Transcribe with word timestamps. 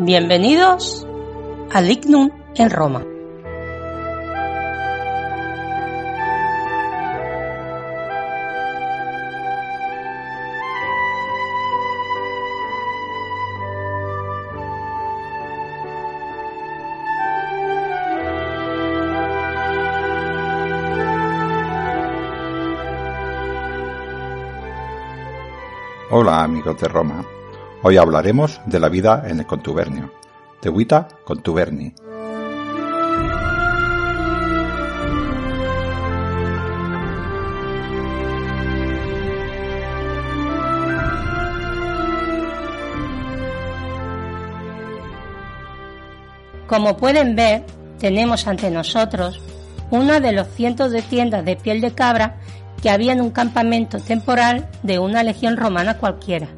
Bienvenidos 0.00 1.04
a 1.72 1.80
Lignum 1.80 2.30
en 2.54 2.70
Roma. 2.70 3.04
Hola 26.10 26.44
amigos 26.44 26.80
de 26.80 26.86
Roma. 26.86 27.27
Hoy 27.80 27.96
hablaremos 27.96 28.60
de 28.66 28.80
la 28.80 28.88
vida 28.88 29.22
en 29.28 29.38
el 29.38 29.46
contubernio, 29.46 30.10
de 30.60 30.70
Vita 30.70 31.06
Contuberni. 31.24 31.94
Como 46.66 46.96
pueden 46.96 47.36
ver, 47.36 47.64
tenemos 48.00 48.48
ante 48.48 48.72
nosotros 48.72 49.40
una 49.92 50.18
de 50.18 50.32
los 50.32 50.48
cientos 50.48 50.90
de 50.90 51.02
tiendas 51.02 51.44
de 51.44 51.54
piel 51.54 51.80
de 51.80 51.92
cabra 51.92 52.38
que 52.82 52.90
había 52.90 53.12
en 53.12 53.20
un 53.20 53.30
campamento 53.30 54.00
temporal 54.00 54.68
de 54.82 54.98
una 54.98 55.22
legión 55.22 55.56
romana 55.56 55.98
cualquiera. 55.98 56.57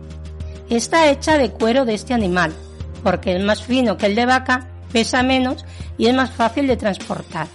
Está 0.70 1.10
hecha 1.10 1.36
de 1.36 1.50
cuero 1.50 1.84
de 1.84 1.94
este 1.94 2.14
animal, 2.14 2.54
porque 3.02 3.34
es 3.34 3.42
más 3.42 3.62
fino 3.64 3.96
que 3.96 4.06
el 4.06 4.14
de 4.14 4.24
vaca, 4.24 4.68
pesa 4.92 5.24
menos 5.24 5.64
y 5.98 6.06
es 6.06 6.14
más 6.14 6.30
fácil 6.30 6.68
de 6.68 6.76
transportar. 6.76 7.48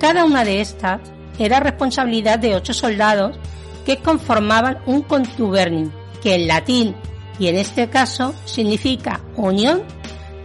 Cada 0.00 0.24
una 0.24 0.44
de 0.44 0.60
estas 0.60 1.00
era 1.38 1.60
responsabilidad 1.60 2.40
de 2.40 2.56
ocho 2.56 2.74
soldados 2.74 3.38
que 3.86 3.98
conformaban 3.98 4.78
un 4.86 5.02
contubernium, 5.02 5.92
que 6.22 6.34
en 6.34 6.48
latín 6.48 6.96
y 7.38 7.46
en 7.46 7.56
este 7.56 7.88
caso 7.88 8.34
significa 8.44 9.20
unión, 9.36 9.82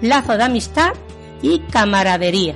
lazo 0.02 0.38
de 0.38 0.44
amistad 0.44 0.92
y 1.42 1.60
camaradería. 1.60 2.54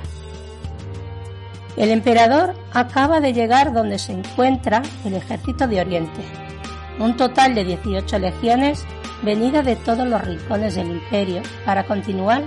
El 1.76 1.90
emperador 1.90 2.54
acaba 2.72 3.20
de 3.20 3.32
llegar 3.32 3.72
donde 3.72 3.98
se 3.98 4.12
encuentra 4.12 4.82
el 5.04 5.14
ejército 5.14 5.66
de 5.66 5.80
Oriente, 5.80 6.22
un 7.00 7.16
total 7.16 7.56
de 7.56 7.64
18 7.64 8.18
legiones 8.20 8.84
venida 9.24 9.62
de 9.62 9.76
todos 9.76 10.06
los 10.06 10.22
rincones 10.22 10.74
del 10.74 10.88
imperio 10.88 11.42
para 11.64 11.84
continuar 11.84 12.42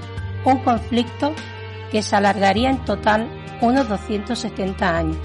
un 0.45 0.59
conflicto 0.59 1.33
que 1.91 2.01
se 2.01 2.15
alargaría 2.15 2.69
en 2.69 2.83
total 2.85 3.27
unos 3.61 3.89
270 3.89 4.97
años, 4.97 5.17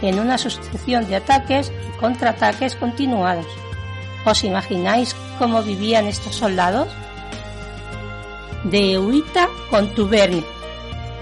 en 0.00 0.18
una 0.18 0.38
sucesión 0.38 1.06
de 1.06 1.16
ataques 1.16 1.72
y 1.88 1.98
contraataques 1.98 2.74
continuados. 2.76 3.46
¿Os 4.24 4.44
imagináis 4.44 5.14
cómo 5.38 5.62
vivían 5.62 6.06
estos 6.06 6.34
soldados? 6.34 6.88
De 8.64 8.92
Euita 8.92 9.48
con 9.70 9.88
Tuberni, 9.94 10.44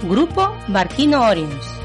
Grupo 0.02 0.54
Barquino 0.68 1.22
Oriens. 1.22 1.79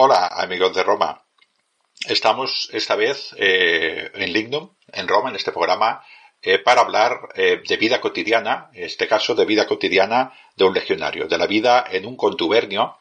Hola 0.00 0.28
amigos 0.28 0.76
de 0.76 0.84
Roma. 0.84 1.24
Estamos 2.06 2.70
esta 2.72 2.94
vez 2.94 3.34
eh, 3.36 4.12
en 4.14 4.32
Lignum, 4.32 4.70
en 4.92 5.08
Roma, 5.08 5.30
en 5.30 5.34
este 5.34 5.50
programa, 5.50 6.04
eh, 6.40 6.60
para 6.60 6.82
hablar 6.82 7.30
eh, 7.34 7.60
de 7.66 7.76
vida 7.76 8.00
cotidiana, 8.00 8.70
en 8.74 8.84
este 8.84 9.08
caso 9.08 9.34
de 9.34 9.44
vida 9.44 9.66
cotidiana 9.66 10.32
de 10.54 10.64
un 10.66 10.72
legionario, 10.72 11.26
de 11.26 11.36
la 11.36 11.48
vida 11.48 11.84
en 11.90 12.06
un 12.06 12.16
contubernio. 12.16 12.96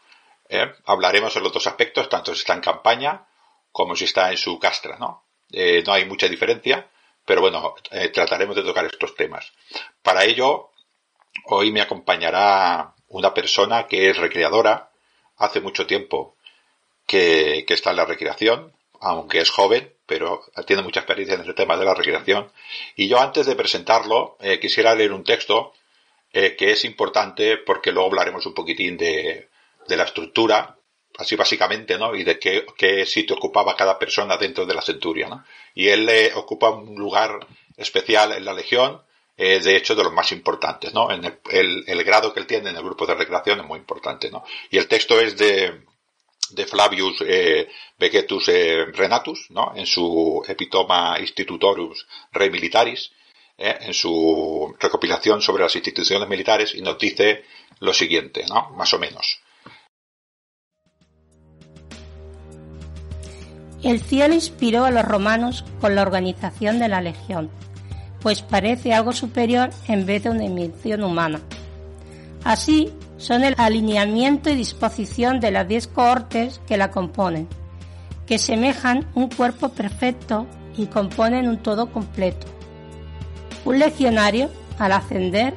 hablaremos 0.86 1.36
de 1.36 1.42
los 1.42 1.54
dos 1.54 1.68
aspectos, 1.68 2.10
tanto 2.10 2.34
si 2.34 2.40
está 2.40 2.56
en 2.56 2.62
campaña 2.62 3.28
como 3.72 3.96
si 3.96 4.06
está 4.06 4.32
en 4.32 4.38
su 4.38 4.58
castra. 4.58 4.98
No, 4.98 5.24
no 5.86 5.94
hay 5.94 6.06
mucha 6.06 6.28
diferencia, 6.28 6.90
pero 7.24 7.42
bueno, 7.42 7.76
trataremos 8.12 8.56
de 8.56 8.64
tocar 8.64 8.86
estos 8.86 9.14
temas. 9.14 9.54
Para 10.02 10.24
ello, 10.24 10.72
hoy 11.46 11.72
me 11.72 11.82
acompañará 11.82 12.96
una 13.10 13.36
persona 13.36 13.86
que 13.86 14.10
es 14.10 14.18
recreadora, 14.18 14.90
hace 15.36 15.62
mucho 15.62 15.86
tiempo 15.86 16.37
que, 17.08 17.66
está 17.70 17.92
en 17.92 17.96
la 17.96 18.06
recreación, 18.06 18.74
aunque 19.00 19.40
es 19.40 19.50
joven, 19.50 19.94
pero 20.06 20.44
tiene 20.68 20.84
mucha 20.84 21.00
experiencia 21.00 21.36
en 21.36 21.42
este 21.42 21.54
tema 21.54 21.78
de 21.78 21.86
la 21.86 21.96
recreación. 21.96 22.52
Y 22.96 23.08
yo 23.08 23.20
antes 23.20 23.46
de 23.48 23.56
presentarlo, 23.56 24.38
eh, 24.42 24.60
quisiera 24.60 24.94
leer 24.94 25.14
un 25.14 25.24
texto 25.24 25.74
eh, 26.32 26.56
que 26.56 26.72
es 26.72 26.86
importante 26.86 27.58
porque 27.58 27.92
luego 27.92 28.10
hablaremos 28.10 28.46
un 28.46 28.54
poquitín 28.54 28.98
de, 28.98 29.50
la 29.88 30.04
estructura, 30.04 30.78
así 31.18 31.36
básicamente, 31.38 31.98
¿no? 31.98 32.14
Y 32.14 32.24
de 32.24 32.38
qué, 32.38 33.06
sitio 33.06 33.38
ocupaba 33.38 33.76
cada 33.76 33.98
persona 33.98 34.36
dentro 34.38 34.66
de 34.66 34.76
la 34.76 34.82
centuria, 34.82 35.30
¿no? 35.30 35.46
Y 35.74 35.88
él 35.88 36.08
eh, 36.10 36.34
ocupa 36.36 36.70
un 36.72 36.96
lugar 36.96 37.48
especial 37.78 38.34
en 38.34 38.44
la 38.44 38.54
legión, 38.54 39.02
de 39.38 39.76
hecho 39.76 39.94
de 39.94 40.04
los 40.04 40.14
más 40.14 40.32
importantes, 40.32 40.96
¿no? 40.96 41.12
En 41.12 41.24
el, 41.24 41.84
el, 41.86 42.04
grado 42.04 42.34
que 42.34 42.40
él 42.40 42.48
tiene 42.48 42.72
en 42.72 42.76
el 42.76 42.82
grupo 42.82 43.06
de 43.06 43.14
recreación 43.14 43.60
es 43.60 43.66
muy 43.68 43.78
importante, 43.78 44.32
¿no? 44.32 44.44
Y 44.72 44.80
el 44.80 44.88
texto 44.88 45.22
es 45.22 45.38
de, 45.38 45.84
de 46.52 46.66
Flavius 46.66 47.22
eh, 47.22 47.68
eh, 48.00 48.86
Renatus, 48.94 49.48
¿no? 49.50 49.74
en 49.76 49.86
su 49.86 50.44
Epitoma 50.48 51.18
Institutorus 51.20 52.08
Re 52.32 52.50
Militaris, 52.50 53.12
eh, 53.58 53.78
en 53.82 53.94
su 53.94 54.76
recopilación 54.80 55.42
sobre 55.42 55.64
las 55.64 55.76
instituciones 55.76 56.28
militares, 56.30 56.76
y 56.76 56.82
nos 56.82 56.98
dice 56.98 57.44
lo 57.80 57.94
siguiente, 57.94 58.46
¿no? 58.48 58.70
más 58.72 58.94
o 58.94 59.00
menos. 59.00 59.40
El 63.84 64.02
cielo 64.02 64.34
inspiró 64.34 64.86
a 64.86 64.92
los 64.92 65.06
romanos 65.06 65.64
con 65.80 65.96
la 65.96 66.02
organización 66.02 66.80
de 66.80 66.88
la 66.88 67.02
legión, 67.02 67.52
pues 68.22 68.42
parece 68.42 68.94
algo 68.94 69.14
superior 69.14 69.70
en 69.88 70.06
vez 70.06 70.24
de 70.24 70.32
una 70.32 70.46
emisión 70.46 71.04
humana. 71.04 71.42
Así, 72.44 72.92
son 73.18 73.44
el 73.44 73.56
alineamiento 73.58 74.50
y 74.50 74.56
disposición 74.56 75.40
de 75.40 75.52
las 75.52 75.68
diez 75.68 75.88
cohortes 75.88 76.62
que 76.68 76.78
la 76.78 76.92
componen, 76.92 77.48
que 78.26 78.38
semejan 78.38 79.08
un 79.16 79.30
cuerpo 79.30 79.70
perfecto 79.70 80.48
y 80.78 80.86
componen 80.86 81.48
un 81.48 81.58
todo 81.58 81.92
completo. 81.92 82.48
Un 83.66 83.80
legionario, 83.80 84.50
al 84.78 84.92
ascender, 84.92 85.56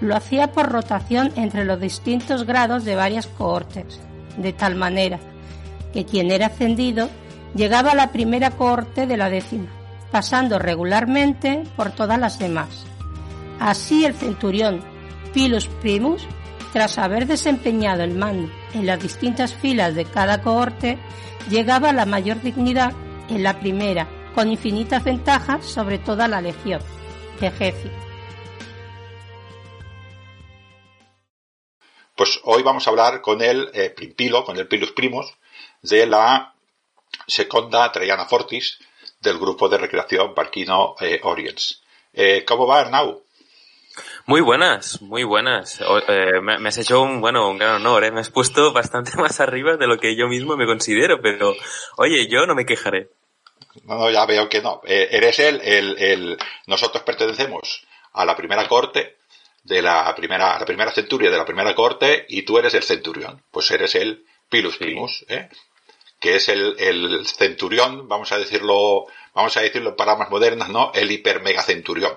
lo 0.00 0.16
hacía 0.16 0.52
por 0.52 0.70
rotación 0.70 1.32
entre 1.36 1.64
los 1.64 1.80
distintos 1.80 2.44
grados 2.44 2.84
de 2.84 2.96
varias 2.96 3.26
cohortes, 3.26 4.00
de 4.36 4.52
tal 4.52 4.74
manera 4.74 5.18
que 5.92 6.04
quien 6.04 6.30
era 6.30 6.46
ascendido 6.46 7.08
llegaba 7.54 7.92
a 7.92 7.94
la 7.94 8.12
primera 8.12 8.50
cohorte 8.50 9.06
de 9.06 9.16
la 9.16 9.30
décima, 9.30 9.68
pasando 10.10 10.58
regularmente 10.58 11.62
por 11.76 11.92
todas 11.92 12.18
las 12.18 12.38
demás. 12.38 12.84
Así 13.58 14.04
el 14.04 14.14
centurión 14.14 14.82
Pilus 15.32 15.66
Primus 15.66 16.26
tras 16.76 16.98
haber 16.98 17.26
desempeñado 17.26 18.02
el 18.02 18.14
mando 18.14 18.52
en 18.74 18.84
las 18.84 19.02
distintas 19.02 19.54
filas 19.54 19.94
de 19.94 20.04
cada 20.04 20.42
cohorte, 20.42 20.98
llegaba 21.48 21.88
a 21.88 21.92
la 21.94 22.04
mayor 22.04 22.42
dignidad 22.42 22.92
en 23.30 23.42
la 23.42 23.58
primera 23.58 24.06
con 24.34 24.50
infinitas 24.50 25.02
ventajas 25.02 25.64
sobre 25.64 25.98
toda 25.98 26.28
la 26.28 26.42
legión. 26.42 26.82
Ejército. 27.40 27.94
Pues 32.14 32.40
hoy 32.44 32.62
vamos 32.62 32.86
a 32.86 32.90
hablar 32.90 33.22
con 33.22 33.40
el 33.40 33.70
eh, 33.72 33.94
con 34.44 34.58
el 34.58 34.68
Pilus 34.68 34.92
Primus, 34.92 35.32
de 35.80 36.06
la 36.06 36.52
Seconda 37.26 37.90
Traiana 37.90 38.26
Fortis 38.26 38.78
del 39.18 39.38
grupo 39.38 39.70
de 39.70 39.78
recreación 39.78 40.34
Barquino 40.34 40.94
eh, 41.00 41.20
Orients. 41.22 41.82
Eh, 42.12 42.44
¿Cómo 42.46 42.66
va, 42.66 42.80
Arnau? 42.80 43.22
Muy 44.26 44.40
buenas, 44.40 45.00
muy 45.02 45.24
buenas. 45.24 45.80
Eh, 46.08 46.40
me, 46.40 46.68
has 46.68 46.78
hecho 46.78 47.00
un, 47.02 47.20
bueno, 47.20 47.48
un 47.48 47.58
gran 47.58 47.76
honor, 47.76 48.04
¿eh? 48.04 48.10
Me 48.10 48.20
has 48.20 48.30
puesto 48.30 48.72
bastante 48.74 49.16
más 49.16 49.40
arriba 49.40 49.76
de 49.76 49.86
lo 49.86 49.98
que 49.98 50.16
yo 50.16 50.28
mismo 50.28 50.56
me 50.56 50.66
considero, 50.66 51.20
pero 51.20 51.54
oye, 51.96 52.28
yo 52.28 52.46
no 52.46 52.54
me 52.54 52.66
quejaré. 52.66 53.08
No, 53.84 53.96
no, 53.98 54.10
ya 54.10 54.24
veo 54.26 54.48
que 54.48 54.62
no. 54.62 54.80
Eh, 54.84 55.08
eres 55.10 55.38
el, 55.38 55.60
el, 55.60 55.98
el, 55.98 56.38
nosotros 56.66 57.02
pertenecemos 57.02 57.86
a 58.14 58.24
la 58.24 58.34
primera 58.34 58.66
corte 58.68 59.16
de 59.62 59.82
la 59.82 60.14
primera, 60.14 60.58
la 60.58 60.64
primera 60.64 60.92
centuria 60.92 61.30
de 61.30 61.36
la 61.36 61.44
primera 61.44 61.74
corte 61.74 62.24
y 62.28 62.42
tú 62.42 62.58
eres 62.58 62.74
el 62.74 62.82
centurión. 62.82 63.42
Pues 63.50 63.70
eres 63.70 63.94
el 63.94 64.24
Pilus 64.48 64.76
Primus, 64.76 65.24
¿eh? 65.28 65.48
que 66.20 66.36
es 66.36 66.48
el, 66.48 66.76
el 66.78 67.26
centurión, 67.26 68.08
vamos 68.08 68.32
a 68.32 68.38
decirlo, 68.38 69.06
vamos 69.34 69.56
a 69.56 69.60
decirlo 69.60 69.90
en 69.90 69.96
palabras 69.96 70.30
modernas, 70.30 70.68
¿no? 70.70 70.92
El 70.94 71.10
hiper 71.10 71.42
mega 71.42 71.62
centurión. 71.62 72.14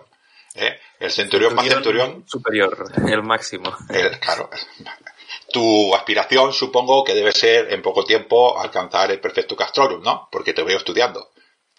¿Eh? 0.55 0.79
El 0.99 1.11
centurión, 1.11 1.55
más 1.55 1.67
centurión. 1.67 2.23
Superior, 2.27 2.77
el 3.07 3.23
máximo. 3.23 3.75
claro. 4.19 4.49
Tu 5.51 5.95
aspiración 5.95 6.53
supongo 6.53 7.03
que 7.03 7.13
debe 7.13 7.31
ser 7.31 7.73
en 7.73 7.81
poco 7.81 8.03
tiempo 8.03 8.59
alcanzar 8.59 9.11
el 9.11 9.19
perfecto 9.19 9.55
castrorum, 9.55 10.03
¿no? 10.03 10.27
Porque 10.31 10.53
te 10.53 10.63
veo 10.63 10.77
estudiando. 10.77 11.29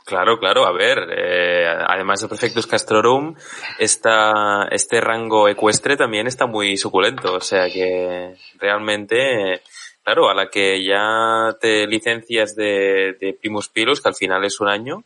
Claro, 0.04 0.38
claro, 0.38 0.66
a 0.66 0.72
ver, 0.72 0.98
eh, 1.16 1.66
además 1.86 2.20
de 2.20 2.28
Perfectus 2.28 2.66
Castrorum, 2.66 3.36
esta, 3.78 4.66
este 4.72 5.00
rango 5.00 5.46
ecuestre 5.48 5.96
también 5.96 6.26
está 6.26 6.46
muy 6.46 6.76
suculento, 6.76 7.34
o 7.34 7.40
sea 7.40 7.70
que 7.70 8.34
realmente, 8.58 9.62
claro, 10.02 10.28
a 10.28 10.34
la 10.34 10.48
que 10.48 10.82
ya 10.84 11.56
te 11.60 11.86
licencias 11.86 12.56
de, 12.56 13.14
de 13.20 13.34
Primus 13.34 13.68
Pilus, 13.68 14.00
que 14.00 14.08
al 14.08 14.16
final 14.16 14.44
es 14.44 14.58
un 14.60 14.68
año, 14.68 15.04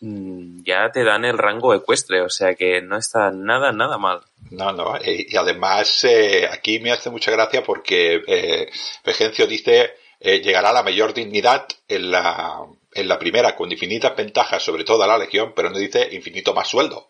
ya 0.00 0.90
te 0.92 1.02
dan 1.02 1.24
el 1.24 1.38
rango 1.38 1.74
ecuestre, 1.74 2.22
o 2.22 2.30
sea 2.30 2.54
que 2.54 2.80
no 2.82 2.96
está 2.96 3.32
nada, 3.32 3.72
nada 3.72 3.98
mal. 3.98 4.20
No, 4.50 4.72
no, 4.72 4.96
y, 5.04 5.34
además 5.36 6.04
eh, 6.04 6.48
aquí 6.50 6.78
me 6.78 6.92
hace 6.92 7.10
mucha 7.10 7.32
gracia 7.32 7.62
porque 7.62 8.22
eh, 8.26 8.70
dice 9.48 9.94
eh, 10.20 10.40
llegará 10.40 10.70
a 10.70 10.72
la 10.72 10.82
mayor 10.82 11.14
dignidad 11.14 11.66
en 11.88 12.10
la, 12.12 12.64
en 12.94 13.08
la 13.08 13.18
primera 13.18 13.56
con 13.56 13.70
infinitas 13.70 14.16
ventajas 14.16 14.62
sobre 14.62 14.84
toda 14.84 15.06
la 15.06 15.18
legión, 15.18 15.52
pero 15.54 15.70
no 15.70 15.78
dice 15.78 16.08
infinito 16.12 16.54
más 16.54 16.68
sueldo. 16.68 17.08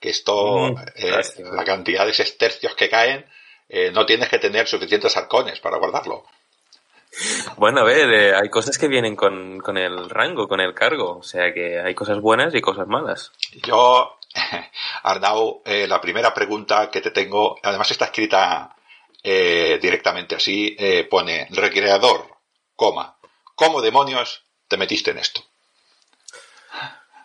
Que 0.00 0.08
esto, 0.08 0.72
mm, 0.72 0.78
eh, 0.96 1.22
la 1.52 1.64
cantidad 1.64 2.06
de 2.06 2.14
sestercios 2.14 2.74
que 2.74 2.88
caen, 2.88 3.26
no 3.92 4.04
tienes 4.04 4.28
que 4.28 4.40
tener 4.40 4.66
suficientes 4.66 5.16
arcones 5.16 5.60
para 5.60 5.76
guardarlo. 5.76 6.24
Bueno, 7.56 7.80
a 7.80 7.84
ver, 7.84 8.08
eh, 8.12 8.34
hay 8.34 8.48
cosas 8.48 8.78
que 8.78 8.88
vienen 8.88 9.16
con, 9.16 9.58
con, 9.58 9.76
el 9.76 10.08
rango, 10.08 10.48
con 10.48 10.60
el 10.60 10.74
cargo. 10.74 11.18
O 11.18 11.22
sea 11.22 11.52
que 11.52 11.80
hay 11.80 11.94
cosas 11.94 12.20
buenas 12.20 12.54
y 12.54 12.60
cosas 12.60 12.86
malas. 12.86 13.32
Yo, 13.62 14.18
Arnau, 15.02 15.62
eh, 15.64 15.86
la 15.88 16.00
primera 16.00 16.32
pregunta 16.32 16.90
que 16.90 17.00
te 17.00 17.10
tengo, 17.10 17.56
además 17.62 17.90
está 17.90 18.06
escrita 18.06 18.76
eh, 19.22 19.78
directamente 19.82 20.36
así, 20.36 20.76
pone 21.10 21.48
recreador, 21.50 22.26
coma. 22.76 23.16
¿Cómo 23.54 23.82
demonios 23.82 24.44
te 24.68 24.76
metiste 24.76 25.10
en 25.10 25.18
esto? 25.18 25.42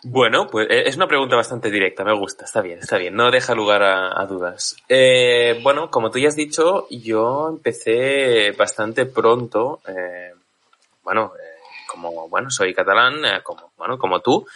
Bueno, 0.08 0.46
pues 0.46 0.68
eh, 0.70 0.84
es 0.86 0.94
una 0.96 1.08
pregunta 1.08 1.34
bastante 1.34 1.68
directa, 1.68 2.04
me 2.04 2.16
gusta, 2.16 2.44
está 2.44 2.60
bien, 2.60 2.78
está 2.78 2.96
bien, 2.96 3.16
no 3.16 3.28
deja 3.32 3.56
lugar 3.56 3.82
a, 3.82 4.24
dudas. 4.26 4.76
Eh, 4.88 5.58
bueno, 5.64 5.90
como 5.90 6.12
tú 6.12 6.20
ya 6.20 6.28
has 6.28 6.36
dicho, 6.36 6.86
yo 6.90 7.48
empecé 7.48 8.52
bastante 8.52 9.06
pronto, 9.06 9.80
eh, 9.88 10.32
bueno, 11.02 11.32
como, 11.88 12.28
bueno, 12.28 12.52
soy 12.52 12.72
catalán, 12.72 13.16
como, 13.42 13.72
bueno, 13.76 13.98
como 13.98 14.20
tú, 14.20 14.46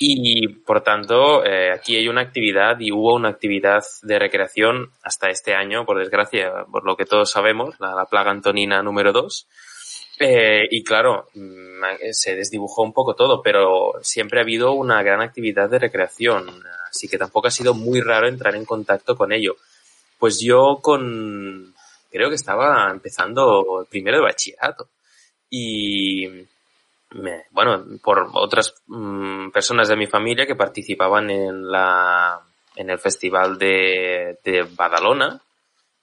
y 0.00 0.48
por 0.48 0.80
tanto, 0.80 1.42
aquí 1.74 1.96
hay 1.96 2.08
una 2.08 2.22
actividad 2.22 2.80
y 2.80 2.90
hubo 2.90 3.16
una 3.16 3.28
actividad 3.28 3.84
de 4.00 4.18
recreación 4.18 4.92
hasta 5.02 5.28
este 5.28 5.54
año, 5.54 5.84
por 5.84 5.98
desgracia, 5.98 6.64
por 6.72 6.86
lo 6.86 6.96
que 6.96 7.04
todos 7.04 7.30
sabemos, 7.30 7.78
la, 7.80 7.94
la 7.94 8.06
plaga 8.06 8.30
antonina 8.30 8.82
número 8.82 9.12
2, 9.12 9.46
eh, 10.18 10.66
y 10.70 10.82
claro, 10.82 11.28
mm, 11.34 12.10
se 12.12 12.34
desdibujó 12.34 12.82
un 12.82 12.92
poco 12.92 13.14
todo, 13.14 13.42
pero 13.42 13.94
siempre 14.02 14.40
ha 14.40 14.42
habido 14.42 14.72
una 14.72 15.02
gran 15.02 15.20
actividad 15.20 15.68
de 15.68 15.78
recreación, 15.78 16.62
así 16.88 17.08
que 17.08 17.18
tampoco 17.18 17.48
ha 17.48 17.50
sido 17.50 17.74
muy 17.74 18.00
raro 18.00 18.28
entrar 18.28 18.54
en 18.54 18.64
contacto 18.64 19.16
con 19.16 19.32
ello. 19.32 19.56
Pues 20.18 20.40
yo 20.40 20.78
con, 20.82 21.74
creo 22.10 22.30
que 22.30 22.36
estaba 22.36 22.90
empezando 22.90 23.86
primero 23.90 24.18
de 24.18 24.24
bachillerato 24.24 24.88
y, 25.50 26.26
bueno, 27.50 27.84
por 28.02 28.30
otras 28.32 28.74
mm, 28.86 29.50
personas 29.50 29.88
de 29.88 29.96
mi 29.96 30.06
familia 30.06 30.46
que 30.46 30.56
participaban 30.56 31.30
en 31.30 31.70
la, 31.70 32.40
en 32.74 32.90
el 32.90 32.98
festival 32.98 33.58
de, 33.58 34.38
de 34.42 34.62
Badalona, 34.62 35.40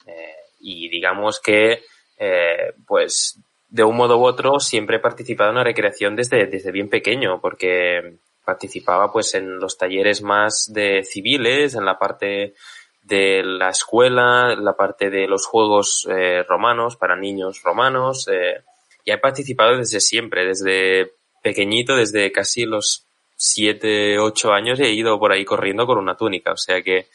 eh, 0.06 0.36
y 0.62 0.88
digamos 0.89 1.39
que, 1.39 1.83
eh, 2.18 2.74
pues 2.86 3.39
de 3.73 3.83
un 3.83 3.97
modo 3.97 4.19
u 4.19 4.25
otro 4.25 4.59
siempre 4.59 4.97
he 4.97 4.99
participado 4.99 5.49
en 5.49 5.55
la 5.55 5.63
recreación 5.63 6.15
desde, 6.15 6.45
desde 6.45 6.71
bien 6.71 6.89
pequeño, 6.89 7.41
porque 7.41 8.19
participaba 8.45 9.11
pues 9.11 9.33
en 9.33 9.57
los 9.57 9.79
talleres 9.79 10.21
más 10.21 10.71
de 10.71 11.03
civiles, 11.03 11.73
en 11.73 11.83
la 11.83 11.97
parte 11.97 12.53
de 13.01 13.41
la 13.43 13.69
escuela, 13.69 14.55
la 14.55 14.73
parte 14.73 15.09
de 15.09 15.27
los 15.27 15.47
juegos 15.47 16.07
eh, 16.07 16.43
romanos 16.43 16.97
para 16.97 17.15
niños 17.15 17.63
romanos. 17.63 18.27
Eh, 18.31 18.61
ya 19.07 19.15
he 19.15 19.18
participado 19.18 19.75
desde 19.75 20.01
siempre, 20.01 20.45
desde 20.45 21.13
pequeñito, 21.42 21.95
desde 21.95 22.31
casi 22.31 22.65
los 22.65 23.07
siete, 23.35 24.19
ocho 24.19 24.51
años 24.51 24.80
he 24.81 24.92
ido 24.92 25.18
por 25.18 25.31
ahí 25.31 25.45
corriendo 25.45 25.87
con 25.87 25.97
una 25.97 26.15
túnica. 26.15 26.51
O 26.51 26.57
sea 26.57 26.83
que 26.83 27.07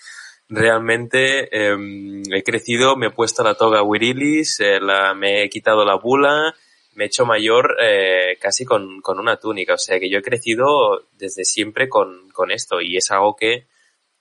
realmente 0.48 1.48
em, 1.52 2.22
he 2.32 2.42
crecido, 2.42 2.96
me 2.96 3.08
he 3.08 3.10
puesto 3.10 3.42
la 3.42 3.54
toga 3.54 3.82
virilis, 3.88 4.60
eh, 4.60 4.80
me 5.14 5.42
he 5.42 5.48
quitado 5.48 5.84
la 5.84 5.96
bula, 5.96 6.54
me 6.94 7.04
he 7.04 7.06
hecho 7.06 7.26
mayor 7.26 7.76
eh, 7.80 8.38
casi 8.40 8.64
con, 8.64 9.00
con, 9.00 9.18
una 9.18 9.36
túnica. 9.36 9.74
O 9.74 9.78
sea 9.78 10.00
que 10.00 10.10
yo 10.10 10.18
he 10.18 10.22
crecido 10.22 11.06
desde 11.12 11.44
siempre 11.44 11.88
con, 11.88 12.30
con 12.30 12.50
esto 12.50 12.80
y 12.80 12.96
es 12.96 13.10
algo 13.10 13.36
que, 13.36 13.66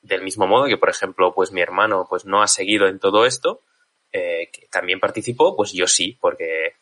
del 0.01 0.21
mismo 0.21 0.47
modo 0.47 0.65
que, 0.65 0.77
por 0.77 0.89
ejemplo, 0.89 1.33
pues 1.33 1.51
mi 1.51 1.61
hermano 1.61 2.05
pues 2.09 2.25
no 2.25 2.41
ha 2.41 2.47
seguido 2.47 2.87
en 2.87 2.99
todo 2.99 3.25
esto, 3.25 3.61
eh, 4.11 4.49
que 4.51 4.67
también 4.67 4.99
participó, 4.99 5.55
pues 5.55 5.71
yo 5.73 5.87
sí, 5.87 6.17
porque 6.19 6.73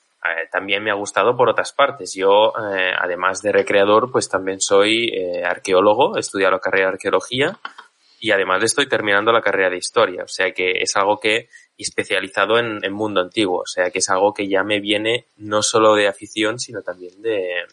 también 0.51 0.83
me 0.83 0.89
ha 0.89 0.95
gustado 0.95 1.37
por 1.37 1.49
otras 1.49 1.71
partes. 1.71 2.15
Yo, 2.15 2.51
además 2.57 3.43
de 3.43 3.51
recreador, 3.51 4.11
pues 4.11 4.27
también 4.27 4.59
soy 4.59 5.11
arqueólogo, 5.43 6.17
he 6.17 6.19
estudiado 6.19 6.53
la 6.53 6.59
carrera 6.59 6.87
de 6.87 6.93
arqueología 6.93 7.59
y 8.25 8.31
además 8.31 8.63
estoy 8.63 8.89
terminando 8.89 9.31
la 9.31 9.43
carrera 9.43 9.69
de 9.69 9.77
historia, 9.77 10.23
o 10.23 10.27
sea 10.27 10.51
que 10.51 10.79
es 10.79 10.95
algo 10.95 11.19
que 11.19 11.47
especializado 11.77 12.57
en, 12.57 12.83
en, 12.83 12.91
mundo 12.91 13.21
antiguo, 13.21 13.59
o 13.59 13.67
sea 13.67 13.91
que 13.91 13.99
es 13.99 14.09
algo 14.09 14.33
que 14.33 14.47
ya 14.47 14.63
me 14.63 14.79
viene 14.79 15.27
no 15.37 15.61
solo 15.61 15.93
de 15.93 16.07
afición, 16.07 16.57
sino 16.57 16.81
también 16.81 17.21
de, 17.21 17.65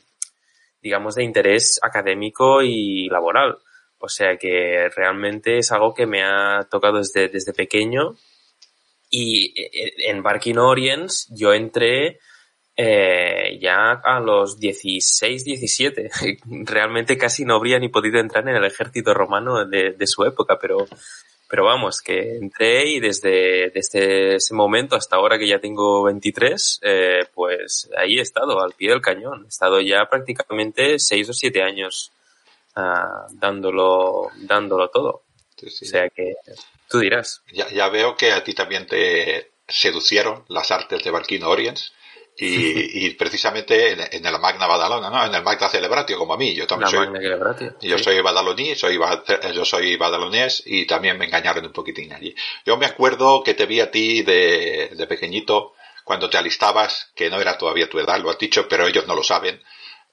digamos, 0.82 1.14
de 1.14 1.24
interés 1.24 1.80
académico 1.82 2.60
y 2.60 3.08
laboral. 3.08 3.56
O 3.98 4.10
sea 4.10 4.36
que 4.36 4.90
realmente 4.94 5.56
es 5.56 5.72
algo 5.72 5.94
que 5.94 6.04
me 6.04 6.22
ha 6.22 6.68
tocado 6.70 6.98
desde, 6.98 7.28
desde 7.28 7.54
pequeño 7.54 8.16
y 9.08 9.58
eh, 9.58 9.94
en 10.10 10.22
Barking 10.22 10.58
Orients 10.58 11.28
yo 11.30 11.54
entré 11.54 12.20
eh, 12.76 13.58
ya 13.60 13.92
a 13.92 14.20
los 14.20 14.58
16, 14.58 15.44
17. 15.44 16.10
Realmente 16.64 17.18
casi 17.18 17.44
no 17.44 17.56
habría 17.56 17.78
ni 17.78 17.88
podido 17.88 18.18
entrar 18.18 18.48
en 18.48 18.56
el 18.56 18.64
ejército 18.64 19.12
romano 19.14 19.64
de, 19.66 19.92
de 19.92 20.06
su 20.06 20.24
época, 20.24 20.58
pero, 20.58 20.86
pero 21.48 21.64
vamos, 21.64 22.00
que 22.00 22.36
entré 22.36 22.88
y 22.88 23.00
desde, 23.00 23.70
desde 23.70 24.36
ese 24.36 24.54
momento 24.54 24.96
hasta 24.96 25.16
ahora 25.16 25.38
que 25.38 25.48
ya 25.48 25.58
tengo 25.58 26.02
23, 26.04 26.80
eh, 26.82 27.26
pues 27.34 27.90
ahí 27.96 28.18
he 28.18 28.22
estado, 28.22 28.60
al 28.60 28.72
pie 28.72 28.90
del 28.90 29.02
cañón. 29.02 29.44
He 29.44 29.48
estado 29.48 29.80
ya 29.80 30.06
prácticamente 30.08 30.98
6 30.98 31.28
o 31.28 31.32
7 31.34 31.62
años 31.62 32.10
uh, 32.76 33.32
dándolo, 33.34 34.30
dándolo 34.36 34.88
todo. 34.88 35.24
O 35.64 35.70
sea 35.70 36.08
que 36.08 36.34
tú 36.88 36.98
dirás. 37.00 37.42
Ya, 37.52 37.68
ya 37.68 37.88
veo 37.88 38.16
que 38.16 38.32
a 38.32 38.42
ti 38.42 38.54
también 38.54 38.86
te 38.86 39.52
seducieron 39.68 40.44
las 40.48 40.70
artes 40.70 41.04
de 41.04 41.10
Barquino 41.10 41.48
Orients 41.48 41.92
y, 42.36 43.06
y 43.06 43.10
precisamente 43.10 43.92
en, 44.16 44.26
el 44.26 44.38
Magna 44.40 44.66
Badalona, 44.66 45.10
¿no? 45.10 45.24
En 45.26 45.34
el 45.34 45.42
Magna 45.42 45.68
Celebratio, 45.68 46.16
como 46.18 46.34
a 46.34 46.36
mí. 46.38 46.54
Yo 46.54 46.66
también 46.66 46.90
soy. 46.90 47.06
Yo 47.82 47.98
soy 47.98 48.20
badaloní, 48.20 48.74
soy, 48.74 48.98
yo 49.54 49.64
soy 49.64 49.96
badalonés 49.96 50.62
y 50.66 50.86
también 50.86 51.18
me 51.18 51.26
engañaron 51.26 51.66
un 51.66 51.72
poquitín 51.72 52.12
allí. 52.12 52.34
Yo 52.64 52.76
me 52.76 52.86
acuerdo 52.86 53.42
que 53.42 53.54
te 53.54 53.66
vi 53.66 53.80
a 53.80 53.90
ti 53.90 54.22
de, 54.22 54.90
de 54.94 55.06
pequeñito, 55.06 55.74
cuando 56.04 56.28
te 56.30 56.38
alistabas, 56.38 57.10
que 57.14 57.30
no 57.30 57.40
era 57.40 57.56
todavía 57.58 57.88
tu 57.88 57.98
edad, 58.00 58.18
lo 58.20 58.30
has 58.30 58.38
dicho, 58.38 58.66
pero 58.68 58.86
ellos 58.88 59.06
no 59.06 59.14
lo 59.14 59.22
saben. 59.22 59.62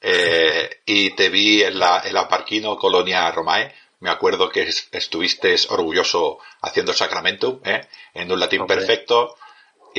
eh, 0.01 0.81
y 0.85 1.11
te 1.11 1.29
vi 1.29 1.63
en 1.63 1.79
la, 1.79 2.01
en 2.05 2.13
la 2.13 2.27
Parquino 2.27 2.77
Colonia 2.77 3.31
Romae. 3.31 3.73
Me 4.01 4.09
acuerdo 4.09 4.49
que 4.49 4.69
estuviste 4.91 5.55
orgulloso 5.69 6.39
haciendo 6.61 6.91
el 6.93 6.97
sacramento, 6.97 7.59
¿eh? 7.65 7.81
en 8.13 8.31
un 8.31 8.39
latín 8.39 8.65
perfecto. 8.65 9.35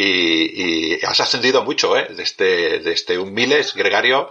Y, 0.02 0.94
y, 0.94 1.04
has 1.04 1.20
ascendido 1.20 1.62
mucho, 1.62 1.94
¿eh? 1.94 2.08
Desde, 2.16 2.78
desde 2.78 3.18
un 3.18 3.34
miles 3.34 3.74
gregario 3.74 4.30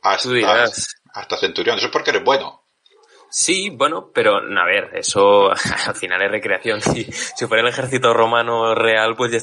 hasta, 0.00 0.64
hasta 1.12 1.36
centurión. 1.36 1.76
Eso 1.76 1.86
es 1.86 1.92
porque 1.92 2.10
eres 2.10 2.22
bueno. 2.22 2.62
Sí, 3.28 3.68
bueno, 3.70 4.10
pero 4.14 4.36
a 4.36 4.64
ver, 4.64 4.90
eso 4.94 5.50
al 5.86 5.96
final 5.96 6.22
es 6.22 6.30
recreación. 6.30 6.80
Si, 6.80 7.02
si 7.02 7.46
fuera 7.46 7.62
el 7.62 7.68
ejército 7.68 8.14
romano 8.14 8.76
real, 8.76 9.16
pues 9.16 9.32
ya 9.32 9.38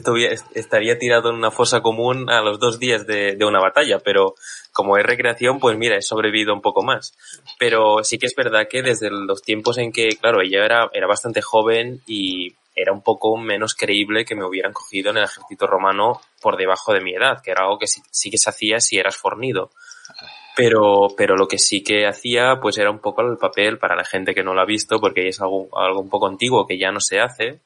estaría 0.54 0.98
tirado 0.98 1.30
en 1.30 1.36
una 1.36 1.52
fosa 1.52 1.82
común 1.82 2.30
a 2.30 2.42
los 2.42 2.58
dos 2.58 2.80
días 2.80 3.06
de, 3.06 3.36
de, 3.36 3.46
una 3.46 3.60
batalla, 3.60 4.00
pero 4.00 4.36
como 4.72 4.98
es 4.98 5.06
recreación, 5.06 5.60
pues 5.60 5.78
mira, 5.78 5.98
he 5.98 6.02
sobrevivido 6.02 6.54
un 6.54 6.62
poco 6.62 6.84
más. 6.84 7.18
Pero 7.60 8.02
sí 8.04 8.18
que 8.18 8.28
es 8.28 8.36
verdad 8.36 8.68
que 8.70 8.82
desde 8.82 9.10
los 9.12 9.42
tiempos 9.42 9.78
en 9.78 9.92
que, 9.92 10.08
claro, 10.22 10.42
ella 10.42 10.64
era, 10.64 10.90
era 10.94 11.06
bastante 11.06 11.42
joven 11.42 12.02
y 12.08 12.56
era 12.76 12.92
un 12.92 13.02
poco 13.02 13.38
menos 13.38 13.74
creíble 13.74 14.26
que 14.26 14.36
me 14.36 14.46
hubieran 14.46 14.74
cogido 14.74 15.12
en 15.12 15.18
el 15.18 15.24
ejército 15.24 15.66
romano 15.66 16.22
por 16.42 16.58
debajo 16.58 16.94
de 16.94 17.02
mi 17.02 17.14
edad, 17.16 17.42
que 17.42 17.52
era 17.52 17.64
algo 17.64 17.80
que 17.80 17.88
sí, 17.88 18.02
sí 18.12 18.30
que 18.30 18.38
se 18.38 18.50
hacía 18.50 18.80
si 18.80 18.98
eras 18.98 19.16
fornido. 19.16 19.72
Pero, 20.56 21.08
pero 21.18 21.36
lo 21.36 21.48
que 21.48 21.58
sí 21.58 21.84
que 21.84 22.06
hacía, 22.06 22.60
pues 22.62 22.78
era 22.78 22.92
un 22.92 23.00
poco 23.00 23.22
el 23.22 23.38
papel 23.38 23.78
para 23.78 23.96
la 23.96 24.06
gente 24.06 24.34
que 24.34 24.44
no 24.44 24.54
lo 24.54 24.62
ha 24.62 24.66
visto, 24.66 25.00
porque 25.00 25.28
es 25.28 25.42
algo, 25.42 25.68
algo 25.78 26.00
un 26.00 26.10
poco 26.10 26.28
antiguo 26.28 26.68
que 26.68 26.78
ya 26.78 26.92
no 26.92 27.00
se 27.00 27.20
hace. 27.20 27.62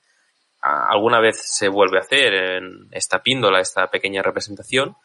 Alguna 0.61 1.19
vez 1.19 1.39
se 1.41 1.69
vuelve 1.69 1.97
a 1.97 2.01
hacer 2.01 2.33
en 2.33 2.87
esta 2.91 3.19
píndola, 3.19 3.61
esta 3.61 3.87
pequeña 3.87 4.21
representación, 4.21 4.95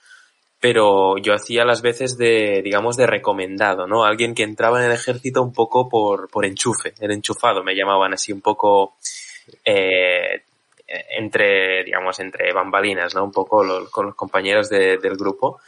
pero 0.64 1.18
yo 1.18 1.34
hacía 1.34 1.66
las 1.66 1.82
veces 1.82 2.16
de, 2.16 2.62
digamos, 2.64 2.96
de 2.96 3.06
recomendado, 3.06 3.86
¿no? 3.86 4.04
Alguien 4.04 4.34
que 4.34 4.44
entraba 4.44 4.80
en 4.80 4.86
el 4.86 4.96
ejército 4.96 5.42
un 5.42 5.52
poco 5.52 5.90
por, 5.90 6.30
por 6.30 6.46
enchufe, 6.46 6.94
el 7.00 7.12
enchufado, 7.12 7.62
me 7.62 7.76
llamaban 7.76 8.14
así 8.14 8.32
un 8.32 8.40
poco, 8.40 8.96
eh, 9.64 10.42
entre, 10.86 11.84
digamos, 11.84 12.18
entre 12.20 12.52
bambalinas, 12.52 13.14
¿no? 13.14 13.24
Un 13.24 13.32
poco 13.32 13.64
con 13.90 14.06
los 14.06 14.14
compañeros 14.14 14.68
de, 14.68 14.98
del 14.98 15.16
grupo. 15.16 15.60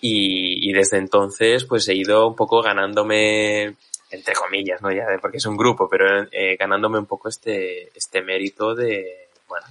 Y, 0.00 0.72
desde 0.72 0.96
entonces 0.96 1.64
pues 1.64 1.86
he 1.88 1.94
ido 1.94 2.26
un 2.26 2.34
poco 2.34 2.62
ganándome, 2.62 3.74
entre 4.10 4.34
comillas, 4.34 4.80
¿no? 4.80 4.90
Ya, 4.90 5.04
porque 5.20 5.36
es 5.36 5.46
un 5.46 5.56
grupo, 5.56 5.88
pero 5.90 6.26
eh, 6.32 6.56
ganándome 6.56 6.98
un 6.98 7.06
poco 7.06 7.28
este, 7.28 7.90
este 7.94 8.22
mérito 8.22 8.74
de, 8.74 9.28
bueno, 9.46 9.66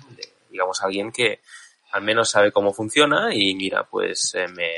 digamos, 0.50 0.84
alguien 0.84 1.12
que 1.12 1.39
al 1.92 2.04
menos 2.04 2.30
sabe 2.30 2.51
cómo 2.51 2.74
funciona 2.74 3.34
y 3.34 3.56
mira, 3.56 3.86
pues 3.86 4.36
eh, 4.36 4.48
me 4.50 4.70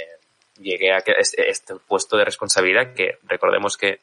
llegué 0.62 0.94
a 0.94 1.00
este, 1.00 1.50
este 1.50 1.76
puesto 1.76 2.16
de 2.16 2.26
responsabilidad 2.26 2.94
que 2.94 3.18
recordemos 3.24 3.76
que 3.76 4.00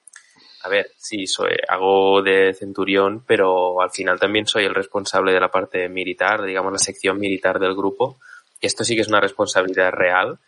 a 0.62 0.68
ver, 0.68 0.90
sí, 0.96 1.26
soy, 1.26 1.52
hago 1.68 2.22
de 2.22 2.52
centurión, 2.54 3.22
pero 3.26 3.80
al 3.80 3.90
final 3.90 4.18
también 4.18 4.46
soy 4.46 4.64
el 4.64 4.74
responsable 4.74 5.32
de 5.32 5.40
la 5.40 5.50
parte 5.50 5.88
militar, 5.88 6.42
digamos 6.42 6.72
la 6.72 6.78
sección 6.78 7.18
militar 7.18 7.58
del 7.58 7.74
grupo. 7.74 8.18
Esto 8.60 8.82
sí 8.84 8.96
que 8.96 9.02
es 9.02 9.08
una 9.08 9.20
responsabilidad 9.20 9.92
real 9.92 10.38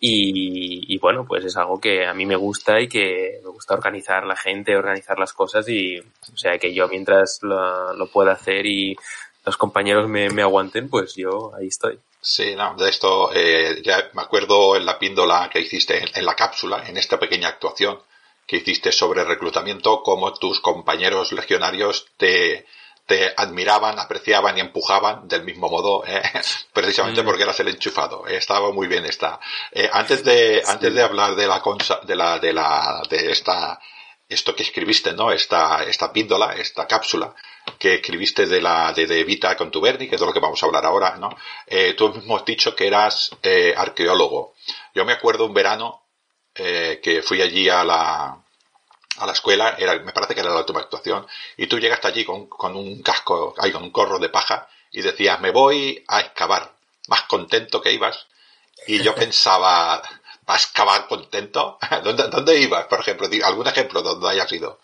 y, 0.00 0.92
y, 0.92 0.98
bueno, 0.98 1.24
pues 1.24 1.44
es 1.44 1.56
algo 1.56 1.80
que 1.80 2.04
a 2.04 2.12
mí 2.12 2.26
me 2.26 2.34
gusta 2.34 2.80
y 2.80 2.88
que 2.88 3.40
me 3.44 3.50
gusta 3.50 3.74
organizar 3.74 4.26
la 4.26 4.34
gente, 4.34 4.74
organizar 4.74 5.16
las 5.16 5.32
cosas 5.32 5.68
y, 5.68 6.00
o 6.00 6.36
sea, 6.36 6.58
que 6.58 6.74
yo 6.74 6.88
mientras 6.88 7.38
lo, 7.42 7.92
lo 7.94 8.06
pueda 8.08 8.32
hacer 8.32 8.66
y 8.66 8.96
los 9.44 9.56
compañeros 9.56 10.08
me, 10.08 10.28
me, 10.30 10.42
aguanten, 10.42 10.88
pues 10.88 11.14
yo 11.14 11.52
ahí 11.54 11.68
estoy. 11.68 12.00
Sí, 12.20 12.54
no, 12.56 12.74
de 12.74 12.88
esto 12.88 13.30
eh, 13.32 13.80
ya 13.84 14.10
me 14.14 14.22
acuerdo 14.22 14.74
en 14.74 14.86
la 14.86 14.98
píndola 14.98 15.48
que 15.52 15.60
hiciste 15.60 15.98
en, 15.98 16.08
en, 16.14 16.26
la 16.26 16.34
cápsula, 16.34 16.82
en 16.88 16.96
esta 16.96 17.18
pequeña 17.18 17.48
actuación 17.48 17.98
que 18.52 18.58
hiciste 18.58 18.92
sobre 18.92 19.24
reclutamiento, 19.24 20.02
como 20.02 20.34
tus 20.34 20.60
compañeros 20.60 21.32
legionarios 21.32 22.04
te, 22.18 22.66
te 23.06 23.32
admiraban, 23.34 23.98
apreciaban 23.98 24.58
y 24.58 24.60
empujaban 24.60 25.26
del 25.26 25.42
mismo 25.42 25.70
modo, 25.70 26.04
eh, 26.06 26.20
precisamente 26.74 27.22
mm. 27.22 27.24
porque 27.24 27.44
eras 27.44 27.58
el 27.60 27.68
enchufado. 27.68 28.26
estaba 28.26 28.70
muy 28.70 28.88
bien 28.88 29.06
esta. 29.06 29.40
Eh, 29.70 29.88
antes 29.90 30.22
de, 30.22 30.60
sí. 30.62 30.70
antes 30.70 30.94
de 30.94 31.02
hablar 31.02 31.34
de 31.34 31.46
la 31.46 31.62
consa, 31.62 32.00
de 32.02 32.14
la, 32.14 32.38
de 32.40 32.52
la, 32.52 33.02
de 33.08 33.32
esta, 33.32 33.80
esto 34.28 34.54
que 34.54 34.64
escribiste, 34.64 35.14
¿no? 35.14 35.32
Esta, 35.32 35.84
esta 35.84 36.12
píndola, 36.12 36.52
esta 36.52 36.86
cápsula 36.86 37.34
que 37.78 37.94
escribiste 37.94 38.44
de 38.44 38.60
la, 38.60 38.92
de, 38.92 39.06
de 39.06 39.24
Vita 39.24 39.56
Contuberni, 39.56 40.10
que 40.10 40.16
es 40.16 40.20
de 40.20 40.26
lo 40.26 40.32
que 40.34 40.40
vamos 40.40 40.62
a 40.62 40.66
hablar 40.66 40.84
ahora, 40.84 41.16
¿no? 41.16 41.30
Eh, 41.66 41.94
tú 41.94 42.10
mismo 42.10 42.36
has 42.36 42.44
dicho 42.44 42.76
que 42.76 42.86
eras 42.86 43.30
eh, 43.42 43.72
arqueólogo. 43.74 44.52
Yo 44.94 45.06
me 45.06 45.12
acuerdo 45.12 45.46
un 45.46 45.54
verano 45.54 46.02
eh, 46.54 47.00
que 47.02 47.22
fui 47.22 47.40
allí 47.40 47.70
a 47.70 47.82
la, 47.82 48.41
a 49.18 49.26
la 49.26 49.32
escuela, 49.32 49.76
era, 49.78 49.98
me 49.98 50.12
parece 50.12 50.34
que 50.34 50.40
era 50.40 50.50
la 50.50 50.60
última 50.60 50.80
actuación, 50.80 51.26
y 51.56 51.66
tú 51.66 51.78
llegaste 51.78 52.08
allí 52.08 52.24
con, 52.24 52.46
con 52.46 52.76
un 52.76 53.02
casco, 53.02 53.54
ahí 53.58 53.72
con 53.72 53.82
un 53.82 53.90
corro 53.90 54.18
de 54.18 54.28
paja, 54.28 54.68
y 54.90 55.02
decías, 55.02 55.40
me 55.40 55.50
voy 55.50 56.02
a 56.08 56.20
excavar, 56.20 56.72
más 57.08 57.22
contento 57.22 57.80
que 57.80 57.92
ibas, 57.92 58.26
y 58.86 59.02
yo 59.02 59.14
pensaba, 59.16 60.02
¿vas 60.46 60.62
a 60.62 60.66
excavar 60.66 61.06
contento? 61.06 61.78
¿Dónde, 62.04 62.28
¿Dónde 62.28 62.58
ibas, 62.58 62.86
por 62.86 63.00
ejemplo? 63.00 63.28
¿Algún 63.44 63.66
ejemplo 63.66 64.02
donde 64.02 64.28
hayas 64.28 64.52
ido? 64.52 64.80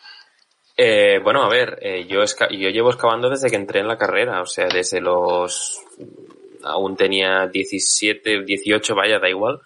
Eh, 0.77 1.19
bueno, 1.23 1.43
a 1.43 1.49
ver, 1.49 1.79
eh, 1.83 2.07
yo, 2.07 2.23
yo 2.51 2.69
llevo 2.71 2.91
excavando 2.91 3.29
desde 3.29 3.51
que 3.51 3.57
entré 3.57 3.81
en 3.81 3.89
la 3.89 3.99
carrera, 3.99 4.41
o 4.41 4.47
sea, 4.47 4.69
desde 4.69 5.01
los... 5.01 5.81
aún 6.63 6.97
tenía 6.97 7.49
17, 7.49 8.45
18, 8.45 8.95
vaya, 8.95 9.19
da 9.19 9.29
igual 9.29 9.61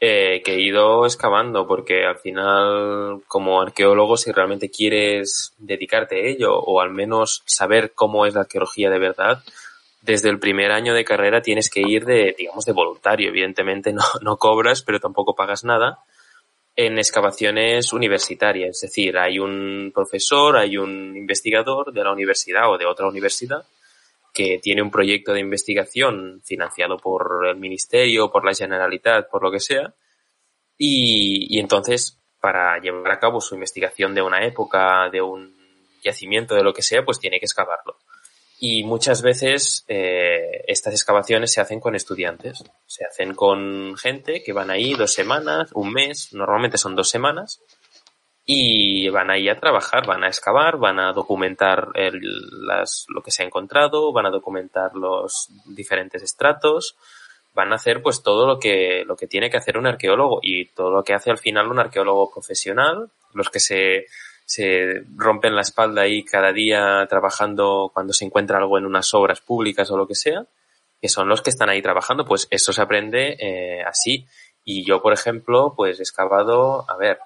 eh, 0.00 0.42
que 0.44 0.54
he 0.54 0.60
ido 0.60 1.04
excavando, 1.06 1.66
porque 1.66 2.04
al 2.04 2.18
final, 2.18 3.22
como 3.26 3.60
arqueólogo, 3.60 4.16
si 4.16 4.30
realmente 4.30 4.70
quieres 4.70 5.54
dedicarte 5.58 6.16
a 6.16 6.28
ello, 6.28 6.56
o 6.56 6.80
al 6.80 6.90
menos 6.90 7.42
saber 7.46 7.92
cómo 7.94 8.24
es 8.24 8.34
la 8.34 8.42
arqueología 8.42 8.90
de 8.90 8.98
verdad, 8.98 9.42
desde 10.00 10.30
el 10.30 10.38
primer 10.38 10.70
año 10.70 10.94
de 10.94 11.04
carrera 11.04 11.42
tienes 11.42 11.68
que 11.68 11.80
ir 11.80 12.04
de, 12.04 12.34
digamos, 12.38 12.64
de 12.64 12.72
voluntario. 12.72 13.28
Evidentemente 13.28 13.92
no, 13.92 14.02
no 14.22 14.36
cobras, 14.36 14.82
pero 14.82 15.00
tampoco 15.00 15.34
pagas 15.34 15.64
nada 15.64 15.98
en 16.76 16.96
excavaciones 16.96 17.92
universitarias. 17.92 18.76
Es 18.76 18.80
decir, 18.82 19.18
hay 19.18 19.40
un 19.40 19.90
profesor, 19.92 20.56
hay 20.56 20.78
un 20.78 21.16
investigador 21.16 21.92
de 21.92 22.04
la 22.04 22.12
universidad 22.12 22.70
o 22.70 22.78
de 22.78 22.86
otra 22.86 23.08
universidad 23.08 23.64
que 24.38 24.60
tiene 24.62 24.82
un 24.82 24.92
proyecto 24.92 25.32
de 25.32 25.40
investigación 25.40 26.40
financiado 26.44 26.96
por 26.96 27.44
el 27.50 27.56
Ministerio, 27.56 28.30
por 28.30 28.44
la 28.44 28.54
Generalitat, 28.54 29.28
por 29.28 29.42
lo 29.42 29.50
que 29.50 29.58
sea, 29.58 29.92
y, 30.76 31.58
entonces 31.58 32.20
para 32.40 32.78
llevar 32.78 33.10
a 33.10 33.18
cabo 33.18 33.40
su 33.40 33.56
investigación 33.56 34.14
de 34.14 34.22
una 34.22 34.44
época, 34.44 35.10
de 35.10 35.20
un 35.20 35.56
yacimiento, 36.04 36.54
de 36.54 36.62
lo 36.62 36.72
que 36.72 36.82
sea, 36.82 37.04
pues 37.04 37.18
tiene 37.18 37.40
que 37.40 37.46
excavarlo. 37.46 37.96
Y 38.60 38.84
muchas 38.84 39.22
veces 39.22 39.84
eh, 39.88 40.62
estas 40.68 40.94
excavaciones 40.94 41.52
se 41.52 41.60
hacen 41.60 41.80
con 41.80 41.96
estudiantes, 41.96 42.62
se 42.86 43.04
hacen 43.04 43.34
con 43.34 43.96
gente 43.96 44.44
que 44.44 44.52
van 44.52 44.70
ahí 44.70 44.94
dos 44.94 45.14
semanas, 45.14 45.70
un 45.74 45.92
mes, 45.92 46.32
normalmente 46.32 46.78
son 46.78 46.94
dos 46.94 47.10
semanas, 47.10 47.60
y 48.50 49.10
van 49.10 49.30
ahí 49.30 49.46
a 49.50 49.60
trabajar, 49.60 50.06
van 50.06 50.24
a 50.24 50.28
excavar, 50.28 50.78
van 50.78 50.98
a 50.98 51.12
documentar 51.12 51.88
el, 51.92 52.18
las, 52.66 53.04
lo 53.08 53.20
que 53.20 53.30
se 53.30 53.42
ha 53.42 53.46
encontrado, 53.46 54.10
van 54.10 54.24
a 54.24 54.30
documentar 54.30 54.94
los 54.94 55.50
diferentes 55.66 56.22
estratos, 56.22 56.96
van 57.52 57.72
a 57.72 57.74
hacer 57.74 58.00
pues 58.00 58.22
todo 58.22 58.46
lo 58.46 58.58
que, 58.58 59.04
lo 59.04 59.16
que 59.16 59.26
tiene 59.26 59.50
que 59.50 59.58
hacer 59.58 59.76
un 59.76 59.86
arqueólogo 59.86 60.38
y 60.40 60.64
todo 60.64 60.90
lo 60.90 61.04
que 61.04 61.12
hace 61.12 61.30
al 61.30 61.36
final 61.36 61.70
un 61.70 61.78
arqueólogo 61.78 62.30
profesional, 62.32 63.10
los 63.34 63.50
que 63.50 63.60
se, 63.60 64.06
se 64.46 65.02
rompen 65.14 65.54
la 65.54 65.60
espalda 65.60 66.00
ahí 66.00 66.24
cada 66.24 66.50
día 66.50 67.06
trabajando 67.06 67.90
cuando 67.92 68.14
se 68.14 68.24
encuentra 68.24 68.56
algo 68.56 68.78
en 68.78 68.86
unas 68.86 69.12
obras 69.12 69.42
públicas 69.42 69.90
o 69.90 69.98
lo 69.98 70.06
que 70.06 70.14
sea, 70.14 70.46
que 71.02 71.10
son 71.10 71.28
los 71.28 71.42
que 71.42 71.50
están 71.50 71.68
ahí 71.68 71.82
trabajando, 71.82 72.24
pues 72.24 72.48
eso 72.50 72.72
se 72.72 72.80
aprende 72.80 73.36
eh, 73.38 73.82
así. 73.82 74.26
Y 74.64 74.86
yo, 74.86 75.02
por 75.02 75.12
ejemplo, 75.12 75.74
pues 75.76 75.98
he 75.98 76.02
excavado, 76.02 76.90
a 76.90 76.96
ver, 76.96 77.18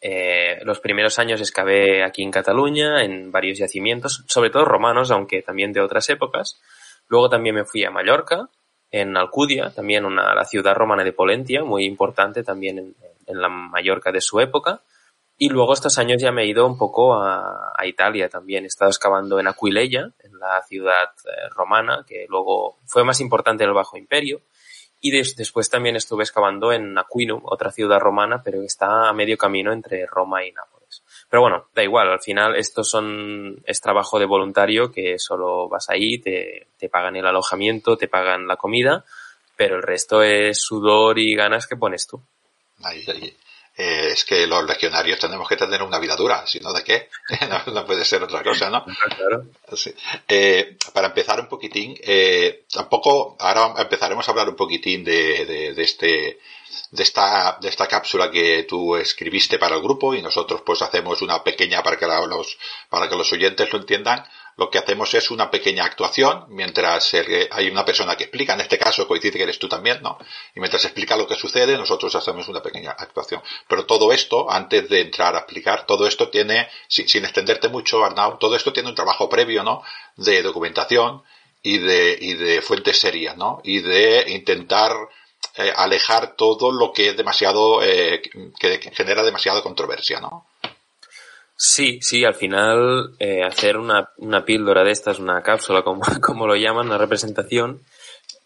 eh, 0.00 0.60
los 0.64 0.80
primeros 0.80 1.18
años 1.18 1.40
excavé 1.40 2.02
aquí 2.02 2.22
en 2.22 2.30
Cataluña, 2.30 3.02
en 3.04 3.30
varios 3.30 3.58
yacimientos, 3.58 4.24
sobre 4.28 4.50
todo 4.50 4.64
romanos, 4.64 5.10
aunque 5.10 5.42
también 5.42 5.72
de 5.72 5.80
otras 5.80 6.08
épocas. 6.08 6.60
Luego 7.08 7.28
también 7.28 7.54
me 7.54 7.64
fui 7.64 7.84
a 7.84 7.90
Mallorca, 7.90 8.48
en 8.90 9.16
Alcudia, 9.16 9.72
también 9.74 10.04
una, 10.04 10.34
la 10.34 10.44
ciudad 10.44 10.74
romana 10.74 11.04
de 11.04 11.12
Polentia, 11.12 11.62
muy 11.64 11.84
importante 11.84 12.42
también 12.42 12.96
en, 13.26 13.40
la 13.40 13.48
Mallorca 13.48 14.10
de 14.10 14.20
su 14.20 14.40
época. 14.40 14.82
Y 15.36 15.48
luego 15.48 15.72
estos 15.72 15.96
años 15.98 16.20
ya 16.20 16.32
me 16.32 16.42
he 16.42 16.46
ido 16.46 16.66
un 16.66 16.76
poco 16.76 17.14
a, 17.14 17.72
a 17.76 17.86
Italia 17.86 18.28
también. 18.28 18.64
He 18.64 18.66
estado 18.66 18.90
excavando 18.90 19.38
en 19.38 19.48
Aquileia, 19.48 20.12
en 20.22 20.38
la 20.38 20.60
ciudad 20.62 21.10
eh, 21.24 21.48
romana, 21.54 22.04
que 22.06 22.26
luego 22.28 22.78
fue 22.86 23.04
más 23.04 23.20
importante 23.20 23.64
en 23.64 23.70
el 23.70 23.74
Bajo 23.74 23.96
Imperio. 23.96 24.42
Y 25.00 25.10
des, 25.10 25.34
después 25.36 25.70
también 25.70 25.96
estuve 25.96 26.24
excavando 26.24 26.72
en 26.72 26.98
Aquinum, 26.98 27.40
otra 27.44 27.70
ciudad 27.72 27.98
romana, 27.98 28.42
pero 28.42 28.60
que 28.60 28.66
está 28.66 29.08
a 29.08 29.12
medio 29.12 29.38
camino 29.38 29.72
entre 29.72 30.06
Roma 30.06 30.44
y 30.44 30.52
Nápoles. 30.52 31.02
Pero 31.28 31.40
bueno, 31.40 31.68
da 31.74 31.82
igual, 31.82 32.10
al 32.10 32.20
final 32.20 32.56
esto 32.56 32.84
son, 32.84 33.62
es 33.64 33.80
trabajo 33.80 34.18
de 34.18 34.26
voluntario 34.26 34.90
que 34.90 35.18
solo 35.18 35.68
vas 35.68 35.88
ahí, 35.88 36.18
te, 36.18 36.68
te 36.76 36.88
pagan 36.88 37.16
el 37.16 37.26
alojamiento, 37.26 37.96
te 37.96 38.08
pagan 38.08 38.46
la 38.46 38.56
comida, 38.56 39.04
pero 39.56 39.76
el 39.76 39.82
resto 39.82 40.22
es 40.22 40.60
sudor 40.60 41.18
y 41.18 41.34
ganas 41.34 41.66
que 41.66 41.76
pones 41.76 42.06
tú. 42.06 42.20
Eh, 43.80 44.10
es 44.12 44.26
que 44.26 44.46
los 44.46 44.62
legionarios 44.64 45.18
tenemos 45.18 45.48
que 45.48 45.56
tener 45.56 45.82
una 45.82 45.98
vida 45.98 46.14
dura, 46.14 46.46
si 46.46 46.60
no, 46.60 46.70
¿de 46.70 46.84
qué? 46.84 47.08
no, 47.72 47.86
puede 47.86 48.04
ser 48.04 48.22
otra 48.22 48.42
cosa, 48.42 48.68
¿no? 48.68 48.84
Claro. 48.84 49.46
Eh, 50.28 50.76
para 50.92 51.06
empezar 51.06 51.40
un 51.40 51.48
poquitín, 51.48 51.96
eh, 52.02 52.64
tampoco, 52.70 53.36
ahora 53.38 53.80
empezaremos 53.80 54.28
a 54.28 54.32
hablar 54.32 54.50
un 54.50 54.56
poquitín 54.56 55.02
de, 55.02 55.46
de, 55.46 55.72
de, 55.72 55.82
este, 55.82 56.40
de 56.90 57.02
esta, 57.02 57.56
de 57.58 57.70
esta 57.70 57.86
cápsula 57.86 58.30
que 58.30 58.64
tú 58.64 58.96
escribiste 58.96 59.58
para 59.58 59.76
el 59.76 59.82
grupo 59.82 60.14
y 60.14 60.20
nosotros 60.20 60.60
pues 60.60 60.82
hacemos 60.82 61.22
una 61.22 61.42
pequeña 61.42 61.82
para 61.82 61.96
que 61.96 62.06
los, 62.06 62.58
para 62.90 63.08
que 63.08 63.16
los 63.16 63.32
oyentes 63.32 63.72
lo 63.72 63.78
entiendan 63.78 64.26
lo 64.60 64.68
que 64.68 64.76
hacemos 64.76 65.14
es 65.14 65.30
una 65.30 65.50
pequeña 65.50 65.86
actuación 65.86 66.44
mientras 66.50 67.14
hay 67.50 67.70
una 67.70 67.82
persona 67.82 68.14
que 68.14 68.24
explica, 68.24 68.52
en 68.52 68.60
este 68.60 68.76
caso 68.76 69.08
coincide 69.08 69.38
que 69.38 69.44
eres 69.44 69.58
tú 69.58 69.70
también, 69.70 70.02
¿no? 70.02 70.18
Y 70.54 70.60
mientras 70.60 70.84
explica 70.84 71.16
lo 71.16 71.26
que 71.26 71.34
sucede, 71.34 71.78
nosotros 71.78 72.14
hacemos 72.14 72.46
una 72.46 72.62
pequeña 72.62 72.90
actuación. 72.90 73.42
Pero 73.66 73.86
todo 73.86 74.12
esto, 74.12 74.50
antes 74.50 74.86
de 74.90 75.00
entrar 75.00 75.34
a 75.34 75.38
explicar, 75.38 75.86
todo 75.86 76.06
esto 76.06 76.28
tiene, 76.28 76.68
sin, 76.88 77.24
extenderte 77.24 77.70
mucho, 77.70 78.04
Arnau, 78.04 78.38
todo 78.38 78.54
esto 78.54 78.70
tiene 78.70 78.90
un 78.90 78.94
trabajo 78.94 79.30
previo, 79.30 79.62
¿no? 79.62 79.82
De 80.16 80.42
documentación 80.42 81.22
y 81.62 81.78
de, 81.78 82.18
y 82.20 82.34
de 82.34 82.60
fuentes 82.60 83.00
serias, 83.00 83.38
¿no? 83.38 83.62
Y 83.64 83.78
de 83.78 84.26
intentar 84.28 84.92
eh, 85.56 85.72
alejar 85.74 86.36
todo 86.36 86.70
lo 86.70 86.92
que 86.92 87.08
es 87.08 87.16
demasiado, 87.16 87.82
eh, 87.82 88.20
que 88.58 88.90
genera 88.92 89.22
demasiada 89.22 89.62
controversia, 89.62 90.20
¿no? 90.20 90.49
Sí, 91.62 91.98
sí, 92.00 92.24
al 92.24 92.34
final 92.34 93.12
eh, 93.18 93.42
hacer 93.42 93.76
una, 93.76 94.08
una, 94.16 94.46
píldora 94.46 94.82
de 94.82 94.92
estas, 94.92 95.18
una 95.18 95.42
cápsula 95.42 95.82
como, 95.82 96.00
como 96.22 96.46
lo 96.46 96.56
llaman, 96.56 96.86
una 96.86 96.96
representación, 96.96 97.82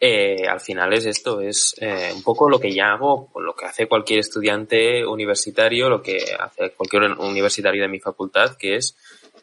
eh, 0.00 0.49
al 0.49 0.59
final 0.59 0.92
es 0.92 1.06
esto, 1.06 1.40
es 1.40 1.76
eh, 1.80 2.11
un 2.12 2.25
poco 2.25 2.50
lo 2.50 2.59
que 2.59 2.75
ya 2.75 2.92
hago, 2.92 3.30
lo 3.37 3.54
que 3.54 3.66
hace 3.66 3.87
cualquier 3.87 4.18
estudiante 4.18 5.06
universitario, 5.06 5.88
lo 5.88 6.02
que 6.02 6.25
hace 6.37 6.71
cualquier 6.71 7.04
universitario 7.04 7.83
de 7.83 7.88
mi 7.88 8.00
facultad, 8.00 8.56
que 8.56 8.75
es 8.75 8.97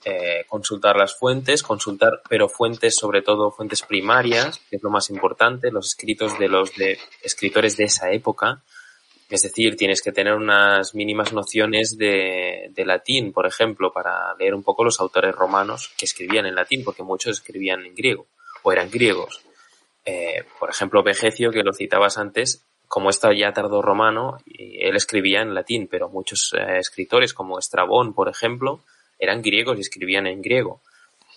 eh, 0.04 0.44
consultar 0.50 0.98
las 0.98 1.18
fuentes, 1.18 1.64
consultar, 1.64 2.22
pero 2.28 2.50
fuentes, 2.50 2.98
sobre 2.98 3.22
todo 3.22 3.52
fuentes 3.52 3.84
primarias, 3.84 4.60
que 4.70 4.76
es 4.76 4.84
lo 4.84 4.90
más 4.90 5.10
importante, 5.10 5.72
los 5.72 5.88
escritos 5.88 6.38
de 6.38 6.50
los 6.50 6.76
de 6.76 7.00
escritores 7.24 7.78
de 7.78 7.86
esa 7.86 8.12
época, 8.12 8.64
es 9.32 9.44
decir, 9.44 9.78
tienes 9.78 10.02
que 10.02 10.12
tener 10.12 10.34
unas 10.34 10.94
mínimas 10.94 11.32
nociones 11.32 11.98
de, 11.98 12.72
latín, 12.86 13.32
por 13.32 13.48
ejemplo, 13.48 13.94
para 13.94 14.36
leer 14.36 14.54
un 14.54 14.64
poco 14.64 14.84
los 14.84 15.00
autores 15.00 15.34
romanos 15.34 15.94
que 15.98 16.06
escribían 16.06 16.46
en 16.46 16.56
latín, 16.56 16.84
porque 16.84 17.02
muchos 17.02 17.38
escribían 17.38 17.86
en 17.86 17.96
griego 17.96 18.28
o 18.64 18.72
eran 18.74 18.92
griegos. 18.92 19.42
Eh, 20.04 20.44
por 20.60 20.70
ejemplo, 20.70 21.02
Vegecio, 21.02 21.52
que 21.52 21.64
lo 21.64 21.74
citabas 21.74 22.18
antes, 22.18 22.66
como 22.90 23.10
está 23.10 23.34
ya 23.34 23.54
tardó 23.54 23.82
romano, 23.82 24.38
él 24.46 24.98
escribía 24.98 25.42
en 25.42 25.54
latín, 25.54 25.88
pero 25.90 26.10
muchos 26.10 26.54
eh, 26.54 26.80
escritores 26.80 27.34
como 27.34 27.58
Estrabón, 27.58 28.14
por 28.14 28.28
ejemplo, 28.28 28.82
eran 29.18 29.42
griegos 29.42 29.78
y 29.78 29.82
escribían 29.82 30.28
en 30.28 30.42
griego. 30.42 30.82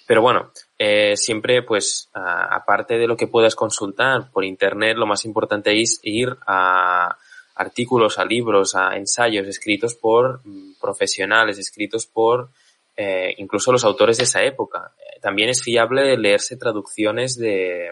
Pero 0.06 0.20
bueno, 0.20 0.50
eh, 0.78 1.16
siempre, 1.16 1.62
pues, 1.62 2.10
aparte 2.12 2.98
de 2.98 3.06
lo 3.06 3.16
que 3.16 3.28
puedas 3.28 3.54
consultar 3.54 4.30
por 4.32 4.44
internet, 4.44 4.96
lo 4.96 5.06
más 5.06 5.24
importante 5.24 5.80
es 5.80 6.00
ir 6.02 6.36
a, 6.46 7.16
artículos, 7.54 8.18
a 8.18 8.24
libros, 8.24 8.74
a 8.74 8.96
ensayos 8.96 9.46
escritos 9.46 9.94
por 9.94 10.40
mm, 10.44 10.74
profesionales, 10.80 11.58
escritos 11.58 12.06
por 12.06 12.50
eh, 12.96 13.34
incluso 13.38 13.72
los 13.72 13.84
autores 13.84 14.18
de 14.18 14.24
esa 14.24 14.42
época. 14.42 14.92
Eh, 14.98 15.20
también 15.20 15.48
es 15.48 15.62
fiable 15.62 16.16
leerse 16.16 16.56
traducciones 16.56 17.36
de, 17.36 17.90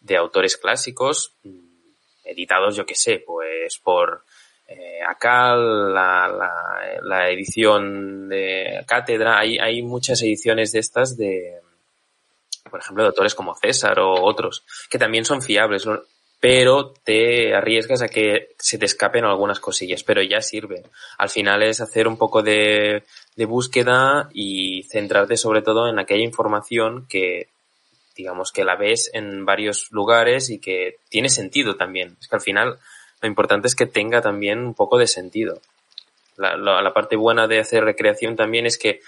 de 0.00 0.16
autores 0.16 0.56
clásicos, 0.56 1.34
mm, 1.42 1.66
editados, 2.24 2.76
yo 2.76 2.86
que 2.86 2.94
sé, 2.94 3.22
pues 3.24 3.78
por 3.78 4.24
eh, 4.68 5.00
la, 5.22 6.28
la, 6.28 7.00
la, 7.02 7.30
edición 7.30 8.28
de 8.28 8.84
Cátedra, 8.86 9.38
hay, 9.38 9.58
hay 9.58 9.82
muchas 9.82 10.20
ediciones 10.22 10.72
de 10.72 10.80
estas 10.80 11.16
de, 11.16 11.60
por 12.68 12.80
ejemplo, 12.80 13.04
de 13.04 13.08
autores 13.08 13.34
como 13.34 13.54
César 13.54 14.00
o 14.00 14.24
otros, 14.24 14.64
que 14.90 14.98
también 14.98 15.24
son 15.24 15.40
fiables 15.40 15.86
pero 16.40 16.92
te 17.04 17.54
arriesgas 17.54 18.02
a 18.02 18.08
que 18.08 18.54
se 18.58 18.78
te 18.78 18.84
escapen 18.84 19.24
algunas 19.24 19.60
cosillas, 19.60 20.02
pero 20.02 20.22
ya 20.22 20.40
sirve. 20.40 20.82
Al 21.18 21.30
final 21.30 21.62
es 21.62 21.80
hacer 21.80 22.06
un 22.06 22.18
poco 22.18 22.42
de, 22.42 23.04
de 23.36 23.44
búsqueda 23.46 24.28
y 24.32 24.82
centrarte 24.84 25.36
sobre 25.36 25.62
todo 25.62 25.88
en 25.88 25.98
aquella 25.98 26.24
información 26.24 27.06
que 27.08 27.48
digamos 28.16 28.50
que 28.50 28.64
la 28.64 28.76
ves 28.76 29.10
en 29.12 29.44
varios 29.44 29.88
lugares 29.90 30.48
y 30.50 30.58
que 30.58 30.96
tiene 31.08 31.28
sentido 31.28 31.76
también. 31.76 32.16
Es 32.20 32.28
que 32.28 32.36
al 32.36 32.42
final 32.42 32.78
lo 33.20 33.28
importante 33.28 33.68
es 33.68 33.74
que 33.74 33.86
tenga 33.86 34.20
también 34.20 34.60
un 34.60 34.74
poco 34.74 34.98
de 34.98 35.06
sentido. 35.06 35.60
La, 36.36 36.56
la, 36.56 36.92
parte 36.92 37.16
buena 37.16 37.46
de 37.46 37.60
hacer 37.60 37.84
recreación 37.84 38.36
también 38.36 38.66
es 38.66 38.76
que 38.76 39.00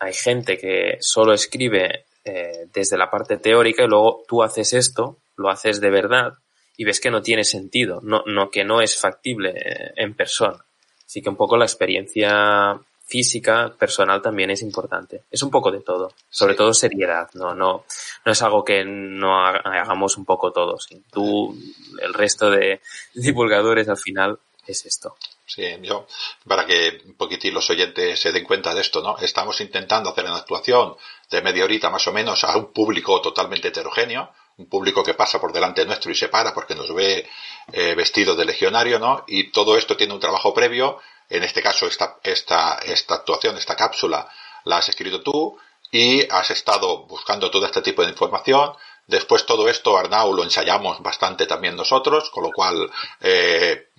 hay 0.00 0.12
gente 0.12 0.58
que 0.58 0.98
solo 1.00 1.32
escribe 1.32 2.04
eh, 2.24 2.66
desde 2.72 2.98
la 2.98 3.08
parte 3.08 3.36
teórica 3.36 3.84
y 3.84 3.88
luego 3.88 4.24
tú 4.26 4.42
haces 4.42 4.72
esto, 4.72 5.16
lo 5.36 5.48
haces 5.48 5.80
de 5.80 5.90
verdad 5.90 6.34
y 6.76 6.84
ves 6.84 7.00
que 7.00 7.10
no 7.10 7.22
tiene 7.22 7.44
sentido, 7.44 8.00
no, 8.02 8.22
no, 8.26 8.50
que 8.50 8.64
no 8.64 8.80
es 8.80 8.98
factible 8.98 9.50
eh, 9.56 9.92
en 9.96 10.14
persona. 10.14 10.64
Así 11.04 11.22
que 11.22 11.28
un 11.28 11.36
poco 11.36 11.56
la 11.56 11.64
experiencia 11.64 12.78
física, 13.06 13.72
personal 13.78 14.20
también 14.20 14.50
es 14.50 14.62
importante. 14.62 15.22
Es 15.30 15.42
un 15.42 15.50
poco 15.50 15.70
de 15.70 15.80
todo, 15.80 16.12
sobre 16.28 16.54
todo 16.54 16.74
seriedad, 16.74 17.30
no, 17.34 17.54
no, 17.54 17.84
no 18.24 18.32
es 18.32 18.42
algo 18.42 18.64
que 18.64 18.84
no 18.84 19.46
hagamos 19.46 20.16
un 20.18 20.24
poco 20.24 20.50
todos. 20.50 20.88
Tú, 21.10 21.56
el 22.02 22.12
resto 22.12 22.50
de 22.50 22.80
divulgadores 23.14 23.88
al 23.88 23.98
final 23.98 24.38
es 24.66 24.84
esto. 24.84 25.16
Sí, 25.46 25.62
yo, 25.82 26.08
para 26.46 26.66
que 26.66 27.02
un 27.06 27.14
poquitín 27.14 27.54
los 27.54 27.70
oyentes 27.70 28.18
se 28.18 28.32
den 28.32 28.44
cuenta 28.44 28.74
de 28.74 28.80
esto, 28.80 29.00
¿no? 29.00 29.16
Estamos 29.18 29.60
intentando 29.60 30.10
hacer 30.10 30.24
una 30.24 30.38
actuación 30.38 30.96
de 31.30 31.40
media 31.40 31.64
horita 31.64 31.88
más 31.88 32.06
o 32.08 32.12
menos 32.12 32.42
a 32.42 32.56
un 32.56 32.72
público 32.72 33.20
totalmente 33.20 33.68
heterogéneo, 33.68 34.32
un 34.58 34.68
público 34.68 35.02
que 35.02 35.14
pasa 35.14 35.40
por 35.40 35.52
delante 35.52 35.84
nuestro 35.84 36.10
y 36.10 36.14
se 36.14 36.28
para 36.28 36.54
porque 36.54 36.74
nos 36.74 36.94
ve 36.94 37.28
eh, 37.72 37.94
vestido 37.94 38.34
de 38.34 38.44
legionario, 38.44 38.98
¿no? 38.98 39.24
Y 39.26 39.50
todo 39.50 39.76
esto 39.76 39.96
tiene 39.96 40.14
un 40.14 40.20
trabajo 40.20 40.54
previo. 40.54 40.98
En 41.28 41.42
este 41.42 41.62
caso, 41.62 41.86
esta, 41.86 42.18
esta, 42.22 42.78
esta 42.84 43.14
actuación, 43.16 43.56
esta 43.56 43.76
cápsula, 43.76 44.28
la 44.64 44.78
has 44.78 44.88
escrito 44.88 45.22
tú 45.22 45.58
y 45.90 46.26
has 46.30 46.50
estado 46.50 47.06
buscando 47.06 47.50
todo 47.50 47.66
este 47.66 47.82
tipo 47.82 48.02
de 48.02 48.10
información. 48.10 48.72
Después 49.06 49.46
todo 49.46 49.68
esto, 49.68 49.96
Arnau, 49.96 50.32
lo 50.34 50.42
ensayamos 50.42 51.00
bastante 51.00 51.46
también 51.46 51.76
nosotros, 51.76 52.28
con 52.30 52.42
lo 52.42 52.50
cual 52.50 52.90
eh, 53.20 53.90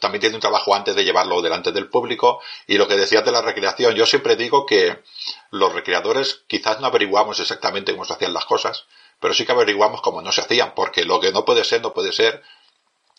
también 0.00 0.20
tiene 0.20 0.36
un 0.36 0.40
trabajo 0.40 0.74
antes 0.74 0.94
de 0.94 1.04
llevarlo 1.04 1.42
delante 1.42 1.72
del 1.72 1.90
público. 1.90 2.40
Y 2.66 2.78
lo 2.78 2.88
que 2.88 2.96
decías 2.96 3.24
de 3.24 3.32
la 3.32 3.42
recreación, 3.42 3.94
yo 3.94 4.06
siempre 4.06 4.36
digo 4.36 4.64
que 4.64 5.02
los 5.50 5.72
recreadores 5.74 6.44
quizás 6.46 6.80
no 6.80 6.86
averiguamos 6.86 7.38
exactamente 7.38 7.92
cómo 7.92 8.06
se 8.06 8.14
hacían 8.14 8.32
las 8.32 8.46
cosas, 8.46 8.86
pero 9.20 9.34
sí 9.34 9.44
que 9.44 9.52
averiguamos 9.52 10.00
cómo 10.00 10.22
no 10.22 10.32
se 10.32 10.42
hacían, 10.42 10.74
porque 10.74 11.04
lo 11.04 11.20
que 11.20 11.32
no 11.32 11.44
puede 11.44 11.64
ser, 11.64 11.82
no 11.82 11.92
puede 11.92 12.12
ser, 12.12 12.42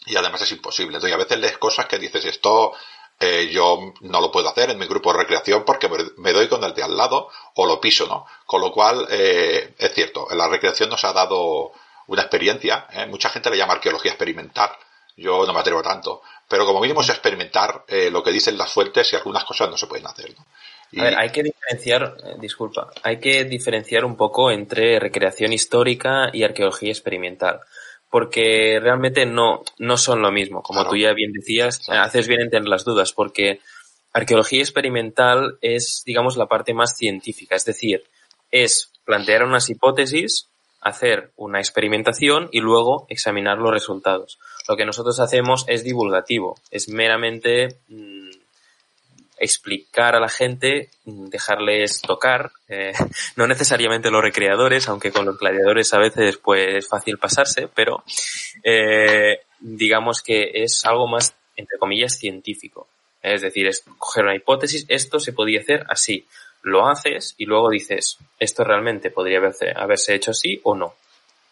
y 0.05 0.15
además 0.15 0.41
es 0.41 0.51
imposible. 0.51 0.97
Entonces, 0.97 1.15
a 1.15 1.17
veces 1.17 1.39
lees 1.39 1.57
cosas 1.57 1.85
que 1.85 1.99
dices, 1.99 2.23
esto 2.25 2.73
eh, 3.19 3.49
yo 3.51 3.93
no 4.01 4.21
lo 4.21 4.31
puedo 4.31 4.47
hacer 4.47 4.69
en 4.69 4.77
mi 4.77 4.85
grupo 4.85 5.11
de 5.11 5.19
recreación 5.19 5.63
porque 5.65 5.89
me, 6.17 6.33
doy 6.33 6.47
con 6.47 6.63
el 6.63 6.73
de 6.73 6.83
al 6.83 6.95
lado 6.95 7.29
o 7.55 7.65
lo 7.65 7.81
piso, 7.81 8.05
¿no? 8.07 8.25
Con 8.45 8.61
lo 8.61 8.71
cual, 8.71 9.07
eh, 9.09 9.73
es 9.77 9.93
cierto, 9.93 10.27
la 10.31 10.47
recreación 10.47 10.89
nos 10.89 11.03
ha 11.03 11.13
dado 11.13 11.71
una 12.07 12.21
experiencia, 12.21 12.87
¿eh? 12.91 13.05
mucha 13.07 13.29
gente 13.29 13.49
le 13.49 13.57
llama 13.57 13.73
arqueología 13.73 14.11
experimental, 14.11 14.71
yo 15.15 15.45
no 15.45 15.53
me 15.53 15.59
atrevo 15.59 15.81
tanto, 15.81 16.21
pero 16.47 16.65
como 16.65 16.79
mínimo 16.79 17.01
es 17.01 17.09
experimentar 17.09 17.83
eh, 17.87 18.09
lo 18.11 18.23
que 18.23 18.31
dicen 18.31 18.57
las 18.57 18.71
fuentes 18.71 19.11
y 19.11 19.15
algunas 19.15 19.43
cosas 19.43 19.69
no 19.69 19.77
se 19.77 19.87
pueden 19.87 20.07
hacer, 20.07 20.33
¿no? 20.37 20.45
A 20.95 21.03
ver, 21.03 21.17
hay 21.17 21.29
que 21.29 21.43
diferenciar, 21.43 22.15
eh, 22.23 22.35
disculpa, 22.39 22.91
hay 23.03 23.19
que 23.19 23.43
diferenciar 23.43 24.05
un 24.05 24.15
poco 24.15 24.51
entre 24.51 24.99
recreación 24.99 25.51
histórica 25.51 26.29
y 26.31 26.43
arqueología 26.43 26.89
experimental. 26.89 27.59
Porque 28.09 28.79
realmente 28.81 29.25
no, 29.25 29.63
no 29.79 29.97
son 29.97 30.21
lo 30.21 30.31
mismo. 30.31 30.61
Como 30.63 30.87
tú 30.87 30.95
ya 30.95 31.11
bien 31.11 31.33
decías, 31.33 31.81
haces 31.89 32.27
bien 32.27 32.41
en 32.41 32.49
tener 32.49 32.69
las 32.69 32.85
dudas, 32.85 33.11
porque 33.11 33.59
arqueología 34.13 34.61
experimental 34.61 35.57
es, 35.61 36.03
digamos, 36.05 36.37
la 36.37 36.47
parte 36.47 36.73
más 36.73 36.95
científica. 36.95 37.55
Es 37.55 37.65
decir, 37.65 38.03
es 38.49 38.93
plantear 39.03 39.43
unas 39.43 39.69
hipótesis, 39.69 40.49
hacer 40.81 41.31
una 41.35 41.59
experimentación 41.59 42.49
y 42.51 42.61
luego 42.61 43.07
examinar 43.09 43.57
los 43.57 43.71
resultados. 43.71 44.39
Lo 44.67 44.77
que 44.77 44.85
nosotros 44.85 45.19
hacemos 45.19 45.65
es 45.67 45.83
divulgativo, 45.83 46.55
es 46.71 46.89
meramente 46.89 47.79
mm, 47.87 48.16
explicar 49.37 50.15
a 50.15 50.19
la 50.19 50.29
gente, 50.29 50.89
dejarles 51.05 52.01
tocar, 52.01 52.51
eh, 52.67 52.93
no 53.35 53.47
necesariamente 53.47 54.11
los 54.11 54.21
recreadores, 54.21 54.87
aunque 54.87 55.11
con 55.11 55.25
los 55.25 55.37
gladiadores 55.37 55.93
a 55.93 55.99
veces 55.99 56.37
pues 56.37 56.75
es 56.75 56.87
fácil 56.87 57.17
pasarse, 57.17 57.67
pero 57.73 58.03
eh, 58.63 59.41
digamos 59.59 60.21
que 60.21 60.51
es 60.53 60.85
algo 60.85 61.07
más, 61.07 61.35
entre 61.55 61.77
comillas, 61.77 62.17
científico. 62.17 62.87
Es 63.21 63.41
decir, 63.41 63.67
es 63.67 63.83
coger 63.97 64.25
una 64.25 64.35
hipótesis, 64.35 64.85
esto 64.87 65.19
se 65.19 65.33
podía 65.33 65.59
hacer 65.59 65.85
así. 65.89 66.25
Lo 66.63 66.87
haces 66.87 67.35
y 67.37 67.45
luego 67.45 67.69
dices, 67.69 68.17
esto 68.39 68.63
realmente 68.63 69.11
podría 69.11 69.37
haberse, 69.37 69.71
haberse 69.75 70.15
hecho 70.15 70.31
así 70.31 70.59
o 70.63 70.75
no. 70.75 70.95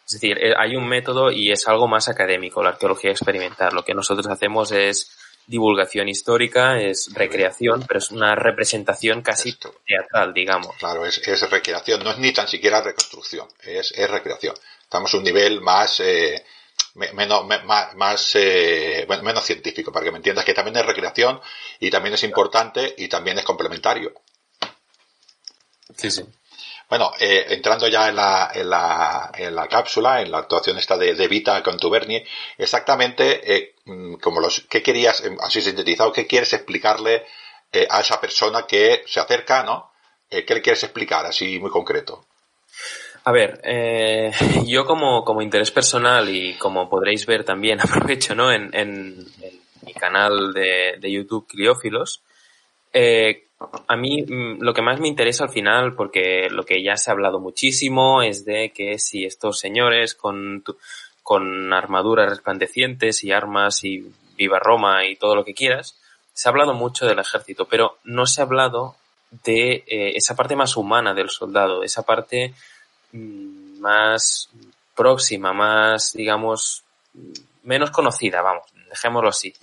Es 0.06 0.12
decir, 0.12 0.38
eh, 0.38 0.54
hay 0.56 0.76
un 0.76 0.86
método 0.86 1.32
y 1.32 1.50
es 1.50 1.66
algo 1.66 1.88
más 1.88 2.08
académico, 2.08 2.62
la 2.62 2.70
arqueología 2.70 3.10
experimental. 3.10 3.74
Lo 3.74 3.84
que 3.84 3.94
nosotros 3.94 4.28
hacemos 4.28 4.70
es 4.70 5.10
divulgación 5.46 6.08
histórica, 6.08 6.80
es 6.80 7.12
recreación, 7.12 7.84
pero 7.86 7.98
es 7.98 8.10
una 8.10 8.34
representación 8.34 9.22
casi 9.22 9.56
teatral, 9.86 10.34
digamos. 10.34 10.74
Claro, 10.76 11.06
es, 11.06 11.18
es, 11.26 11.48
recreación, 11.50 12.02
no 12.02 12.10
es 12.10 12.18
ni 12.18 12.32
tan 12.32 12.48
siquiera 12.48 12.80
reconstrucción, 12.80 13.46
es, 13.62 13.92
es 13.92 14.10
recreación. 14.10 14.54
Estamos 14.82 15.14
a 15.14 15.16
un 15.18 15.24
nivel 15.24 15.60
más, 15.60 16.00
eh, 16.00 16.44
menos, 16.94 17.46
más, 17.46 17.94
más 17.94 18.30
eh, 18.34 19.06
menos 19.22 19.44
científico, 19.44 19.92
para 19.92 20.04
que 20.04 20.10
me 20.12 20.18
entiendas 20.18 20.44
que 20.44 20.54
también 20.54 20.76
es 20.76 20.86
recreación 20.86 21.40
y 21.80 21.90
también 21.90 22.14
es 22.14 22.22
importante 22.24 22.94
y 22.98 23.08
también 23.08 23.38
es 23.38 23.44
complementario. 23.44 24.12
Sí, 25.96 26.10
sí. 26.10 26.24
Bueno, 26.88 27.12
eh, 27.18 27.46
entrando 27.50 27.88
ya 27.88 28.08
en 28.08 28.16
la, 28.16 28.50
en, 28.54 28.70
la, 28.70 29.32
en 29.34 29.54
la 29.56 29.66
cápsula, 29.66 30.22
en 30.22 30.30
la 30.30 30.38
actuación 30.38 30.78
esta 30.78 30.96
de, 30.96 31.14
de 31.14 31.28
Vita 31.28 31.60
con 31.62 31.78
Tuberni, 31.78 32.22
exactamente 32.56 33.56
eh, 33.56 33.74
mm, 33.84 34.14
como 34.16 34.40
los, 34.40 34.60
¿qué 34.70 34.82
querías, 34.82 35.24
em, 35.24 35.36
así 35.40 35.60
sintetizado, 35.60 36.12
qué 36.12 36.28
quieres 36.28 36.52
explicarle 36.52 37.24
eh, 37.72 37.88
a 37.90 38.00
esa 38.00 38.20
persona 38.20 38.66
que 38.68 39.02
se 39.06 39.18
acerca, 39.18 39.64
¿no? 39.64 39.90
Eh, 40.30 40.44
¿Qué 40.44 40.54
le 40.54 40.62
quieres 40.62 40.82
explicar, 40.84 41.26
así 41.26 41.58
muy 41.58 41.70
concreto? 41.70 42.24
A 43.24 43.32
ver, 43.32 43.60
eh, 43.64 44.30
yo 44.66 44.84
como, 44.84 45.24
como 45.24 45.42
interés 45.42 45.72
personal 45.72 46.28
y 46.28 46.54
como 46.54 46.88
podréis 46.88 47.26
ver 47.26 47.44
también, 47.44 47.80
aprovecho, 47.82 48.36
¿no? 48.36 48.52
En, 48.52 48.70
en, 48.72 49.26
en 49.42 49.60
mi 49.82 49.92
canal 49.92 50.52
de, 50.52 50.98
de 51.00 51.12
YouTube 51.12 51.48
Criófilos, 51.48 52.22
eh, 52.92 53.45
a 53.58 53.96
mí 53.96 54.22
mm, 54.22 54.60
lo 54.60 54.74
que 54.74 54.82
más 54.82 55.00
me 55.00 55.08
interesa 55.08 55.44
al 55.44 55.50
final, 55.50 55.94
porque 55.94 56.48
lo 56.50 56.64
que 56.64 56.82
ya 56.82 56.96
se 56.96 57.10
ha 57.10 57.14
hablado 57.14 57.40
muchísimo, 57.40 58.22
es 58.22 58.44
de 58.44 58.70
que 58.70 58.98
si 58.98 59.24
estos 59.24 59.58
señores 59.58 60.14
con, 60.14 60.62
con 61.22 61.72
armaduras 61.72 62.28
resplandecientes 62.28 63.24
y 63.24 63.32
armas 63.32 63.84
y 63.84 64.12
viva 64.36 64.58
Roma 64.58 65.06
y 65.06 65.16
todo 65.16 65.34
lo 65.34 65.44
que 65.44 65.54
quieras, 65.54 65.98
se 66.32 66.48
ha 66.48 66.50
hablado 66.50 66.74
mucho 66.74 67.06
del 67.06 67.18
ejército, 67.18 67.66
pero 67.66 67.98
no 68.04 68.26
se 68.26 68.40
ha 68.40 68.44
hablado 68.44 68.96
de 69.44 69.84
eh, 69.86 70.12
esa 70.14 70.36
parte 70.36 70.54
más 70.54 70.76
humana 70.76 71.14
del 71.14 71.30
soldado, 71.30 71.82
esa 71.82 72.02
parte 72.02 72.54
mm, 73.12 73.80
más 73.80 74.50
próxima, 74.94 75.52
más, 75.52 76.12
digamos, 76.12 76.84
menos 77.62 77.90
conocida, 77.90 78.42
vamos, 78.42 78.64
dejémoslo 78.88 79.30
así. 79.30 79.54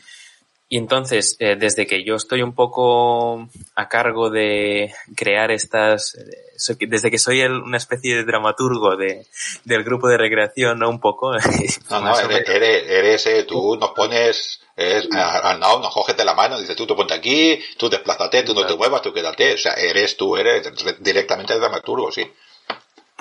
Y 0.73 0.77
entonces, 0.77 1.35
eh, 1.37 1.55
desde 1.55 1.85
que 1.85 2.03
yo 2.03 2.15
estoy 2.15 2.41
un 2.41 2.55
poco 2.55 3.47
a 3.75 3.87
cargo 3.87 4.31
de 4.31 4.91
crear 5.15 5.51
estas, 5.51 6.15
eh, 6.15 6.87
desde 6.87 7.11
que 7.11 7.19
soy 7.19 7.41
el, 7.41 7.51
una 7.51 7.77
especie 7.77 8.15
de 8.15 8.23
dramaturgo 8.23 8.97
de, 8.97 9.27
del 9.65 9.83
grupo 9.83 10.07
de 10.07 10.17
recreación, 10.17 10.79
¿no? 10.79 10.89
Un 10.89 10.99
poco. 10.99 11.33
No, 11.91 12.01
no, 12.01 12.19
eres, 12.19 12.49
eres, 12.49 12.89
eres 12.89 13.27
eh, 13.27 13.43
tú 13.43 13.75
nos 13.75 13.91
pones, 13.91 14.61
es, 14.75 15.07
al 15.11 15.59
lado 15.59 15.79
nos 15.79 15.93
coges 15.93 16.17
de 16.17 16.25
la 16.25 16.33
mano, 16.33 16.59
dices 16.59 16.75
tú, 16.75 16.87
tú 16.87 16.95
ponte 16.95 17.13
aquí, 17.13 17.63
tú 17.77 17.87
desplázate, 17.87 18.41
tú 18.41 18.55
no 18.55 18.65
te 18.65 18.75
muevas, 18.75 19.03
tú 19.03 19.13
quédate. 19.13 19.53
O 19.53 19.57
sea, 19.57 19.73
eres 19.73 20.17
tú, 20.17 20.35
eres 20.35 20.71
directamente 21.01 21.53
el 21.53 21.59
dramaturgo, 21.59 22.11
sí. 22.11 22.23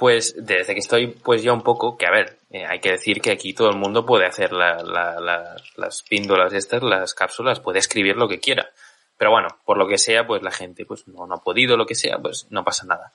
Pues 0.02 0.34
desde 0.36 0.74
que 0.74 0.80
estoy 0.80 1.06
pues 1.06 1.44
ya 1.44 1.52
un 1.52 1.62
poco, 1.62 1.96
que 1.96 2.06
a 2.06 2.10
ver, 2.10 2.38
eh, 2.50 2.66
hay 2.68 2.80
que 2.80 2.90
decir 2.90 3.20
que 3.20 3.30
aquí 3.30 3.54
todo 3.54 3.70
el 3.70 3.76
mundo 3.76 4.04
puede 4.04 4.26
hacer 4.26 4.52
la, 4.52 4.82
la, 4.82 5.20
la, 5.20 5.54
las 5.76 6.02
píndolas 6.02 6.52
estas, 6.54 6.82
las 6.82 7.14
cápsulas, 7.14 7.60
puede 7.60 7.78
escribir 7.78 8.16
lo 8.16 8.26
que 8.26 8.40
quiera. 8.40 8.68
Pero 9.16 9.30
bueno, 9.30 9.46
por 9.64 9.78
lo 9.78 9.86
que 9.86 9.98
sea, 9.98 10.26
pues 10.26 10.42
la 10.42 10.50
gente 10.50 10.84
pues 10.86 11.06
no, 11.06 11.24
no 11.28 11.36
ha 11.36 11.40
podido, 11.44 11.76
lo 11.76 11.86
que 11.86 11.94
sea, 11.94 12.18
pues 12.18 12.48
no 12.50 12.64
pasa 12.64 12.84
nada. 12.84 13.12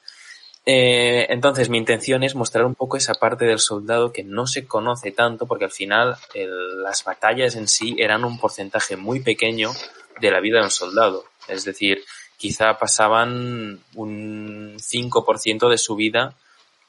Eh, 0.65 1.27
entonces 1.27 1.67
mi 1.67 1.77
intención 1.77 2.23
es 2.23 2.35
mostrar 2.35 2.63
un 2.63 2.73
poco 2.73 2.95
esa 2.95 3.15
parte 3.15 3.43
del 3.43 3.59
soldado 3.59 4.13
que 4.13 4.23
no 4.23 4.47
se 4.47 4.65
conoce 4.65 5.11
tanto 5.11 5.45
porque 5.45 5.65
al 5.65 5.71
final 5.71 6.15
las 6.33 7.03
batallas 7.03 7.57
en 7.57 7.67
sí 7.67 7.97
eran 7.99 8.23
un 8.23 8.39
porcentaje 8.39 8.95
muy 8.95 9.19
pequeño 9.19 9.73
de 10.21 10.31
la 10.31 10.39
vida 10.39 10.59
de 10.59 10.63
un 10.63 10.71
soldado. 10.71 11.25
Es 11.49 11.65
decir, 11.65 12.05
quizá 12.37 12.77
pasaban 12.79 13.81
un 13.93 14.77
5% 14.79 15.69
de 15.69 15.77
su 15.77 15.97
vida 15.97 16.33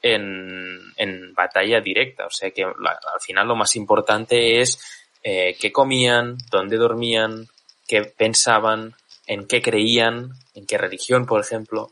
en, 0.01 0.79
en 0.97 1.33
batalla 1.33 1.81
directa. 1.81 2.25
O 2.25 2.31
sea 2.31 2.51
que 2.51 2.63
la, 2.63 2.91
al 2.91 3.21
final 3.21 3.47
lo 3.47 3.55
más 3.55 3.75
importante 3.75 4.61
es 4.61 4.79
eh, 5.23 5.55
qué 5.59 5.71
comían, 5.71 6.37
dónde 6.49 6.77
dormían, 6.77 7.47
qué 7.87 8.03
pensaban, 8.03 8.95
en 9.27 9.47
qué 9.47 9.61
creían, 9.61 10.31
en 10.55 10.65
qué 10.65 10.77
religión, 10.77 11.25
por 11.25 11.41
ejemplo, 11.41 11.91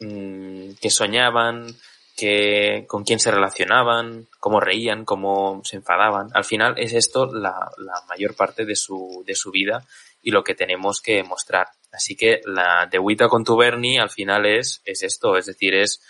mmm, 0.00 0.70
qué 0.80 0.90
soñaban, 0.90 1.74
qué, 2.16 2.84
con 2.86 3.04
quién 3.04 3.18
se 3.18 3.30
relacionaban, 3.30 4.26
cómo 4.40 4.60
reían, 4.60 5.04
cómo 5.04 5.62
se 5.64 5.76
enfadaban. 5.76 6.28
Al 6.34 6.44
final 6.44 6.74
es 6.78 6.92
esto 6.92 7.26
la, 7.26 7.70
la 7.78 8.02
mayor 8.08 8.34
parte 8.34 8.64
de 8.64 8.76
su, 8.76 9.24
de 9.26 9.34
su 9.34 9.50
vida 9.50 9.84
y 10.22 10.30
lo 10.30 10.42
que 10.42 10.54
tenemos 10.54 11.00
que 11.00 11.22
mostrar. 11.22 11.68
Así 11.92 12.16
que 12.16 12.40
la 12.44 12.88
de 12.90 12.98
Wita 12.98 13.28
con 13.28 13.44
Tuberni 13.44 13.98
al 13.98 14.10
final 14.10 14.44
es, 14.44 14.82
es 14.84 15.02
esto, 15.02 15.36
es 15.36 15.46
decir, 15.46 15.74
es 15.74 16.02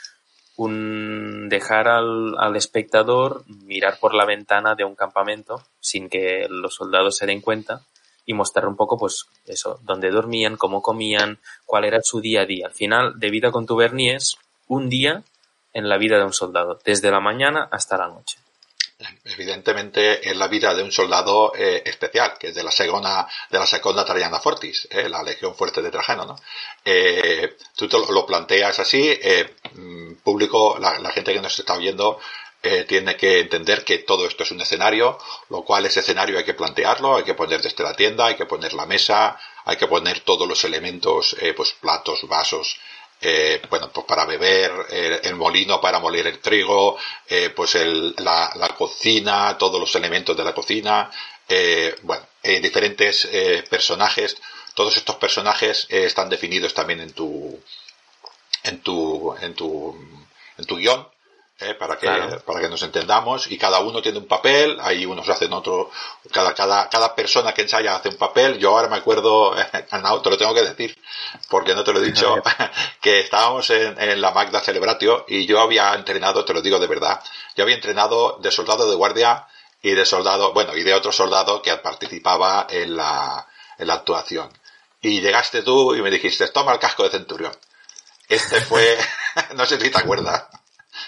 un 0.56 1.48
dejar 1.48 1.88
al, 1.88 2.34
al, 2.38 2.56
espectador 2.56 3.44
mirar 3.46 3.98
por 4.00 4.14
la 4.14 4.24
ventana 4.24 4.74
de 4.74 4.84
un 4.84 4.94
campamento 4.94 5.62
sin 5.80 6.08
que 6.08 6.46
los 6.48 6.74
soldados 6.74 7.16
se 7.16 7.26
den 7.26 7.40
cuenta 7.40 7.82
y 8.24 8.34
mostrar 8.34 8.66
un 8.66 8.76
poco 8.76 8.98
pues 8.98 9.26
eso, 9.46 9.78
dónde 9.82 10.10
dormían, 10.10 10.56
cómo 10.56 10.82
comían, 10.82 11.38
cuál 11.64 11.84
era 11.84 12.00
su 12.02 12.20
día 12.20 12.42
a 12.42 12.46
día. 12.46 12.66
Al 12.66 12.72
final, 12.72 13.18
de 13.20 13.30
vida 13.30 13.52
con 13.52 13.66
Tuberni 13.66 14.10
es 14.10 14.36
un 14.66 14.88
día 14.88 15.22
en 15.72 15.88
la 15.88 15.98
vida 15.98 16.18
de 16.18 16.24
un 16.24 16.32
soldado, 16.32 16.78
desde 16.84 17.10
la 17.10 17.20
mañana 17.20 17.68
hasta 17.70 17.98
la 17.98 18.08
noche 18.08 18.38
evidentemente 19.24 20.28
es 20.28 20.36
la 20.36 20.48
vida 20.48 20.74
de 20.74 20.82
un 20.82 20.90
soldado 20.90 21.52
eh, 21.54 21.82
especial, 21.84 22.34
que 22.38 22.48
es 22.48 22.54
de 22.54 22.62
la 22.62 22.70
segunda, 22.70 23.28
de 23.50 23.58
la 23.58 23.66
segunda 23.66 24.04
Traiana 24.04 24.40
Fortis, 24.40 24.88
eh, 24.90 25.08
la 25.08 25.22
Legión 25.22 25.54
Fuerte 25.54 25.82
de 25.82 25.90
Trajano, 25.90 26.24
¿no? 26.24 26.36
Eh, 26.84 27.56
tú 27.74 27.88
te 27.88 27.98
lo 27.98 28.24
planteas 28.24 28.78
así, 28.78 29.02
eh, 29.06 29.56
mm, 29.74 30.14
público, 30.24 30.78
la, 30.80 31.10
gente 31.10 31.34
que 31.34 31.40
nos 31.40 31.58
está 31.58 31.74
oyendo 31.74 32.18
eh, 32.62 32.84
tiene 32.84 33.16
que 33.16 33.40
entender 33.40 33.84
que 33.84 33.98
todo 33.98 34.26
esto 34.26 34.42
es 34.42 34.50
un 34.50 34.60
escenario, 34.60 35.18
lo 35.50 35.62
cual 35.62 35.84
ese 35.86 36.00
escenario 36.00 36.38
hay 36.38 36.44
que 36.44 36.54
plantearlo, 36.54 37.16
hay 37.16 37.24
que 37.24 37.34
poner 37.34 37.60
desde 37.60 37.84
la 37.84 37.94
tienda, 37.94 38.26
hay 38.26 38.34
que 38.34 38.46
poner 38.46 38.72
la 38.72 38.86
mesa, 38.86 39.38
hay 39.64 39.76
que 39.76 39.86
poner 39.86 40.20
todos 40.20 40.48
los 40.48 40.64
elementos, 40.64 41.36
pues 41.54 41.72
platos, 41.74 42.26
vasos, 42.26 42.78
eh, 43.28 43.60
bueno, 43.68 43.90
pues 43.92 44.06
para 44.06 44.24
beber, 44.24 44.70
eh, 44.88 45.20
el 45.24 45.34
molino 45.34 45.80
para 45.80 45.98
moler 45.98 46.28
el 46.28 46.38
trigo, 46.38 46.96
eh, 47.28 47.50
pues 47.50 47.74
el, 47.74 48.14
la, 48.18 48.52
la, 48.54 48.68
cocina, 48.68 49.58
todos 49.58 49.80
los 49.80 49.92
elementos 49.96 50.36
de 50.36 50.44
la 50.44 50.54
cocina, 50.54 51.10
eh, 51.48 51.96
bueno, 52.02 52.24
diferentes 52.62 53.28
eh, 53.32 53.64
personajes, 53.68 54.36
todos 54.74 54.96
estos 54.96 55.16
personajes 55.16 55.88
están 55.90 56.28
definidos 56.28 56.72
también 56.72 57.00
en 57.00 57.12
tu, 57.14 57.60
en 58.62 58.80
tu, 58.82 59.34
en 59.40 59.54
tu, 59.54 59.96
en 60.58 60.64
tu 60.64 60.76
guion, 60.76 61.08
¿eh? 61.60 61.74
para 61.74 61.96
que 61.96 62.06
claro. 62.06 62.40
para 62.40 62.60
que 62.60 62.68
nos 62.68 62.82
entendamos 62.82 63.50
y 63.50 63.56
cada 63.56 63.80
uno 63.80 64.02
tiene 64.02 64.18
un 64.18 64.26
papel 64.26 64.78
ahí 64.80 65.06
unos 65.06 65.28
hacen 65.28 65.52
otro 65.52 65.90
cada 66.30 66.54
cada 66.54 66.88
cada 66.88 67.14
persona 67.14 67.52
que 67.52 67.62
ensaya 67.62 67.94
hace 67.94 68.10
un 68.10 68.16
papel. 68.16 68.58
Yo 68.58 68.70
ahora 68.70 68.88
me 68.88 68.96
acuerdo 68.96 69.54
no, 70.02 70.22
te 70.22 70.30
lo 70.30 70.38
tengo 70.38 70.54
que 70.54 70.62
decir 70.62 70.98
porque 71.48 71.74
no 71.74 71.84
te 71.84 71.92
lo 71.92 72.00
he 72.00 72.04
dicho 72.04 72.36
que 73.00 73.20
estábamos 73.20 73.70
en, 73.70 74.00
en, 74.00 74.20
la 74.20 74.32
Magda 74.32 74.60
Celebratio 74.60 75.24
y 75.28 75.46
yo 75.46 75.60
había 75.60 75.94
entrenado 75.94 76.44
te 76.44 76.54
lo 76.54 76.62
digo 76.62 76.78
de 76.78 76.86
verdad 76.86 77.22
yo 77.56 77.64
había 77.64 77.76
entrenado 77.76 78.38
de 78.40 78.50
soldado 78.50 78.88
de 78.88 78.96
guardia 78.96 79.46
y 79.82 79.92
de 79.92 80.04
soldado 80.04 80.52
bueno 80.52 80.76
y 80.76 80.82
de 80.82 80.94
otro 80.94 81.12
soldado 81.12 81.62
que 81.62 81.74
participaba 81.76 82.66
en 82.70 82.96
la 82.96 83.46
en 83.78 83.86
la 83.86 83.94
actuación. 83.94 84.50
Y 85.02 85.20
llegaste 85.20 85.62
tú 85.62 85.94
y 85.94 86.02
me 86.02 86.10
dijiste 86.10 86.48
toma 86.48 86.72
el 86.72 86.78
casco 86.78 87.04
de 87.04 87.10
centurión 87.10 87.52
este 88.28 88.60
fue 88.60 88.98
no 89.54 89.64
sé 89.66 89.80
si 89.80 89.90
te 89.90 89.98
acuerdas 89.98 90.44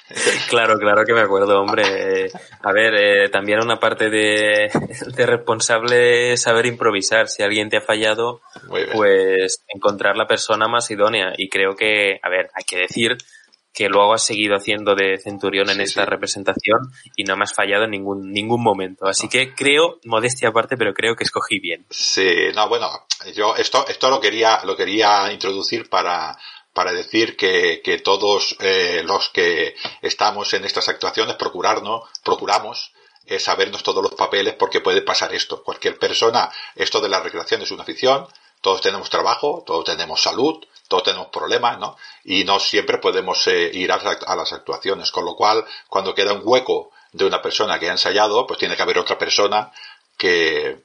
Claro, 0.49 0.79
claro 0.79 1.05
que 1.05 1.13
me 1.13 1.21
acuerdo, 1.21 1.61
hombre. 1.61 2.31
A 2.63 2.73
ver, 2.73 2.95
eh, 2.95 3.29
también 3.29 3.61
una 3.63 3.79
parte 3.79 4.09
de, 4.09 4.71
de, 5.15 5.27
responsable 5.27 6.33
es 6.33 6.43
saber 6.43 6.67
improvisar. 6.67 7.29
Si 7.29 7.43
alguien 7.43 7.69
te 7.69 7.77
ha 7.77 7.83
fallado, 7.83 8.41
pues 8.93 9.63
encontrar 9.69 10.17
la 10.17 10.27
persona 10.27 10.69
más 10.69 10.91
idónea. 10.91 11.33
Y 11.37 11.49
creo 11.49 11.77
que, 11.77 12.19
a 12.23 12.29
ver, 12.31 12.51
hay 12.55 12.65
que 12.65 12.79
decir 12.79 13.19
que 13.79 13.89
luego 13.89 14.15
has 14.15 14.25
seguido 14.25 14.57
haciendo 14.57 14.97
de 14.97 15.19
centurión 15.19 15.71
en 15.71 15.77
sí, 15.77 15.83
esta 15.83 16.03
sí. 16.03 16.11
representación 16.11 16.79
y 17.15 17.23
no 17.23 17.37
me 17.37 17.45
has 17.45 17.55
fallado 17.55 17.85
en 17.85 17.91
ningún 17.91 18.33
ningún 18.33 18.61
momento. 18.61 19.07
Así 19.07 19.29
que 19.29 19.55
creo, 19.55 20.01
modestia 20.05 20.49
aparte, 20.49 20.77
pero 20.77 20.93
creo 20.93 21.15
que 21.15 21.23
escogí 21.23 21.61
bien. 21.61 21.87
Sí, 21.91 22.49
no, 22.57 22.69
bueno, 22.69 22.89
yo 23.37 23.55
esto 23.55 23.87
esto 23.87 24.11
lo 24.11 24.21
quería 24.21 24.65
lo 24.65 24.75
quería 24.75 25.33
introducir 25.33 25.89
para 25.89 26.37
para 26.79 26.93
decir 26.93 27.37
que, 27.37 28.01
todos 28.05 28.55
eh, 28.61 29.03
los 29.05 29.31
que 29.31 29.75
estamos 30.01 30.55
en 30.55 30.65
estas 30.65 30.89
actuaciones 30.89 31.35
procurarnos, 31.35 32.09
procuramos 32.23 32.93
eh, 33.27 33.41
sabernos 33.41 33.83
todos 33.83 34.01
los 34.01 34.15
papeles 34.15 34.55
porque 34.55 34.81
puede 34.81 35.03
pasar 35.03 35.35
esto. 35.35 35.65
Cualquier 35.65 35.99
persona, 35.99 36.49
esto 36.77 37.01
de 37.01 37.09
la 37.09 37.19
recreación 37.19 37.63
es 37.63 37.73
una 37.73 37.83
afición, 37.83 38.29
todos 38.61 38.81
tenemos 38.81 39.11
trabajo, 39.11 39.65
todos 39.67 39.87
tenemos 39.87 40.23
salud, 40.23 40.65
todos 40.87 41.03
tenemos 41.03 41.27
problemas, 41.33 41.81
¿no? 41.81 41.97
Y 42.23 42.45
no 42.45 42.61
siempre 42.61 42.99
podemos 42.99 43.45
eh, 43.49 43.73
ir 43.75 43.91
a, 43.91 43.97
a, 43.97 44.37
las 44.37 44.53
actuaciones, 44.53 45.11
con 45.11 45.25
lo 45.25 45.35
cual, 45.35 45.65
cuando 45.89 46.15
queda 46.15 46.33
un 46.33 46.43
hueco 46.45 46.93
de 47.11 47.25
una 47.25 47.43
persona 47.43 47.81
que 47.81 47.89
ha 47.89 47.93
ensayado, 47.93 48.47
pues 48.47 48.61
tiene 48.61 48.77
que 48.77 48.83
haber 48.83 49.01
otra 49.01 49.19
persona 49.19 49.73
que, 50.17 50.85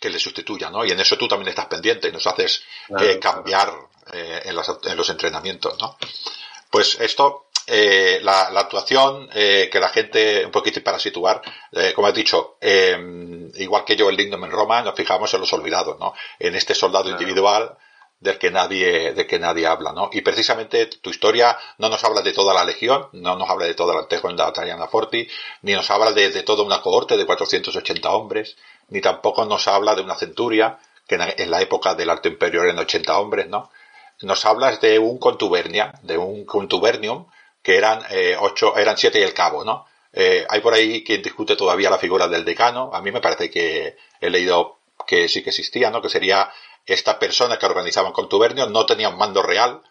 que 0.00 0.10
le 0.10 0.18
sustituya, 0.18 0.70
¿no? 0.70 0.84
Y 0.84 0.90
en 0.90 1.00
eso 1.00 1.16
tú 1.16 1.26
también 1.26 1.48
estás 1.48 1.66
pendiente 1.66 2.08
y 2.08 2.12
nos 2.12 2.26
haces 2.26 2.62
eh, 3.00 3.18
cambiar 3.18 3.72
eh, 4.12 4.42
en, 4.44 4.56
en, 4.90 4.96
los 4.96 5.10
entrenamientos, 5.10 5.76
¿no? 5.80 5.96
Pues 6.70 7.00
esto, 7.00 7.46
eh, 7.66 8.20
la, 8.22 8.42
actuación, 8.48 9.28
que 9.30 9.80
la 9.80 9.88
gente, 9.88 10.44
un 10.44 10.52
poquito 10.52 10.82
para 10.82 10.98
situar, 10.98 11.40
como 11.94 12.06
has 12.06 12.14
dicho, 12.14 12.58
igual 13.54 13.84
que 13.84 13.96
yo 13.96 14.10
el 14.10 14.16
Lindom 14.16 14.44
en 14.44 14.50
Roma, 14.50 14.82
nos 14.82 14.94
fijamos 14.94 15.32
en 15.32 15.40
los 15.40 15.52
olvidados, 15.54 15.98
¿no? 15.98 16.12
En 16.38 16.54
este 16.54 16.74
soldado 16.74 17.08
individual 17.08 17.76
del 18.20 18.38
que 18.38 18.50
nadie, 18.50 19.12
de 19.12 19.26
que 19.26 19.38
nadie 19.38 19.66
habla, 19.66 19.92
¿no? 19.92 20.10
Y 20.12 20.22
precisamente 20.22 20.86
tu 20.86 21.10
historia 21.10 21.56
no 21.78 21.88
nos 21.88 22.02
habla 22.04 22.20
de 22.22 22.32
toda 22.32 22.52
la 22.52 22.64
legión, 22.64 23.08
no 23.12 23.36
nos 23.36 23.48
habla 23.48 23.66
de 23.66 23.74
toda 23.74 23.94
la 23.94 24.00
Antejo 24.00 24.28
en 24.28 24.36
la 24.36 24.52
Tariana 24.52 24.88
Forti, 24.88 25.28
ni 25.62 25.72
nos 25.72 25.88
habla 25.90 26.12
de, 26.12 26.30
de, 26.30 26.42
toda 26.42 26.64
una 26.64 26.80
cohorte 26.80 27.16
de 27.16 27.26
480 27.26 28.10
hombres, 28.10 28.56
ni 28.88 29.00
tampoco 29.00 29.44
nos 29.44 29.68
habla 29.68 29.94
de 29.94 30.02
una 30.02 30.16
centuria, 30.16 30.78
que 31.06 31.16
en 31.16 31.50
la 31.50 31.62
época 31.62 31.94
del 31.94 32.10
Alto 32.10 32.28
Imperio 32.28 32.62
eran 32.62 32.78
80 32.78 33.18
hombres, 33.18 33.48
¿no? 33.48 33.70
Nos 34.20 34.44
hablas 34.44 34.80
de 34.80 34.98
un 34.98 35.18
contubernia, 35.18 35.94
de 36.02 36.18
un 36.18 36.44
contubernium, 36.44 37.26
que 37.62 37.76
eran 37.76 38.02
eh, 38.10 38.36
ocho, 38.38 38.76
eran 38.76 38.98
siete 38.98 39.20
y 39.20 39.22
el 39.22 39.32
cabo, 39.32 39.64
¿no? 39.64 39.86
Eh, 40.12 40.46
hay 40.48 40.60
por 40.60 40.74
ahí 40.74 41.04
quien 41.04 41.22
discute 41.22 41.56
todavía 41.56 41.90
la 41.90 41.98
figura 41.98 42.28
del 42.28 42.44
decano. 42.44 42.90
A 42.92 43.00
mí 43.00 43.12
me 43.12 43.20
parece 43.20 43.50
que 43.50 43.96
he 44.20 44.30
leído 44.30 44.78
que 45.06 45.28
sí 45.28 45.42
que 45.42 45.50
existía, 45.50 45.90
¿no? 45.90 46.02
Que 46.02 46.08
sería 46.08 46.50
esta 46.84 47.18
persona 47.18 47.58
que 47.58 47.66
organizaba 47.66 48.08
un 48.08 48.14
contubernio, 48.14 48.66
no 48.68 48.86
tenía 48.86 49.08
un 49.08 49.18
mando 49.18 49.42
real, 49.42 49.82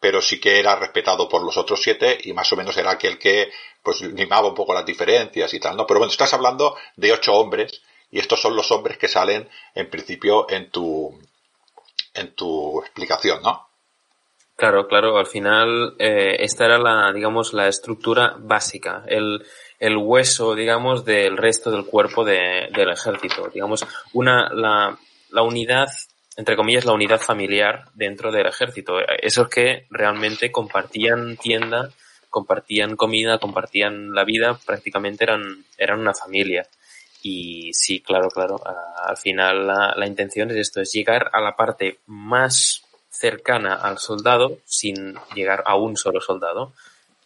pero 0.00 0.20
sí 0.20 0.40
que 0.40 0.58
era 0.58 0.76
respetado 0.76 1.28
por 1.28 1.42
los 1.42 1.56
otros 1.56 1.80
siete 1.80 2.18
y 2.24 2.32
más 2.32 2.52
o 2.52 2.56
menos 2.56 2.76
era 2.76 2.90
aquel 2.90 3.18
que 3.18 3.50
pues 3.82 4.00
limaba 4.00 4.48
un 4.48 4.54
poco 4.54 4.74
las 4.74 4.84
diferencias 4.84 5.54
y 5.54 5.60
tal, 5.60 5.76
¿no? 5.76 5.86
Pero 5.86 6.00
bueno, 6.00 6.10
estás 6.10 6.34
hablando 6.34 6.76
de 6.96 7.12
ocho 7.12 7.34
hombres 7.34 7.82
y 8.12 8.20
estos 8.20 8.40
son 8.40 8.54
los 8.54 8.70
hombres 8.70 8.98
que 8.98 9.08
salen 9.08 9.48
en 9.74 9.90
principio 9.90 10.48
en 10.48 10.70
tu 10.70 11.18
en 12.14 12.34
tu 12.34 12.80
explicación, 12.80 13.42
¿no? 13.42 13.66
Claro, 14.54 14.86
claro. 14.86 15.16
Al 15.16 15.26
final 15.26 15.96
eh, 15.98 16.36
esta 16.38 16.66
era 16.66 16.78
la, 16.78 17.10
digamos, 17.12 17.54
la 17.54 17.66
estructura 17.66 18.36
básica, 18.38 19.02
el, 19.08 19.44
el 19.80 19.96
hueso, 19.96 20.54
digamos, 20.54 21.04
del 21.04 21.36
resto 21.36 21.70
del 21.70 21.86
cuerpo 21.86 22.24
de, 22.24 22.68
del 22.70 22.90
ejército. 22.90 23.48
Digamos, 23.48 23.84
una 24.12 24.50
la, 24.52 24.96
la 25.30 25.42
unidad 25.42 25.88
entre 26.36 26.56
comillas, 26.56 26.84
la 26.84 26.92
unidad 26.92 27.20
familiar 27.20 27.84
dentro 27.94 28.32
del 28.32 28.46
ejército. 28.46 28.94
Esos 29.18 29.48
que 29.48 29.86
realmente 29.90 30.50
compartían 30.50 31.36
tienda, 31.36 31.90
compartían 32.30 32.96
comida, 32.96 33.38
compartían 33.38 34.12
la 34.12 34.24
vida, 34.24 34.58
prácticamente 34.64 35.24
eran, 35.24 35.64
eran 35.76 36.00
una 36.00 36.14
familia. 36.14 36.66
Y 37.22 37.72
sí, 37.72 38.00
claro, 38.00 38.28
claro. 38.28 38.60
al 38.64 39.16
final 39.16 39.66
la, 39.66 39.94
la, 39.96 40.06
intención 40.06 40.50
es 40.50 40.56
esto, 40.56 40.80
es 40.80 40.92
llegar 40.92 41.30
a 41.32 41.40
la 41.40 41.54
parte 41.54 42.00
más 42.06 42.82
cercana 43.08 43.74
al 43.74 43.98
soldado 43.98 44.58
sin 44.64 45.14
llegar 45.34 45.62
a 45.66 45.76
un 45.76 45.96
solo 45.96 46.20
soldado. 46.20 46.72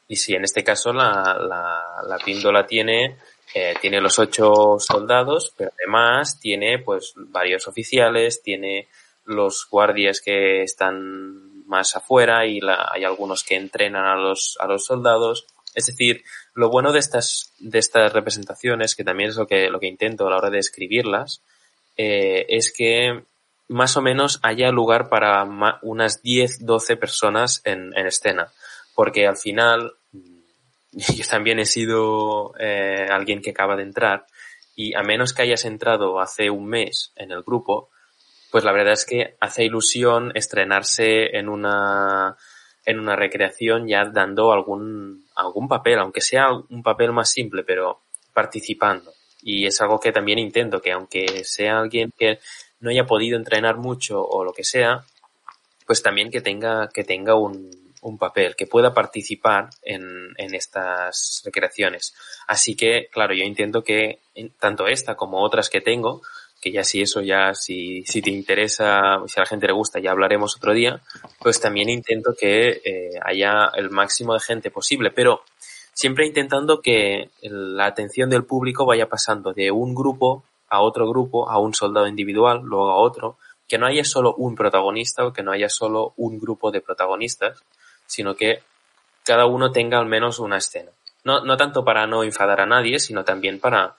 Y 0.09 0.16
si 0.16 0.35
en 0.35 0.44
este 0.44 0.62
caso 0.62 0.92
la, 0.92 1.37
la, 1.40 1.82
la 2.06 2.18
píndola 2.18 2.66
tiene, 2.66 3.16
eh, 3.54 3.74
tiene 3.80 4.00
los 4.00 4.18
ocho 4.18 4.76
soldados, 4.78 5.54
pero 5.56 5.72
además 5.78 6.38
tiene 6.38 6.78
pues 6.78 7.14
varios 7.16 7.66
oficiales, 7.66 8.42
tiene 8.42 8.88
los 9.24 9.66
guardias 9.70 10.20
que 10.20 10.62
están 10.62 11.64
más 11.66 11.96
afuera 11.96 12.46
y 12.46 12.61
la, 12.61 12.90
hay 12.92 13.04
algunos 13.04 13.42
que 13.42 13.56
entrenan 13.56 14.04
a 14.04 14.16
los, 14.16 14.56
a 14.61 14.66
los 14.66 14.85
soldados. 14.85 15.46
Es 15.77 15.87
decir, 15.87 16.25
lo 16.55 16.71
bueno 16.71 16.91
de 16.91 16.99
estas, 16.99 17.53
de 17.59 17.79
estas 17.79 18.15
representaciones, 18.15 18.97
que 18.97 19.05
también 19.05 19.29
es 19.29 19.37
lo 19.37 19.47
que, 19.47 19.69
lo 19.69 19.79
que 19.79 19.87
intento 19.87 20.27
a 20.27 20.31
la 20.31 20.39
hora 20.39 20.49
de 20.49 20.59
escribirlas, 20.59 21.43
eh, 21.99 22.47
es 22.49 22.73
que 22.73 23.25
más 23.69 23.95
o 23.99 24.01
menos 24.01 24.41
haya 24.43 24.71
lugar 24.71 25.11
para 25.11 25.45
unas 25.83 26.23
10, 26.23 26.65
12 26.65 26.97
personas 26.97 27.61
en, 27.65 27.93
en 27.95 28.07
escena. 28.07 28.49
Porque 28.95 29.27
al 29.27 29.37
final, 29.37 29.93
yo 30.93 31.25
también 31.29 31.59
he 31.59 31.67
sido 31.67 32.55
eh, 32.59 33.07
alguien 33.11 33.43
que 33.43 33.51
acaba 33.51 33.77
de 33.77 33.83
entrar 33.83 34.25
y 34.75 34.95
a 34.95 35.03
menos 35.03 35.35
que 35.35 35.43
hayas 35.43 35.67
entrado 35.67 36.21
hace 36.21 36.49
un 36.49 36.67
mes 36.67 37.12
en 37.17 37.33
el 37.33 37.43
grupo, 37.43 37.91
pues 38.51 38.65
la 38.65 38.73
verdad 38.73 38.95
es 38.95 39.05
que 39.05 39.37
hace 39.41 39.65
ilusión 39.65 40.33
estrenarse 40.35 41.37
en 41.37 41.51
una 41.51 42.37
en 42.87 43.01
una 43.01 43.17
recreación 43.17 43.89
ya 43.89 44.05
dando 44.05 44.53
algún, 44.53 45.26
algún 45.37 45.68
papel, 45.68 45.99
aunque 45.99 46.20
sea 46.20 46.51
un 46.53 46.83
papel 46.83 47.12
más 47.12 47.31
simple, 47.31 47.62
pero 47.62 48.01
participando. 48.33 49.12
Y 49.42 49.66
es 49.66 49.81
algo 49.81 50.01
que 50.01 50.12
también 50.12 50.38
intento, 50.38 50.81
que 50.81 50.92
aunque 50.92 51.44
sea 51.44 51.79
alguien 51.79 52.11
que 52.18 52.40
no 52.81 52.90
haya 52.90 53.07
podido 53.07 53.37
entrenar 53.37 53.77
mucho 53.77 54.22
o 54.22 54.44
lo 54.44 54.53
que 54.53 54.64
sea, 54.64 55.05
pues 55.87 56.03
también 56.03 56.31
que 56.31 56.40
tenga, 56.40 56.88
que 56.88 57.05
tenga 57.05 57.37
un, 57.37 57.70
un 58.03 58.18
papel, 58.18 58.57
que 58.57 58.66
pueda 58.66 58.92
participar 58.92 59.70
en, 59.83 60.35
en 60.37 60.55
estas 60.55 61.42
recreaciones. 61.44 62.14
Así 62.46 62.75
que, 62.75 63.09
claro, 63.11 63.35
yo 63.35 63.44
intento 63.44 63.83
que 63.83 64.20
tanto 64.59 64.87
esta 64.87 65.14
como 65.16 65.42
otras 65.42 65.68
que 65.68 65.81
tengo, 65.81 66.22
que 66.66 66.72
ya 66.72 66.83
si 66.83 67.00
eso 67.00 67.20
ya, 67.20 67.55
si, 67.55 68.02
si 68.07 68.20
te 68.20 68.31
interesa, 68.31 69.20
si 69.29 69.38
a 69.38 69.44
la 69.44 69.46
gente 69.46 69.68
le 69.68 69.72
gusta, 69.72 70.00
ya 70.00 70.11
hablaremos 70.11 70.57
otro 70.57 70.72
día, 70.72 71.00
pues 71.38 71.61
también 71.61 71.88
intento 71.88 72.35
que 72.37 72.81
eh, 72.85 73.11
haya 73.22 73.70
el 73.76 73.88
máximo 73.88 74.35
de 74.35 74.40
gente 74.40 74.72
posible, 74.72 75.12
pero 75.12 75.42
siempre 75.94 76.26
intentando 76.26 76.81
que 76.81 77.31
la 77.42 77.87
atención 77.87 78.31
del 78.31 78.42
público 78.42 78.85
vaya 78.85 79.09
pasando 79.09 79.52
de 79.52 79.70
un 79.70 79.94
grupo 79.94 80.42
a 80.68 80.81
otro 80.81 81.09
grupo, 81.09 81.48
a 81.48 81.61
un 81.61 81.72
soldado 81.72 82.09
individual, 82.09 82.62
luego 82.64 82.90
a 82.90 82.96
otro, 82.96 83.37
que 83.68 83.79
no 83.79 83.87
haya 83.87 84.02
solo 84.02 84.35
un 84.35 84.57
protagonista 84.57 85.24
o 85.24 85.33
que 85.33 85.44
no 85.44 85.52
haya 85.52 85.68
solo 85.68 86.14
un 86.16 86.40
grupo 86.40 86.72
de 86.72 86.81
protagonistas, 86.81 87.62
sino 88.07 88.35
que 88.35 88.64
cada 89.24 89.46
uno 89.46 89.70
tenga 89.70 90.00
al 90.00 90.07
menos 90.07 90.40
una 90.40 90.57
escena. 90.57 90.90
No, 91.22 91.44
no 91.44 91.57
tanto 91.57 91.85
para 91.85 92.09
no 92.09 92.24
enfadar 92.24 92.61
a 92.61 92.66
nadie, 92.66 92.98
sino 92.98 93.22
también 93.22 93.61
para 93.61 93.94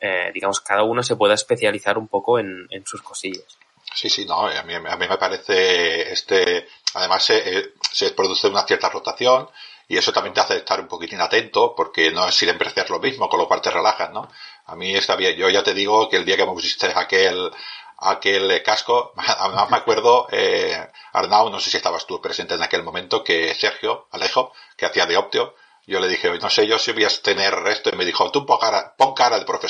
eh, 0.00 0.30
digamos, 0.32 0.60
cada 0.60 0.82
uno 0.82 1.02
se 1.02 1.16
pueda 1.16 1.34
especializar 1.34 1.98
un 1.98 2.08
poco 2.08 2.38
en, 2.38 2.66
en 2.70 2.86
sus 2.86 3.02
cosillas. 3.02 3.58
Sí, 3.94 4.08
sí, 4.08 4.24
no, 4.24 4.46
a 4.46 4.62
mí, 4.62 4.74
a 4.74 4.96
mí 4.96 5.08
me 5.08 5.18
parece, 5.18 6.12
este, 6.12 6.68
además 6.94 7.24
se, 7.24 7.58
eh, 7.58 7.72
se 7.90 8.10
produce 8.12 8.46
una 8.48 8.62
cierta 8.62 8.88
rotación 8.88 9.48
y 9.88 9.96
eso 9.96 10.12
también 10.12 10.32
te 10.32 10.40
hace 10.40 10.58
estar 10.58 10.80
un 10.80 10.86
poquitín 10.86 11.20
atento 11.20 11.74
porque 11.74 12.12
no 12.12 12.26
es 12.26 12.34
siempre 12.34 12.68
hacer 12.68 12.88
lo 12.90 13.00
mismo, 13.00 13.28
con 13.28 13.40
lo 13.40 13.48
cual 13.48 13.60
te 13.60 13.70
relajas, 13.70 14.12
¿no? 14.12 14.28
A 14.66 14.76
mí 14.76 14.94
está 14.94 15.16
bien, 15.16 15.36
yo 15.36 15.48
ya 15.50 15.64
te 15.64 15.74
digo 15.74 16.08
que 16.08 16.16
el 16.16 16.24
día 16.24 16.36
que 16.36 16.46
me 16.46 16.52
pusiste 16.52 16.92
aquel, 16.94 17.50
aquel 17.98 18.62
casco, 18.62 19.12
además 19.16 19.70
me 19.70 19.76
acuerdo, 19.78 20.28
eh, 20.30 20.78
Arnau, 21.12 21.50
no 21.50 21.58
sé 21.58 21.70
si 21.70 21.76
estabas 21.76 22.06
tú 22.06 22.20
presente 22.20 22.54
en 22.54 22.62
aquel 22.62 22.84
momento, 22.84 23.24
que 23.24 23.52
Sergio 23.54 24.06
Alejo, 24.12 24.52
que 24.76 24.86
hacía 24.86 25.06
de 25.06 25.16
Optio, 25.16 25.56
yo 25.86 25.98
le 25.98 26.06
dije, 26.06 26.30
no 26.38 26.50
sé 26.50 26.68
yo 26.68 26.78
si 26.78 26.92
voy 26.92 27.04
a 27.04 27.08
tener 27.08 27.54
esto, 27.66 27.90
y 27.92 27.96
me 27.96 28.04
dijo, 28.04 28.30
tú 28.30 28.46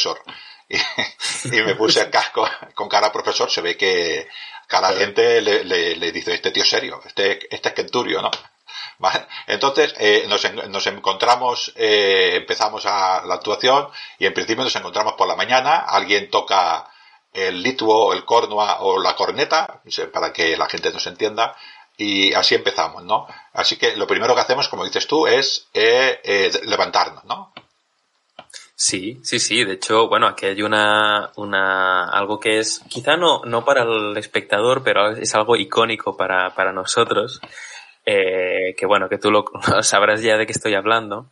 profesor. 0.00 0.22
Y, 1.42 1.62
me 1.62 1.74
puse 1.74 2.00
el 2.02 2.10
casco 2.10 2.46
con 2.74 2.88
cara 2.88 3.10
profesor, 3.10 3.50
se 3.50 3.60
ve 3.60 3.76
que 3.76 4.28
cada 4.68 4.92
gente 4.92 5.40
le, 5.40 6.12
dice, 6.12 6.34
este 6.34 6.52
tío 6.52 6.64
serio, 6.64 7.00
este, 7.04 7.52
este 7.52 7.70
es 7.70 7.74
Kenturio, 7.74 8.22
¿no? 8.22 8.30
Entonces 9.48 9.94
eh, 9.98 10.26
nos, 10.28 10.52
nos, 10.68 10.86
encontramos, 10.86 11.72
eh, 11.74 12.34
empezamos 12.36 12.86
a 12.86 13.24
la 13.26 13.34
actuación 13.34 13.88
y 14.18 14.26
en 14.26 14.34
principio 14.34 14.62
nos 14.62 14.76
encontramos 14.76 15.14
por 15.14 15.26
la 15.26 15.34
mañana, 15.34 15.78
alguien 15.78 16.30
toca 16.30 16.88
el 17.32 17.62
lituo, 17.62 18.12
el 18.12 18.24
cornua 18.24 18.82
o 18.82 19.00
la 19.00 19.16
corneta, 19.16 19.82
para 20.12 20.32
que 20.32 20.56
la 20.56 20.68
gente 20.68 20.92
nos 20.92 21.06
entienda, 21.06 21.56
y 21.96 22.32
así 22.34 22.54
empezamos, 22.54 23.02
¿no? 23.02 23.26
Así 23.54 23.76
que 23.76 23.96
lo 23.96 24.06
primero 24.06 24.34
que 24.34 24.42
hacemos, 24.42 24.68
como 24.68 24.84
dices 24.84 25.06
tú, 25.08 25.26
es 25.26 25.68
eh, 25.74 26.52
levantarnos, 26.64 27.24
¿no? 27.24 27.52
Sí, 28.82 29.20
sí, 29.22 29.38
sí. 29.38 29.62
De 29.62 29.74
hecho, 29.74 30.08
bueno, 30.08 30.26
aquí 30.26 30.46
hay 30.46 30.62
una, 30.62 31.30
una, 31.36 32.08
algo 32.08 32.40
que 32.40 32.60
es, 32.60 32.80
quizá 32.88 33.14
no, 33.14 33.42
no 33.44 33.62
para 33.62 33.82
el 33.82 34.16
espectador, 34.16 34.82
pero 34.82 35.10
es 35.10 35.34
algo 35.34 35.54
icónico 35.54 36.16
para, 36.16 36.54
para 36.54 36.72
nosotros. 36.72 37.42
Eh, 38.06 38.74
que 38.78 38.86
bueno, 38.86 39.10
que 39.10 39.18
tú 39.18 39.30
lo, 39.30 39.44
sabrás 39.82 40.22
ya 40.22 40.38
de 40.38 40.46
qué 40.46 40.52
estoy 40.52 40.72
hablando. 40.76 41.26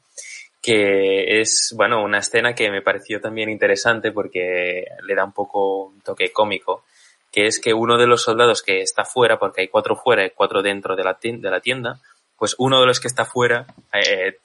Que 0.60 1.40
es, 1.40 1.72
bueno, 1.74 2.02
una 2.02 2.18
escena 2.18 2.54
que 2.54 2.70
me 2.70 2.82
pareció 2.82 3.18
también 3.18 3.48
interesante 3.48 4.12
porque 4.12 4.84
le 5.06 5.14
da 5.14 5.24
un 5.24 5.32
poco 5.32 5.86
un 5.86 6.02
toque 6.02 6.30
cómico 6.30 6.84
que 7.32 7.46
es 7.46 7.60
que 7.60 7.72
uno 7.72 7.96
de 7.96 8.06
los 8.06 8.22
soldados 8.22 8.62
que 8.62 8.80
está 8.80 9.04
fuera, 9.04 9.38
porque 9.38 9.62
hay 9.62 9.68
cuatro 9.68 9.96
fuera 9.96 10.24
y 10.24 10.30
cuatro 10.30 10.62
dentro 10.62 10.96
de 10.96 11.04
la, 11.04 11.18
de 11.20 11.50
la 11.50 11.60
tienda, 11.60 12.00
pues 12.38 12.54
uno 12.58 12.80
de 12.80 12.86
los 12.86 13.00
que 13.00 13.08
está 13.08 13.24
fuera, 13.24 13.66
eh, 13.92 14.38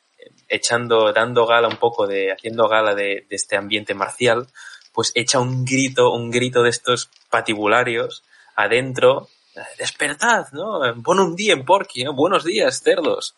echando, 0.49 1.11
dando 1.13 1.45
gala 1.45 1.67
un 1.67 1.77
poco 1.77 2.07
de, 2.07 2.31
haciendo 2.31 2.67
gala 2.67 2.95
de, 2.95 3.25
de, 3.29 3.35
este 3.35 3.55
ambiente 3.55 3.93
marcial, 3.93 4.47
pues 4.93 5.11
echa 5.15 5.39
un 5.39 5.65
grito, 5.65 6.11
un 6.11 6.29
grito 6.29 6.63
de 6.63 6.69
estos 6.69 7.09
patibularios 7.29 8.23
adentro, 8.55 9.27
despertad, 9.77 10.47
¿no? 10.51 10.79
Pon 11.03 11.19
un 11.19 11.35
día 11.35 11.53
en 11.53 11.65
Porky, 11.65 12.03
¿no? 12.03 12.13
Buenos 12.13 12.43
días, 12.43 12.81
cerdos. 12.81 13.35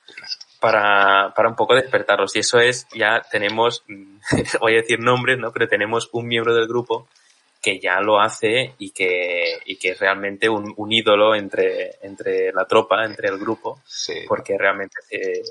Para, 0.60 1.34
para 1.36 1.50
un 1.50 1.56
poco 1.56 1.76
despertarlos. 1.76 2.36
Y 2.36 2.40
eso 2.40 2.60
es, 2.60 2.88
ya 2.96 3.22
tenemos, 3.30 3.84
voy 4.60 4.74
a 4.74 4.82
decir 4.82 5.00
nombres, 5.00 5.38
¿no? 5.38 5.52
Pero 5.52 5.68
tenemos 5.68 6.10
un 6.12 6.28
miembro 6.28 6.56
del 6.56 6.68
grupo 6.68 7.08
que 7.66 7.80
ya 7.80 8.00
lo 8.00 8.22
hace 8.22 8.76
y 8.78 8.92
que, 8.92 9.60
y 9.66 9.78
que 9.78 9.90
es 9.90 10.00
realmente 10.00 10.48
un, 10.48 10.72
un 10.78 10.92
ídolo 10.92 11.34
entre, 11.34 11.98
entre 12.04 12.54
la 12.54 12.68
tropa, 12.68 13.04
entre 13.04 13.28
el 13.30 13.40
grupo, 13.40 13.82
porque 14.28 14.56
realmente 14.56 14.98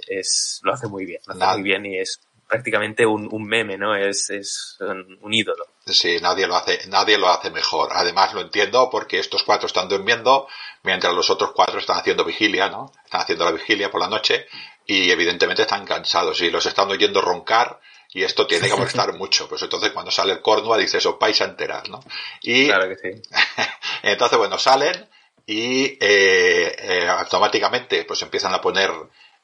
es, 0.06 0.60
lo 0.62 0.74
hace 0.74 0.86
muy 0.86 1.06
bien, 1.06 1.20
lo 1.26 1.34
hace 1.34 1.54
muy 1.54 1.62
bien 1.64 1.86
y 1.86 1.98
es 1.98 2.20
prácticamente 2.46 3.04
un, 3.04 3.28
un 3.32 3.44
meme, 3.44 3.76
¿no? 3.76 3.96
Es, 3.96 4.30
es 4.30 4.76
un, 4.78 5.34
ídolo. 5.34 5.64
Sí, 5.86 6.18
nadie 6.22 6.46
lo 6.46 6.54
hace, 6.54 6.86
nadie 6.86 7.18
lo 7.18 7.28
hace 7.28 7.50
mejor. 7.50 7.88
Además 7.92 8.32
lo 8.32 8.42
entiendo 8.42 8.88
porque 8.92 9.18
estos 9.18 9.42
cuatro 9.42 9.66
están 9.66 9.88
durmiendo 9.88 10.46
mientras 10.84 11.12
los 11.12 11.30
otros 11.30 11.50
cuatro 11.52 11.80
están 11.80 11.98
haciendo 11.98 12.24
vigilia, 12.24 12.68
¿no? 12.68 12.92
Están 13.04 13.22
haciendo 13.22 13.44
la 13.44 13.50
vigilia 13.50 13.90
por 13.90 14.00
la 14.00 14.08
noche 14.08 14.46
y 14.86 15.10
evidentemente 15.10 15.62
están 15.62 15.84
cansados 15.84 16.40
y 16.42 16.50
los 16.52 16.64
están 16.64 16.88
oyendo 16.88 17.20
roncar 17.20 17.80
y 18.14 18.22
esto 18.22 18.46
tiene 18.46 18.68
que 18.68 18.74
molestar 18.78 19.12
mucho. 19.14 19.48
Pues 19.48 19.60
entonces 19.62 19.90
cuando 19.90 20.10
sale 20.10 20.32
el 20.32 20.40
Cornwall 20.40 20.80
dice, 20.80 20.96
os 20.98 21.18
vais 21.18 21.40
a 21.42 21.44
enterar, 21.44 21.88
¿no? 21.90 22.02
Y 22.40 22.66
claro 22.66 22.88
que 22.88 22.96
sí. 22.96 23.22
entonces, 24.02 24.38
bueno, 24.38 24.58
salen 24.58 25.08
y 25.46 25.84
eh, 26.00 26.76
eh, 26.78 27.08
automáticamente 27.08 28.04
pues 28.04 28.22
empiezan 28.22 28.54
a 28.54 28.60
poner 28.62 28.90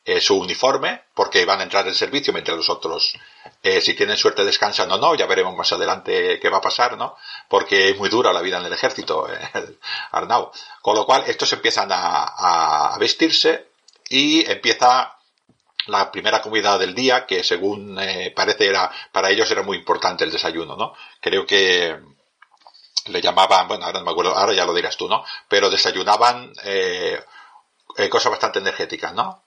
eh, 0.03 0.19
su 0.19 0.39
uniforme 0.39 1.03
porque 1.13 1.45
van 1.45 1.61
a 1.61 1.65
entrar 1.65 1.87
en 1.87 1.95
servicio 1.95 2.33
mientras 2.33 2.57
los 2.57 2.71
otros, 2.71 3.13
eh, 3.63 3.83
si 3.83 3.93
tienen 3.93 4.17
suerte, 4.17 4.45
descansan 4.45 4.91
o 4.93 4.97
no. 4.97 5.15
Ya 5.15 5.27
veremos 5.27 5.55
más 5.55 5.73
adelante 5.73 6.39
qué 6.41 6.49
va 6.49 6.59
a 6.59 6.63
pasar, 6.63 6.97
¿no? 6.97 7.17
Porque 7.49 7.91
es 7.91 7.99
muy 7.99 8.09
dura 8.09 8.33
la 8.33 8.41
vida 8.41 8.59
en 8.59 8.67
el 8.67 8.73
ejército, 8.73 9.29
el 9.55 9.79
Arnau. 10.13 10.53
Con 10.81 10.95
lo 10.95 11.05
cual, 11.05 11.25
estos 11.27 11.53
empiezan 11.53 11.91
a, 11.93 12.95
a 12.95 12.99
vestirse 12.99 13.69
y 14.09 14.51
empieza 14.51 15.20
la 15.87 16.11
primera 16.11 16.41
comida 16.41 16.79
del 16.79 16.95
día, 16.95 17.27
que 17.27 17.43
según 17.43 17.99
eh, 17.99 18.33
parece 18.35 18.69
era, 18.69 18.91
para 19.13 19.31
ellos 19.31 19.51
era 19.51 19.63
muy 19.63 19.79
importante 19.79 20.25
el 20.25 20.31
desayuno, 20.31 20.77
¿no? 20.77 20.95
Creo 21.21 21.47
que 21.47 21.97
le 23.07 23.21
llamaban, 23.21 23.69
bueno, 23.69 23.85
ahora 23.85 23.99
no 23.99 24.05
me 24.05 24.11
acuerdo, 24.11 24.37
ahora 24.37 24.53
ya 24.53 24.67
lo 24.67 24.75
dirás 24.75 24.97
tú, 24.97 25.09
¿no? 25.09 25.25
Pero 25.49 25.71
desayunaban 25.71 26.53
eh, 26.65 27.19
eh, 27.97 28.09
cosas 28.09 28.31
bastante 28.31 28.59
energéticas, 28.59 29.15
¿no? 29.15 29.43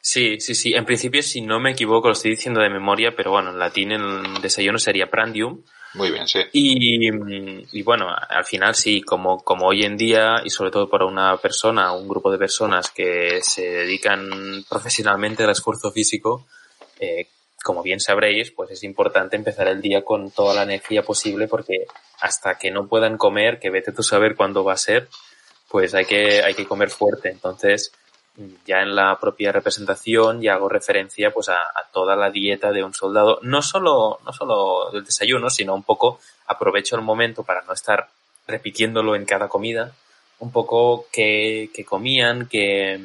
Sí, 0.00 0.40
sí, 0.40 0.54
sí. 0.54 0.72
En 0.74 0.86
principio, 0.86 1.22
si 1.22 1.42
no 1.42 1.60
me 1.60 1.72
equivoco, 1.72 2.08
lo 2.08 2.14
estoy 2.14 2.32
diciendo 2.32 2.60
de 2.60 2.70
memoria, 2.70 3.14
pero 3.14 3.32
bueno, 3.32 3.50
en 3.50 3.58
latín 3.58 3.92
el 3.92 4.40
desayuno 4.40 4.78
sería 4.78 5.10
prandium, 5.10 5.62
muy 5.94 6.10
bien, 6.10 6.28
sí. 6.28 6.40
Y, 6.52 7.82
bueno, 7.82 8.06
al 8.08 8.44
final 8.44 8.74
sí, 8.74 9.02
como, 9.02 9.42
como 9.42 9.66
hoy 9.66 9.84
en 9.84 9.96
día, 9.96 10.40
y 10.44 10.50
sobre 10.50 10.70
todo 10.70 10.88
para 10.88 11.06
una 11.06 11.36
persona, 11.38 11.92
un 11.92 12.08
grupo 12.08 12.30
de 12.30 12.38
personas 12.38 12.90
que 12.90 13.40
se 13.42 13.62
dedican 13.62 14.64
profesionalmente 14.68 15.42
al 15.42 15.50
esfuerzo 15.50 15.90
físico, 15.90 16.46
eh, 17.00 17.26
como 17.62 17.82
bien 17.82 18.00
sabréis, 18.00 18.52
pues 18.52 18.70
es 18.70 18.84
importante 18.84 19.36
empezar 19.36 19.68
el 19.68 19.82
día 19.82 20.02
con 20.02 20.30
toda 20.30 20.54
la 20.54 20.62
energía 20.62 21.02
posible 21.02 21.46
porque 21.48 21.86
hasta 22.20 22.56
que 22.56 22.70
no 22.70 22.86
puedan 22.86 23.18
comer, 23.18 23.58
que 23.58 23.70
vete 23.70 23.92
tú 23.92 24.02
saber 24.02 24.34
cuándo 24.34 24.64
va 24.64 24.74
a 24.74 24.78
ser, 24.78 25.08
pues 25.68 25.94
hay 25.94 26.04
que, 26.04 26.42
hay 26.42 26.54
que 26.54 26.66
comer 26.66 26.90
fuerte. 26.90 27.30
Entonces, 27.30 27.92
ya 28.64 28.80
en 28.82 28.94
la 28.94 29.18
propia 29.18 29.52
representación 29.52 30.40
ya 30.40 30.54
hago 30.54 30.68
referencia 30.68 31.30
pues 31.32 31.48
a, 31.48 31.60
toda 31.92 32.16
la 32.16 32.30
dieta 32.30 32.70
de 32.72 32.82
un 32.82 32.94
soldado, 32.94 33.38
no 33.42 33.62
solo, 33.62 34.20
no 34.24 34.32
solo 34.32 34.90
del 34.92 35.04
desayuno, 35.04 35.50
sino 35.50 35.74
un 35.74 35.82
poco 35.82 36.20
aprovecho 36.46 36.96
el 36.96 37.02
momento 37.02 37.42
para 37.42 37.62
no 37.62 37.72
estar 37.72 38.08
repitiéndolo 38.46 39.14
en 39.14 39.24
cada 39.24 39.48
comida, 39.48 39.92
un 40.38 40.52
poco 40.52 41.06
qué, 41.12 41.70
comían, 41.86 42.48
qué, 42.48 43.00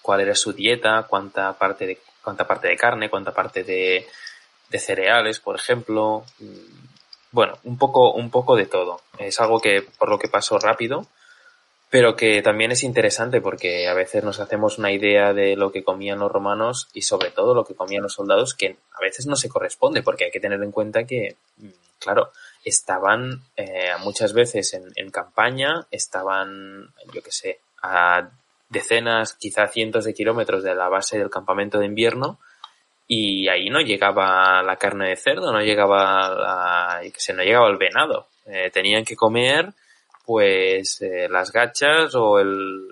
cuál 0.00 0.20
era 0.20 0.34
su 0.34 0.52
dieta, 0.52 1.06
cuánta 1.08 1.52
parte 1.54 1.86
de, 1.86 1.98
cuánta 2.22 2.46
parte 2.46 2.68
de 2.68 2.76
carne, 2.76 3.10
cuánta 3.10 3.32
parte 3.32 3.64
de, 3.64 4.06
de 4.68 4.78
cereales, 4.78 5.40
por 5.40 5.56
ejemplo. 5.56 6.24
Bueno, 7.30 7.58
un 7.64 7.78
poco, 7.78 8.12
un 8.12 8.30
poco 8.30 8.56
de 8.56 8.66
todo. 8.66 9.00
Es 9.18 9.40
algo 9.40 9.60
que 9.60 9.82
por 9.98 10.10
lo 10.10 10.18
que 10.18 10.28
pasó 10.28 10.58
rápido, 10.58 11.06
pero 11.92 12.16
que 12.16 12.40
también 12.40 12.72
es 12.72 12.84
interesante 12.84 13.42
porque 13.42 13.86
a 13.86 13.92
veces 13.92 14.24
nos 14.24 14.40
hacemos 14.40 14.78
una 14.78 14.90
idea 14.90 15.34
de 15.34 15.56
lo 15.56 15.70
que 15.70 15.84
comían 15.84 16.20
los 16.20 16.32
romanos 16.32 16.88
y 16.94 17.02
sobre 17.02 17.30
todo 17.30 17.54
lo 17.54 17.66
que 17.66 17.74
comían 17.74 18.02
los 18.02 18.14
soldados 18.14 18.54
que 18.54 18.78
a 18.94 19.00
veces 19.02 19.26
no 19.26 19.36
se 19.36 19.50
corresponde 19.50 20.02
porque 20.02 20.24
hay 20.24 20.30
que 20.30 20.40
tener 20.40 20.62
en 20.62 20.72
cuenta 20.72 21.04
que, 21.04 21.36
mm, 21.58 21.68
claro, 21.98 22.32
estaban 22.64 23.42
eh, 23.58 23.90
muchas 24.02 24.32
veces 24.32 24.72
en, 24.72 24.84
en, 24.96 25.10
campaña, 25.10 25.86
estaban, 25.90 26.94
yo 27.12 27.22
qué 27.22 27.30
sé, 27.30 27.60
a 27.82 28.26
decenas, 28.70 29.34
quizá 29.34 29.68
cientos 29.68 30.06
de 30.06 30.14
kilómetros 30.14 30.62
de 30.62 30.74
la 30.74 30.88
base 30.88 31.18
del 31.18 31.28
campamento 31.28 31.78
de 31.78 31.84
invierno 31.84 32.38
y 33.06 33.48
ahí 33.48 33.68
no 33.68 33.82
llegaba 33.82 34.62
la 34.62 34.76
carne 34.76 35.10
de 35.10 35.16
cerdo, 35.16 35.52
no 35.52 35.60
llegaba 35.60 36.30
la, 36.30 37.02
no 37.34 37.42
llegaba 37.42 37.68
el 37.68 37.76
venado. 37.76 38.28
Eh, 38.46 38.70
tenían 38.72 39.04
que 39.04 39.14
comer 39.14 39.74
pues 40.24 41.00
eh, 41.02 41.28
las 41.28 41.52
gachas 41.52 42.14
o 42.14 42.38
el 42.38 42.88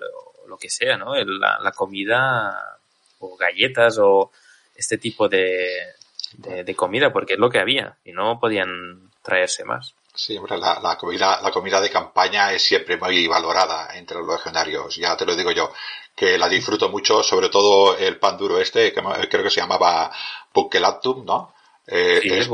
lo 0.47 0.57
que 0.57 0.69
sea, 0.69 0.97
¿no? 0.97 1.15
la, 1.15 1.71
comida 1.71 2.77
o 3.19 3.37
galletas 3.37 3.97
o 3.99 4.31
este 4.75 4.97
tipo 4.97 5.29
de, 5.29 5.93
de, 6.33 6.75
comida 6.75 7.13
porque 7.13 7.33
es 7.33 7.39
lo 7.39 7.49
que 7.49 7.59
había 7.59 7.95
y 8.03 8.11
no 8.11 8.37
podían 8.37 9.09
traerse 9.21 9.63
más. 9.63 9.95
Sí, 10.13 10.37
la, 10.49 10.79
la, 10.83 10.97
comida, 10.97 11.41
la 11.41 11.51
comida 11.51 11.79
de 11.79 11.89
campaña 11.89 12.51
es 12.51 12.63
siempre 12.63 12.97
muy 12.97 13.27
valorada 13.27 13.95
entre 13.95 14.17
los 14.17 14.27
legionarios, 14.27 14.97
ya 14.97 15.15
te 15.15 15.25
lo 15.25 15.37
digo 15.37 15.51
yo, 15.51 15.71
que 16.13 16.37
la 16.37 16.49
disfruto 16.49 16.89
mucho, 16.89 17.23
sobre 17.23 17.47
todo 17.47 17.97
el 17.97 18.19
pan 18.19 18.37
duro 18.37 18.59
este, 18.59 18.91
que 18.91 19.01
creo 19.29 19.43
que 19.43 19.49
se 19.49 19.61
llamaba 19.61 20.11
bucelatum, 20.53 21.23
¿no? 21.23 21.53
Eh, 21.87 22.19
sí, 22.21 22.29
es, 22.29 22.49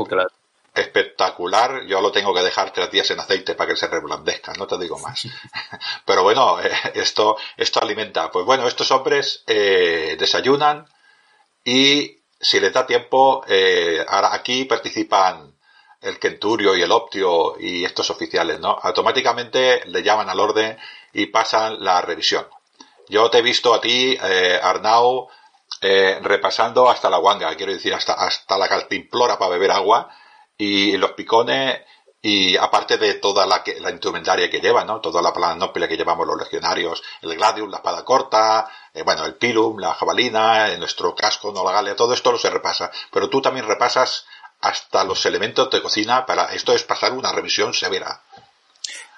espectacular. 0.78 1.84
Yo 1.86 2.00
lo 2.00 2.12
tengo 2.12 2.34
que 2.34 2.42
dejar 2.42 2.72
tres 2.72 2.90
días 2.90 3.10
en 3.10 3.20
aceite 3.20 3.54
para 3.54 3.70
que 3.70 3.76
se 3.76 3.86
reblandezca, 3.86 4.52
no 4.54 4.66
te 4.66 4.78
digo 4.78 4.98
más. 4.98 5.26
Pero 6.04 6.22
bueno, 6.22 6.60
eh, 6.60 6.70
esto, 6.94 7.36
esto 7.56 7.80
alimenta. 7.82 8.30
Pues 8.30 8.44
bueno, 8.44 8.66
estos 8.66 8.90
hombres 8.90 9.42
eh, 9.46 10.16
desayunan 10.18 10.86
y 11.64 12.18
si 12.40 12.60
les 12.60 12.72
da 12.72 12.86
tiempo, 12.86 13.44
eh, 13.48 14.04
ahora 14.06 14.32
aquí 14.32 14.64
participan 14.64 15.54
el 16.00 16.18
Kenturio 16.18 16.76
y 16.76 16.82
el 16.82 16.92
Optio 16.92 17.56
y 17.58 17.84
estos 17.84 18.10
oficiales, 18.10 18.60
¿no? 18.60 18.78
Automáticamente 18.80 19.84
le 19.86 20.02
llaman 20.02 20.30
al 20.30 20.38
orden 20.38 20.78
y 21.12 21.26
pasan 21.26 21.82
la 21.82 22.00
revisión. 22.00 22.46
Yo 23.08 23.28
te 23.30 23.38
he 23.38 23.42
visto 23.42 23.74
a 23.74 23.80
ti, 23.80 24.16
Arnau, 24.62 25.28
repasando 25.80 26.88
hasta 26.88 27.10
la 27.10 27.16
guanga, 27.16 27.56
quiero 27.56 27.72
decir, 27.72 27.92
hasta, 27.94 28.12
hasta 28.12 28.58
la 28.58 28.68
caltimplora 28.68 29.38
para 29.38 29.52
beber 29.52 29.72
agua, 29.72 30.08
y 30.58 30.96
los 30.96 31.12
picones 31.12 31.80
y 32.20 32.56
aparte 32.56 32.98
de 32.98 33.14
toda 33.14 33.46
la, 33.46 33.62
la 33.80 33.90
indumentaria 33.90 34.50
que 34.50 34.60
llevan, 34.60 34.88
¿no? 34.88 35.00
Toda 35.00 35.22
la 35.22 35.32
panoplia 35.32 35.86
que 35.86 35.96
llevamos 35.96 36.26
los 36.26 36.36
legionarios, 36.36 37.02
el 37.22 37.36
gladium, 37.36 37.70
la 37.70 37.76
espada 37.76 38.04
corta, 38.04 38.68
eh, 38.92 39.02
bueno, 39.02 39.24
el 39.24 39.36
pilum, 39.36 39.78
la 39.78 39.94
jabalina, 39.94 40.76
nuestro 40.76 41.14
casco, 41.14 41.52
no 41.52 41.64
la 41.64 41.72
galia, 41.72 41.94
todo 41.94 42.12
esto 42.12 42.32
lo 42.32 42.38
se 42.38 42.50
repasa. 42.50 42.90
Pero 43.12 43.30
tú 43.30 43.40
también 43.40 43.66
repasas 43.66 44.26
hasta 44.60 45.04
los 45.04 45.24
elementos 45.26 45.70
de 45.70 45.80
cocina 45.80 46.26
para, 46.26 46.46
esto 46.46 46.72
es 46.72 46.82
pasar 46.82 47.12
una 47.12 47.32
revisión 47.32 47.72
severa. 47.72 48.20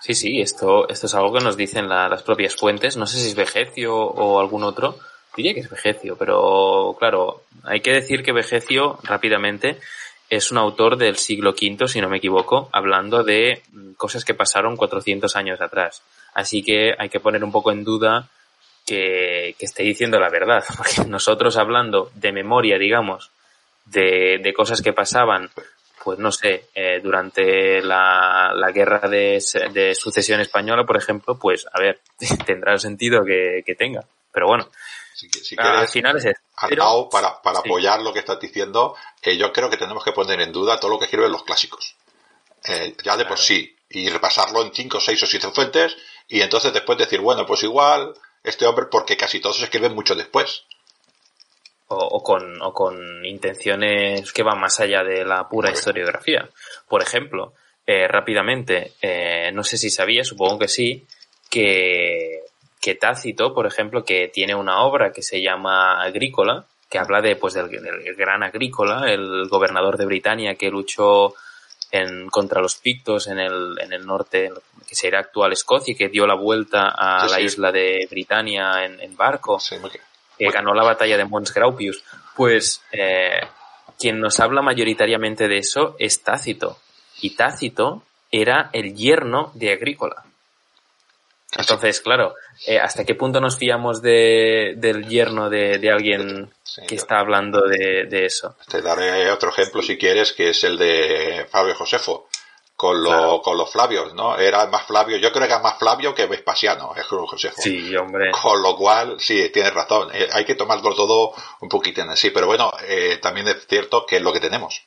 Sí, 0.00 0.14
sí, 0.14 0.40
esto, 0.40 0.88
esto 0.88 1.07
es 1.07 1.14
algo 1.14 1.33
que 1.33 1.44
nos 1.44 1.57
dicen 1.57 1.88
las 1.88 2.22
propias 2.22 2.55
fuentes, 2.55 2.96
no 2.96 3.07
sé 3.07 3.18
si 3.18 3.29
es 3.29 3.35
Vegecio 3.35 3.94
o 3.96 4.40
algún 4.40 4.64
otro, 4.64 4.98
diría 5.37 5.55
que 5.55 5.61
es 5.61 5.70
Vegecio, 5.70 6.16
pero 6.16 6.96
claro, 6.98 7.43
hay 7.64 7.80
que 7.80 7.93
decir 7.93 8.22
que 8.22 8.32
Vegecio, 8.32 8.99
rápidamente, 9.03 9.78
es 10.31 10.53
un 10.53 10.59
autor 10.59 10.97
del 10.97 11.16
siglo 11.16 11.51
V, 11.51 11.89
si 11.89 12.01
no 12.01 12.09
me 12.09 12.18
equivoco, 12.18 12.68
hablando 12.72 13.24
de 13.24 13.62
mm, 13.72 13.93
cosas 13.95 14.24
que 14.24 14.33
pasaron 14.33 14.76
400 14.76 15.35
años 15.35 15.61
atrás. 15.61 16.03
Así 16.33 16.62
que 16.62 16.95
hay 16.97 17.09
que 17.09 17.18
poner 17.18 17.43
un 17.43 17.51
poco 17.51 17.72
en 17.72 17.83
duda 17.83 18.28
que, 18.87 19.57
esté 19.59 19.83
diciendo 19.83 20.20
la 20.20 20.31
verdad, 20.31 20.64
porque 20.76 21.05
nosotros 21.09 21.57
hablando 21.57 22.12
de 22.14 22.33
memoria, 22.33 22.78
digamos, 22.78 23.31
de, 23.87 24.53
cosas 24.57 24.83
que 24.83 24.93
pasaban, 24.93 25.51
pues 26.05 26.20
no 26.20 26.31
sé, 26.31 26.66
eh, 26.76 27.01
durante 27.03 27.83
la, 27.83 28.70
guerra 28.72 29.09
de, 29.09 29.41
sucesión 29.95 30.41
española, 30.41 30.85
por 30.85 30.97
ejemplo, 30.97 31.37
pues 31.41 31.66
a 31.72 31.81
ver, 31.81 31.99
tendrá 32.47 32.72
el 32.72 32.81
sentido 32.81 33.24
que, 33.24 33.64
que 33.66 33.74
tenga. 33.74 34.05
Pero 34.33 34.47
bueno, 34.47 34.68
si, 35.14 35.56
al 35.58 35.88
final 35.88 36.16
es 36.16 36.36
para, 37.11 37.42
para 37.42 37.58
apoyar 37.58 38.00
lo 38.02 38.12
que 38.12 38.20
estás 38.20 38.40
diciendo, 38.40 38.94
eh, 39.22 39.36
yo 39.36 39.52
creo 39.52 39.70
que 39.70 39.76
tenemos 39.76 40.04
que 40.04 40.12
poner 40.12 40.40
en 40.40 40.52
duda 40.52 40.78
todo 40.78 40.92
lo 40.92 40.98
que 40.98 41.06
escriben 41.06 41.32
los 41.32 41.44
clásicos. 41.44 41.94
Eh, 42.66 42.94
ya 43.02 43.16
de 43.16 43.24
por 43.24 43.38
sí. 43.38 43.74
Y 43.88 44.08
repasarlo 44.08 44.62
en 44.62 44.72
cinco, 44.72 45.00
seis 45.00 45.22
o 45.22 45.26
siete 45.26 45.50
fuentes. 45.50 45.96
Y 46.28 46.40
entonces 46.40 46.72
después 46.72 46.98
decir, 46.98 47.20
bueno, 47.20 47.44
pues 47.44 47.62
igual, 47.64 48.14
este 48.44 48.66
hombre, 48.66 48.86
porque 48.86 49.16
casi 49.16 49.40
todos 49.40 49.61
escriben 49.62 49.94
mucho 49.94 50.14
después. 50.14 50.64
O, 51.92 52.22
con, 52.22 52.62
o 52.62 52.72
con 52.72 53.24
intenciones 53.26 54.32
que 54.32 54.44
van 54.44 54.61
más 54.61 54.78
allá 54.78 55.02
de 55.02 55.24
la 55.24 55.48
pura 55.48 55.72
historiografía. 55.72 56.48
Por 56.86 57.02
ejemplo, 57.02 57.52
eh, 57.84 58.06
rápidamente, 58.06 58.92
no 59.52 59.64
sé 59.64 59.76
si 59.76 59.90
sabía, 59.90 60.22
supongo 60.22 60.61
que 60.61 60.68
sí, 60.68 61.04
que 61.50 62.44
que 62.81 62.95
Tácito, 62.95 63.55
por 63.55 63.66
ejemplo, 63.66 64.05
que 64.05 64.28
tiene 64.28 64.55
una 64.55 64.83
obra 64.83 65.12
que 65.12 65.22
se 65.22 65.43
llama 65.43 66.03
Agrícola, 66.03 66.64
que 66.89 66.99
habla 66.99 67.20
de, 67.20 67.37
pues, 67.37 67.55
del, 67.55 67.68
gran 68.16 68.43
Agrícola, 68.43 69.05
el 69.07 69.49
gobernador 69.49 69.97
de 69.97 70.07
Britania 70.07 70.55
que 70.57 70.70
luchó 70.70 71.35
en, 71.93 72.28
contra 72.28 72.61
los 72.61 72.76
pictos 72.76 73.28
en 73.28 73.39
el, 73.39 73.78
en 73.81 73.93
el 73.93 74.07
norte, 74.07 74.51
que 74.89 74.95
sería 74.95 75.20
actual 75.20 75.53
Escocia, 75.53 75.95
que 75.97 76.09
dio 76.09 76.26
la 76.26 76.35
vuelta 76.35 76.89
a 76.89 77.26
la 77.28 77.41
isla 77.41 77.70
de 77.70 78.09
Britania 78.11 78.85
en, 78.85 79.16
barco, 79.16 79.59
que 80.39 80.51
ganó 80.51 80.74
la 80.74 80.85
batalla 80.85 81.16
de 81.16 81.24
Mons 81.24 81.53
Graupius. 81.53 82.03
Pues 82.35 82.83
eh, 82.93 83.41
quien 83.99 84.18
nos 84.18 84.41
habla 84.41 84.62
mayoritariamente 84.62 85.47
de 85.47 85.59
eso 85.59 85.95
es 85.99 86.22
Tácito. 86.22 86.78
Y 87.20 87.37
Tácito 87.37 88.03
era 88.33 88.70
el 88.72 88.95
yerno 88.95 89.53
de 89.55 89.72
Agrícola. 89.72 90.24
Entonces, 91.57 92.01
claro, 92.01 92.34
eh, 92.66 92.78
¿hasta 92.78 93.05
qué 93.05 93.14
punto 93.14 93.40
nos 93.40 93.59
fiamos 93.59 94.01
de, 94.03 94.74
del 94.76 95.09
yerno 95.09 95.51
de, 95.51 95.90
alguien 95.90 96.51
que 96.86 96.94
está 96.94 97.18
hablando 97.18 97.62
de, 97.62 98.24
eso? 98.24 98.57
Te 98.68 98.80
daré 98.80 99.30
otro 99.30 99.51
ejemplo 99.51 99.82
si 99.82 99.98
quieres, 99.98 100.32
que 100.32 100.51
es 100.51 100.62
el 100.62 100.78
de 100.78 101.46
Fabio 101.51 101.74
Josefo, 101.74 102.28
con, 102.76 103.03
lo, 103.03 103.42
con 103.42 103.59
los 103.59 103.70
Flavios, 103.70 104.14
¿no? 104.14 104.38
Era 104.38 104.66
más 104.68 104.86
Flavio, 104.86 105.16
yo 105.16 105.32
creo 105.32 105.46
que 105.46 105.53
era 105.53 105.62
más 105.62 105.78
Flavio 105.78 106.14
que 106.14 106.26
Vespasiano, 106.26 106.94
es 106.96 107.05
Josefo. 107.05 107.61
Sí, 107.61 107.94
hombre. 107.96 108.30
Con 108.30 108.62
lo 108.62 108.76
cual, 108.76 109.16
sí, 109.18 109.51
tienes 109.53 109.74
razón, 109.74 110.09
eh, 110.14 110.28
hay 110.32 110.44
que 110.44 110.55
tomarlo 110.55 110.94
todo 110.94 111.34
un 111.61 111.68
poquito 111.68 112.01
en 112.01 112.11
así, 112.11 112.30
pero 112.30 112.46
bueno, 112.46 112.72
eh, 112.86 113.18
también 113.20 113.48
es 113.48 113.66
cierto 113.66 114.07
que 114.07 114.16
es 114.16 114.22
lo 114.22 114.32
que 114.32 114.40
tenemos. 114.40 114.86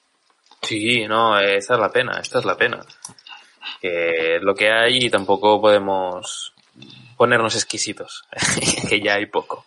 Sí, 0.62 1.06
no, 1.08 1.38
esta 1.38 1.74
es 1.74 1.80
la 1.80 1.92
pena, 1.92 2.20
esta 2.22 2.40
es 2.40 2.46
la 2.46 2.56
pena. 2.56 2.86
Que 3.82 4.40
lo 4.42 4.56
que 4.56 4.72
hay 4.72 5.10
tampoco 5.10 5.60
podemos 5.60 6.53
ponernos 7.24 7.56
exquisitos, 7.56 8.26
que 8.90 9.00
ya 9.00 9.14
hay 9.14 9.28
poco. 9.28 9.66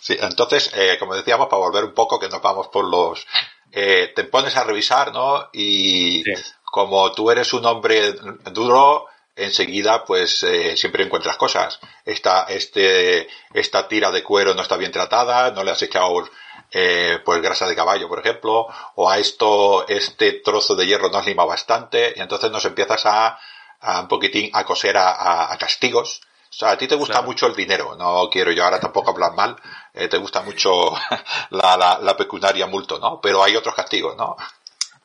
Sí, 0.00 0.16
entonces, 0.20 0.72
eh, 0.74 0.96
como 0.98 1.14
decíamos, 1.14 1.46
para 1.46 1.62
volver 1.62 1.84
un 1.84 1.94
poco, 1.94 2.18
que 2.18 2.28
nos 2.28 2.42
vamos 2.42 2.66
por 2.66 2.84
los... 2.84 3.24
Eh, 3.70 4.12
te 4.12 4.24
pones 4.24 4.56
a 4.56 4.64
revisar, 4.64 5.12
¿no? 5.12 5.48
Y 5.52 6.24
como 6.64 7.12
tú 7.12 7.30
eres 7.30 7.52
un 7.52 7.64
hombre 7.64 8.12
duro, 8.50 9.06
enseguida, 9.36 10.04
pues 10.04 10.42
eh, 10.42 10.76
siempre 10.76 11.04
encuentras 11.04 11.36
cosas. 11.36 11.78
Esta, 12.04 12.46
este, 12.48 13.28
esta 13.54 13.86
tira 13.86 14.10
de 14.10 14.24
cuero 14.24 14.52
no 14.54 14.62
está 14.62 14.76
bien 14.76 14.90
tratada, 14.90 15.52
no 15.52 15.62
le 15.62 15.70
has 15.70 15.82
echado 15.82 16.28
eh, 16.72 17.20
pues 17.24 17.40
grasa 17.40 17.68
de 17.68 17.76
caballo, 17.76 18.08
por 18.08 18.18
ejemplo, 18.18 18.66
o 18.96 19.08
a 19.08 19.18
esto, 19.18 19.86
este 19.86 20.40
trozo 20.44 20.74
de 20.74 20.86
hierro 20.86 21.08
no 21.08 21.18
has 21.18 21.26
limado 21.26 21.50
bastante, 21.50 22.14
y 22.16 22.20
entonces 22.20 22.50
nos 22.50 22.64
empiezas 22.64 23.06
a, 23.06 23.38
a 23.78 24.00
un 24.00 24.08
poquitín 24.08 24.50
a 24.54 24.64
coser 24.64 24.96
a, 24.96 25.52
a 25.52 25.56
castigos 25.56 26.22
sea, 26.58 26.70
a 26.70 26.78
ti 26.78 26.88
te 26.88 26.94
gusta 26.94 27.20
mucho 27.22 27.46
el 27.46 27.54
dinero, 27.54 27.94
no 27.96 28.28
quiero 28.30 28.50
yo 28.50 28.64
ahora 28.64 28.80
tampoco 28.80 29.10
hablar 29.10 29.34
mal, 29.34 29.56
eh, 29.92 30.08
te 30.08 30.16
gusta 30.16 30.42
mucho 30.42 30.70
la, 31.50 31.76
la, 31.76 31.98
la, 32.02 32.16
pecunaria 32.16 32.66
multo, 32.66 32.98
¿no? 32.98 33.20
Pero 33.20 33.44
hay 33.44 33.54
otros 33.56 33.74
castigos, 33.74 34.16
¿no? 34.16 34.36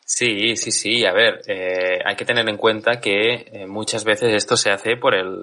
Sí, 0.05 0.55
sí, 0.55 0.71
sí, 0.71 1.05
a 1.05 1.11
ver, 1.11 1.41
eh, 1.47 1.99
hay 2.05 2.15
que 2.15 2.25
tener 2.25 2.47
en 2.47 2.57
cuenta 2.57 3.01
que 3.01 3.33
eh, 3.51 3.65
muchas 3.67 4.03
veces 4.03 4.33
esto 4.33 4.55
se 4.55 4.71
hace 4.71 4.95
por 4.95 5.13
el, 5.13 5.41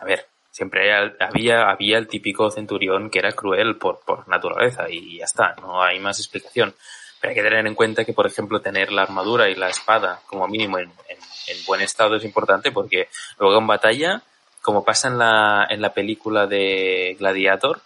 a 0.00 0.04
ver, 0.04 0.26
siempre 0.50 0.92
había, 1.20 1.70
había 1.70 1.98
el 1.98 2.08
típico 2.08 2.50
centurión 2.50 3.10
que 3.10 3.18
era 3.18 3.32
cruel 3.32 3.76
por, 3.78 4.00
por 4.00 4.28
naturaleza 4.28 4.88
y 4.88 5.18
ya 5.18 5.24
está, 5.24 5.54
no 5.60 5.82
hay 5.82 5.98
más 5.98 6.18
explicación. 6.18 6.74
Pero 7.20 7.30
hay 7.30 7.34
que 7.34 7.42
tener 7.42 7.66
en 7.66 7.74
cuenta 7.74 8.04
que, 8.04 8.12
por 8.12 8.26
ejemplo, 8.26 8.60
tener 8.60 8.92
la 8.92 9.02
armadura 9.02 9.48
y 9.48 9.56
la 9.56 9.68
espada 9.68 10.20
como 10.26 10.46
mínimo 10.46 10.78
en, 10.78 10.90
en, 11.08 11.18
en 11.48 11.64
buen 11.66 11.80
estado 11.80 12.14
es 12.16 12.24
importante 12.24 12.70
porque 12.70 13.08
luego 13.38 13.58
en 13.58 13.66
batalla 13.66 14.22
como 14.62 14.84
pasa 14.84 15.08
en 15.08 15.18
la, 15.18 15.66
en 15.68 15.80
la 15.80 15.92
película 15.92 16.46
de 16.46 17.16
Gladiator, 17.18 17.80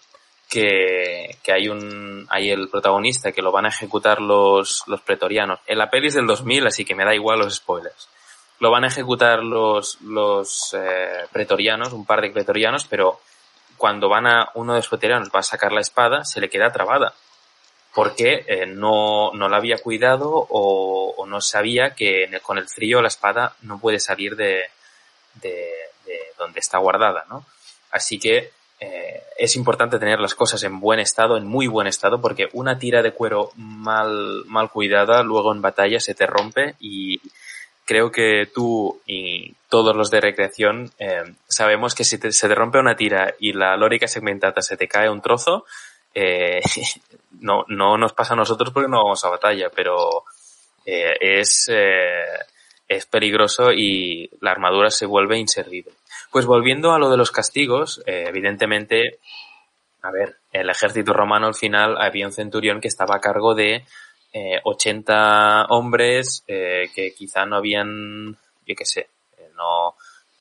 que, 0.48 1.38
que, 1.42 1.52
hay 1.52 1.68
un 1.68 2.26
hay 2.28 2.50
el 2.50 2.68
protagonista 2.68 3.32
que 3.32 3.40
lo 3.40 3.52
van 3.52 3.64
a 3.64 3.70
ejecutar 3.70 4.20
los, 4.20 4.84
los 4.86 5.00
pretorianos. 5.00 5.60
En 5.66 5.78
la 5.78 5.88
peli 5.88 6.08
es 6.08 6.14
del 6.14 6.26
2000, 6.26 6.66
así 6.66 6.84
que 6.84 6.94
me 6.94 7.04
da 7.04 7.14
igual 7.14 7.38
los 7.38 7.54
spoilers. 7.54 8.08
Lo 8.60 8.70
van 8.70 8.84
a 8.84 8.88
ejecutar 8.88 9.42
los, 9.42 10.00
los 10.02 10.74
eh, 10.74 11.26
pretorianos, 11.32 11.92
un 11.92 12.04
par 12.04 12.20
de 12.20 12.30
pretorianos, 12.30 12.86
pero 12.86 13.20
cuando 13.78 14.08
van 14.08 14.26
a 14.26 14.50
uno 14.54 14.74
de 14.74 14.80
los 14.80 14.88
pretorianos 14.88 15.30
va 15.34 15.40
a 15.40 15.42
sacar 15.42 15.72
la 15.72 15.80
espada, 15.80 16.24
se 16.24 16.40
le 16.40 16.50
queda 16.50 16.70
trabada. 16.70 17.14
Porque 17.94 18.44
eh, 18.46 18.66
no, 18.66 19.32
no 19.32 19.48
la 19.48 19.56
había 19.56 19.78
cuidado 19.78 20.30
o, 20.32 21.14
o 21.16 21.26
no 21.26 21.40
sabía 21.40 21.94
que 21.94 22.28
con 22.42 22.58
el 22.58 22.68
frío 22.68 23.02
la 23.02 23.08
espada 23.08 23.56
no 23.62 23.78
puede 23.78 23.98
salir 23.98 24.36
de, 24.36 24.62
de, 25.34 25.70
donde 26.38 26.60
está 26.60 26.78
guardada, 26.78 27.24
¿no? 27.28 27.44
Así 27.90 28.18
que 28.18 28.50
eh, 28.80 29.22
es 29.38 29.54
importante 29.54 29.98
tener 29.98 30.18
las 30.18 30.34
cosas 30.34 30.62
en 30.64 30.80
buen 30.80 30.98
estado, 30.98 31.36
en 31.36 31.46
muy 31.46 31.68
buen 31.68 31.86
estado, 31.86 32.20
porque 32.20 32.48
una 32.52 32.78
tira 32.78 33.00
de 33.00 33.12
cuero 33.12 33.52
mal, 33.54 34.44
mal 34.46 34.70
cuidada 34.70 35.22
luego 35.22 35.52
en 35.52 35.62
batalla 35.62 36.00
se 36.00 36.14
te 36.14 36.26
rompe 36.26 36.74
y 36.80 37.20
creo 37.84 38.10
que 38.10 38.50
tú 38.52 39.00
y 39.06 39.54
todos 39.68 39.94
los 39.94 40.10
de 40.10 40.20
recreación 40.20 40.90
eh, 40.98 41.22
sabemos 41.46 41.94
que 41.94 42.04
si 42.04 42.16
se 42.16 42.48
te 42.48 42.54
rompe 42.54 42.80
una 42.80 42.96
tira 42.96 43.34
y 43.38 43.52
la 43.52 43.76
lórica 43.76 44.08
segmentada 44.08 44.62
se 44.62 44.76
te 44.76 44.88
cae 44.88 45.08
un 45.08 45.22
trozo, 45.22 45.64
eh, 46.14 46.60
no, 47.40 47.64
no 47.68 47.96
nos 47.96 48.14
pasa 48.14 48.32
a 48.32 48.36
nosotros 48.36 48.72
porque 48.72 48.90
no 48.90 49.04
vamos 49.04 49.24
a 49.24 49.28
batalla, 49.28 49.70
pero 49.70 50.24
es, 50.84 51.70
es 52.89 53.07
peligroso 53.07 53.72
y 53.72 54.30
la 54.41 54.51
armadura 54.51 54.91
se 54.91 55.07
vuelve 55.07 55.39
inservible. 55.39 55.93
Pues 56.30 56.47
volviendo 56.47 56.93
a 56.93 56.99
lo 56.99 57.11
de 57.11 57.16
los 57.16 57.30
castigos, 57.30 58.03
eh, 58.07 58.24
evidentemente, 58.26 59.18
a 60.03 60.11
ver, 60.11 60.37
el 60.53 60.68
ejército 60.70 61.12
romano 61.12 61.47
al 61.47 61.55
final 61.55 61.97
había 62.01 62.26
un 62.26 62.33
centurión 62.33 62.80
que 62.80 62.89
estaba 62.89 63.16
a 63.16 63.20
cargo 63.20 63.55
de 63.55 63.85
eh, 64.35 64.61
80 64.64 65.66
hombres 65.66 66.43
eh, 66.47 66.91
que 66.95 67.12
quizá 67.12 67.45
no 67.45 67.57
habían, 67.57 68.33
yo 68.66 68.74
qué 68.74 68.87
sé, 68.87 69.11
eh, 69.37 69.51
no, 69.55 69.95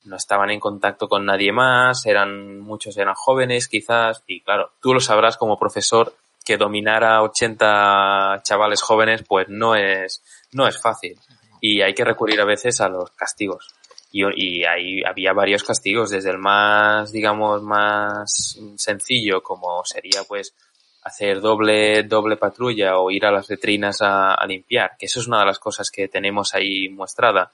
no 0.04 0.16
estaban 0.16 0.50
en 0.50 0.60
contacto 0.60 1.08
con 1.08 1.26
nadie 1.26 1.52
más, 1.52 2.06
eran, 2.06 2.58
muchos 2.60 2.96
eran 2.96 3.14
jóvenes 3.14 3.68
quizás, 3.68 4.22
y 4.26 4.40
claro, 4.40 4.72
tú 4.80 4.94
lo 4.94 5.00
sabrás 5.00 5.36
como 5.36 5.58
profesor 5.58 6.14
que 6.42 6.56
dominar 6.56 7.04
a 7.04 7.22
80 7.22 8.40
chavales 8.42 8.80
jóvenes 8.80 9.24
pues 9.28 9.48
no 9.50 9.76
es, 9.76 10.22
no 10.52 10.66
es 10.66 10.80
fácil. 10.80 11.18
Y 11.62 11.80
hay 11.80 11.94
que 11.94 12.04
recurrir 12.04 12.42
a 12.42 12.44
veces 12.44 12.82
a 12.82 12.90
los 12.90 13.10
castigos 13.12 13.74
y, 14.12 14.64
ahí 14.64 15.02
había 15.02 15.32
varios 15.32 15.64
castigos, 15.64 16.10
desde 16.10 16.30
el 16.30 16.38
más, 16.38 17.12
digamos, 17.12 17.62
más 17.62 18.58
sencillo, 18.76 19.42
como 19.42 19.82
sería 19.84 20.22
pues 20.28 20.54
hacer 21.02 21.40
doble, 21.40 22.04
doble 22.04 22.36
patrulla 22.36 22.98
o 22.98 23.10
ir 23.10 23.24
a 23.24 23.32
las 23.32 23.48
letrinas 23.48 23.98
a, 24.02 24.36
limpiar, 24.46 24.92
que 24.98 25.06
eso 25.06 25.20
es 25.20 25.26
una 25.26 25.40
de 25.40 25.46
las 25.46 25.58
cosas 25.58 25.90
que 25.90 26.08
tenemos 26.08 26.54
ahí 26.54 26.88
muestrada. 26.90 27.50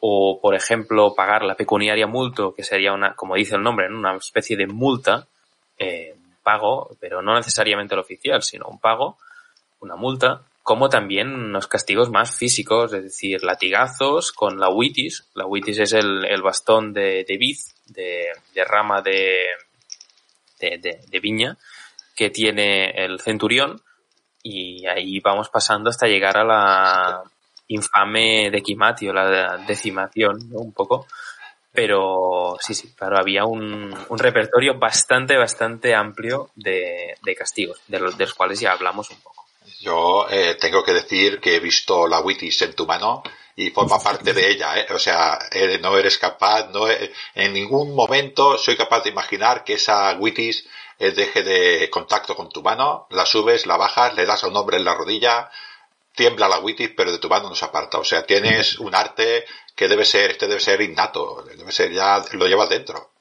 O, 0.00 0.40
por 0.40 0.54
ejemplo, 0.54 1.14
pagar 1.14 1.42
la 1.42 1.54
pecuniaria 1.54 2.06
multo, 2.06 2.52
que 2.52 2.64
sería 2.64 2.92
una, 2.92 3.14
como 3.14 3.34
dice 3.36 3.54
el 3.54 3.62
nombre, 3.62 3.88
una 3.88 4.16
especie 4.16 4.56
de 4.56 4.66
multa, 4.66 5.26
eh, 5.78 6.14
pago, 6.42 6.96
pero 7.00 7.22
no 7.22 7.34
necesariamente 7.34 7.94
el 7.94 8.00
oficial, 8.00 8.42
sino 8.42 8.66
un 8.66 8.78
pago, 8.78 9.16
una 9.80 9.96
multa, 9.96 10.42
como 10.66 10.88
también 10.88 11.32
unos 11.32 11.68
castigos 11.68 12.10
más 12.10 12.36
físicos, 12.36 12.92
es 12.92 13.04
decir, 13.04 13.44
latigazos 13.44 14.32
con 14.32 14.58
la 14.58 14.68
witis. 14.68 15.28
La 15.34 15.46
witis 15.46 15.78
es 15.78 15.92
el, 15.92 16.24
el 16.24 16.42
bastón 16.42 16.92
de, 16.92 17.24
de 17.24 17.36
biz, 17.38 17.76
de, 17.86 18.32
de 18.52 18.64
rama 18.64 19.00
de, 19.00 19.46
de, 20.58 20.98
de, 21.08 21.20
viña, 21.20 21.56
que 22.16 22.30
tiene 22.30 22.90
el 22.90 23.20
centurión, 23.20 23.80
y 24.42 24.84
ahí 24.88 25.20
vamos 25.20 25.50
pasando 25.50 25.88
hasta 25.88 26.08
llegar 26.08 26.36
a 26.36 26.44
la 26.44 27.22
infame 27.68 28.50
dequimatio, 28.50 29.12
la 29.12 29.58
decimación, 29.68 30.50
¿no? 30.50 30.58
un 30.58 30.72
poco. 30.72 31.06
Pero 31.70 32.56
sí, 32.58 32.74
sí, 32.74 32.92
claro, 32.92 33.18
había 33.20 33.44
un, 33.44 33.94
un 34.08 34.18
repertorio 34.18 34.80
bastante, 34.80 35.36
bastante 35.36 35.94
amplio 35.94 36.50
de, 36.56 37.14
de 37.22 37.36
castigos, 37.36 37.80
de 37.86 38.00
los, 38.00 38.18
de 38.18 38.24
los 38.24 38.34
cuales 38.34 38.58
ya 38.58 38.72
hablamos 38.72 39.10
un 39.10 39.20
poco. 39.20 39.45
Yo 39.80 40.26
eh, 40.30 40.56
tengo 40.60 40.82
que 40.82 40.92
decir 40.92 41.40
que 41.40 41.56
he 41.56 41.60
visto 41.60 42.06
la 42.06 42.20
Witis 42.20 42.62
en 42.62 42.74
tu 42.74 42.86
mano 42.86 43.22
y 43.54 43.70
forma 43.70 43.98
parte 43.98 44.32
de 44.32 44.50
ella, 44.50 44.78
¿eh? 44.78 44.86
O 44.90 44.98
sea, 44.98 45.38
eh, 45.50 45.78
no 45.80 45.96
eres 45.96 46.18
capaz, 46.18 46.68
no, 46.70 46.86
en 46.88 47.52
ningún 47.52 47.94
momento 47.94 48.58
soy 48.58 48.76
capaz 48.76 49.02
de 49.02 49.10
imaginar 49.10 49.64
que 49.64 49.74
esa 49.74 50.14
Witis 50.14 50.66
eh, 50.98 51.10
deje 51.10 51.42
de 51.42 51.90
contacto 51.90 52.34
con 52.36 52.50
tu 52.50 52.62
mano, 52.62 53.06
la 53.10 53.26
subes, 53.26 53.66
la 53.66 53.76
bajas, 53.76 54.14
le 54.14 54.26
das 54.26 54.44
a 54.44 54.48
un 54.48 54.56
hombre 54.56 54.76
en 54.76 54.84
la 54.84 54.94
rodilla, 54.94 55.50
tiembla 56.14 56.48
la 56.48 56.58
Witis, 56.58 56.90
pero 56.96 57.12
de 57.12 57.18
tu 57.18 57.28
mano 57.28 57.48
no 57.48 57.54
se 57.54 57.64
aparta. 57.64 57.98
O 57.98 58.04
sea, 58.04 58.26
tienes 58.26 58.78
un 58.78 58.94
arte 58.94 59.44
que 59.74 59.88
debe 59.88 60.04
ser, 60.04 60.32
este 60.32 60.48
debe 60.48 60.60
ser 60.60 60.80
innato, 60.80 61.42
debe 61.42 61.72
ser 61.72 61.92
ya, 61.92 62.24
lo 62.32 62.46
llevas 62.46 62.68
dentro. 62.70 63.12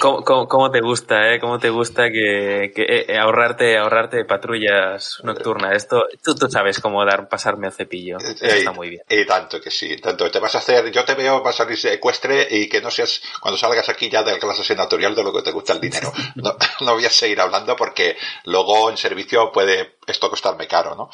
¿Cómo, 0.00 0.46
cómo, 0.46 0.70
te 0.70 0.80
gusta, 0.80 1.32
eh? 1.32 1.40
¿Cómo 1.40 1.58
te 1.58 1.70
gusta 1.70 2.10
que, 2.10 2.72
que 2.74 3.04
eh, 3.08 3.18
ahorrarte, 3.18 3.78
ahorrarte 3.78 4.24
patrullas 4.26 5.18
nocturnas? 5.22 5.76
Esto, 5.76 6.04
tú, 6.22 6.34
tú 6.34 6.46
sabes 6.50 6.78
cómo 6.78 7.04
dar, 7.04 7.28
pasarme 7.28 7.68
al 7.68 7.72
cepillo. 7.72 8.18
está 8.18 8.72
muy 8.72 8.90
bien. 8.90 9.02
Y 9.08 9.24
tanto 9.24 9.60
que 9.60 9.70
sí, 9.70 9.96
tanto. 9.96 10.30
Te 10.30 10.38
vas 10.40 10.54
a 10.56 10.58
hacer, 10.58 10.90
yo 10.92 11.04
te 11.04 11.14
veo, 11.14 11.42
vas 11.42 11.58
a 11.58 11.64
salir 11.64 11.78
ecuestre 11.86 12.46
y 12.50 12.68
que 12.68 12.82
no 12.82 12.90
seas, 12.90 13.22
cuando 13.40 13.56
salgas 13.56 13.88
aquí 13.88 14.10
ya 14.10 14.22
de 14.22 14.32
la 14.32 14.38
clase 14.38 14.62
senatorial 14.62 15.14
de 15.14 15.24
lo 15.24 15.32
que 15.32 15.42
te 15.42 15.52
gusta 15.52 15.72
el 15.72 15.80
dinero. 15.80 16.12
No, 16.36 16.56
no 16.80 16.94
voy 16.94 17.04
a 17.04 17.10
seguir 17.10 17.40
hablando 17.40 17.76
porque 17.76 18.16
luego 18.44 18.88
en 18.88 18.96
servicio 18.96 19.50
puede 19.52 19.96
esto 20.06 20.30
costarme 20.30 20.66
caro, 20.66 20.94
¿no? 20.94 21.10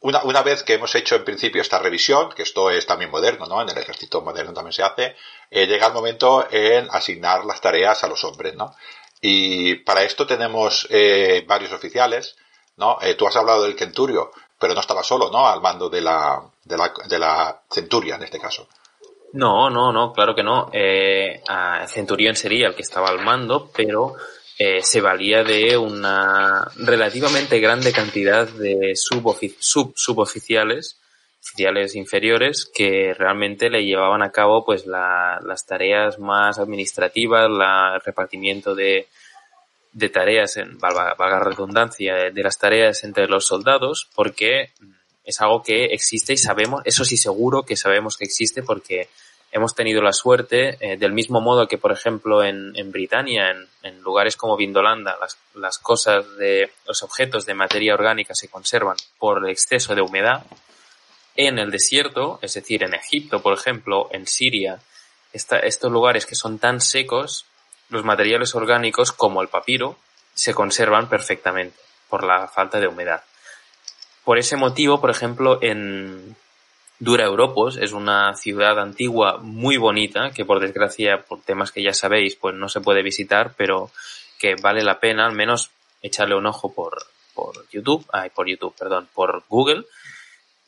Una, 0.00 0.22
una 0.22 0.42
vez 0.42 0.62
que 0.62 0.74
hemos 0.74 0.94
hecho 0.94 1.16
en 1.16 1.24
principio 1.24 1.60
esta 1.60 1.80
revisión, 1.80 2.30
que 2.30 2.42
esto 2.42 2.70
es 2.70 2.86
también 2.86 3.10
moderno, 3.10 3.46
¿no? 3.46 3.60
En 3.60 3.68
el 3.68 3.78
ejército 3.78 4.22
moderno 4.22 4.52
también 4.52 4.72
se 4.72 4.84
hace, 4.84 5.16
eh, 5.50 5.66
llega 5.66 5.88
el 5.88 5.92
momento 5.92 6.46
en 6.50 6.86
asignar 6.90 7.44
las 7.44 7.60
tareas 7.60 8.04
a 8.04 8.08
los 8.08 8.22
hombres, 8.22 8.54
¿no? 8.54 8.74
Y 9.20 9.74
para 9.76 10.04
esto 10.04 10.26
tenemos 10.26 10.86
eh, 10.90 11.44
varios 11.48 11.72
oficiales, 11.72 12.36
¿no? 12.76 12.98
Eh, 13.02 13.14
tú 13.14 13.26
has 13.26 13.34
hablado 13.34 13.64
del 13.64 13.76
Centurio, 13.76 14.30
pero 14.58 14.74
no 14.74 14.80
estaba 14.80 15.02
solo, 15.02 15.30
¿no? 15.30 15.48
Al 15.48 15.60
mando 15.60 15.88
de 15.88 16.00
la, 16.00 16.42
de 16.64 16.76
la, 16.76 16.92
de 17.06 17.18
la 17.18 17.60
Centuria, 17.68 18.14
en 18.14 18.22
este 18.22 18.38
caso. 18.38 18.68
No, 19.32 19.68
no, 19.68 19.92
no, 19.92 20.12
claro 20.12 20.34
que 20.34 20.42
no. 20.42 20.70
Eh, 20.72 21.42
Centurión 21.88 22.34
sería 22.34 22.68
el 22.68 22.74
que 22.74 22.82
estaba 22.82 23.08
al 23.08 23.24
mando, 23.24 23.70
pero 23.76 24.14
eh, 24.58 24.82
se 24.82 25.00
valía 25.00 25.44
de 25.44 25.76
una 25.76 26.68
relativamente 26.76 27.60
grande 27.60 27.92
cantidad 27.92 28.48
de 28.48 28.96
sub 28.96 29.36
suboficiales, 29.94 31.00
oficiales 31.40 31.94
inferiores, 31.94 32.68
que 32.74 33.14
realmente 33.16 33.70
le 33.70 33.84
llevaban 33.84 34.22
a 34.22 34.32
cabo 34.32 34.64
pues 34.64 34.84
la, 34.84 35.38
las 35.44 35.64
tareas 35.64 36.18
más 36.18 36.58
administrativas, 36.58 37.46
el 37.48 38.00
repartimiento 38.04 38.74
de, 38.74 39.06
de 39.92 40.08
tareas, 40.08 40.56
en, 40.56 40.76
valga, 40.78 41.38
redundancia, 41.38 42.30
de 42.32 42.42
las 42.42 42.58
tareas 42.58 43.04
entre 43.04 43.28
los 43.28 43.46
soldados, 43.46 44.08
porque 44.16 44.72
es 45.22 45.40
algo 45.40 45.62
que 45.62 45.84
existe 45.86 46.32
y 46.32 46.36
sabemos, 46.36 46.82
eso 46.84 47.04
sí 47.04 47.16
seguro 47.16 47.62
que 47.62 47.76
sabemos 47.76 48.16
que 48.16 48.24
existe 48.24 48.64
porque 48.64 49.08
hemos 49.50 49.74
tenido 49.74 50.02
la 50.02 50.12
suerte, 50.12 50.76
eh, 50.80 50.96
del 50.96 51.12
mismo 51.12 51.40
modo 51.40 51.66
que, 51.66 51.78
por 51.78 51.92
ejemplo, 51.92 52.42
en, 52.42 52.72
en 52.76 52.92
Britania, 52.92 53.50
en, 53.50 53.66
en, 53.82 54.00
lugares 54.02 54.36
como 54.36 54.56
Vindolanda, 54.56 55.16
las, 55.20 55.38
las, 55.54 55.78
cosas 55.78 56.36
de, 56.36 56.70
los 56.86 57.02
objetos 57.02 57.46
de 57.46 57.54
materia 57.54 57.94
orgánica 57.94 58.34
se 58.34 58.48
conservan 58.48 58.96
por 59.18 59.38
el 59.38 59.50
exceso 59.50 59.94
de 59.94 60.02
humedad. 60.02 60.44
En 61.34 61.58
el 61.58 61.70
desierto, 61.70 62.38
es 62.42 62.54
decir, 62.54 62.82
en 62.82 62.94
Egipto, 62.94 63.40
por 63.40 63.54
ejemplo, 63.54 64.08
en 64.12 64.26
Siria, 64.26 64.80
estos 65.32 65.92
lugares 65.92 66.26
que 66.26 66.34
son 66.34 66.58
tan 66.58 66.80
secos, 66.80 67.46
los 67.90 68.04
materiales 68.04 68.54
orgánicos, 68.54 69.12
como 69.12 69.40
el 69.40 69.48
papiro, 69.48 69.96
se 70.34 70.54
conservan 70.54 71.08
perfectamente 71.08 71.78
por 72.08 72.24
la 72.24 72.48
falta 72.48 72.80
de 72.80 72.88
humedad. 72.88 73.22
Por 74.24 74.38
ese 74.38 74.56
motivo, 74.56 75.00
por 75.00 75.10
ejemplo, 75.10 75.58
en, 75.62 76.36
Dura 76.98 77.24
Europos 77.24 77.76
es 77.76 77.92
una 77.92 78.34
ciudad 78.34 78.78
antigua 78.78 79.38
muy 79.40 79.76
bonita 79.76 80.30
que 80.30 80.44
por 80.44 80.60
desgracia 80.60 81.22
por 81.22 81.40
temas 81.42 81.70
que 81.70 81.82
ya 81.82 81.92
sabéis 81.92 82.34
pues 82.36 82.54
no 82.54 82.68
se 82.68 82.80
puede 82.80 83.02
visitar 83.02 83.54
pero 83.56 83.90
que 84.38 84.56
vale 84.56 84.82
la 84.82 84.98
pena 84.98 85.26
al 85.26 85.34
menos 85.34 85.70
echarle 86.02 86.34
un 86.34 86.46
ojo 86.46 86.72
por, 86.72 87.06
por 87.34 87.68
YouTube, 87.70 88.04
ay, 88.12 88.30
por 88.30 88.48
YouTube, 88.48 88.74
perdón, 88.76 89.08
por 89.14 89.44
Google 89.48 89.84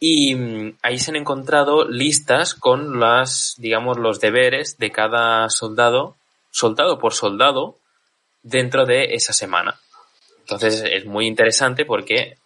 y 0.00 0.34
mm, 0.34 0.78
ahí 0.82 0.98
se 0.98 1.10
han 1.10 1.16
encontrado 1.16 1.86
listas 1.86 2.54
con 2.54 2.98
las, 2.98 3.54
digamos, 3.58 3.98
los 3.98 4.18
deberes 4.18 4.78
de 4.78 4.90
cada 4.90 5.48
soldado, 5.50 6.16
soldado 6.50 6.98
por 6.98 7.12
soldado, 7.12 7.76
dentro 8.42 8.86
de 8.86 9.14
esa 9.14 9.34
semana. 9.34 9.78
Entonces 10.40 10.82
es 10.90 11.04
muy 11.04 11.26
interesante 11.26 11.84
porque 11.84 12.38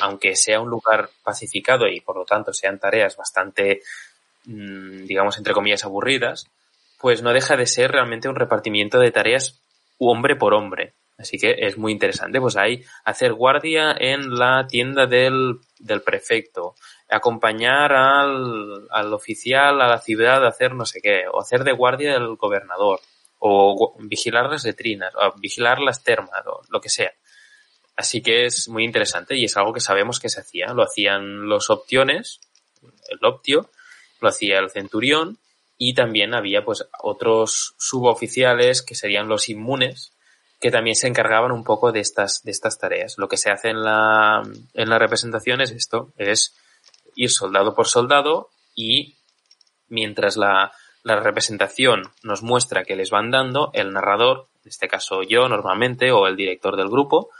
aunque 0.00 0.36
sea 0.36 0.60
un 0.60 0.70
lugar 0.70 1.10
pacificado 1.22 1.86
y 1.88 2.00
por 2.00 2.16
lo 2.16 2.24
tanto 2.24 2.52
sean 2.52 2.78
tareas 2.78 3.16
bastante, 3.16 3.82
mm, 4.44 5.04
digamos, 5.06 5.38
entre 5.38 5.54
comillas, 5.54 5.84
aburridas, 5.84 6.46
pues 7.00 7.22
no 7.22 7.32
deja 7.32 7.56
de 7.56 7.66
ser 7.66 7.92
realmente 7.92 8.28
un 8.28 8.36
repartimiento 8.36 8.98
de 8.98 9.10
tareas 9.10 9.60
hombre 9.98 10.36
por 10.36 10.54
hombre. 10.54 10.94
Así 11.18 11.36
que 11.36 11.56
es 11.58 11.76
muy 11.76 11.92
interesante. 11.92 12.40
Pues 12.40 12.56
ahí 12.56 12.84
hacer 13.04 13.32
guardia 13.32 13.94
en 13.98 14.36
la 14.36 14.66
tienda 14.68 15.06
del, 15.06 15.58
del 15.78 16.02
prefecto, 16.02 16.76
acompañar 17.08 17.92
al, 17.92 18.86
al 18.90 19.12
oficial 19.12 19.80
a 19.80 19.88
la 19.88 19.98
ciudad 19.98 20.44
a 20.44 20.48
hacer 20.48 20.74
no 20.74 20.86
sé 20.86 21.00
qué, 21.00 21.24
o 21.30 21.40
hacer 21.40 21.64
de 21.64 21.72
guardia 21.72 22.12
del 22.12 22.36
gobernador, 22.36 23.00
o 23.40 23.96
vigilar 24.00 24.48
las 24.48 24.64
letrinas, 24.64 25.12
o 25.16 25.34
vigilar 25.40 25.80
las 25.80 26.04
termas, 26.04 26.46
o 26.46 26.62
lo 26.68 26.80
que 26.80 26.88
sea. 26.88 27.12
Así 27.98 28.22
que 28.22 28.46
es 28.46 28.68
muy 28.68 28.84
interesante 28.84 29.36
y 29.36 29.44
es 29.44 29.56
algo 29.56 29.72
que 29.72 29.80
sabemos 29.80 30.20
que 30.20 30.28
se 30.28 30.40
hacía. 30.40 30.68
Lo 30.68 30.84
hacían 30.84 31.48
los 31.48 31.68
opciones, 31.68 32.38
el 33.08 33.18
optio, 33.24 33.70
lo 34.20 34.28
hacía 34.28 34.60
el 34.60 34.70
centurión 34.70 35.38
y 35.76 35.94
también 35.94 36.32
había 36.32 36.64
pues 36.64 36.86
otros 37.02 37.74
suboficiales 37.76 38.82
que 38.82 38.94
serían 38.94 39.26
los 39.26 39.48
inmunes 39.48 40.12
que 40.60 40.70
también 40.70 40.94
se 40.94 41.08
encargaban 41.08 41.50
un 41.50 41.64
poco 41.64 41.90
de 41.90 41.98
estas, 41.98 42.44
de 42.44 42.52
estas 42.52 42.78
tareas. 42.78 43.16
Lo 43.18 43.28
que 43.28 43.36
se 43.36 43.50
hace 43.50 43.70
en 43.70 43.82
la, 43.82 44.42
en 44.74 44.88
la 44.88 44.98
representación 44.98 45.60
es 45.60 45.72
esto, 45.72 46.12
es 46.16 46.56
ir 47.16 47.30
soldado 47.30 47.74
por 47.74 47.88
soldado 47.88 48.50
y 48.76 49.16
mientras 49.88 50.36
la, 50.36 50.70
la 51.02 51.18
representación 51.18 52.12
nos 52.22 52.44
muestra 52.44 52.84
que 52.84 52.94
les 52.94 53.10
van 53.10 53.32
dando, 53.32 53.70
el 53.72 53.92
narrador, 53.92 54.46
en 54.62 54.68
este 54.68 54.86
caso 54.86 55.24
yo 55.24 55.48
normalmente, 55.48 56.12
o 56.12 56.28
el 56.28 56.36
director 56.36 56.76
del 56.76 56.88
grupo, 56.88 57.30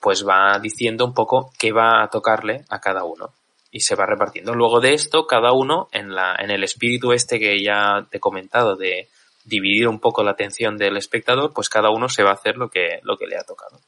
pues 0.00 0.26
va 0.26 0.58
diciendo 0.58 1.04
un 1.04 1.14
poco 1.14 1.52
qué 1.58 1.72
va 1.72 2.02
a 2.02 2.08
tocarle 2.08 2.64
a 2.68 2.80
cada 2.80 3.04
uno 3.04 3.32
y 3.70 3.80
se 3.80 3.94
va 3.94 4.06
repartiendo. 4.06 4.54
Luego 4.54 4.80
de 4.80 4.94
esto, 4.94 5.26
cada 5.26 5.52
uno 5.52 5.88
en 5.92 6.14
la, 6.14 6.36
en 6.38 6.50
el 6.50 6.64
espíritu 6.64 7.12
este 7.12 7.38
que 7.38 7.62
ya 7.62 8.06
te 8.10 8.18
he 8.18 8.20
comentado 8.20 8.76
de 8.76 9.08
dividir 9.44 9.88
un 9.88 10.00
poco 10.00 10.22
la 10.22 10.32
atención 10.32 10.76
del 10.76 10.96
espectador, 10.96 11.52
pues 11.52 11.68
cada 11.68 11.90
uno 11.90 12.08
se 12.08 12.22
va 12.22 12.30
a 12.30 12.34
hacer 12.34 12.56
lo 12.56 12.68
que, 12.68 13.00
lo 13.02 13.16
que 13.16 13.26
le 13.26 13.36
ha 13.36 13.44
tocado. 13.44 13.78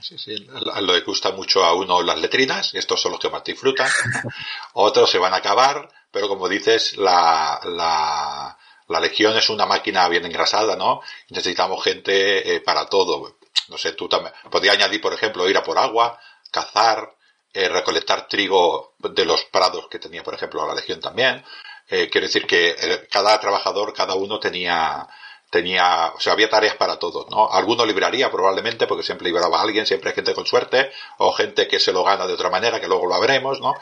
Sí, 0.00 0.18
sí, 0.18 0.36
lo 0.36 0.92
que 0.92 1.00
gusta 1.00 1.32
mucho 1.32 1.64
a 1.64 1.74
uno 1.74 2.02
las 2.02 2.18
letrinas, 2.18 2.74
estos 2.74 3.00
son 3.00 3.12
los 3.12 3.20
que 3.20 3.30
más 3.30 3.42
disfrutan, 3.42 3.88
otros 4.74 5.10
se 5.10 5.18
van 5.18 5.32
a 5.32 5.38
acabar, 5.38 5.88
pero 6.10 6.28
como 6.28 6.48
dices, 6.48 6.96
la, 6.98 7.58
la, 7.64 8.56
la 8.88 9.00
legión 9.00 9.36
es 9.36 9.48
una 9.48 9.66
máquina 9.66 10.08
bien 10.08 10.26
engrasada, 10.26 10.76
¿no? 10.76 11.00
Necesitamos 11.30 11.82
gente 11.82 12.54
eh, 12.54 12.60
para 12.60 12.86
todo. 12.86 13.36
No 13.68 13.78
sé, 13.78 13.92
tú 13.92 14.08
también. 14.08 14.34
Podría 14.50 14.72
añadir, 14.72 15.00
por 15.00 15.12
ejemplo, 15.12 15.48
ir 15.48 15.56
a 15.56 15.62
por 15.62 15.78
agua, 15.78 16.18
cazar, 16.50 17.14
eh, 17.52 17.68
recolectar 17.68 18.28
trigo 18.28 18.94
de 18.98 19.24
los 19.24 19.44
prados 19.44 19.86
que 19.88 19.98
tenía, 19.98 20.22
por 20.22 20.34
ejemplo, 20.34 20.66
la 20.66 20.74
Legión 20.74 21.00
también. 21.00 21.44
Eh, 21.88 22.08
quiero 22.10 22.26
decir 22.26 22.46
que 22.46 22.70
eh, 22.70 23.08
cada 23.10 23.38
trabajador, 23.40 23.92
cada 23.92 24.14
uno 24.14 24.40
tenía, 24.40 25.06
tenía, 25.50 26.12
o 26.14 26.20
sea, 26.20 26.32
había 26.32 26.48
tareas 26.50 26.76
para 26.76 26.98
todos, 26.98 27.28
¿no? 27.30 27.50
Alguno 27.50 27.84
libraría 27.86 28.30
probablemente, 28.30 28.86
porque 28.86 29.04
siempre 29.04 29.28
libraba 29.28 29.58
a 29.58 29.62
alguien, 29.62 29.86
siempre 29.86 30.10
hay 30.10 30.14
gente 30.16 30.34
con 30.34 30.46
suerte, 30.46 30.90
o 31.18 31.32
gente 31.32 31.68
que 31.68 31.78
se 31.78 31.92
lo 31.92 32.02
gana 32.04 32.26
de 32.26 32.34
otra 32.34 32.50
manera, 32.50 32.80
que 32.80 32.88
luego 32.88 33.06
lo 33.06 33.20
veremos, 33.20 33.60
¿no? 33.60 33.74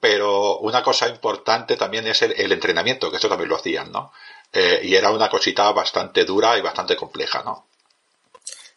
Pero 0.00 0.58
una 0.58 0.82
cosa 0.82 1.08
importante 1.08 1.76
también 1.76 2.06
es 2.06 2.22
el, 2.22 2.32
el 2.32 2.52
entrenamiento, 2.52 3.10
que 3.10 3.18
eso 3.18 3.28
también 3.28 3.50
lo 3.50 3.56
hacían, 3.56 3.92
¿no? 3.92 4.12
Eh, 4.52 4.80
y 4.84 4.94
era 4.94 5.10
una 5.10 5.30
cosita 5.30 5.70
bastante 5.72 6.24
dura 6.24 6.58
y 6.58 6.60
bastante 6.60 6.94
compleja, 6.94 7.42
¿no? 7.42 7.66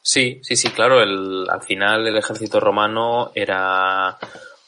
Sí, 0.08 0.40
sí, 0.44 0.56
sí, 0.56 0.70
claro. 0.70 1.02
El, 1.02 1.48
al 1.50 1.64
final 1.64 2.06
el 2.06 2.16
ejército 2.16 2.60
romano 2.60 3.32
era 3.34 4.16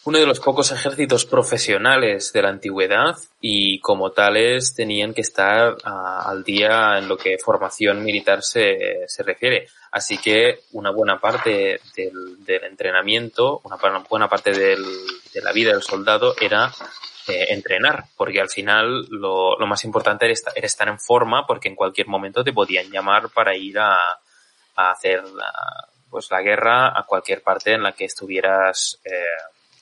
uno 0.05 0.17
de 0.17 0.25
los 0.25 0.39
pocos 0.39 0.71
ejércitos 0.71 1.25
profesionales 1.25 2.33
de 2.33 2.41
la 2.41 2.49
antigüedad 2.49 3.15
y 3.39 3.79
como 3.79 4.09
tales 4.13 4.73
tenían 4.73 5.13
que 5.13 5.21
estar 5.21 5.77
al 5.83 6.43
día 6.43 6.97
en 6.97 7.07
lo 7.07 7.17
que 7.17 7.37
formación 7.37 8.03
militar 8.03 8.41
se, 8.41 9.03
se 9.05 9.21
refiere. 9.21 9.67
Así 9.91 10.17
que 10.17 10.61
una 10.71 10.89
buena 10.89 11.19
parte 11.19 11.81
del, 11.95 12.43
del 12.43 12.63
entrenamiento, 12.63 13.61
una 13.63 13.77
buena 14.09 14.27
parte 14.27 14.51
del, 14.51 14.83
de 15.31 15.41
la 15.43 15.51
vida 15.51 15.71
del 15.71 15.83
soldado 15.83 16.33
era 16.41 16.71
eh, 17.27 17.45
entrenar, 17.49 18.05
porque 18.17 18.41
al 18.41 18.49
final 18.49 19.05
lo, 19.11 19.55
lo 19.59 19.67
más 19.67 19.85
importante 19.85 20.25
era 20.25 20.65
estar 20.65 20.87
en 20.87 20.99
forma 20.99 21.45
porque 21.45 21.69
en 21.69 21.75
cualquier 21.75 22.07
momento 22.07 22.43
te 22.43 22.53
podían 22.53 22.89
llamar 22.89 23.29
para 23.29 23.55
ir 23.55 23.77
a, 23.77 23.99
a 24.77 24.91
hacer 24.91 25.23
la, 25.25 25.51
pues 26.09 26.31
la 26.31 26.41
guerra 26.41 26.97
a 26.97 27.03
cualquier 27.03 27.41
parte 27.41 27.73
en 27.73 27.83
la 27.83 27.91
que 27.91 28.05
estuvieras 28.05 28.99
eh, 29.03 29.11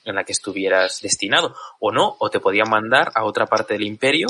en 0.06 0.16
la 0.16 0.24
que 0.24 0.32
estuvieras 0.32 1.02
destinado. 1.02 1.56
O 1.80 1.92
no 1.92 2.16
o 2.20 2.30
te 2.30 2.40
podían 2.40 2.70
mandar 2.70 3.12
a 3.16 3.24
otra 3.26 3.46
parte 3.46 3.74
del 3.74 3.84
imperio. 3.84 4.28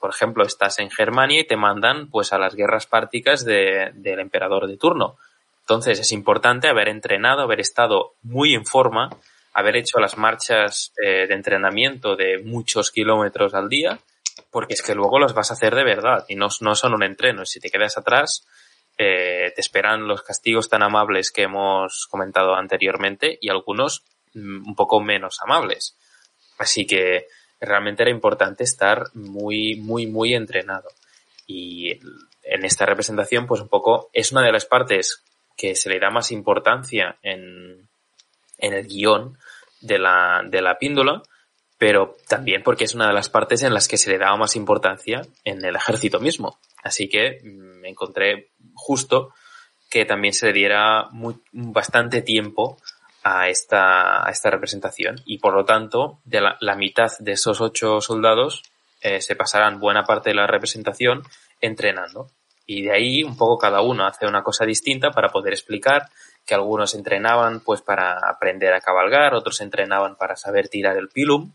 Por 0.00 0.10
ejemplo 0.10 0.44
estás 0.44 0.78
en 0.78 0.90
Germania 0.90 1.40
y 1.40 1.46
te 1.46 1.56
mandan 1.56 2.08
pues 2.10 2.32
a 2.32 2.38
las 2.38 2.54
guerras 2.54 2.86
párticas 2.86 3.44
de, 3.44 3.92
del 3.94 4.20
emperador 4.20 4.66
de 4.66 4.76
turno. 4.76 5.16
Entonces 5.60 5.98
es 5.98 6.12
importante 6.12 6.68
haber 6.68 6.88
entrenado 6.88 7.42
haber 7.42 7.60
estado 7.60 8.14
muy 8.22 8.54
en 8.54 8.64
forma 8.64 9.10
haber 9.52 9.76
hecho 9.76 9.98
las 9.98 10.18
marchas 10.18 10.92
eh, 11.02 11.26
de 11.26 11.34
entrenamiento 11.34 12.14
de 12.14 12.38
muchos 12.44 12.90
kilómetros 12.90 13.54
al 13.54 13.68
día 13.70 13.98
porque 14.50 14.74
es 14.74 14.82
que 14.82 14.94
luego 14.94 15.18
los 15.18 15.34
vas 15.34 15.50
a 15.50 15.54
hacer 15.54 15.74
de 15.74 15.82
verdad 15.82 16.24
y 16.28 16.36
no, 16.36 16.48
no 16.60 16.74
son 16.74 16.94
un 16.94 17.02
entreno. 17.02 17.44
Si 17.44 17.58
te 17.58 17.70
quedas 17.70 17.98
atrás 17.98 18.46
eh, 18.98 19.52
te 19.54 19.60
esperan 19.60 20.08
los 20.08 20.22
castigos 20.22 20.68
tan 20.68 20.82
amables 20.82 21.30
que 21.30 21.42
hemos 21.42 22.06
comentado 22.10 22.54
anteriormente 22.54 23.38
y 23.40 23.50
algunos 23.50 24.04
mm, 24.34 24.68
un 24.68 24.74
poco 24.74 25.00
menos 25.00 25.38
amables. 25.42 25.96
Así 26.58 26.86
que 26.86 27.26
realmente 27.60 28.02
era 28.02 28.10
importante 28.10 28.64
estar 28.64 29.04
muy, 29.14 29.76
muy, 29.76 30.06
muy 30.06 30.34
entrenado. 30.34 30.88
Y 31.46 31.92
en 32.42 32.64
esta 32.64 32.86
representación, 32.86 33.46
pues 33.46 33.60
un 33.60 33.68
poco 33.68 34.10
es 34.12 34.32
una 34.32 34.42
de 34.42 34.52
las 34.52 34.64
partes 34.64 35.22
que 35.56 35.74
se 35.74 35.90
le 35.90 35.98
da 35.98 36.10
más 36.10 36.32
importancia 36.32 37.16
en, 37.22 37.88
en 38.58 38.72
el 38.72 38.86
guion 38.86 39.38
de 39.80 39.98
la, 39.98 40.42
de 40.46 40.62
la 40.62 40.78
píndola, 40.78 41.22
pero 41.78 42.16
también 42.28 42.62
porque 42.62 42.84
es 42.84 42.94
una 42.94 43.08
de 43.08 43.14
las 43.14 43.28
partes 43.28 43.62
en 43.62 43.74
las 43.74 43.88
que 43.88 43.98
se 43.98 44.10
le 44.10 44.18
daba 44.18 44.36
más 44.36 44.56
importancia 44.56 45.22
en 45.44 45.64
el 45.64 45.76
ejército 45.76 46.20
mismo. 46.20 46.58
Así 46.82 47.08
que 47.08 47.40
mm, 47.42 47.80
me 47.80 47.88
encontré 47.88 48.50
justo 48.86 49.32
que 49.90 50.04
también 50.04 50.34
se 50.34 50.46
le 50.46 50.52
diera 50.52 51.08
bastante 51.52 52.22
tiempo 52.22 52.78
a 53.22 53.48
esta, 53.48 54.26
a 54.26 54.30
esta 54.30 54.50
representación. 54.50 55.16
Y 55.24 55.38
por 55.38 55.54
lo 55.54 55.64
tanto 55.64 56.20
de 56.24 56.40
la, 56.40 56.76
mitad 56.76 57.10
de 57.18 57.32
esos 57.32 57.60
ocho 57.60 58.00
soldados 58.00 58.62
eh, 59.00 59.20
se 59.20 59.34
pasarán 59.34 59.80
buena 59.80 60.04
parte 60.04 60.30
de 60.30 60.36
la 60.36 60.46
representación 60.46 61.22
entrenando. 61.60 62.30
Y 62.66 62.82
de 62.82 62.92
ahí 62.92 63.22
un 63.22 63.36
poco 63.36 63.58
cada 63.58 63.80
uno 63.80 64.06
hace 64.06 64.26
una 64.26 64.42
cosa 64.42 64.64
distinta 64.64 65.10
para 65.10 65.28
poder 65.28 65.52
explicar 65.52 66.08
que 66.44 66.54
algunos 66.54 66.94
entrenaban 66.94 67.60
pues 67.60 67.82
para 67.82 68.18
aprender 68.28 68.72
a 68.72 68.80
cabalgar, 68.80 69.34
otros 69.34 69.60
entrenaban 69.60 70.16
para 70.16 70.36
saber 70.36 70.68
tirar 70.68 70.96
el 70.96 71.08
pilum, 71.08 71.52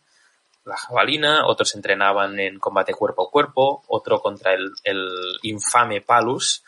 la 0.66 0.78
jabalina, 0.78 1.48
otros 1.48 1.74
entrenaban 1.76 2.40
en 2.40 2.60
combate 2.60 2.94
cuerpo 2.94 3.28
a 3.28 3.32
cuerpo, 3.32 3.84
otro 3.88 4.22
contra 4.22 4.54
el, 4.54 4.72
el 4.84 5.10
infame 5.44 6.02
palus, 6.02 6.64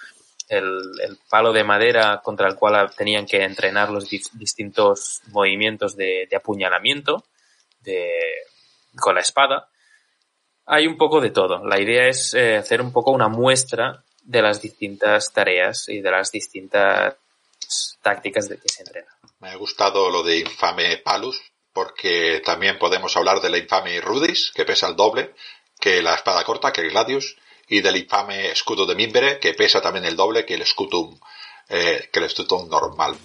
el, 0.57 1.17
palo 1.29 1.51
de 1.51 1.63
madera 1.63 2.21
contra 2.23 2.47
el 2.47 2.55
cual 2.55 2.93
tenían 2.95 3.25
que 3.25 3.43
entrenar 3.43 3.89
los 3.89 4.09
distintos 4.09 5.21
movimientos 5.27 5.95
de, 5.95 6.27
de 6.29 6.35
apuñalamiento 6.35 7.25
de, 7.81 8.09
con 8.99 9.15
la 9.15 9.21
espada. 9.21 9.69
Hay 10.65 10.87
un 10.87 10.97
poco 10.97 11.19
de 11.19 11.31
todo. 11.31 11.65
La 11.65 11.79
idea 11.79 12.07
es 12.07 12.33
eh, 12.33 12.57
hacer 12.57 12.81
un 12.81 12.91
poco 12.91 13.11
una 13.11 13.27
muestra 13.27 14.03
de 14.23 14.41
las 14.41 14.61
distintas 14.61 15.31
tareas 15.33 15.89
y 15.89 15.99
de 15.99 16.11
las 16.11 16.31
distintas 16.31 17.15
tácticas 18.01 18.47
de 18.47 18.57
que 18.57 18.69
se 18.69 18.83
entrena. 18.83 19.09
Me 19.39 19.49
ha 19.49 19.55
gustado 19.55 20.09
lo 20.09 20.23
de 20.23 20.39
infame 20.39 20.97
palus, 20.97 21.41
porque 21.73 22.41
también 22.45 22.77
podemos 22.77 23.15
hablar 23.17 23.41
de 23.41 23.49
la 23.49 23.57
infame 23.57 23.99
rudis, 23.99 24.51
que 24.55 24.63
pesa 24.63 24.87
el 24.87 24.95
doble 24.95 25.33
que 25.79 26.01
la 26.01 26.15
espada 26.15 26.45
corta, 26.45 26.71
que 26.71 26.79
el 26.79 26.91
gladius, 26.91 27.35
y 27.67 27.81
del 27.81 27.97
infame 27.97 28.51
escudo 28.51 28.85
de 28.85 28.95
Mimbere, 28.95 29.39
que 29.39 29.53
pesa 29.53 29.81
también 29.81 30.05
el 30.05 30.15
doble 30.15 30.45
que 30.45 30.55
el 30.55 30.65
scutum, 30.65 31.17
eh, 31.69 32.09
que 32.11 32.19
el 32.19 32.29
scutum 32.29 32.69
normal. 32.69 33.15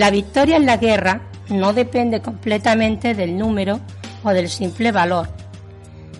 La 0.00 0.10
victoria 0.10 0.56
en 0.56 0.64
la 0.64 0.78
guerra 0.78 1.20
no 1.50 1.74
depende 1.74 2.22
completamente 2.22 3.14
del 3.14 3.36
número 3.36 3.80
o 4.24 4.30
del 4.30 4.48
simple 4.48 4.92
valor. 4.92 5.28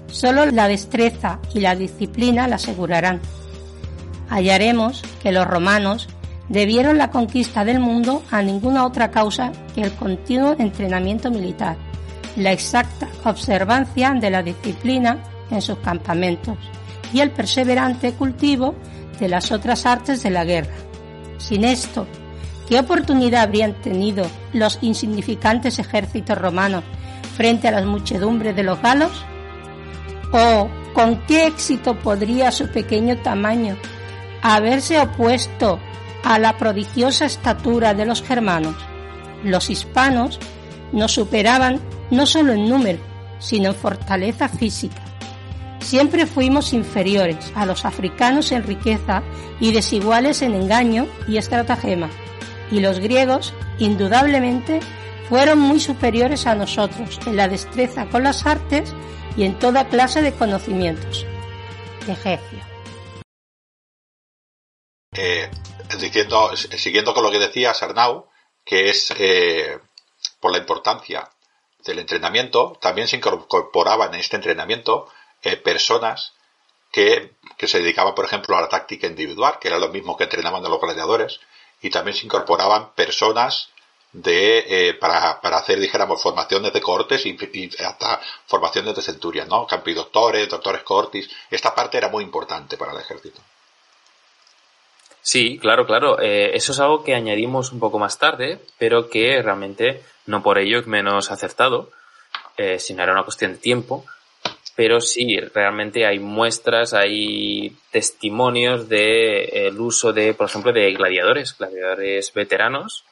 Solo 0.08 0.44
la 0.44 0.68
destreza 0.68 1.38
y 1.54 1.60
la 1.60 1.74
disciplina 1.74 2.46
la 2.46 2.56
asegurarán. 2.56 3.22
Hallaremos 4.28 5.00
que 5.22 5.32
los 5.32 5.46
romanos 5.46 6.10
debieron 6.50 6.98
la 6.98 7.08
conquista 7.08 7.64
del 7.64 7.80
mundo 7.80 8.22
a 8.30 8.42
ninguna 8.42 8.84
otra 8.84 9.10
causa 9.10 9.50
que 9.74 9.80
el 9.80 9.92
continuo 9.92 10.56
entrenamiento 10.58 11.30
militar, 11.30 11.78
la 12.36 12.52
exacta 12.52 13.08
observancia 13.24 14.12
de 14.12 14.28
la 14.28 14.42
disciplina 14.42 15.22
en 15.50 15.62
sus 15.62 15.78
campamentos 15.78 16.58
y 17.14 17.20
el 17.20 17.30
perseverante 17.30 18.12
cultivo 18.12 18.74
de 19.18 19.28
las 19.30 19.50
otras 19.50 19.86
artes 19.86 20.22
de 20.22 20.28
la 20.28 20.44
guerra. 20.44 20.74
Sin 21.38 21.64
esto 21.64 22.06
¿Qué 22.70 22.78
oportunidad 22.78 23.42
habrían 23.42 23.74
tenido 23.74 24.24
los 24.52 24.78
insignificantes 24.80 25.80
ejércitos 25.80 26.38
romanos 26.38 26.84
frente 27.36 27.66
a 27.66 27.72
las 27.72 27.84
muchedumbres 27.84 28.54
de 28.54 28.62
los 28.62 28.80
galos? 28.80 29.10
¿O 30.32 30.68
con 30.94 31.16
qué 31.26 31.48
éxito 31.48 31.98
podría 31.98 32.52
su 32.52 32.68
pequeño 32.68 33.16
tamaño 33.16 33.76
haberse 34.40 35.00
opuesto 35.00 35.80
a 36.22 36.38
la 36.38 36.56
prodigiosa 36.58 37.24
estatura 37.24 37.92
de 37.92 38.06
los 38.06 38.22
germanos? 38.22 38.76
Los 39.42 39.68
hispanos 39.68 40.38
nos 40.92 41.10
superaban 41.10 41.80
no 42.12 42.24
solo 42.24 42.52
en 42.52 42.68
número, 42.68 43.00
sino 43.40 43.70
en 43.70 43.74
fortaleza 43.74 44.48
física. 44.48 45.02
Siempre 45.80 46.24
fuimos 46.24 46.72
inferiores 46.72 47.50
a 47.56 47.66
los 47.66 47.84
africanos 47.84 48.52
en 48.52 48.62
riqueza 48.62 49.24
y 49.58 49.72
desiguales 49.72 50.40
en 50.42 50.54
engaño 50.54 51.08
y 51.26 51.36
estratagema 51.36 52.08
y 52.70 52.80
los 52.80 52.98
griegos, 52.98 53.52
indudablemente, 53.78 54.80
fueron 55.28 55.60
muy 55.60 55.80
superiores 55.80 56.46
a 56.46 56.54
nosotros 56.54 57.18
en 57.26 57.36
la 57.36 57.48
destreza 57.48 58.06
con 58.06 58.24
las 58.24 58.46
artes 58.46 58.92
y 59.36 59.44
en 59.44 59.58
toda 59.58 59.88
clase 59.88 60.22
de 60.22 60.32
conocimientos. 60.32 61.24
Ejercio. 62.06 62.58
Eh, 65.12 65.50
siguiendo 66.76 67.14
con 67.14 67.22
lo 67.22 67.30
que 67.30 67.38
decía 67.38 67.74
Sarnau, 67.74 68.28
que 68.64 68.90
es 68.90 69.12
eh, 69.18 69.78
por 70.40 70.52
la 70.52 70.58
importancia 70.58 71.28
del 71.84 71.98
entrenamiento, 71.98 72.78
también 72.80 73.08
se 73.08 73.16
incorporaban 73.16 74.14
en 74.14 74.20
este 74.20 74.36
entrenamiento 74.36 75.08
eh, 75.42 75.56
personas 75.56 76.34
que, 76.92 77.34
que, 77.56 77.68
se 77.68 77.78
dedicaban, 77.78 78.14
por 78.14 78.24
ejemplo, 78.24 78.56
a 78.56 78.62
la 78.62 78.68
táctica 78.68 79.06
individual, 79.06 79.58
que 79.60 79.68
era 79.68 79.78
lo 79.78 79.88
mismo 79.88 80.16
que 80.16 80.24
entrenaban 80.24 80.64
a 80.64 80.68
los 80.68 80.80
gladiadores, 80.80 81.40
y 81.82 81.90
también 81.90 82.16
se 82.16 82.26
incorporaban 82.26 82.92
personas 82.94 83.70
de 84.12 84.88
eh, 84.88 84.94
para, 84.94 85.40
para 85.40 85.58
hacer 85.58 85.78
dijéramos 85.78 86.20
formaciones 86.20 86.72
de 86.72 86.80
cortes 86.80 87.24
y, 87.26 87.36
hasta 87.84 88.20
formaciones 88.46 88.94
de 88.96 89.02
centurias, 89.02 89.46
¿no? 89.48 89.66
Campidoctores, 89.66 90.48
doctores 90.48 90.82
cortis, 90.82 91.30
esta 91.50 91.74
parte 91.74 91.98
era 91.98 92.08
muy 92.08 92.24
importante 92.24 92.76
para 92.76 92.92
el 92.92 92.98
ejército. 92.98 93.40
Sí, 95.22 95.58
claro, 95.58 95.86
claro. 95.86 96.18
Eh, 96.20 96.56
eso 96.56 96.72
es 96.72 96.80
algo 96.80 97.04
que 97.04 97.14
añadimos 97.14 97.72
un 97.72 97.78
poco 97.78 97.98
más 97.98 98.18
tarde, 98.18 98.60
pero 98.78 99.08
que 99.08 99.40
realmente 99.42 100.02
no 100.26 100.42
por 100.42 100.58
ello 100.58 100.80
es 100.80 100.86
menos 100.86 101.30
acertado, 101.30 101.90
eh, 102.56 102.78
sino 102.78 103.02
era 103.02 103.12
una 103.12 103.24
cuestión 103.24 103.52
de 103.52 103.58
tiempo 103.58 104.04
pero 104.80 104.98
sí, 104.98 105.38
realmente 105.38 106.06
hay 106.06 106.18
muestras, 106.18 106.94
hay 106.94 107.76
testimonios 107.90 108.88
de 108.88 109.66
el 109.66 109.78
uso 109.78 110.10
de, 110.14 110.32
por 110.32 110.48
ejemplo, 110.48 110.72
de 110.72 110.90
gladiadores, 110.94 111.54
gladiadores 111.58 112.32
veteranos, 112.32 113.04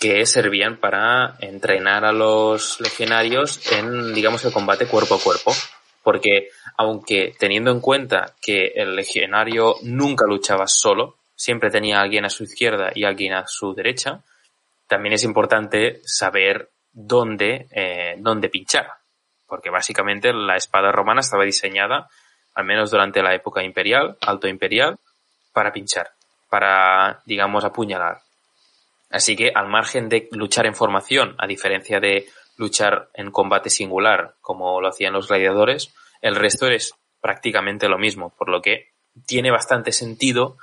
que 0.00 0.24
servían 0.24 0.78
para 0.78 1.36
entrenar 1.40 2.06
a 2.06 2.12
los 2.12 2.80
legionarios 2.80 3.70
en, 3.70 4.14
digamos, 4.14 4.46
el 4.46 4.52
combate 4.54 4.86
cuerpo 4.86 5.16
a 5.16 5.20
cuerpo. 5.20 5.52
Porque, 6.02 6.48
aunque 6.78 7.34
teniendo 7.38 7.70
en 7.70 7.80
cuenta 7.80 8.34
que 8.40 8.72
el 8.74 8.96
legionario 8.96 9.74
nunca 9.82 10.24
luchaba 10.26 10.66
solo, 10.66 11.16
siempre 11.36 11.70
tenía 11.70 11.98
a 11.98 12.00
alguien 12.00 12.24
a 12.24 12.30
su 12.30 12.44
izquierda 12.44 12.92
y 12.94 13.04
alguien 13.04 13.34
a 13.34 13.46
su 13.46 13.74
derecha, 13.74 14.22
también 14.88 15.12
es 15.12 15.24
importante 15.24 16.00
saber 16.06 16.70
dónde, 16.94 17.66
eh, 17.72 18.14
dónde 18.16 18.48
pinchar 18.48 19.03
porque 19.46 19.70
básicamente 19.70 20.32
la 20.32 20.56
espada 20.56 20.92
romana 20.92 21.20
estaba 21.20 21.44
diseñada, 21.44 22.08
al 22.54 22.64
menos 22.64 22.90
durante 22.90 23.22
la 23.22 23.34
época 23.34 23.62
imperial, 23.62 24.16
alto 24.20 24.48
imperial, 24.48 24.98
para 25.52 25.72
pinchar, 25.72 26.10
para, 26.48 27.22
digamos, 27.26 27.64
apuñalar. 27.64 28.20
Así 29.10 29.36
que 29.36 29.52
al 29.54 29.68
margen 29.68 30.08
de 30.08 30.28
luchar 30.32 30.66
en 30.66 30.74
formación, 30.74 31.36
a 31.38 31.46
diferencia 31.46 32.00
de 32.00 32.26
luchar 32.56 33.08
en 33.14 33.30
combate 33.30 33.70
singular, 33.70 34.34
como 34.40 34.80
lo 34.80 34.88
hacían 34.88 35.12
los 35.12 35.28
gladiadores, 35.28 35.94
el 36.20 36.36
resto 36.36 36.66
es 36.66 36.94
prácticamente 37.20 37.88
lo 37.88 37.98
mismo, 37.98 38.34
por 38.36 38.48
lo 38.48 38.60
que 38.60 38.92
tiene 39.26 39.50
bastante 39.50 39.92
sentido 39.92 40.56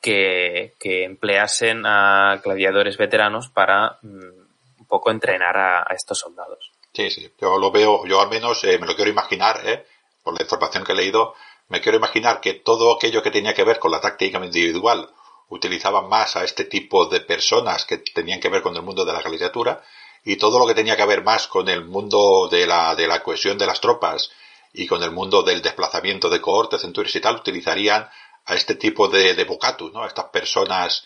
que, 0.00 0.74
empleasen 0.80 1.84
a 1.86 2.40
gladiadores 2.42 2.96
veteranos 2.96 3.48
para 3.48 3.98
mm, 4.02 4.80
un 4.80 4.86
poco 4.86 5.10
entrenar 5.10 5.56
a 5.56 5.86
estos 5.94 6.18
soldados. 6.18 6.75
Sí, 6.96 7.10
sí, 7.10 7.30
yo 7.38 7.58
lo 7.58 7.70
veo, 7.70 8.06
yo 8.06 8.22
al 8.22 8.30
menos 8.30 8.64
eh, 8.64 8.78
me 8.78 8.86
lo 8.86 8.96
quiero 8.96 9.10
imaginar, 9.10 9.60
¿eh? 9.68 9.84
por 10.22 10.32
la 10.32 10.42
información 10.42 10.82
que 10.82 10.92
he 10.92 10.94
leído, 10.94 11.34
me 11.68 11.82
quiero 11.82 11.98
imaginar 11.98 12.40
que 12.40 12.54
todo 12.54 12.90
aquello 12.96 13.22
que 13.22 13.30
tenía 13.30 13.52
que 13.52 13.64
ver 13.64 13.78
con 13.78 13.90
la 13.90 14.00
táctica 14.00 14.42
individual 14.42 15.10
utilizaban 15.50 16.08
más 16.08 16.36
a 16.36 16.44
este 16.44 16.64
tipo 16.64 17.04
de 17.04 17.20
personas 17.20 17.84
que 17.84 17.98
tenían 17.98 18.40
que 18.40 18.48
ver 18.48 18.62
con 18.62 18.74
el 18.74 18.80
mundo 18.80 19.04
de 19.04 19.12
la 19.12 19.20
gladiatura 19.20 19.84
y 20.24 20.36
todo 20.36 20.58
lo 20.58 20.66
que 20.66 20.72
tenía 20.72 20.96
que 20.96 21.04
ver 21.04 21.22
más 21.22 21.48
con 21.48 21.68
el 21.68 21.84
mundo 21.84 22.48
de 22.50 22.66
la, 22.66 22.94
de 22.94 23.06
la 23.06 23.22
cohesión 23.22 23.58
de 23.58 23.66
las 23.66 23.82
tropas 23.82 24.30
y 24.72 24.86
con 24.86 25.02
el 25.02 25.10
mundo 25.10 25.42
del 25.42 25.60
desplazamiento 25.60 26.30
de 26.30 26.40
cohortes, 26.40 26.80
centurias 26.80 27.14
y 27.14 27.20
tal, 27.20 27.36
utilizarían 27.36 28.08
a 28.46 28.54
este 28.54 28.74
tipo 28.76 29.08
de, 29.08 29.34
de 29.34 29.44
¿no? 29.92 30.02
A 30.02 30.06
estas 30.06 30.30
personas 30.30 31.04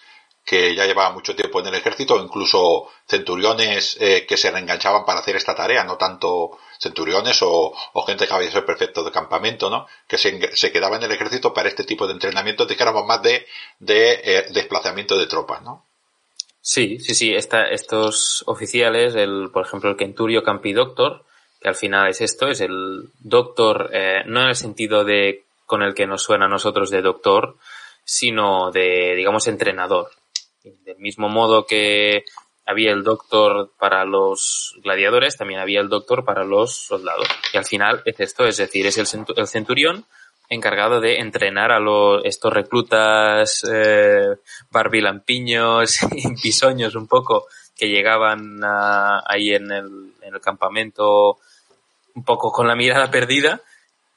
que 0.51 0.75
ya 0.75 0.85
llevaban 0.85 1.15
mucho 1.15 1.37
tiempo 1.37 1.61
en 1.61 1.69
el 1.69 1.77
ejército, 1.77 2.21
incluso 2.21 2.89
centuriones 3.07 3.97
eh, 4.01 4.27
que 4.27 4.37
se 4.37 4.51
reenganchaban 4.51 5.05
para 5.05 5.21
hacer 5.21 5.37
esta 5.37 5.55
tarea, 5.55 5.85
no 5.85 5.97
tanto 5.97 6.59
centuriones 6.77 7.39
o, 7.43 7.73
gente 8.05 8.27
que 8.27 8.35
había 8.35 8.51
sido 8.51 8.67
perfecto 8.67 9.05
de 9.05 9.13
campamento, 9.13 9.71
¿no? 9.71 9.87
Que 10.09 10.19
se, 10.19 10.73
quedaba 10.73 10.97
en 10.97 11.05
el 11.05 11.13
ejército 11.13 11.55
para 11.55 11.69
este 11.69 11.85
tipo 11.85 12.05
de 12.09 12.15
entrenamiento, 12.15 12.67
dijéramos 12.67 13.07
más 13.07 13.23
de, 13.23 13.47
eh, 13.79 14.47
desplazamiento 14.53 15.17
de 15.17 15.29
tropas, 15.29 15.63
¿no? 15.63 15.85
Sí, 16.61 16.99
sí, 16.99 17.15
sí. 17.15 17.33
Esta, 17.33 17.69
estos 17.69 18.43
oficiales, 18.49 19.15
el, 19.15 19.51
por 19.53 19.65
ejemplo, 19.65 19.89
el 19.89 19.97
Kenturio 19.97 20.43
Campi 20.43 20.73
Doctor, 20.73 21.23
que 21.61 21.69
al 21.69 21.77
final 21.77 22.09
es 22.09 22.23
esto, 22.23 22.49
es 22.49 22.61
el 22.61 23.11
doctor, 23.21 23.91
eh, 23.93 24.25
no 24.27 24.43
en 24.43 24.49
el 24.49 24.57
sentido 24.57 25.05
de 25.05 25.45
con 25.65 25.83
el 25.83 25.95
que 25.95 26.09
nos 26.09 26.25
suena 26.25 26.47
a 26.47 26.49
nosotros 26.49 26.91
de 26.91 27.03
doctor, 27.03 27.55
sino 28.03 28.73
de, 28.73 29.15
digamos, 29.15 29.47
entrenador. 29.47 30.11
Del 30.63 30.99
mismo 30.99 31.29
modo 31.29 31.67
que 31.67 32.25
había 32.67 32.93
el 32.93 33.03
doctor 33.03 33.73
para 33.79 34.05
los 34.05 34.79
gladiadores, 34.83 35.37
también 35.37 35.61
había 35.61 35.81
el 35.81 35.89
doctor 35.89 36.25
para 36.25 36.45
los 36.45 36.77
soldados. 36.77 37.27
Y 37.53 37.57
al 37.57 37.65
final 37.65 38.03
es 38.05 38.21
esto, 38.21 38.47
es 38.47 38.57
decir, 38.59 38.87
es 38.87 38.99
el, 38.99 39.47
centurión 39.47 40.05
encargado 40.49 41.01
de 41.01 41.19
entrenar 41.19 41.73
a 41.73 41.81
los, 41.81 42.25
estos 42.25 42.53
reclutas 42.53 43.65
eh, 43.73 44.37
barbilampiños 44.71 46.03
y 46.13 46.35
pisoños 46.35 46.95
un 46.95 47.07
poco 47.07 47.47
que 47.77 47.89
llegaban 47.89 48.61
ahí 48.63 49.55
en 49.55 49.71
el, 49.71 50.13
en 50.21 50.35
el 50.35 50.41
campamento 50.41 51.39
un 52.15 52.25
poco 52.25 52.53
con 52.53 52.69
la 52.69 52.77
mirada 52.77 53.11
perdida 53.11 53.63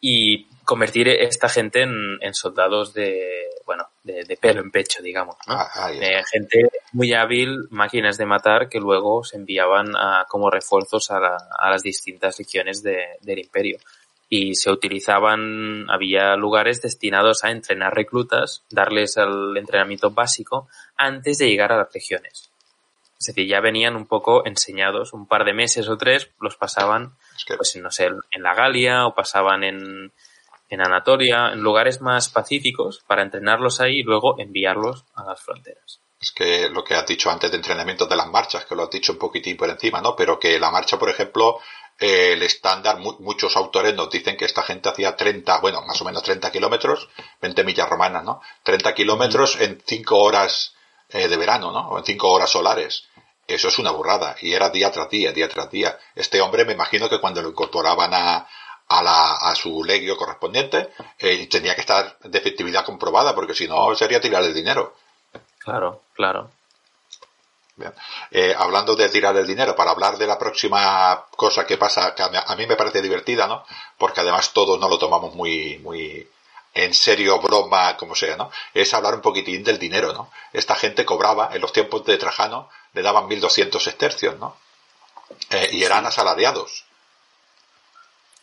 y 0.06 0.48
convertir 0.66 1.08
esta 1.08 1.48
gente 1.48 1.82
en, 1.82 2.34
soldados 2.34 2.94
de, 2.94 3.48
bueno, 3.66 3.88
de, 4.04 4.38
pelo 4.40 4.60
en 4.60 4.70
pecho, 4.70 5.02
digamos, 5.02 5.38
¿no? 5.48 5.54
Ah, 5.54 5.92
gente 6.30 6.70
muy 6.92 7.14
hábil, 7.14 7.68
máquinas 7.70 8.18
de 8.18 8.26
matar 8.26 8.68
que 8.68 8.82
luego 8.82 9.24
se 9.24 9.38
enviaban 9.38 9.96
a, 9.96 10.26
como 10.28 10.50
refuerzos 10.50 11.10
a, 11.10 11.20
las 11.70 11.84
distintas 11.84 12.38
regiones 12.38 12.84
del 12.84 13.40
imperio. 13.40 13.78
Y 14.28 14.56
se 14.56 14.72
utilizaban, 14.72 15.90
había 15.90 16.36
lugares 16.36 16.82
destinados 16.82 17.46
a 17.46 17.52
entrenar 17.52 17.94
reclutas, 17.94 18.64
darles 18.70 19.16
el 19.16 19.56
entrenamiento 19.56 20.12
básico 20.12 20.68
antes 20.98 21.38
de 21.38 21.48
llegar 21.48 21.72
a 21.72 21.78
las 21.78 21.94
regiones. 21.94 22.50
Es 23.24 23.36
decir, 23.36 23.50
ya 23.50 23.62
venían 23.62 23.96
un 23.96 24.06
poco 24.06 24.46
enseñados, 24.46 25.14
un 25.14 25.28
par 25.28 25.46
de 25.46 25.54
meses 25.54 25.88
o 25.88 25.98
tres 25.98 26.30
los 26.42 26.58
pasaban, 26.58 27.16
pues 27.56 27.76
no 27.78 27.90
sé, 27.90 28.10
en 28.32 28.44
la 28.44 28.54
Galia 28.54 29.08
o 29.08 29.16
pasaban 29.16 29.64
en, 29.64 30.12
en 30.70 30.82
Anatolia, 30.82 31.54
en 31.54 31.62
lugares 31.62 32.02
más 32.02 32.28
pacíficos, 32.28 33.02
para 33.08 33.24
entrenarlos 33.24 33.80
ahí 33.80 34.00
y 34.00 34.04
luego 34.04 34.38
enviarlos 34.40 35.06
a 35.16 35.24
las 35.24 35.42
fronteras. 35.42 36.02
Es 36.20 36.32
que 36.32 36.70
lo 36.70 36.84
que 36.84 36.96
has 36.96 37.08
dicho 37.08 37.30
antes 37.30 37.50
de 37.50 37.58
entrenamiento 37.58 38.08
de 38.08 38.18
las 38.18 38.28
marchas, 38.28 38.66
que 38.66 38.76
lo 38.76 38.84
has 38.84 38.90
dicho 38.90 39.14
un 39.14 39.18
poquitín 39.18 39.56
por 39.56 39.70
encima, 39.70 40.02
¿no? 40.02 40.16
Pero 40.18 40.38
que 40.38 40.60
la 40.60 40.72
marcha, 40.72 41.00
por 41.00 41.10
ejemplo, 41.10 41.60
eh, 42.00 42.34
el 42.34 42.44
estándar, 42.44 42.98
muchos 43.00 43.56
autores 43.56 43.96
nos 43.96 44.10
dicen 44.10 44.36
que 44.36 44.46
esta 44.46 44.64
gente 44.64 44.90
hacía 44.90 45.16
30, 45.16 45.60
bueno, 45.62 45.82
más 45.84 46.02
o 46.02 46.06
menos 46.06 46.24
30 46.24 46.52
kilómetros, 46.52 47.08
20 47.42 47.64
millas 47.64 47.88
romanas, 47.88 48.24
¿no? 48.24 48.42
30 48.64 48.94
kilómetros 48.94 49.62
en 49.62 49.82
5 49.86 50.18
horas 50.18 50.74
eh, 51.10 51.28
de 51.28 51.38
verano, 51.38 51.72
¿no? 51.72 51.90
O 51.90 52.00
en 52.00 52.04
5 52.04 52.32
horas 52.32 52.50
solares. 52.50 53.08
Eso 53.48 53.68
es 53.68 53.80
una 53.80 53.92
burrada. 53.92 54.36
Y 54.42 54.54
era 54.54 54.70
día 54.70 54.92
tras 54.92 55.10
día, 55.10 55.32
día 55.32 55.50
tras 55.50 55.70
día. 55.70 55.98
Este 56.16 56.42
hombre 56.42 56.66
me 56.66 56.74
imagino 56.74 57.10
que 57.10 57.20
cuando 57.20 57.42
lo 57.42 57.50
incorporaban 57.50 58.14
a, 58.14 58.48
a, 58.88 59.04
la, 59.04 59.34
a 59.36 59.56
su 59.56 59.84
legio 59.84 60.18
correspondiente 60.18 60.90
eh, 61.20 61.48
tenía 61.48 61.76
que 61.76 61.82
estar 61.82 62.18
de 62.20 62.38
efectividad 62.38 62.86
comprobada 62.86 63.36
porque 63.36 63.56
si 63.56 63.68
no 63.68 63.94
sería 63.96 64.22
tirar 64.22 64.44
el 64.44 64.54
dinero. 64.54 64.96
Claro, 65.60 66.04
claro. 66.14 66.52
Eh, 68.32 68.54
hablando 68.58 68.96
de 68.96 69.10
tirar 69.10 69.36
el 69.36 69.48
dinero, 69.48 69.76
para 69.76 69.92
hablar 69.92 70.18
de 70.18 70.28
la 70.28 70.38
próxima 70.38 71.26
cosa 71.36 71.66
que 71.66 71.78
pasa, 71.78 72.14
que 72.14 72.24
a 72.24 72.56
mí 72.56 72.68
me 72.68 72.76
parece 72.76 73.02
divertida, 73.02 73.48
¿no? 73.48 73.66
Porque 73.98 74.22
además 74.22 74.54
todos 74.54 74.80
no 74.80 74.88
lo 74.88 75.00
tomamos 75.00 75.34
muy, 75.34 75.80
muy 75.80 76.28
en 76.74 76.94
serio, 76.94 77.40
broma, 77.40 77.98
como 77.98 78.16
sea, 78.16 78.36
¿no? 78.36 78.52
Es 78.74 78.94
hablar 78.94 79.16
un 79.16 79.22
poquitín 79.22 79.64
del 79.64 79.80
dinero, 79.80 80.14
¿no? 80.14 80.30
Esta 80.52 80.76
gente 80.76 81.06
cobraba, 81.06 81.50
en 81.54 81.62
los 81.62 81.74
tiempos 81.74 82.06
de 82.06 82.18
Trajano, 82.18 82.70
le 82.94 83.02
daban 83.02 83.28
1200 83.28 83.88
estercios, 83.88 84.38
¿no? 84.40 84.56
Eh, 85.50 85.70
y 85.72 85.84
eran 85.84 86.06
asalariados. 86.06 86.86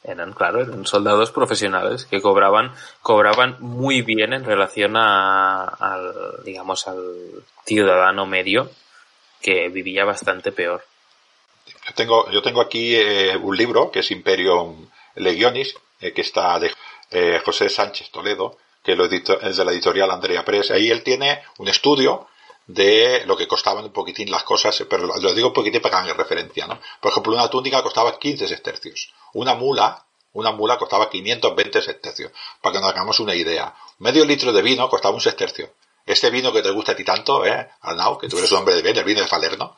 Eran, 0.03 0.33
claro, 0.33 0.63
eran 0.63 0.87
soldados 0.87 1.31
profesionales 1.31 2.07
que 2.07 2.23
cobraban, 2.23 2.75
cobraban 3.03 3.57
muy 3.61 4.03
bien 4.03 4.33
en 4.33 4.45
relación 4.45 4.97
a, 4.97 5.65
al, 5.65 6.43
digamos, 6.45 6.89
al 6.89 7.45
ciudadano 7.67 8.27
medio 8.27 8.71
que 9.43 9.69
vivía 9.69 10.05
bastante 10.05 10.53
peor. 10.53 10.85
Yo 11.67 11.95
tengo, 11.95 12.31
yo 12.31 12.43
tengo 12.43 12.61
aquí 12.61 12.97
eh, 12.97 13.37
un 13.37 13.57
libro 13.57 13.91
que 13.91 14.01
es 14.01 14.11
Imperium 14.11 14.89
Legionis, 15.17 15.75
eh, 16.01 16.13
que 16.13 16.23
está 16.23 16.59
de 16.59 16.73
José 17.45 17.69
Sánchez 17.69 18.11
Toledo, 18.11 18.57
que 18.83 18.97
lo 18.97 19.07
edito, 19.07 19.41
es 19.41 19.57
de 19.57 19.65
la 19.65 19.73
editorial 19.73 20.11
Andrea 20.11 20.45
Press. 20.45 20.71
Ahí 20.71 20.91
él 20.91 21.03
tiene 21.03 21.43
un 21.59 21.69
estudio 21.69 22.29
de 22.73 23.25
lo 23.27 23.37
que 23.37 23.49
costaban 23.49 23.85
un 23.85 23.93
poquitín 23.93 24.31
las 24.31 24.45
cosas, 24.45 24.85
pero 24.89 25.07
lo, 25.07 25.35
digo 25.35 25.49
un 25.49 25.55
poquitín 25.55 25.81
para 25.81 25.97
que 25.97 26.03
hagan 26.03 26.17
referencia, 26.17 26.67
¿no? 26.67 26.81
Por 27.01 27.11
ejemplo, 27.11 27.33
una 27.33 27.49
túnica 27.49 27.83
costaba 27.83 28.19
15 28.19 28.47
sestercios. 28.47 29.13
Una 29.35 29.55
mula, 29.55 30.05
una 30.33 30.53
mula 30.53 30.79
costaba 30.79 31.11
520 31.11 31.83
sestercios. 31.83 32.33
Para 32.61 32.75
que 32.75 32.81
nos 32.81 32.91
hagamos 32.91 33.19
una 33.21 33.35
idea. 33.35 33.75
Medio 33.99 34.25
litro 34.25 34.53
de 34.53 34.63
vino 34.63 34.89
costaba 34.89 35.15
un 35.15 35.21
sestercio. 35.21 35.75
Este 36.07 36.31
vino 36.31 36.53
que 36.53 36.63
te 36.63 36.71
gusta 36.71 36.93
a 36.93 36.97
ti 36.97 37.05
tanto, 37.05 37.45
¿eh? 37.45 37.69
Arnau, 37.81 38.19
que 38.19 38.29
tú 38.29 38.39
eres 38.39 38.51
un 38.53 38.59
hombre 38.59 38.75
de 38.75 38.83
bien, 38.83 38.97
el 38.97 39.05
vino 39.05 39.21
de 39.21 39.27
Falerno, 39.27 39.77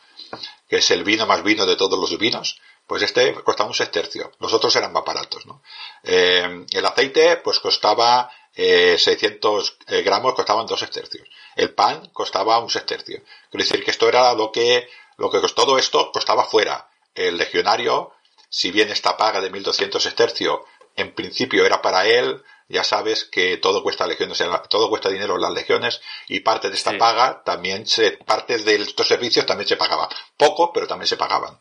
que 0.68 0.76
es 0.76 0.90
el 0.90 1.02
vino 1.02 1.26
más 1.26 1.42
vino 1.42 1.66
de 1.66 1.76
todos 1.76 1.98
los 1.98 2.16
vinos, 2.18 2.60
pues 2.86 3.02
este 3.02 3.34
costaba 3.42 3.68
un 3.68 3.74
sestercio. 3.74 4.32
Los 4.38 4.52
otros 4.52 4.74
eran 4.76 4.92
más 4.92 5.04
baratos, 5.04 5.46
¿no? 5.46 5.62
Eh, 6.02 6.66
el 6.70 6.86
aceite, 6.86 7.38
pues 7.38 7.58
costaba 7.58 8.30
600 8.41 8.41
eh, 8.54 8.96
eh, 8.96 10.02
gramos, 10.02 10.34
costaban 10.34 10.66
dos 10.66 10.80
sestercios. 10.80 11.28
El 11.56 11.74
pan 11.74 12.10
costaba 12.12 12.58
un 12.58 12.70
sextercio. 12.70 13.22
Quiero 13.50 13.64
decir 13.64 13.84
que 13.84 13.90
esto 13.90 14.08
era 14.08 14.34
lo 14.34 14.52
que, 14.52 14.88
lo 15.16 15.30
que 15.30 15.40
todo 15.54 15.78
esto 15.78 16.10
costaba 16.12 16.44
fuera. 16.44 16.88
El 17.14 17.36
legionario, 17.36 18.12
si 18.48 18.70
bien 18.70 18.90
esta 18.90 19.16
paga 19.16 19.40
de 19.40 19.50
1200 19.50 20.04
estercio 20.06 20.64
en 20.96 21.14
principio 21.14 21.64
era 21.64 21.80
para 21.80 22.06
él, 22.06 22.42
ya 22.68 22.84
sabes 22.84 23.24
que 23.24 23.58
todo 23.58 23.82
cuesta 23.82 24.06
legiones, 24.06 24.42
todo 24.68 24.88
cuesta 24.88 25.10
dinero 25.10 25.34
en 25.34 25.42
las 25.42 25.52
legiones 25.52 26.00
y 26.28 26.40
parte 26.40 26.70
de 26.70 26.76
esta 26.76 26.96
paga 26.96 27.42
también 27.44 27.86
se, 27.86 28.12
parte 28.12 28.58
de 28.58 28.76
estos 28.76 29.08
servicios 29.08 29.46
también 29.46 29.68
se 29.68 29.76
pagaba. 29.76 30.08
Poco, 30.36 30.72
pero 30.72 30.86
también 30.86 31.06
se 31.06 31.16
pagaban. 31.16 31.58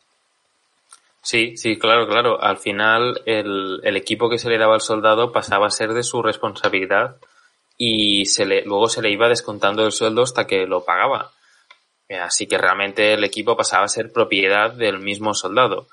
Sí, 1.24 1.55
sí, 1.55 1.78
claro, 1.78 2.07
claro. 2.07 2.41
Al 2.41 2.57
final 2.57 3.22
el, 3.26 3.80
el 3.84 3.97
equipo 3.97 4.30
que 4.30 4.38
se 4.38 4.49
le 4.49 4.57
daba 4.57 4.74
al 4.74 4.82
soldado 4.82 5.32
pasaba 5.32 5.67
a 5.67 5.72
ser 5.72 5.93
de 5.93 6.03
su 6.03 6.22
responsabilidad 6.24 7.17
y 7.78 8.26
se 8.26 8.45
le, 8.45 8.63
luego 8.63 8.88
se 8.89 9.01
le 9.01 9.09
iba 9.09 9.30
descontando 9.30 9.86
el 9.86 9.91
sueldo 9.91 10.24
hasta 10.24 10.45
que 10.45 10.65
lo 10.65 10.84
pagaba. 10.84 11.32
Eh, 12.07 12.17
así 12.17 12.45
que 12.45 12.57
realmente 12.57 13.13
el 13.13 13.24
equipo 13.24 13.55
pasaba 13.55 13.86
a 13.86 13.88
ser 13.88 14.11
propiedad 14.11 14.72
del 14.72 14.99
mismo 14.99 15.34
soldado. 15.34 15.88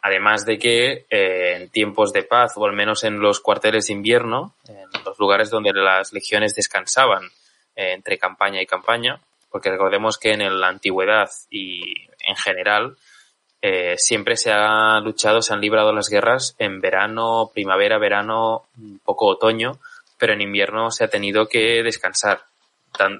Además 0.00 0.46
de 0.46 0.58
que 0.58 1.06
eh, 1.10 1.56
en 1.56 1.68
tiempos 1.70 2.12
de 2.12 2.22
paz, 2.22 2.52
o 2.56 2.64
al 2.64 2.72
menos 2.72 3.02
en 3.02 3.18
los 3.18 3.40
cuarteles 3.40 3.88
de 3.88 3.94
invierno, 3.94 4.54
en 4.68 4.88
los 5.04 5.18
lugares 5.18 5.50
donde 5.50 5.72
las 5.72 6.12
legiones 6.12 6.54
descansaban 6.54 7.24
eh, 7.74 7.92
entre 7.92 8.16
campaña 8.16 8.62
y 8.62 8.66
campaña, 8.66 9.20
porque 9.50 9.70
recordemos 9.70 10.18
que 10.18 10.32
en 10.32 10.60
la 10.60 10.68
antigüedad 10.68 11.28
y 11.50 11.82
en 12.20 12.36
general 12.36 12.96
siempre 13.96 14.36
se 14.36 14.52
ha 14.52 15.00
luchado, 15.00 15.42
se 15.42 15.52
han 15.52 15.60
librado 15.60 15.92
las 15.92 16.08
guerras 16.08 16.54
en 16.58 16.80
verano, 16.80 17.50
primavera, 17.52 17.98
verano, 17.98 18.66
poco 19.04 19.26
otoño, 19.26 19.80
pero 20.18 20.32
en 20.32 20.40
invierno 20.40 20.90
se 20.90 21.04
ha 21.04 21.08
tenido 21.08 21.48
que 21.48 21.82
descansar. 21.82 22.42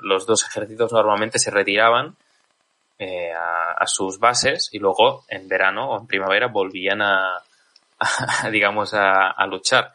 Los 0.03 0.27
dos 0.27 0.47
ejércitos 0.47 0.93
normalmente 0.93 1.39
se 1.39 1.51
retiraban 1.51 2.17
eh, 2.99 3.31
a, 3.33 3.87
sus 3.87 4.19
bases 4.19 4.71
y 4.73 4.79
luego 4.79 5.25
en 5.29 5.49
verano 5.49 5.91
o 5.91 6.01
en 6.01 6.07
primavera 6.07 6.49
volvían 6.49 7.03
a, 7.03 7.43
digamos, 8.51 8.95
a, 8.95 9.47
luchar. 9.47 9.93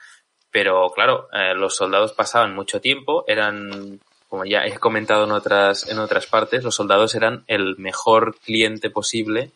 Pero 0.51 0.91
claro, 0.91 1.27
eh, 1.33 1.55
los 1.55 1.75
soldados 1.75 2.13
pasaban 2.13 2.53
mucho 2.53 2.79
tiempo, 2.79 3.23
eran, 3.27 3.99
como 4.29 4.45
ya 4.45 4.65
he 4.65 4.77
comentado 4.77 5.23
en 5.23 5.31
otras, 5.31 5.89
en 5.89 5.97
otras 5.97 6.27
partes, 6.27 6.63
los 6.63 6.75
soldados 6.75 7.15
eran 7.15 7.43
el 7.47 7.77
mejor 7.77 8.37
cliente 8.37 8.89
posible 8.89 9.51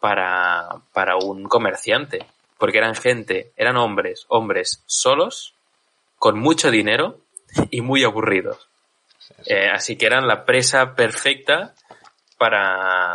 para, 0.00 0.68
para 0.92 1.16
un 1.16 1.44
comerciante. 1.44 2.26
Porque 2.58 2.78
eran 2.78 2.94
gente, 2.94 3.52
eran 3.56 3.76
hombres, 3.76 4.24
hombres 4.28 4.82
solos, 4.86 5.54
con 6.18 6.38
mucho 6.38 6.70
dinero 6.70 7.18
y 7.70 7.80
muy 7.80 8.04
aburridos. 8.04 8.68
Eh, 9.46 9.68
así 9.68 9.96
que 9.96 10.06
eran 10.06 10.26
la 10.26 10.44
presa 10.44 10.94
perfecta 10.94 11.74
para, 12.36 13.12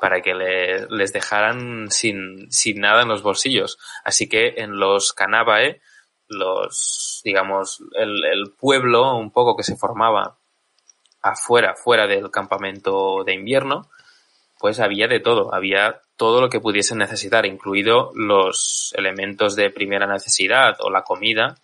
para 0.00 0.20
que 0.20 0.34
les 0.34 1.12
dejaran 1.12 1.90
sin, 1.90 2.50
sin 2.50 2.80
nada 2.80 3.02
en 3.02 3.08
los 3.08 3.22
bolsillos. 3.22 3.78
Así 4.04 4.28
que 4.28 4.54
en 4.58 4.78
los 4.78 5.12
Canabae, 5.12 5.80
los, 6.28 7.20
digamos, 7.24 7.82
el, 7.94 8.24
el 8.24 8.52
pueblo 8.52 9.16
un 9.16 9.30
poco 9.30 9.56
que 9.56 9.62
se 9.62 9.76
formaba 9.76 10.36
afuera, 11.22 11.74
fuera 11.74 12.06
del 12.06 12.30
campamento 12.30 13.24
de 13.24 13.34
invierno, 13.34 13.88
pues 14.58 14.80
había 14.80 15.08
de 15.08 15.20
todo, 15.20 15.54
había 15.54 16.00
todo 16.16 16.40
lo 16.40 16.48
que 16.48 16.60
pudiesen 16.60 16.98
necesitar, 16.98 17.46
incluido 17.46 18.10
los 18.14 18.94
elementos 18.96 19.56
de 19.56 19.70
primera 19.70 20.06
necesidad 20.06 20.76
o 20.80 20.90
la 20.90 21.02
comida 21.02 21.56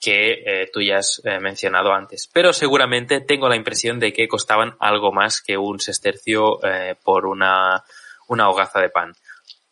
que 0.00 0.42
eh, 0.46 0.70
tú 0.72 0.80
ya 0.80 0.98
has 0.98 1.20
eh, 1.24 1.40
mencionado 1.40 1.92
antes. 1.92 2.28
Pero 2.32 2.52
seguramente 2.52 3.20
tengo 3.20 3.48
la 3.48 3.56
impresión 3.56 3.98
de 3.98 4.12
que 4.12 4.28
costaban 4.28 4.76
algo 4.78 5.12
más 5.12 5.42
que 5.42 5.56
un 5.56 5.80
sestercio 5.80 6.64
eh, 6.64 6.94
por 7.02 7.26
una, 7.26 7.82
una 8.28 8.48
hogaza 8.48 8.80
de 8.80 8.90
pan. 8.90 9.14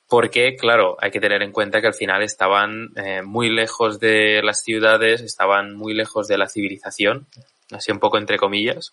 Porque, 0.08 0.56
claro, 0.56 0.96
hay 1.00 1.10
que 1.10 1.20
tener 1.20 1.42
en 1.42 1.52
cuenta 1.52 1.80
que 1.80 1.88
al 1.88 1.94
final 1.94 2.22
estaban 2.22 2.90
muy 3.24 3.50
lejos 3.50 3.98
de 3.98 4.40
las 4.40 4.62
ciudades, 4.62 5.20
estaban 5.20 5.74
muy 5.74 5.94
lejos 5.94 6.28
de 6.28 6.38
la 6.38 6.46
civilización, 6.46 7.26
así 7.72 7.90
un 7.90 7.98
poco 7.98 8.16
entre 8.16 8.38
comillas, 8.38 8.92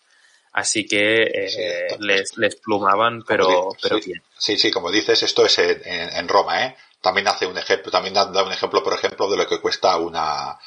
Así 0.54 0.86
que 0.86 1.24
eh, 1.24 1.98
les, 2.00 2.38
les, 2.38 2.56
plumaban, 2.58 3.24
pero, 3.28 3.70
pero 3.82 3.98
sí, 3.98 4.12
bien. 4.12 4.24
Sí, 4.38 4.58
sí, 4.58 4.70
como 4.70 4.92
dices, 4.92 5.24
esto 5.24 5.44
es 5.44 5.58
en, 5.58 5.82
en, 5.84 6.28
Roma, 6.28 6.66
¿eh? 6.66 6.78
También 7.02 7.28
hace 7.28 7.48
un 7.48 7.58
ejemplo, 7.58 7.92
también 7.92 8.14
da, 8.14 8.44
un 8.44 8.52
ejemplo, 8.52 8.84
por 8.84 8.94
ejemplo, 8.94 9.28
de 9.32 9.38
lo 9.38 9.48
que 9.48 9.60
cuesta 9.60 9.98
una, 9.98 10.60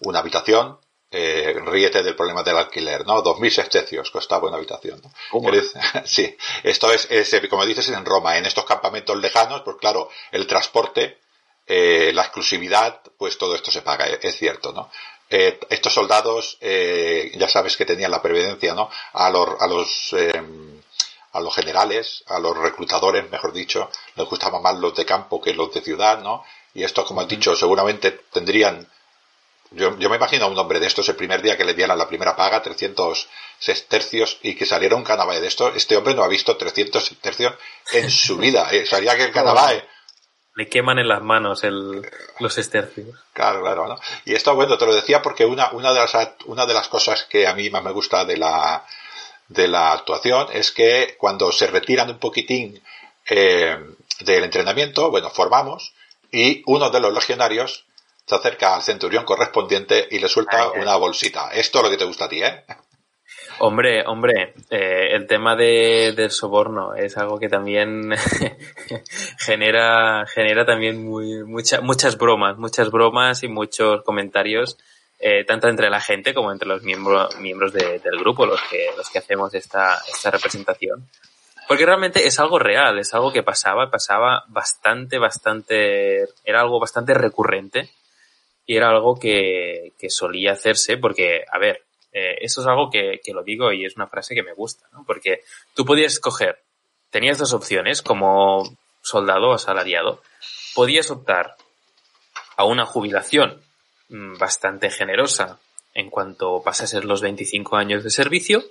una 0.00 0.18
habitación. 0.18 0.78
Eh, 1.10 1.56
ríete 1.64 2.02
del 2.02 2.16
problema 2.16 2.42
del 2.42 2.58
alquiler, 2.58 3.06
¿no? 3.06 3.22
Dos 3.22 3.38
mil 3.38 3.50
sestecios 3.50 4.10
costaba 4.10 4.48
una 4.48 4.58
habitación, 4.58 5.00
¿no? 5.02 5.10
Sí, 6.04 6.36
esto 6.64 6.92
es, 6.92 7.06
es, 7.08 7.48
como 7.48 7.64
dices, 7.64 7.88
en 7.88 8.04
Roma, 8.04 8.36
en 8.36 8.44
estos 8.44 8.66
campamentos 8.66 9.16
lejanos, 9.16 9.62
pues 9.64 9.76
claro, 9.80 10.10
el 10.32 10.46
transporte, 10.46 11.18
eh, 11.66 12.10
la 12.12 12.22
exclusividad, 12.22 13.00
pues 13.16 13.38
todo 13.38 13.54
esto 13.54 13.70
se 13.70 13.82
paga, 13.82 14.06
es 14.06 14.36
cierto, 14.36 14.72
¿no? 14.72 14.90
Eh, 15.30 15.60
estos 15.68 15.92
soldados, 15.92 16.56
eh, 16.60 17.32
ya 17.36 17.48
sabes 17.48 17.76
que 17.76 17.84
tenían 17.84 18.10
la 18.10 18.22
prevedencia, 18.22 18.74
¿no? 18.74 18.90
A 19.12 19.28
los, 19.28 19.60
a 19.60 19.66
los, 19.66 20.12
eh, 20.14 20.42
a 21.32 21.40
los 21.40 21.54
generales, 21.54 22.24
a 22.28 22.38
los 22.38 22.56
reclutadores, 22.56 23.30
mejor 23.30 23.52
dicho, 23.52 23.90
les 24.16 24.26
gustaban 24.26 24.62
más 24.62 24.78
los 24.78 24.94
de 24.94 25.04
campo 25.04 25.40
que 25.40 25.52
los 25.52 25.72
de 25.74 25.82
ciudad, 25.82 26.22
¿no? 26.22 26.44
Y 26.72 26.82
estos, 26.82 27.04
como 27.04 27.20
has 27.20 27.28
dicho, 27.28 27.54
seguramente 27.54 28.10
tendrían, 28.32 28.88
yo, 29.70 29.98
yo 29.98 30.08
me 30.08 30.16
imagino 30.16 30.46
a 30.46 30.48
un 30.48 30.58
hombre 30.58 30.80
de 30.80 30.86
estos 30.86 31.06
el 31.10 31.16
primer 31.16 31.42
día 31.42 31.58
que 31.58 31.64
le 31.64 31.74
dieran 31.74 31.98
la 31.98 32.08
primera 32.08 32.34
paga, 32.34 32.62
300 32.62 33.28
tercios, 33.86 34.38
y 34.42 34.54
que 34.54 34.64
saliera 34.64 34.96
un 34.96 35.04
canabé 35.04 35.42
de 35.42 35.48
esto, 35.48 35.68
este 35.74 35.94
hombre 35.94 36.14
no 36.14 36.24
ha 36.24 36.28
visto 36.28 36.56
300 36.56 37.16
tercios 37.20 37.52
en 37.92 38.10
su 38.10 38.36
vida, 38.38 38.70
eh, 38.72 38.86
sabía 38.86 39.14
que 39.14 39.24
el 39.24 39.32
canabé 39.32 39.84
le 40.58 40.68
queman 40.68 40.98
en 40.98 41.06
las 41.06 41.22
manos 41.22 41.62
el, 41.62 42.04
los 42.40 42.58
estercios. 42.58 43.16
Claro, 43.32 43.60
claro. 43.60 43.86
¿no? 43.86 44.00
Y 44.24 44.34
esto, 44.34 44.56
bueno, 44.56 44.76
te 44.76 44.86
lo 44.86 44.92
decía 44.92 45.22
porque 45.22 45.46
una, 45.46 45.70
una, 45.70 45.92
de 45.92 46.00
las, 46.00 46.16
una 46.46 46.66
de 46.66 46.74
las 46.74 46.88
cosas 46.88 47.26
que 47.30 47.46
a 47.46 47.54
mí 47.54 47.70
más 47.70 47.84
me 47.84 47.92
gusta 47.92 48.24
de 48.24 48.36
la, 48.36 48.84
de 49.46 49.68
la 49.68 49.92
actuación 49.92 50.48
es 50.52 50.72
que 50.72 51.14
cuando 51.16 51.52
se 51.52 51.68
retiran 51.68 52.10
un 52.10 52.18
poquitín 52.18 52.82
eh, 53.30 53.78
del 54.18 54.42
entrenamiento, 54.42 55.12
bueno, 55.12 55.30
formamos 55.30 55.94
y 56.32 56.64
uno 56.66 56.90
de 56.90 56.98
los 56.98 57.14
legionarios 57.14 57.84
se 58.26 58.34
acerca 58.34 58.74
al 58.74 58.82
centurión 58.82 59.24
correspondiente 59.24 60.08
y 60.10 60.18
le 60.18 60.28
suelta 60.28 60.72
una 60.72 60.96
bolsita. 60.96 61.50
Esto 61.52 61.78
es 61.78 61.84
lo 61.84 61.90
que 61.90 61.98
te 61.98 62.04
gusta 62.04 62.24
a 62.24 62.28
ti, 62.28 62.42
¿eh? 62.42 62.64
Hombre, 63.60 64.04
hombre, 64.06 64.54
eh, 64.70 65.08
el 65.16 65.26
tema 65.26 65.56
de, 65.56 66.12
del 66.14 66.30
soborno 66.30 66.94
es 66.94 67.16
algo 67.16 67.40
que 67.40 67.48
también 67.48 68.14
genera, 69.38 70.24
genera 70.26 70.64
también 70.64 71.04
muy, 71.04 71.42
mucha, 71.44 71.80
muchas 71.80 72.16
bromas, 72.16 72.56
muchas 72.56 72.90
bromas 72.92 73.42
y 73.42 73.48
muchos 73.48 74.02
comentarios, 74.04 74.78
eh, 75.18 75.44
tanto 75.44 75.68
entre 75.68 75.90
la 75.90 76.00
gente 76.00 76.34
como 76.34 76.52
entre 76.52 76.68
los 76.68 76.84
miembros, 76.84 77.36
miembros 77.40 77.72
del 77.72 78.18
grupo, 78.20 78.46
los 78.46 78.60
que, 78.70 78.90
los 78.96 79.10
que 79.10 79.18
hacemos 79.18 79.52
esta, 79.54 79.98
esta 80.06 80.30
representación. 80.30 81.08
Porque 81.66 81.84
realmente 81.84 82.28
es 82.28 82.38
algo 82.38 82.60
real, 82.60 83.00
es 83.00 83.12
algo 83.12 83.32
que 83.32 83.42
pasaba, 83.42 83.90
pasaba 83.90 84.44
bastante, 84.46 85.18
bastante, 85.18 86.28
era 86.44 86.60
algo 86.60 86.78
bastante 86.78 87.12
recurrente 87.12 87.90
y 88.64 88.76
era 88.76 88.90
algo 88.90 89.18
que, 89.18 89.94
que 89.98 90.10
solía 90.10 90.52
hacerse 90.52 90.96
porque, 90.96 91.44
a 91.50 91.58
ver, 91.58 91.87
eh, 92.12 92.36
eso 92.40 92.60
es 92.60 92.66
algo 92.66 92.90
que, 92.90 93.20
que, 93.22 93.32
lo 93.32 93.42
digo 93.42 93.72
y 93.72 93.84
es 93.84 93.96
una 93.96 94.06
frase 94.06 94.34
que 94.34 94.42
me 94.42 94.54
gusta, 94.54 94.86
¿no? 94.92 95.04
Porque 95.04 95.42
tú 95.74 95.84
podías 95.84 96.14
escoger, 96.14 96.58
tenías 97.10 97.38
dos 97.38 97.52
opciones 97.52 98.02
como 98.02 98.64
soldado 99.02 99.50
o 99.50 99.54
asalariado. 99.54 100.22
Podías 100.74 101.10
optar 101.10 101.56
a 102.56 102.64
una 102.64 102.84
jubilación 102.84 103.60
mm, 104.08 104.38
bastante 104.38 104.90
generosa 104.90 105.58
en 105.94 106.10
cuanto 106.10 106.62
pasases 106.62 107.04
los 107.04 107.22
25 107.22 107.76
años 107.76 108.04
de 108.04 108.10
servicio 108.10 108.62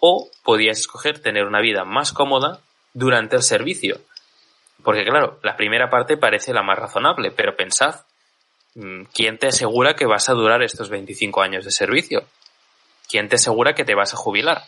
o 0.00 0.30
podías 0.42 0.78
escoger 0.78 1.20
tener 1.20 1.44
una 1.44 1.60
vida 1.60 1.84
más 1.84 2.12
cómoda 2.12 2.60
durante 2.92 3.36
el 3.36 3.42
servicio. 3.42 4.00
Porque 4.82 5.04
claro, 5.04 5.38
la 5.42 5.56
primera 5.56 5.90
parte 5.90 6.16
parece 6.16 6.52
la 6.52 6.62
más 6.62 6.78
razonable, 6.78 7.30
pero 7.30 7.56
pensad, 7.56 8.00
mm, 8.74 9.04
¿quién 9.14 9.38
te 9.38 9.48
asegura 9.48 9.94
que 9.94 10.06
vas 10.06 10.28
a 10.28 10.34
durar 10.34 10.62
estos 10.62 10.90
25 10.90 11.42
años 11.42 11.64
de 11.64 11.70
servicio? 11.70 12.24
¿Quién 13.08 13.28
te 13.28 13.36
asegura 13.36 13.74
que 13.74 13.84
te 13.84 13.94
vas 13.94 14.14
a 14.14 14.16
jubilar? 14.16 14.62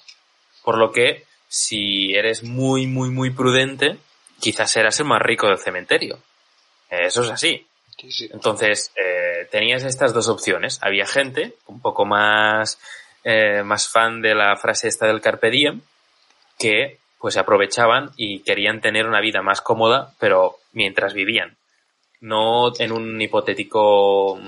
Por 0.65 0.79
lo 0.79 0.93
que, 0.93 1.25
si 1.49 2.15
eres 2.15 2.43
muy, 2.43 2.87
muy, 2.87 3.11
muy 3.11 3.31
prudente, 3.31 3.99
quizás 4.41 4.71
serás 4.71 5.01
el 5.01 5.07
más 5.07 5.23
rico 5.23 5.47
del 5.49 5.59
cementerio. 5.59 6.19
Eso 6.91 7.23
es 7.23 7.31
así. 7.31 7.67
Entonces, 8.33 8.93
eh, 8.97 9.49
tenías 9.51 9.85
estas 9.85 10.15
dos 10.15 10.29
opciones. 10.29 10.79
Había 10.83 11.07
gente 11.07 11.55
un 11.67 11.81
poco 11.81 12.05
más, 12.05 12.79
eh, 13.25 13.63
más 13.65 13.89
fan 13.89 14.23
de 14.23 14.35
la 14.35 14.57
frase 14.57 14.89
esta 14.89 15.07
del 15.07 15.21
Carpe 15.21 15.51
Diem, 15.51 15.81
que 16.59 16.99
pues 17.19 17.35
se 17.35 17.41
aprovechaban 17.41 18.13
y 18.17 18.41
querían 18.41 18.81
tener 18.81 19.07
una 19.07 19.21
vida 19.21 19.43
más 19.43 19.61
cómoda, 19.61 20.15
pero 20.21 20.59
mientras 20.73 21.15
vivían. 21.15 21.57
No 22.21 22.73
en 22.79 22.93
un 22.93 23.21
hipotético 23.21 24.41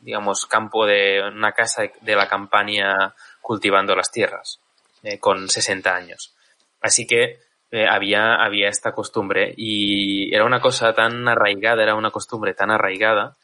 digamos, 0.00 0.46
campo 0.46 0.86
de 0.86 1.22
una 1.22 1.52
casa 1.52 1.82
de 2.00 2.16
la 2.16 2.28
campaña 2.28 3.14
cultivando 3.40 3.94
las 3.94 4.10
tierras, 4.10 4.60
eh, 5.02 5.18
con 5.18 5.48
60 5.48 5.94
años. 5.94 6.34
Así 6.80 7.06
que 7.06 7.38
eh, 7.70 7.86
había, 7.88 8.34
había 8.34 8.68
esta 8.68 8.92
costumbre 8.92 9.54
y 9.56 10.34
era 10.34 10.44
una 10.44 10.60
cosa 10.60 10.92
tan 10.92 11.28
arraigada, 11.28 11.82
era 11.82 11.94
una 11.94 12.10
costumbre 12.10 12.54
tan 12.54 12.70
arraigada 12.70 13.36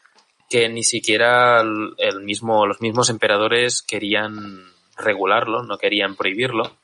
que 0.49 0.69
ni 0.69 0.83
siquiera 0.83 1.61
el 1.61 2.21
mismo, 2.23 2.67
los 2.67 2.81
mismos 2.81 3.11
emperadores 3.11 3.83
querían 3.83 4.65
regularlo, 4.97 5.63
no 5.63 5.77
querían 5.77 6.17
prohibirlo, 6.17 6.77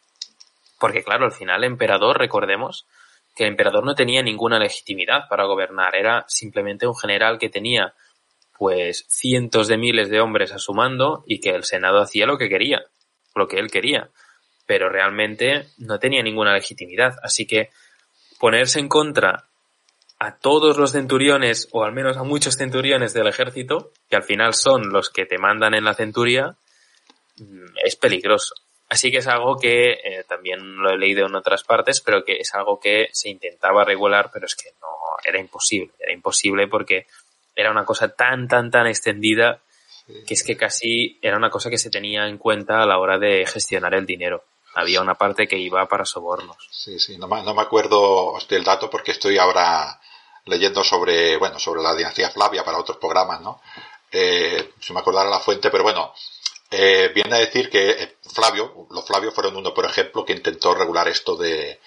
porque 0.78 1.04
claro, 1.04 1.24
al 1.24 1.32
final 1.32 1.62
el 1.62 1.70
emperador, 1.70 2.18
recordemos, 2.18 2.86
que 3.36 3.44
el 3.44 3.50
emperador 3.50 3.84
no 3.84 3.94
tenía 3.94 4.22
ninguna 4.22 4.58
legitimidad 4.58 5.28
para 5.28 5.44
gobernar, 5.44 5.94
era 5.94 6.24
simplemente 6.28 6.86
un 6.86 6.96
general 6.96 7.38
que 7.38 7.48
tenía 7.48 7.94
pues 8.62 9.06
cientos 9.08 9.66
de 9.66 9.76
miles 9.76 10.08
de 10.08 10.20
hombres 10.20 10.52
a 10.52 10.60
su 10.60 10.72
mando 10.72 11.24
y 11.26 11.40
que 11.40 11.50
el 11.50 11.64
Senado 11.64 12.00
hacía 12.00 12.26
lo 12.26 12.38
que 12.38 12.48
quería, 12.48 12.84
lo 13.34 13.48
que 13.48 13.58
él 13.58 13.72
quería, 13.72 14.10
pero 14.66 14.88
realmente 14.88 15.66
no 15.78 15.98
tenía 15.98 16.22
ninguna 16.22 16.54
legitimidad. 16.54 17.16
Así 17.24 17.44
que 17.44 17.70
ponerse 18.38 18.78
en 18.78 18.88
contra 18.88 19.48
a 20.20 20.36
todos 20.36 20.78
los 20.78 20.92
centuriones, 20.92 21.70
o 21.72 21.82
al 21.82 21.90
menos 21.90 22.16
a 22.16 22.22
muchos 22.22 22.54
centuriones 22.56 23.12
del 23.12 23.26
ejército, 23.26 23.90
que 24.08 24.14
al 24.14 24.22
final 24.22 24.54
son 24.54 24.90
los 24.90 25.10
que 25.10 25.26
te 25.26 25.38
mandan 25.38 25.74
en 25.74 25.82
la 25.82 25.94
centuria, 25.94 26.54
mm, 27.38 27.78
es 27.84 27.96
peligroso. 27.96 28.54
Así 28.88 29.10
que 29.10 29.18
es 29.18 29.26
algo 29.26 29.56
que 29.56 29.90
eh, 29.90 30.24
también 30.28 30.76
lo 30.76 30.90
he 30.90 30.98
leído 30.98 31.26
en 31.26 31.34
otras 31.34 31.64
partes, 31.64 32.00
pero 32.00 32.24
que 32.24 32.36
es 32.36 32.54
algo 32.54 32.78
que 32.78 33.08
se 33.10 33.28
intentaba 33.28 33.84
regular, 33.84 34.30
pero 34.32 34.46
es 34.46 34.54
que 34.54 34.70
no, 34.80 34.86
era 35.24 35.40
imposible. 35.40 35.90
Era 35.98 36.12
imposible 36.12 36.68
porque 36.68 37.06
era 37.54 37.70
una 37.70 37.84
cosa 37.84 38.08
tan, 38.08 38.48
tan, 38.48 38.70
tan 38.70 38.86
extendida 38.86 39.60
que 40.26 40.34
es 40.34 40.42
que 40.42 40.56
casi 40.56 41.18
era 41.22 41.36
una 41.36 41.50
cosa 41.50 41.70
que 41.70 41.78
se 41.78 41.90
tenía 41.90 42.26
en 42.26 42.38
cuenta 42.38 42.82
a 42.82 42.86
la 42.86 42.98
hora 42.98 43.18
de 43.18 43.46
gestionar 43.46 43.94
el 43.94 44.06
dinero. 44.06 44.44
Había 44.74 45.00
una 45.00 45.14
parte 45.14 45.46
que 45.46 45.58
iba 45.58 45.86
para 45.86 46.04
sobornos. 46.04 46.56
Sí, 46.70 46.98
sí, 46.98 47.18
no 47.18 47.28
me, 47.28 47.42
no 47.42 47.54
me 47.54 47.62
acuerdo 47.62 48.36
del 48.48 48.64
dato 48.64 48.88
porque 48.88 49.12
estoy 49.12 49.38
ahora 49.38 50.00
leyendo 50.46 50.82
sobre, 50.82 51.36
bueno, 51.36 51.58
sobre 51.58 51.82
la 51.82 51.94
dinastía 51.94 52.30
Flavia 52.30 52.64
para 52.64 52.78
otros 52.78 52.96
programas, 52.96 53.40
¿no? 53.40 53.60
Eh, 54.10 54.72
si 54.80 54.92
me 54.92 55.00
acordara 55.00 55.30
la 55.30 55.40
fuente, 55.40 55.70
pero 55.70 55.84
bueno, 55.84 56.12
eh, 56.70 57.10
viene 57.14 57.36
a 57.36 57.38
decir 57.38 57.70
que 57.70 57.90
eh, 57.90 58.16
Flavio, 58.34 58.86
los 58.90 59.06
Flavios 59.06 59.34
fueron 59.34 59.56
uno, 59.56 59.72
por 59.72 59.84
ejemplo, 59.84 60.24
que 60.24 60.32
intentó 60.32 60.74
regular 60.74 61.06
esto 61.08 61.36
de, 61.36 61.80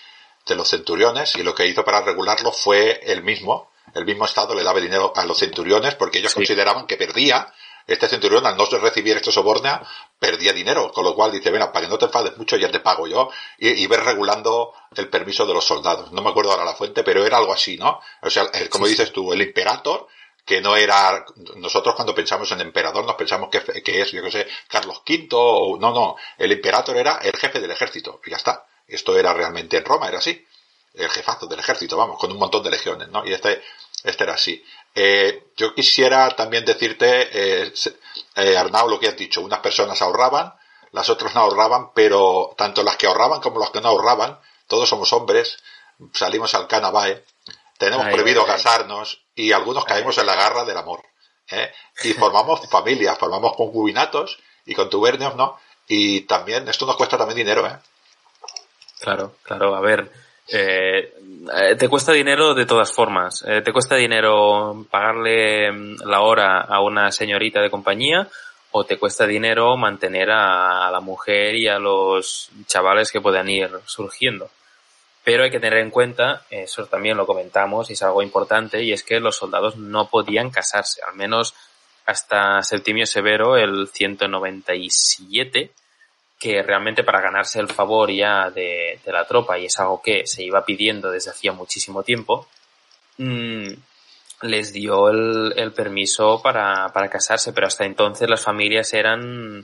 de 0.45 0.55
los 0.55 0.70
centuriones 0.70 1.36
y 1.36 1.43
lo 1.43 1.53
que 1.53 1.68
hizo 1.68 1.84
para 1.84 2.01
regularlo 2.01 2.51
fue 2.51 3.01
el 3.03 3.24
mismo, 3.24 3.72
el 3.94 4.06
mismo 4.06 4.26
Estado 4.26 4.56
le 4.56 4.64
daba 4.64 4.80
dinero 4.80 5.14
a 5.16 5.26
los 5.26 5.38
centuriones 5.38 5.96
porque 5.96 6.20
ellos 6.20 6.34
consideraban 6.34 6.88
que 6.88 6.98
perdía, 6.98 7.54
este 7.88 8.08
centurión 8.08 8.46
al 8.46 8.58
no 8.58 8.66
recibir 8.66 9.16
esto 9.16 9.32
soborna, 9.32 9.82
perdía 10.18 10.54
dinero, 10.54 10.92
con 10.92 11.04
lo 11.04 11.14
cual 11.14 11.32
dice, 11.32 11.52
bueno, 11.52 11.72
para 11.72 11.86
que 11.86 11.92
no 11.92 11.98
te 11.98 12.06
enfades 12.06 12.36
mucho 12.38 12.58
ya 12.58 12.72
te 12.72 12.80
pago 12.80 13.08
yo, 13.08 13.30
y, 13.60 13.70
y 13.70 13.88
ver 13.88 14.04
regulando 14.04 14.74
el 14.96 15.08
permiso 15.08 15.46
de 15.46 15.54
los 15.54 15.66
soldados. 15.66 16.12
No 16.12 16.22
me 16.22 16.30
acuerdo 16.30 16.52
ahora 16.52 16.66
la 16.66 16.74
fuente, 16.74 17.04
pero 17.04 17.26
era 17.26 17.38
algo 17.38 17.54
así, 17.54 17.78
¿no? 17.78 18.02
O 18.22 18.30
sea, 18.30 18.50
como 18.70 18.88
dices 18.88 19.12
tú, 19.12 19.32
el 19.34 19.42
imperator 19.42 20.08
que 20.46 20.62
no 20.62 20.76
era, 20.76 21.26
nosotros 21.56 21.96
cuando 21.96 22.14
pensamos 22.14 22.52
en 22.52 22.62
emperador 22.62 23.04
nos 23.04 23.16
pensamos 23.16 23.50
que, 23.50 23.62
que 23.82 24.02
es, 24.02 24.12
yo 24.12 24.22
qué 24.24 24.32
sé, 24.32 24.48
Carlos 24.68 25.02
V 25.08 25.28
o, 25.32 25.78
no, 25.80 25.92
no, 25.92 26.16
el 26.38 26.52
imperator 26.52 26.96
era 26.98 27.18
el 27.18 27.36
jefe 27.36 27.60
del 27.60 27.72
ejército, 27.72 28.22
y 28.26 28.30
ya 28.30 28.38
está. 28.38 28.66
Esto 28.88 29.18
era 29.18 29.34
realmente 29.34 29.78
en 29.78 29.86
Roma, 29.86 30.08
era 30.08 30.20
así. 30.20 30.46
El 30.98 31.10
jefazo 31.10 31.48
del 31.48 31.60
ejército, 31.60 31.98
vamos, 31.98 32.20
con 32.20 32.32
un 32.32 32.38
montón 32.38 32.64
de 32.64 32.72
legiones, 32.72 33.10
¿no? 33.10 33.26
Y 33.26 33.34
este, 33.34 33.62
este 34.04 34.24
era 34.24 34.34
así. 34.34 34.64
Eh, 34.93 35.48
yo 35.58 35.76
quisiera 35.76 36.30
también 36.30 36.64
decirte, 36.64 37.30
eh, 37.32 37.74
eh, 38.36 38.58
Arnau, 38.58 38.89
lo 38.89 39.00
que 39.00 39.10
has 39.10 39.18
dicho, 39.18 39.41
unas 39.41 39.60
personas 39.60 40.02
ahorraban, 40.02 40.54
las 40.91 41.10
otras 41.10 41.36
no 41.36 41.41
ahorraban, 41.41 41.91
pero 41.93 42.54
tanto 42.58 42.82
las 42.82 42.96
que 42.96 43.08
ahorraban 43.08 43.41
como 43.41 43.60
las 43.60 43.72
que 43.72 43.82
no 43.82 43.89
ahorraban, 43.89 44.39
todos 44.68 44.88
somos 44.88 45.12
hombres, 45.12 45.58
salimos 46.14 46.56
al 46.56 46.68
canabae, 46.68 47.24
tenemos 47.78 48.08
prohibido 48.08 48.46
casarnos 48.46 49.22
y 49.36 49.52
algunos 49.52 49.84
caemos 49.86 50.18
en 50.18 50.26
la 50.26 50.36
garra 50.36 50.64
del 50.64 50.78
amor. 50.78 51.04
¿eh? 51.52 51.72
Y 52.04 52.14
formamos 52.14 52.62
familias, 52.70 53.18
formamos 53.18 53.56
concubinatos 53.56 54.39
y 54.66 54.74
contubernios, 54.74 55.36
¿no? 55.36 55.60
Y 55.88 56.22
también, 56.22 56.68
esto 56.68 56.86
nos 56.86 56.96
cuesta 56.96 57.18
también 57.18 57.38
dinero, 57.38 57.68
¿eh? 57.68 57.78
Claro, 59.00 59.36
claro, 59.43 59.76
a 59.76 59.82
ver, 59.82 60.12
eh, 60.48 61.14
eh, 61.54 61.76
te 61.76 61.89
cuesta 61.89 62.12
dinero 62.12 62.54
de 62.54 62.66
todas 62.66 62.91
formas. 62.91 63.43
Eh, 63.48 63.62
te 63.62 63.72
cuesta 63.72 63.96
dinero 63.96 64.86
pagarle 64.89 65.72
mm, 65.72 65.96
la 66.06 66.22
hora 66.22 66.62
a 66.62 66.82
una 66.82 67.12
señorita 67.12 67.62
de 67.62 67.70
compañía 67.70 68.28
o 68.72 68.84
te 68.84 68.98
cuesta 68.98 69.26
dinero 69.26 69.78
mantener 69.78 70.30
a, 70.32 70.89
la 70.91 71.00
mujer 71.00 71.56
y 71.56 71.68
a 71.68 71.80
los 71.80 72.50
chavales 72.66 73.12
que 73.12 73.22
puedan 73.22 73.50
ir 73.50 73.70
surgiendo. 73.86 74.50
Pero 75.24 75.43
hay 75.43 75.50
que 75.50 75.60
tener 75.60 75.80
en 75.80 75.89
cuenta, 75.89 76.43
eso 76.50 76.86
también 76.86 77.18
lo 77.18 77.26
comentamos 77.26 77.89
y 77.89 77.93
es 77.93 78.04
algo 78.04 78.22
importante, 78.22 78.84
y 78.84 78.91
es 78.91 79.04
que 79.04 79.20
los 79.20 79.38
soldados 79.38 79.78
no 79.78 80.10
podían 80.10 80.52
casarse, 80.52 81.02
al 81.08 81.16
menos 81.16 81.56
hasta 82.06 82.62
Septimio 82.62 83.08
Severo, 83.08 83.58
el 83.58 83.88
197, 83.88 85.72
que 86.40 86.62
realmente 86.62 87.04
para 87.04 87.22
ganarse 87.22 87.60
el 87.60 87.70
favor 87.70 88.12
ya 88.12 88.50
de, 88.50 89.00
la 89.06 89.26
tropa, 89.26 89.58
y 89.58 89.66
es 89.66 89.80
algo 89.80 90.02
que 90.02 90.28
se 90.28 90.44
iba 90.44 90.66
pidiendo 90.66 91.12
desde 91.12 91.32
hacía 91.32 91.54
muchísimo 91.54 92.04
tiempo, 92.04 92.48
mm, 93.18 93.68
les 94.42 94.74
dio 94.74 95.10
el, 95.10 95.72
permiso 95.74 96.42
para, 96.42 96.90
para, 96.90 97.10
casarse, 97.10 97.54
pero 97.54 97.68
hasta 97.68 97.86
entonces 97.86 98.30
las 98.30 98.44
familias 98.44 98.94
eran, 98.94 99.64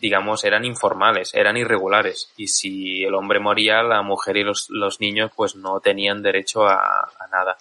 digamos, 0.00 0.44
eran 0.44 0.64
informales, 0.64 1.34
eran 1.34 1.56
irregulares, 1.56 2.32
y 2.36 2.48
si 2.48 3.04
el 3.04 3.14
hombre 3.14 3.38
moría, 3.38 3.82
la 3.82 4.02
mujer 4.02 4.38
y 4.38 4.44
los, 4.44 4.70
los 4.70 5.00
niños 5.00 5.30
pues 5.36 5.54
no 5.54 5.80
tenían 5.80 6.22
derecho 6.22 6.66
a, 6.66 7.02
a 7.02 7.26
nada. 7.30 7.58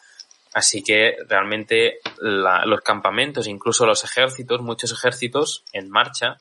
Así 0.54 0.82
que 0.82 1.18
realmente 1.28 2.00
los 2.22 2.80
campamentos, 2.80 3.46
incluso 3.46 3.86
los 3.86 4.06
ejércitos, 4.06 4.62
muchos 4.62 4.94
ejércitos 4.94 5.66
en 5.74 5.90
marcha, 5.90 6.38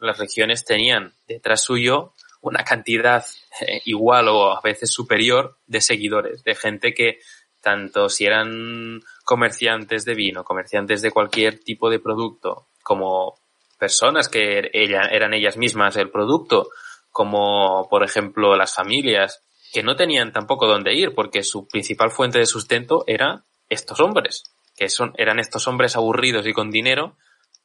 las 0.00 0.18
regiones 0.18 0.64
tenían 0.64 1.14
detrás 1.26 1.62
suyo 1.62 2.14
una 2.40 2.64
cantidad 2.64 3.24
eh, 3.60 3.80
igual 3.84 4.28
o 4.28 4.52
a 4.52 4.60
veces 4.60 4.90
superior 4.90 5.58
de 5.66 5.80
seguidores, 5.80 6.44
de 6.44 6.54
gente 6.54 6.94
que 6.94 7.18
tanto 7.60 8.08
si 8.08 8.24
eran 8.24 9.00
comerciantes 9.24 10.04
de 10.04 10.14
vino, 10.14 10.44
comerciantes 10.44 11.02
de 11.02 11.10
cualquier 11.10 11.58
tipo 11.58 11.90
de 11.90 11.98
producto, 11.98 12.68
como 12.82 13.34
personas 13.78 14.28
que 14.28 14.70
eran 14.72 15.34
ellas 15.34 15.56
mismas 15.56 15.96
el 15.96 16.10
producto, 16.10 16.68
como 17.10 17.88
por 17.88 18.04
ejemplo 18.04 18.56
las 18.56 18.74
familias, 18.74 19.42
que 19.72 19.82
no 19.82 19.96
tenían 19.96 20.32
tampoco 20.32 20.66
dónde 20.66 20.94
ir 20.94 21.14
porque 21.14 21.42
su 21.42 21.66
principal 21.66 22.10
fuente 22.10 22.38
de 22.38 22.46
sustento 22.46 23.04
era 23.06 23.44
estos 23.68 24.00
hombres, 24.00 24.44
que 24.76 24.88
son, 24.88 25.12
eran 25.16 25.38
estos 25.38 25.66
hombres 25.68 25.96
aburridos 25.96 26.46
y 26.46 26.52
con 26.52 26.70
dinero 26.70 27.16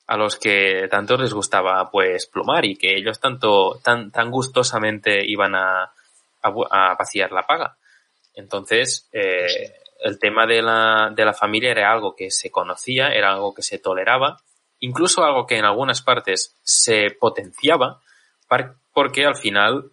a 0.05 0.17
los 0.17 0.37
que 0.37 0.87
tanto 0.89 1.17
les 1.17 1.33
gustaba 1.33 1.89
pues 1.89 2.25
plumar 2.27 2.65
y 2.65 2.75
que 2.75 2.95
ellos 2.95 3.19
tanto 3.19 3.79
tan 3.83 4.11
tan 4.11 4.29
gustosamente 4.31 5.23
iban 5.25 5.55
a, 5.55 5.93
a, 6.41 6.95
vaciar 6.95 7.31
la 7.31 7.43
paga 7.43 7.77
entonces 8.33 9.07
eh, 9.13 9.73
el 10.01 10.19
tema 10.19 10.45
de 10.45 10.61
la, 10.61 11.11
de 11.15 11.23
la 11.23 11.33
familia 11.33 11.71
era 11.71 11.91
algo 11.91 12.15
que 12.15 12.31
se 12.31 12.51
conocía 12.51 13.09
era 13.09 13.31
algo 13.31 13.53
que 13.53 13.61
se 13.61 13.79
toleraba 13.79 14.41
incluso 14.79 15.23
algo 15.23 15.47
que 15.47 15.57
en 15.57 15.65
algunas 15.65 16.01
partes 16.01 16.55
se 16.63 17.11
potenciaba 17.11 18.01
porque 18.93 19.25
al 19.25 19.37
final 19.37 19.91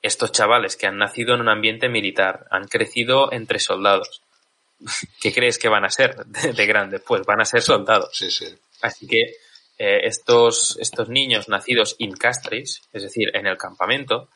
estos 0.00 0.32
chavales 0.32 0.76
que 0.76 0.86
han 0.86 0.96
nacido 0.96 1.34
en 1.34 1.42
un 1.42 1.48
ambiente 1.50 1.88
militar 1.88 2.46
han 2.50 2.66
crecido 2.66 3.30
entre 3.30 3.58
soldados 3.58 4.22
¿qué 5.20 5.32
crees 5.34 5.58
que 5.58 5.68
van 5.68 5.84
a 5.84 5.90
ser 5.90 6.24
de, 6.26 6.52
de 6.52 6.66
grandes? 6.66 7.02
Pues 7.06 7.22
van 7.26 7.40
a 7.40 7.44
ser 7.44 7.62
soldados. 7.62 8.10
Sí, 8.12 8.30
sí. 8.30 8.46
Así 8.82 9.06
que 9.06 9.20
eh, 9.78 10.00
estos, 10.04 10.76
estos 10.80 11.08
niños 11.08 11.48
nacidos 11.48 11.96
in 11.98 12.12
castris, 12.12 12.82
es 12.92 13.02
decir, 13.02 13.30
en 13.34 13.46
el 13.46 13.56
campamento, 13.56 14.28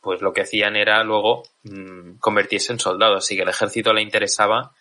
pues 0.00 0.20
lo 0.22 0.32
que 0.32 0.42
hacían 0.42 0.76
era 0.76 1.02
luego 1.04 1.42
mm, 1.64 2.18
convertirse 2.18 2.72
en 2.72 2.78
soldados. 2.78 3.24
Así 3.24 3.36
que 3.36 3.42
el 3.42 3.48
ejército 3.48 3.92
le 3.92 4.02
interesaba 4.02 4.72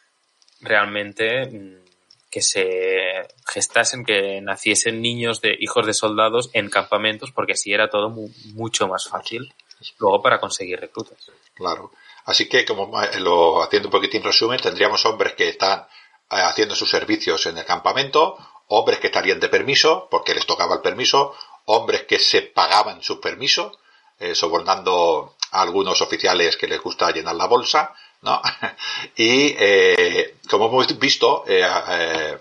realmente 0.61 1.45
mm, 1.47 1.85
que 2.29 2.41
se 2.41 3.27
gestasen, 3.45 4.05
que 4.05 4.41
naciesen 4.41 5.01
niños 5.01 5.41
de 5.41 5.55
hijos 5.59 5.85
de 5.85 5.93
soldados 5.93 6.49
en 6.53 6.69
campamentos, 6.69 7.31
porque 7.31 7.53
así 7.53 7.73
era 7.73 7.89
todo 7.89 8.09
mucho 8.53 8.87
más 8.87 9.07
fácil 9.07 9.53
luego 9.99 10.21
para 10.21 10.39
conseguir 10.39 10.79
reclutas. 10.79 11.31
Claro. 11.53 11.91
Así 12.25 12.49
que, 12.49 12.65
como 12.65 13.01
eh, 13.01 13.19
lo 13.19 13.61
haciendo 13.63 13.87
un 13.87 13.91
poquitín 13.91 14.23
resumen, 14.23 14.59
tendríamos 14.59 15.05
hombres 15.05 15.33
que 15.33 15.49
están 15.49 15.79
eh, 15.79 15.85
haciendo 16.29 16.75
sus 16.75 16.89
servicios 16.89 17.45
en 17.45 17.57
el 17.57 17.65
campamento, 17.65 18.37
hombres 18.67 18.99
que 18.99 19.07
estarían 19.07 19.39
de 19.39 19.49
permiso, 19.49 20.07
porque 20.09 20.33
les 20.33 20.45
tocaba 20.45 20.75
el 20.75 20.81
permiso, 20.81 21.33
hombres 21.65 22.03
que 22.03 22.19
se 22.19 22.41
pagaban 22.41 23.01
su 23.03 23.19
permiso, 23.19 23.77
eh, 24.19 24.35
sobornando 24.35 25.35
a 25.51 25.61
algunos 25.61 26.01
oficiales 26.01 26.57
que 26.57 26.67
les 26.67 26.81
gusta 26.81 27.11
llenar 27.11 27.35
la 27.35 27.45
bolsa, 27.45 27.93
¿no? 28.21 28.41
y 29.15 29.55
eh, 29.57 30.37
como 30.49 30.67
hemos 30.67 30.99
visto, 30.99 31.43
eh, 31.47 31.61
eh, 31.89 32.37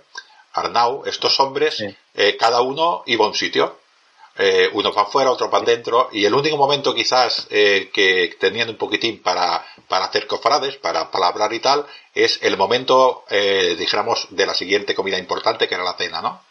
Arnau, 0.52 1.04
estos 1.04 1.38
hombres, 1.40 1.84
eh, 2.14 2.36
cada 2.38 2.62
uno 2.62 3.02
iba 3.06 3.24
a 3.24 3.28
un 3.28 3.34
sitio, 3.34 3.78
eh, 4.38 4.68
uno 4.72 4.92
para 4.92 5.08
afuera, 5.08 5.30
otro 5.30 5.50
para 5.50 5.64
adentro, 5.64 6.08
y 6.12 6.24
el 6.24 6.34
único 6.34 6.56
momento 6.56 6.94
quizás 6.94 7.46
eh, 7.50 7.90
que 7.92 8.36
tenían 8.38 8.68
un 8.68 8.76
poquitín 8.76 9.22
para, 9.22 9.64
para 9.88 10.06
hacer 10.06 10.26
cofrades, 10.26 10.76
para 10.76 11.10
palabrar 11.10 11.52
y 11.52 11.60
tal, 11.60 11.86
es 12.14 12.42
el 12.42 12.56
momento, 12.56 13.24
eh, 13.30 13.76
dijéramos, 13.78 14.28
de 14.30 14.46
la 14.46 14.54
siguiente 14.54 14.94
comida 14.94 15.18
importante, 15.18 15.68
que 15.68 15.74
era 15.74 15.84
la 15.84 15.96
cena, 15.96 16.20
¿no? 16.20 16.42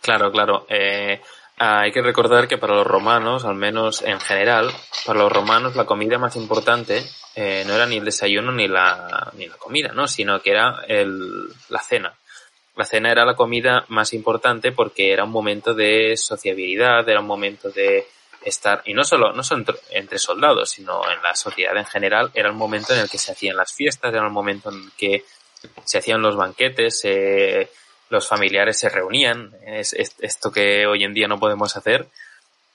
Claro, 0.00 0.30
claro. 0.32 0.66
Eh, 0.68 1.20
hay 1.58 1.92
que 1.92 2.00
recordar 2.00 2.48
que 2.48 2.56
para 2.56 2.74
los 2.74 2.86
romanos, 2.86 3.44
al 3.44 3.54
menos 3.54 4.00
en 4.02 4.18
general, 4.18 4.72
para 5.04 5.18
los 5.18 5.30
romanos 5.30 5.76
la 5.76 5.84
comida 5.84 6.16
más 6.18 6.36
importante 6.36 7.04
eh, 7.36 7.64
no 7.66 7.74
era 7.74 7.86
ni 7.86 7.98
el 7.98 8.04
desayuno 8.04 8.50
ni 8.50 8.66
la, 8.66 9.30
ni 9.36 9.46
la 9.46 9.56
comida, 9.56 9.92
¿no? 9.92 10.08
Sino 10.08 10.40
que 10.40 10.50
era 10.50 10.82
el, 10.88 11.48
la 11.68 11.80
cena. 11.80 12.14
La 12.76 12.84
cena 12.84 13.10
era 13.10 13.24
la 13.24 13.34
comida 13.34 13.84
más 13.88 14.12
importante 14.12 14.72
porque 14.72 15.12
era 15.12 15.24
un 15.24 15.30
momento 15.30 15.74
de 15.74 16.16
sociabilidad, 16.16 17.08
era 17.08 17.20
un 17.20 17.26
momento 17.26 17.70
de 17.70 18.06
estar, 18.44 18.82
y 18.86 18.94
no 18.94 19.04
solo, 19.04 19.32
no 19.32 19.42
solo 19.42 19.64
entre 19.90 20.18
soldados, 20.18 20.70
sino 20.70 21.02
en 21.10 21.22
la 21.22 21.34
sociedad 21.34 21.76
en 21.76 21.84
general, 21.84 22.30
era 22.34 22.48
el 22.48 22.54
momento 22.54 22.94
en 22.94 23.00
el 23.00 23.10
que 23.10 23.18
se 23.18 23.32
hacían 23.32 23.56
las 23.56 23.74
fiestas, 23.74 24.12
era 24.12 24.24
el 24.24 24.32
momento 24.32 24.70
en 24.70 24.76
el 24.76 24.92
que 24.96 25.24
se 25.84 25.98
hacían 25.98 26.22
los 26.22 26.36
banquetes, 26.36 27.02
los 28.08 28.26
familiares 28.26 28.78
se 28.78 28.88
reunían, 28.88 29.54
es, 29.66 29.92
esto 29.92 30.50
que 30.50 30.86
hoy 30.86 31.04
en 31.04 31.14
día 31.14 31.28
no 31.28 31.38
podemos 31.38 31.76
hacer, 31.76 32.06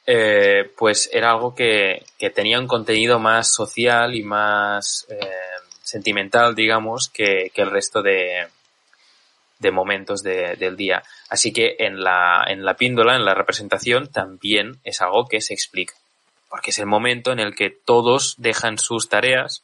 eh, 0.06 0.72
pues 0.78 1.10
era 1.12 1.32
algo 1.32 1.56
que, 1.56 2.06
que, 2.20 2.30
tenía 2.30 2.60
un 2.60 2.68
contenido 2.68 3.18
más 3.18 3.52
social 3.52 4.14
y 4.14 4.22
más 4.22 5.08
eh, 5.10 5.18
sentimental, 5.82 6.54
digamos, 6.54 7.10
que, 7.10 7.52
que 7.52 7.64
el 7.64 7.72
resto 7.72 8.04
de, 8.04 8.48
de 9.60 9.72
momentos 9.72 10.22
de, 10.24 10.56
del 10.56 10.76
día. 10.76 11.04
Así 11.30 11.54
que 11.54 11.76
en 11.80 12.04
la, 12.04 12.44
en 12.48 12.66
la 12.66 12.76
píndola, 12.76 13.16
en 13.16 13.26
la 13.26 13.34
representación, 13.34 14.08
también 14.08 14.80
es 14.84 15.02
algo 15.02 15.28
que 15.28 15.42
se 15.42 15.54
explica. 15.54 15.94
Porque 16.50 16.72
es 16.72 16.80
el 16.80 16.86
momento 16.86 17.32
en 17.32 17.40
el 17.40 17.56
que 17.56 17.70
todos 17.70 18.36
dejan 18.38 18.78
sus 18.78 19.10
tareas, 19.10 19.64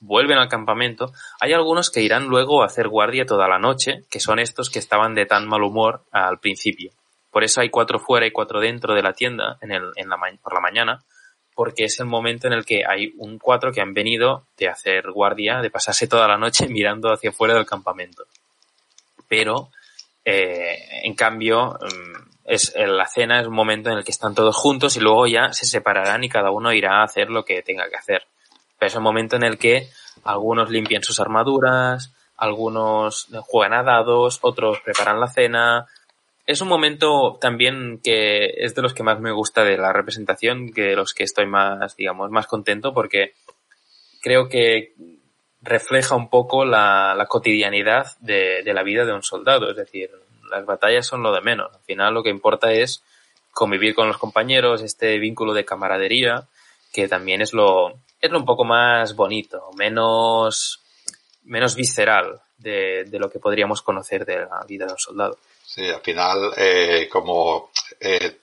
vuelven 0.00 0.38
al 0.38 0.48
campamento. 0.48 1.12
Hay 1.40 1.52
algunos 1.52 1.90
que 1.90 2.02
irán 2.02 2.26
luego 2.26 2.62
a 2.62 2.66
hacer 2.66 2.88
guardia 2.88 3.26
toda 3.26 3.48
la 3.48 3.58
noche, 3.58 4.04
que 4.10 4.20
son 4.20 4.38
estos 4.38 4.70
que 4.70 4.78
estaban 4.78 5.14
de 5.14 5.26
tan 5.26 5.46
mal 5.46 5.62
humor 5.62 6.02
al 6.10 6.38
principio. 6.38 6.92
Por 7.30 7.44
eso 7.44 7.60
hay 7.60 7.70
cuatro 7.70 7.98
fuera 7.98 8.26
y 8.26 8.30
cuatro 8.30 8.60
dentro 8.60 8.94
de 8.94 9.02
la 9.02 9.12
tienda 9.12 9.56
en 9.60 9.72
el, 9.72 9.92
en 9.96 10.08
la, 10.08 10.18
por 10.42 10.52
la 10.52 10.60
mañana, 10.60 11.02
porque 11.54 11.84
es 11.84 11.98
el 12.00 12.06
momento 12.06 12.46
en 12.46 12.52
el 12.52 12.64
que 12.64 12.82
hay 12.86 13.14
un 13.18 13.38
cuatro 13.38 13.72
que 13.72 13.80
han 13.80 13.94
venido 13.94 14.46
de 14.58 14.68
hacer 14.68 15.10
guardia, 15.10 15.60
de 15.60 15.70
pasarse 15.70 16.06
toda 16.06 16.28
la 16.28 16.36
noche 16.36 16.66
mirando 16.68 17.12
hacia 17.12 17.32
fuera 17.32 17.54
del 17.54 17.66
campamento 17.66 18.24
pero 19.32 19.70
eh, 20.26 20.76
en 21.04 21.14
cambio 21.14 21.78
mm, 21.80 22.42
es 22.44 22.74
la 22.76 23.06
cena 23.06 23.40
es 23.40 23.46
un 23.46 23.54
momento 23.54 23.88
en 23.88 23.96
el 23.96 24.04
que 24.04 24.10
están 24.10 24.34
todos 24.34 24.54
juntos 24.54 24.94
y 24.98 25.00
luego 25.00 25.26
ya 25.26 25.54
se 25.54 25.64
separarán 25.64 26.22
y 26.22 26.28
cada 26.28 26.50
uno 26.50 26.70
irá 26.70 27.00
a 27.00 27.04
hacer 27.04 27.30
lo 27.30 27.42
que 27.42 27.62
tenga 27.62 27.88
que 27.88 27.96
hacer. 27.96 28.26
Pero 28.78 28.88
es 28.88 28.94
el 28.94 29.00
momento 29.00 29.36
en 29.36 29.44
el 29.44 29.56
que 29.56 29.88
algunos 30.22 30.68
limpian 30.68 31.02
sus 31.02 31.18
armaduras, 31.18 32.12
algunos 32.36 33.28
juegan 33.46 33.72
a 33.72 33.82
dados, 33.82 34.38
otros 34.42 34.80
preparan 34.84 35.18
la 35.18 35.28
cena. 35.28 35.86
Es 36.44 36.60
un 36.60 36.68
momento 36.68 37.38
también 37.40 38.00
que 38.04 38.50
es 38.58 38.74
de 38.74 38.82
los 38.82 38.92
que 38.92 39.02
más 39.02 39.18
me 39.18 39.32
gusta 39.32 39.64
de 39.64 39.78
la 39.78 39.94
representación, 39.94 40.74
que 40.74 40.94
los 40.94 41.14
que 41.14 41.24
estoy 41.24 41.46
más, 41.46 41.96
digamos, 41.96 42.30
más 42.30 42.46
contento 42.46 42.92
porque 42.92 43.32
creo 44.20 44.50
que 44.50 44.92
refleja 45.62 46.16
un 46.16 46.28
poco 46.28 46.64
la, 46.64 47.24
cotidianidad 47.28 48.16
de, 48.20 48.62
la 48.64 48.82
vida 48.82 49.04
de 49.04 49.12
un 49.12 49.22
soldado. 49.22 49.70
Es 49.70 49.76
decir, 49.76 50.10
las 50.50 50.66
batallas 50.66 51.06
son 51.06 51.22
lo 51.22 51.32
de 51.32 51.40
menos. 51.40 51.72
Al 51.72 51.80
final 51.82 52.14
lo 52.14 52.22
que 52.22 52.30
importa 52.30 52.72
es 52.72 53.02
convivir 53.52 53.94
con 53.94 54.08
los 54.08 54.18
compañeros, 54.18 54.82
este 54.82 55.18
vínculo 55.18 55.54
de 55.54 55.64
camaradería, 55.64 56.48
que 56.92 57.08
también 57.08 57.40
es 57.40 57.52
lo, 57.52 57.92
es 58.20 58.30
lo 58.30 58.38
un 58.38 58.44
poco 58.44 58.64
más 58.64 59.14
bonito, 59.14 59.70
menos, 59.76 60.80
menos 61.44 61.74
visceral 61.74 62.40
de, 62.58 63.06
lo 63.12 63.30
que 63.30 63.38
podríamos 63.38 63.82
conocer 63.82 64.24
de 64.24 64.40
la 64.40 64.64
vida 64.66 64.86
de 64.86 64.92
un 64.92 64.98
soldado. 64.98 65.38
Sí, 65.64 65.88
al 65.88 66.00
final, 66.00 66.52
eh, 66.56 67.08
como 67.10 67.70
eh, 68.00 68.40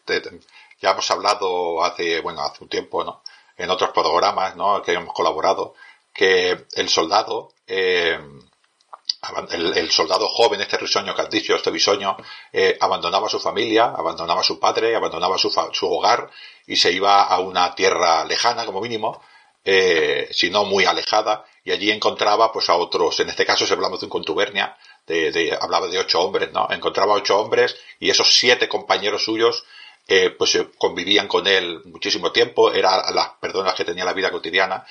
ya 0.82 0.91
hemos 0.91 1.11
hablado 1.11 1.84
hace, 1.84 2.22
bueno, 2.22 2.41
hace 2.41 2.63
un 2.63 2.70
tiempo, 2.70 3.03
¿no? 3.03 3.22
En 3.57 3.70
otros 3.70 3.91
programas, 3.91 4.55
¿no? 4.55 4.82
Que 4.82 4.93
hemos 4.93 5.13
colaborado, 5.13 5.76
que 6.20 6.65
el 6.74 6.89
soldado, 6.89 7.53
eh, 7.65 8.20
el, 9.51 9.89
soldado 9.89 10.28
joven, 10.28 10.59
este 10.59 10.76
risueño 10.76 11.15
dicho, 11.32 11.55
este 11.55 11.72
bisoño, 11.72 12.17
eh, 12.51 12.78
abandonaba 12.82 13.30
su 13.30 13.39
familia, 13.39 13.86
abandonaba 13.86 14.41
a 14.41 14.43
su 14.43 14.59
padre, 14.59 14.93
abandonaba 14.97 15.38
su, 15.38 15.49
su, 15.72 15.89
hogar 15.89 16.30
y 16.67 16.76
se 16.76 16.91
iba 16.91 17.24
a 17.24 17.39
una 17.39 17.74
tierra 17.74 18.26
lejana, 18.26 18.65
como 18.65 18.82
mínimo, 18.82 19.22
eh, 19.63 20.28
si 20.32 20.49
no 20.49 20.65
muy 20.65 20.84
alejada, 20.84 21.45
y 21.63 21.72
allí 21.72 21.89
encontraba 21.89 22.51
pues 22.51 22.70
a 22.70 22.76
otros, 22.76 23.17
en 23.22 23.30
este 23.30 23.45
caso 23.45 23.65
se 23.65 23.74
hablamos 23.74 24.01
de 24.01 24.07
un 24.07 24.09
contubernia, 24.09 24.76
de, 25.07 25.32
de, 25.32 25.57
hablaba 25.57 25.88
de 25.88 25.99
ocho 25.99 26.20
hombres, 26.20 26.51
¿no? 26.51 26.67
Encontraba 26.70 27.13
ocho 27.13 27.39
hombres 27.39 27.78
y 27.97 28.09
esos 28.09 28.28
siete 28.38 28.67
compañeros 28.67 29.24
suyos 29.24 29.63
eh, 30.11 30.32
pues 30.32 30.57
convivían 30.80 31.28
con 31.28 31.45
él 31.45 31.82
muchísimo 31.86 32.32
tiempo, 32.32 32.74
eran 32.74 33.13
las 33.13 33.30
personas 33.39 33.76
que 33.76 33.86
tenía 33.86 34.03
la 34.03 34.13
vida 34.13 34.32
cotidiana 34.32 34.84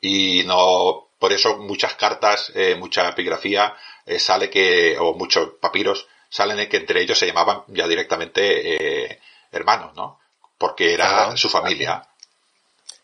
y 0.00 0.42
no 0.44 1.06
por 1.18 1.32
eso 1.32 1.58
muchas 1.58 1.94
cartas, 1.94 2.52
eh, 2.54 2.74
mucha 2.76 3.08
epigrafía 3.08 3.74
eh, 4.04 4.18
sale 4.18 4.50
que, 4.50 4.96
o 4.98 5.14
muchos 5.14 5.54
papiros 5.60 6.06
salen 6.28 6.56
de 6.58 6.68
que 6.68 6.78
entre 6.78 7.02
ellos 7.02 7.18
se 7.18 7.26
llamaban 7.26 7.62
ya 7.68 7.88
directamente 7.88 9.10
eh, 9.10 9.18
hermanos, 9.52 9.94
¿no? 9.96 10.20
Porque 10.58 10.92
era 10.92 11.08
claro. 11.08 11.36
su 11.36 11.48
familia. 11.48 12.02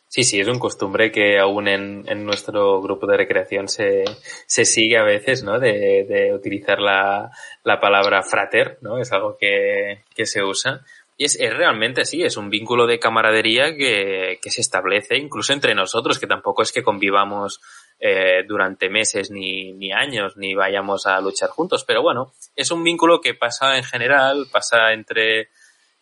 Sí, 0.08 0.24
sí, 0.24 0.38
es 0.38 0.46
un 0.46 0.58
costumbre 0.58 1.10
que 1.10 1.38
aún 1.38 1.68
en, 1.68 2.04
en 2.06 2.26
nuestro 2.26 2.82
grupo 2.82 3.06
de 3.06 3.16
recreación 3.16 3.66
se, 3.68 4.04
se 4.46 4.66
sigue 4.66 4.98
a 4.98 5.04
veces, 5.04 5.42
¿no? 5.42 5.58
De, 5.58 6.04
de 6.06 6.34
utilizar 6.34 6.80
la, 6.80 7.30
la, 7.64 7.80
palabra 7.80 8.22
frater, 8.22 8.76
¿no? 8.82 8.98
Es 8.98 9.10
algo 9.10 9.38
que, 9.38 10.02
que 10.14 10.26
se 10.26 10.42
usa. 10.42 10.84
Y 11.16 11.24
es, 11.24 11.38
es, 11.38 11.54
realmente 11.54 12.00
así, 12.00 12.22
es 12.22 12.36
un 12.36 12.50
vínculo 12.50 12.86
de 12.86 12.98
camaradería 12.98 13.76
que, 13.76 14.38
que, 14.42 14.50
se 14.50 14.60
establece 14.60 15.16
incluso 15.16 15.52
entre 15.52 15.74
nosotros, 15.74 16.18
que 16.18 16.26
tampoco 16.26 16.62
es 16.62 16.72
que 16.72 16.82
convivamos 16.82 17.60
eh, 18.00 18.42
durante 18.48 18.88
meses 18.88 19.30
ni, 19.30 19.72
ni 19.72 19.92
años, 19.92 20.36
ni 20.36 20.54
vayamos 20.54 21.06
a 21.06 21.20
luchar 21.20 21.50
juntos. 21.50 21.84
Pero 21.84 22.02
bueno, 22.02 22.32
es 22.56 22.70
un 22.70 22.82
vínculo 22.82 23.20
que 23.20 23.34
pasa 23.34 23.76
en 23.76 23.84
general, 23.84 24.46
pasa 24.50 24.92
entre, 24.92 25.50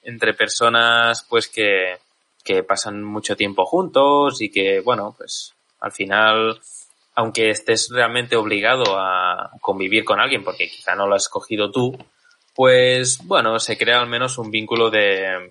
entre 0.03 0.35
personas 0.35 1.27
pues 1.29 1.49
que, 1.49 1.99
que 2.45 2.63
pasan 2.63 3.03
mucho 3.03 3.37
tiempo 3.37 3.67
juntos 3.67 4.41
y 4.41 4.51
que, 4.51 4.81
bueno, 4.81 5.15
pues 5.17 5.55
al 5.81 5.93
final, 5.93 6.61
aunque 7.15 7.51
estés 7.51 7.89
realmente 7.91 8.37
obligado 8.37 8.99
a 8.99 9.51
convivir 9.61 10.05
con 10.05 10.21
alguien 10.21 10.45
porque 10.45 10.69
quizá 10.69 10.95
no 10.95 11.07
lo 11.07 11.17
has 11.17 11.25
escogido 11.25 11.71
tú, 11.71 11.97
pues 12.61 13.21
bueno, 13.25 13.59
se 13.59 13.79
crea 13.79 14.01
al 14.01 14.07
menos 14.07 14.37
un 14.37 14.51
vínculo 14.51 14.91
de, 14.91 15.51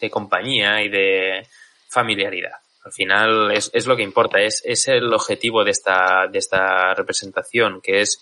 de 0.00 0.10
compañía 0.10 0.82
y 0.82 0.88
de 0.88 1.46
familiaridad. 1.88 2.50
Al 2.84 2.90
final 2.90 3.52
es, 3.52 3.70
es 3.72 3.86
lo 3.86 3.94
que 3.94 4.02
importa, 4.02 4.40
es, 4.40 4.60
es 4.64 4.88
el 4.88 5.14
objetivo 5.14 5.62
de 5.62 5.70
esta, 5.70 6.26
de 6.28 6.40
esta 6.40 6.94
representación, 6.94 7.80
que 7.80 8.00
es 8.00 8.20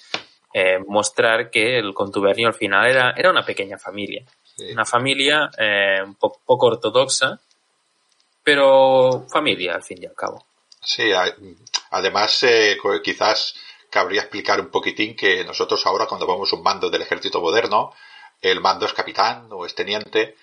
eh, 0.53 0.81
mostrar 0.87 1.49
que 1.49 1.79
el 1.79 1.95
contubernio 1.95 2.49
al 2.49 2.53
final 2.53 2.87
era, 2.91 3.15
era 3.17 3.31
una 3.31 3.47
pequeña 3.47 3.79
familia. 3.79 4.23
Sí. 4.55 4.71
Una 4.71 4.85
familia 4.85 5.49
eh, 5.57 6.03
un 6.05 6.17
po 6.17 6.43
poco 6.45 6.67
ortodoxa, 6.67 7.41
pero 8.43 9.25
familia 9.33 9.77
al 9.77 9.83
fin 9.83 10.03
y 10.03 10.05
al 10.05 10.15
cabo. 10.15 10.45
Sí, 10.83 11.11
además 11.91 12.43
eh, 12.43 12.77
quizás 13.03 13.55
cabría 13.95 14.23
explicar 14.23 14.61
un 14.61 14.73
poquitín 14.77 15.15
que 15.15 15.45
nosotros 15.45 15.87
ahora 15.87 16.07
cuando 16.07 16.27
vamos 16.27 16.53
un 16.53 16.65
mando 16.65 16.91
del 16.91 17.03
ejército 17.03 17.41
moderno, 17.41 17.93
el 18.41 18.61
mando 18.61 18.87
es 18.87 18.93
capitán 18.93 19.47
o 19.53 19.65
es 19.65 19.77
teniente, 19.77 20.35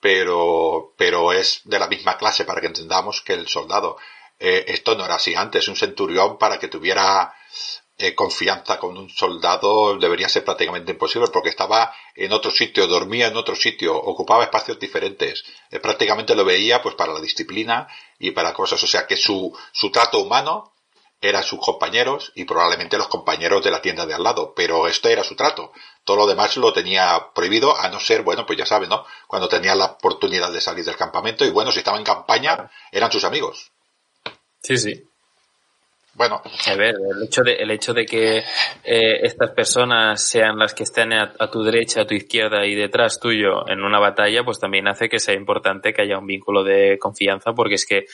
pero, 0.00 0.92
pero 0.96 1.32
es 1.32 1.60
de 1.64 1.78
la 1.78 1.86
misma 1.86 2.18
clase 2.18 2.44
para 2.44 2.60
que 2.60 2.66
entendamos 2.66 3.22
que 3.22 3.34
el 3.34 3.46
soldado. 3.46 3.96
Eh, 4.40 4.64
esto 4.66 4.96
no 4.96 5.04
era 5.04 5.14
así 5.14 5.36
antes. 5.36 5.68
Un 5.68 5.76
centurión 5.76 6.36
para 6.36 6.58
que 6.58 6.66
tuviera 6.66 7.32
eh, 7.96 8.12
confianza 8.16 8.76
con 8.80 8.98
un 8.98 9.08
soldado 9.08 9.96
debería 9.96 10.28
ser 10.28 10.44
prácticamente 10.44 10.90
imposible 10.90 11.28
porque 11.32 11.50
estaba 11.50 11.94
en 12.16 12.32
otro 12.32 12.50
sitio, 12.50 12.88
dormía 12.88 13.28
en 13.28 13.36
otro 13.36 13.54
sitio, 13.54 13.94
ocupaba 13.94 14.42
espacios 14.42 14.80
diferentes. 14.80 15.44
Eh, 15.70 15.78
prácticamente 15.78 16.34
lo 16.34 16.44
veía 16.44 16.82
pues 16.82 16.96
para 16.96 17.14
la 17.14 17.20
disciplina 17.20 17.86
y 18.18 18.32
para 18.32 18.52
cosas. 18.52 18.82
O 18.82 18.86
sea 18.88 19.06
que 19.06 19.16
su, 19.16 19.56
su 19.70 19.92
trato 19.92 20.18
humano 20.18 20.72
eran 21.20 21.42
sus 21.42 21.60
compañeros 21.60 22.32
y 22.34 22.44
probablemente 22.44 22.98
los 22.98 23.08
compañeros 23.08 23.64
de 23.64 23.70
la 23.70 23.80
tienda 23.80 24.06
de 24.06 24.14
al 24.14 24.22
lado, 24.22 24.52
pero 24.54 24.86
esto 24.86 25.08
era 25.08 25.24
su 25.24 25.34
trato. 25.34 25.72
Todo 26.04 26.18
lo 26.18 26.26
demás 26.26 26.56
lo 26.56 26.72
tenía 26.72 27.28
prohibido, 27.34 27.76
a 27.76 27.88
no 27.88 28.00
ser, 28.00 28.22
bueno, 28.22 28.44
pues 28.46 28.58
ya 28.58 28.66
saben, 28.66 28.88
¿no? 28.88 29.04
Cuando 29.26 29.48
tenía 29.48 29.74
la 29.74 29.86
oportunidad 29.86 30.52
de 30.52 30.60
salir 30.60 30.84
del 30.84 30.96
campamento 30.96 31.44
y 31.44 31.50
bueno, 31.50 31.72
si 31.72 31.78
estaba 31.78 31.98
en 31.98 32.04
campaña, 32.04 32.70
eran 32.92 33.10
sus 33.10 33.24
amigos. 33.24 33.72
Sí, 34.62 34.76
sí. 34.76 35.04
Bueno. 36.14 36.40
A 36.66 36.74
ver, 36.74 36.94
el 36.94 37.22
hecho 37.24 37.42
de, 37.42 37.56
el 37.56 37.70
hecho 37.70 37.92
de 37.92 38.06
que 38.06 38.38
eh, 38.38 39.20
estas 39.22 39.50
personas 39.50 40.26
sean 40.26 40.58
las 40.58 40.72
que 40.72 40.84
estén 40.84 41.12
a, 41.12 41.34
a, 41.38 41.50
tu 41.50 41.62
derecha, 41.62 42.02
a 42.02 42.06
tu 42.06 42.14
izquierda 42.14 42.64
y 42.64 42.74
detrás 42.74 43.20
tuyo 43.20 43.68
en 43.68 43.82
una 43.82 44.00
batalla, 44.00 44.42
pues 44.42 44.58
también 44.58 44.88
hace 44.88 45.10
que 45.10 45.18
sea 45.18 45.34
importante 45.34 45.92
que 45.92 46.02
haya 46.02 46.18
un 46.18 46.26
vínculo 46.26 46.64
de 46.64 46.98
confianza, 46.98 47.52
porque 47.52 47.74
es 47.74 47.84
que 47.84 48.06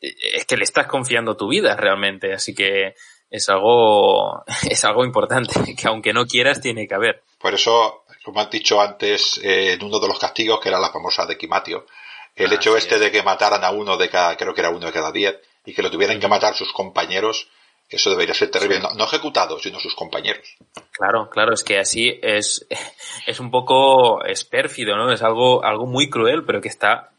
es 0.00 0.44
que 0.44 0.56
le 0.56 0.64
estás 0.64 0.86
confiando 0.86 1.36
tu 1.36 1.48
vida 1.48 1.76
realmente, 1.76 2.32
así 2.32 2.54
que 2.54 2.94
es 3.30 3.48
algo, 3.48 4.44
es 4.70 4.84
algo 4.84 5.04
importante, 5.04 5.74
que 5.76 5.88
aunque 5.88 6.12
no 6.12 6.26
quieras, 6.26 6.60
tiene 6.60 6.86
que 6.86 6.94
haber. 6.94 7.22
Por 7.38 7.54
eso, 7.54 8.04
como 8.24 8.40
han 8.40 8.50
dicho 8.50 8.80
antes, 8.80 9.40
eh, 9.42 9.72
en 9.72 9.84
uno 9.84 9.98
de 9.98 10.08
los 10.08 10.18
castigos, 10.18 10.60
que 10.60 10.68
era 10.68 10.78
la 10.78 10.90
famosa 10.90 11.26
de 11.26 11.36
Quimatio, 11.36 11.86
el 12.34 12.50
ah, 12.50 12.54
hecho 12.54 12.76
este 12.76 12.96
es. 12.96 13.00
de 13.00 13.10
que 13.10 13.22
mataran 13.22 13.64
a 13.64 13.70
uno 13.70 13.96
de 13.96 14.08
cada, 14.08 14.36
creo 14.36 14.54
que 14.54 14.60
era 14.60 14.70
uno 14.70 14.86
de 14.86 14.92
cada 14.92 15.12
diez, 15.12 15.36
y 15.64 15.74
que 15.74 15.82
lo 15.82 15.90
tuvieran 15.90 16.20
que 16.20 16.28
matar 16.28 16.54
sus 16.54 16.72
compañeros, 16.72 17.48
eso 17.90 18.10
debería 18.10 18.34
ser 18.34 18.50
terrible. 18.50 18.76
Sí. 18.76 18.82
No, 18.82 18.90
no 18.90 19.04
ejecutados, 19.04 19.62
sino 19.62 19.80
sus 19.80 19.94
compañeros. 19.94 20.56
Claro, 20.92 21.28
claro, 21.30 21.54
es 21.54 21.64
que 21.64 21.78
así 21.78 22.18
es, 22.22 22.66
es 23.26 23.40
un 23.40 23.50
poco, 23.50 24.24
es 24.24 24.44
pérfido, 24.44 24.96
¿no? 24.96 25.12
Es 25.12 25.22
algo, 25.22 25.64
algo 25.64 25.86
muy 25.86 26.08
cruel, 26.08 26.44
pero 26.44 26.60
que 26.60 26.68
está, 26.68 27.10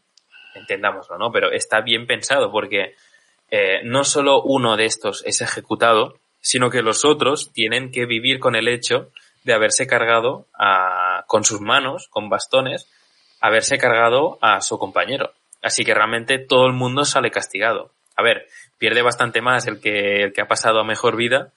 entendámoslo, 0.54 1.18
¿no? 1.18 1.30
Pero 1.32 1.50
está 1.50 1.80
bien 1.80 2.06
pensado 2.06 2.50
porque 2.50 2.94
eh, 3.50 3.80
no 3.84 4.04
solo 4.04 4.42
uno 4.42 4.76
de 4.76 4.86
estos 4.86 5.24
es 5.26 5.40
ejecutado, 5.40 6.18
sino 6.40 6.70
que 6.70 6.82
los 6.82 7.04
otros 7.04 7.52
tienen 7.52 7.90
que 7.90 8.06
vivir 8.06 8.38
con 8.38 8.56
el 8.56 8.68
hecho 8.68 9.10
de 9.44 9.54
haberse 9.54 9.86
cargado 9.86 10.46
a, 10.54 11.24
con 11.26 11.44
sus 11.44 11.60
manos, 11.60 12.08
con 12.08 12.28
bastones, 12.28 12.88
haberse 13.40 13.78
cargado 13.78 14.38
a 14.40 14.60
su 14.60 14.78
compañero. 14.78 15.32
Así 15.62 15.84
que 15.84 15.94
realmente 15.94 16.38
todo 16.38 16.66
el 16.66 16.72
mundo 16.72 17.04
sale 17.04 17.30
castigado. 17.30 17.90
A 18.16 18.22
ver, 18.22 18.46
pierde 18.78 19.02
bastante 19.02 19.40
más 19.40 19.66
el 19.66 19.80
que, 19.80 20.24
el 20.24 20.32
que 20.32 20.40
ha 20.42 20.48
pasado 20.48 20.80
a 20.80 20.84
mejor 20.84 21.16
vida, 21.16 21.52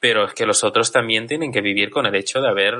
pero 0.00 0.24
es 0.24 0.34
que 0.34 0.46
los 0.46 0.64
otros 0.64 0.90
también 0.90 1.26
tienen 1.26 1.52
que 1.52 1.60
vivir 1.60 1.90
con 1.90 2.06
el 2.06 2.14
hecho 2.14 2.40
de 2.40 2.48
haber 2.48 2.74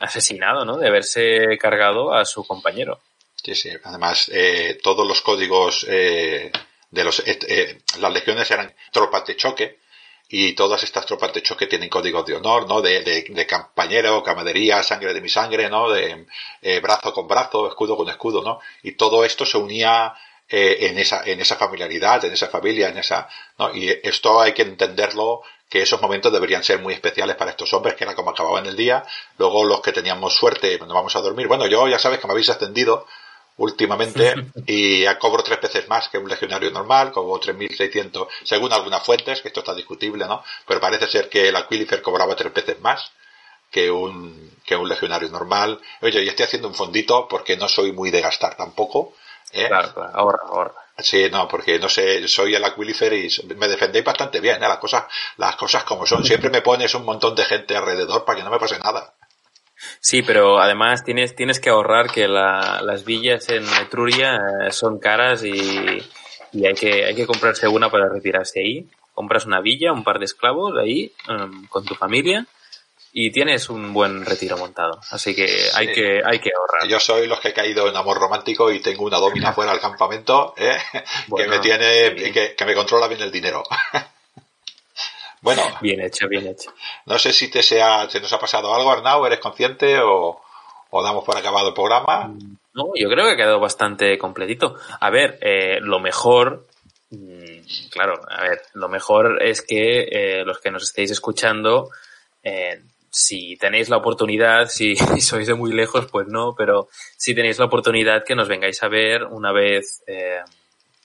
asesinado, 0.00 0.64
¿no? 0.64 0.78
De 0.78 0.88
haberse 0.88 1.58
cargado 1.58 2.14
a 2.14 2.24
su 2.24 2.46
compañero. 2.46 3.00
Sí, 3.46 3.54
sí. 3.54 3.70
Además, 3.84 4.28
eh, 4.34 4.80
todos 4.82 5.06
los 5.06 5.22
códigos 5.22 5.86
eh, 5.88 6.50
de 6.90 7.04
los, 7.04 7.22
eh, 7.24 7.78
las 8.00 8.12
legiones 8.12 8.50
eran 8.50 8.74
tropas 8.90 9.24
de 9.24 9.36
choque 9.36 9.78
y 10.28 10.54
todas 10.54 10.82
estas 10.82 11.06
tropas 11.06 11.32
de 11.32 11.42
choque 11.42 11.68
tienen 11.68 11.88
códigos 11.88 12.26
de 12.26 12.34
honor, 12.34 12.66
¿no? 12.68 12.82
De, 12.82 13.02
de, 13.02 13.24
de 13.28 13.46
compañero, 13.46 14.20
camaradería, 14.24 14.82
sangre 14.82 15.14
de 15.14 15.20
mi 15.20 15.28
sangre, 15.28 15.70
¿no? 15.70 15.88
De 15.88 16.26
eh, 16.60 16.80
brazo 16.80 17.12
con 17.12 17.28
brazo, 17.28 17.68
escudo 17.68 17.96
con 17.96 18.08
escudo, 18.08 18.42
¿no? 18.42 18.58
Y 18.82 18.96
todo 18.96 19.24
esto 19.24 19.46
se 19.46 19.58
unía 19.58 20.12
eh, 20.48 20.78
en 20.80 20.98
esa, 20.98 21.22
en 21.24 21.40
esa 21.40 21.54
familiaridad, 21.54 22.24
en 22.24 22.32
esa 22.32 22.48
familia, 22.48 22.88
en 22.88 22.98
esa, 22.98 23.28
¿no? 23.60 23.72
Y 23.72 23.88
esto 24.02 24.40
hay 24.40 24.54
que 24.54 24.62
entenderlo 24.62 25.42
que 25.68 25.82
esos 25.82 26.02
momentos 26.02 26.32
deberían 26.32 26.64
ser 26.64 26.80
muy 26.80 26.94
especiales 26.94 27.36
para 27.36 27.52
estos 27.52 27.72
hombres, 27.74 27.94
que 27.94 28.02
era 28.02 28.16
como 28.16 28.30
acababan 28.30 28.66
el 28.66 28.74
día. 28.74 29.04
Luego 29.38 29.62
los 29.62 29.80
que 29.82 29.92
teníamos 29.92 30.34
suerte, 30.34 30.80
nos 30.80 30.88
vamos 30.94 31.14
a 31.14 31.20
dormir. 31.20 31.46
Bueno, 31.46 31.68
yo 31.68 31.86
ya 31.86 32.00
sabes 32.00 32.18
que 32.18 32.26
me 32.26 32.32
habéis 32.32 32.50
ascendido 32.50 33.06
últimamente 33.58 34.34
y 34.66 35.04
cobro 35.18 35.42
tres 35.42 35.60
veces 35.60 35.88
más 35.88 36.08
que 36.08 36.18
un 36.18 36.28
legionario 36.28 36.70
normal, 36.70 37.12
como 37.12 37.38
3.600, 37.40 38.28
según 38.44 38.72
algunas 38.72 39.02
fuentes, 39.02 39.40
que 39.40 39.48
esto 39.48 39.60
está 39.60 39.74
discutible, 39.74 40.26
¿no? 40.26 40.42
Pero 40.66 40.80
parece 40.80 41.06
ser 41.06 41.28
que 41.28 41.48
el 41.48 41.56
Aquilifer 41.56 42.02
cobraba 42.02 42.36
tres 42.36 42.52
veces 42.52 42.80
más 42.80 43.10
que 43.70 43.90
un, 43.90 44.56
que 44.64 44.76
un 44.76 44.88
legionario 44.88 45.28
normal. 45.28 45.80
Oye, 46.00 46.22
y 46.22 46.28
estoy 46.28 46.44
haciendo 46.44 46.68
un 46.68 46.74
fondito 46.74 47.26
porque 47.28 47.56
no 47.56 47.68
soy 47.68 47.92
muy 47.92 48.10
de 48.10 48.20
gastar 48.20 48.56
tampoco. 48.56 49.14
¿eh? 49.52 49.68
Claro, 49.68 49.92
claro, 49.92 50.10
ahorra, 50.14 50.38
ahorra. 50.48 50.74
Sí, 50.98 51.28
no, 51.30 51.46
porque 51.46 51.78
no 51.78 51.90
sé, 51.90 52.26
soy 52.26 52.54
el 52.54 52.64
Aquilifer 52.64 53.12
y 53.12 53.28
me 53.56 53.68
defendéis 53.68 54.04
bastante 54.04 54.40
bien, 54.40 54.56
¿eh? 54.62 54.68
las 54.68 54.78
cosas, 54.78 55.04
las 55.36 55.56
cosas 55.56 55.84
como 55.84 56.06
son. 56.06 56.24
Siempre 56.24 56.48
me 56.48 56.62
pones 56.62 56.94
un 56.94 57.04
montón 57.04 57.34
de 57.34 57.44
gente 57.44 57.76
alrededor 57.76 58.24
para 58.24 58.38
que 58.38 58.44
no 58.44 58.50
me 58.50 58.58
pase 58.58 58.78
nada. 58.78 59.14
Sí, 60.00 60.22
pero 60.22 60.58
además 60.58 61.04
tienes, 61.04 61.34
tienes 61.34 61.60
que 61.60 61.70
ahorrar 61.70 62.10
que 62.10 62.28
la, 62.28 62.80
las 62.82 63.04
villas 63.04 63.48
en 63.50 63.64
Etruria 63.80 64.36
eh, 64.36 64.72
son 64.72 64.98
caras 64.98 65.44
y, 65.44 65.98
y, 66.52 66.66
hay, 66.66 66.74
que, 66.74 67.04
hay 67.04 67.14
que 67.14 67.26
comprarse 67.26 67.68
una 67.68 67.90
para 67.90 68.08
retirarse 68.08 68.60
ahí. 68.60 68.86
Compras 69.14 69.46
una 69.46 69.60
villa, 69.60 69.92
un 69.92 70.04
par 70.04 70.18
de 70.18 70.26
esclavos 70.26 70.74
ahí 70.78 71.12
um, 71.28 71.66
con 71.66 71.84
tu 71.84 71.94
familia 71.94 72.46
y 73.18 73.30
tienes 73.30 73.70
un 73.70 73.94
buen 73.94 74.26
retiro 74.26 74.58
montado. 74.58 75.00
Así 75.10 75.34
que 75.34 75.46
hay 75.74 75.90
que 75.90 76.20
hay 76.22 76.38
que 76.38 76.50
ahorrar. 76.54 76.86
Yo 76.86 77.00
soy 77.00 77.26
los 77.26 77.40
que 77.40 77.48
he 77.48 77.54
caído 77.54 77.88
en 77.88 77.96
amor 77.96 78.18
romántico 78.18 78.70
y 78.70 78.80
tengo 78.80 79.04
una 79.04 79.16
domina 79.16 79.52
fuera 79.54 79.72
del 79.72 79.80
campamento 79.80 80.52
¿eh? 80.58 80.76
que 81.34 81.48
me 81.48 81.58
tiene 81.60 82.14
que, 82.14 82.54
que, 82.54 82.64
me 82.66 82.74
controla 82.74 83.08
bien 83.08 83.22
el 83.22 83.32
dinero. 83.32 83.62
Bueno. 85.40 85.62
Bien 85.80 86.00
hecho, 86.00 86.28
bien 86.28 86.46
hecho. 86.46 86.72
No 87.06 87.18
sé 87.18 87.32
si 87.32 87.50
te 87.50 87.62
sea, 87.62 88.08
se 88.08 88.20
nos 88.20 88.32
ha 88.32 88.38
pasado 88.38 88.74
algo, 88.74 88.90
Arnau, 88.90 89.24
¿eres 89.26 89.38
consciente 89.38 89.98
o, 90.00 90.40
o 90.90 91.02
damos 91.02 91.24
por 91.24 91.36
acabado 91.36 91.68
el 91.68 91.74
programa? 91.74 92.32
No, 92.74 92.90
yo 92.94 93.08
creo 93.08 93.24
que 93.26 93.32
ha 93.32 93.36
quedado 93.36 93.60
bastante 93.60 94.18
completito. 94.18 94.76
A 95.00 95.10
ver, 95.10 95.38
eh, 95.40 95.78
lo 95.80 95.98
mejor, 95.98 96.66
mm, 97.10 97.88
claro, 97.90 98.20
a 98.28 98.42
ver, 98.42 98.62
lo 98.74 98.88
mejor 98.88 99.42
es 99.42 99.62
que 99.62 100.08
eh, 100.10 100.44
los 100.44 100.58
que 100.60 100.70
nos 100.70 100.82
estéis 100.82 101.10
escuchando, 101.10 101.90
eh, 102.42 102.82
si 103.10 103.56
tenéis 103.56 103.88
la 103.88 103.96
oportunidad, 103.96 104.66
si, 104.68 104.94
sois 104.96 105.46
de 105.46 105.54
muy 105.54 105.72
lejos, 105.72 106.06
pues 106.10 106.26
no, 106.28 106.54
pero 106.56 106.88
si 107.16 107.34
tenéis 107.34 107.58
la 107.58 107.64
oportunidad 107.64 108.24
que 108.24 108.34
nos 108.34 108.48
vengáis 108.48 108.82
a 108.82 108.88
ver 108.88 109.24
una 109.24 109.52
vez 109.52 110.02
eh, 110.06 110.40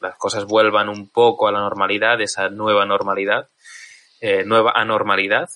las 0.02 0.18
cosas 0.18 0.45
vuelvan 0.45 0.90
un 0.90 1.08
poco 1.08 1.48
a 1.48 1.52
la 1.53 1.60
normalidad, 1.60 2.20
esa 2.20 2.49
nueva 2.49 2.86
normalidad, 2.86 3.48
eh, 4.22 4.43
nueva 4.45 4.72
anormalidad, 4.76 5.49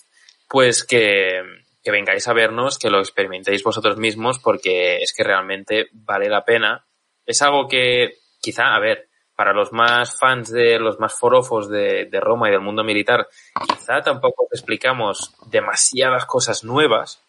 pues 0.49 0.83
que, 0.83 1.41
que 1.83 1.91
vengáis 1.91 2.27
a 2.27 2.33
vernos, 2.33 2.77
que 2.77 2.89
lo 2.89 2.99
experimentéis 2.99 3.63
vosotros 3.63 3.97
mismos, 3.97 4.39
porque 4.39 4.97
es 4.97 5.13
que 5.13 5.23
realmente 5.23 5.87
vale 5.93 6.29
la 6.29 6.43
pena. 6.43 6.85
Es 7.25 7.41
algo 7.41 7.67
que 7.67 8.17
quizá, 8.41 8.75
a 8.75 8.79
ver, 8.79 9.07
para 9.35 9.53
los 9.53 9.71
más 9.71 10.17
fans 10.17 10.51
de 10.51 10.79
los 10.79 10.99
más 10.99 11.13
forofos 11.13 11.69
de, 11.69 12.05
de, 12.05 12.19
Roma 12.19 12.47
y 12.47 12.51
del 12.51 12.61
mundo 12.61 12.83
militar, 12.83 13.27
quizá 13.67 14.01
tampoco 14.01 14.47
explicamos 14.51 15.35
demasiadas 15.47 16.25
cosas 16.25 16.63
nuevas, 16.63 17.21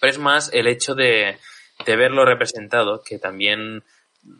pero 0.00 0.10
es 0.10 0.18
más 0.18 0.50
el 0.52 0.66
hecho 0.66 0.94
de, 0.94 1.38
de 1.84 1.96
verlo 1.96 2.24
representado, 2.24 3.02
que 3.02 3.18
también 3.18 3.84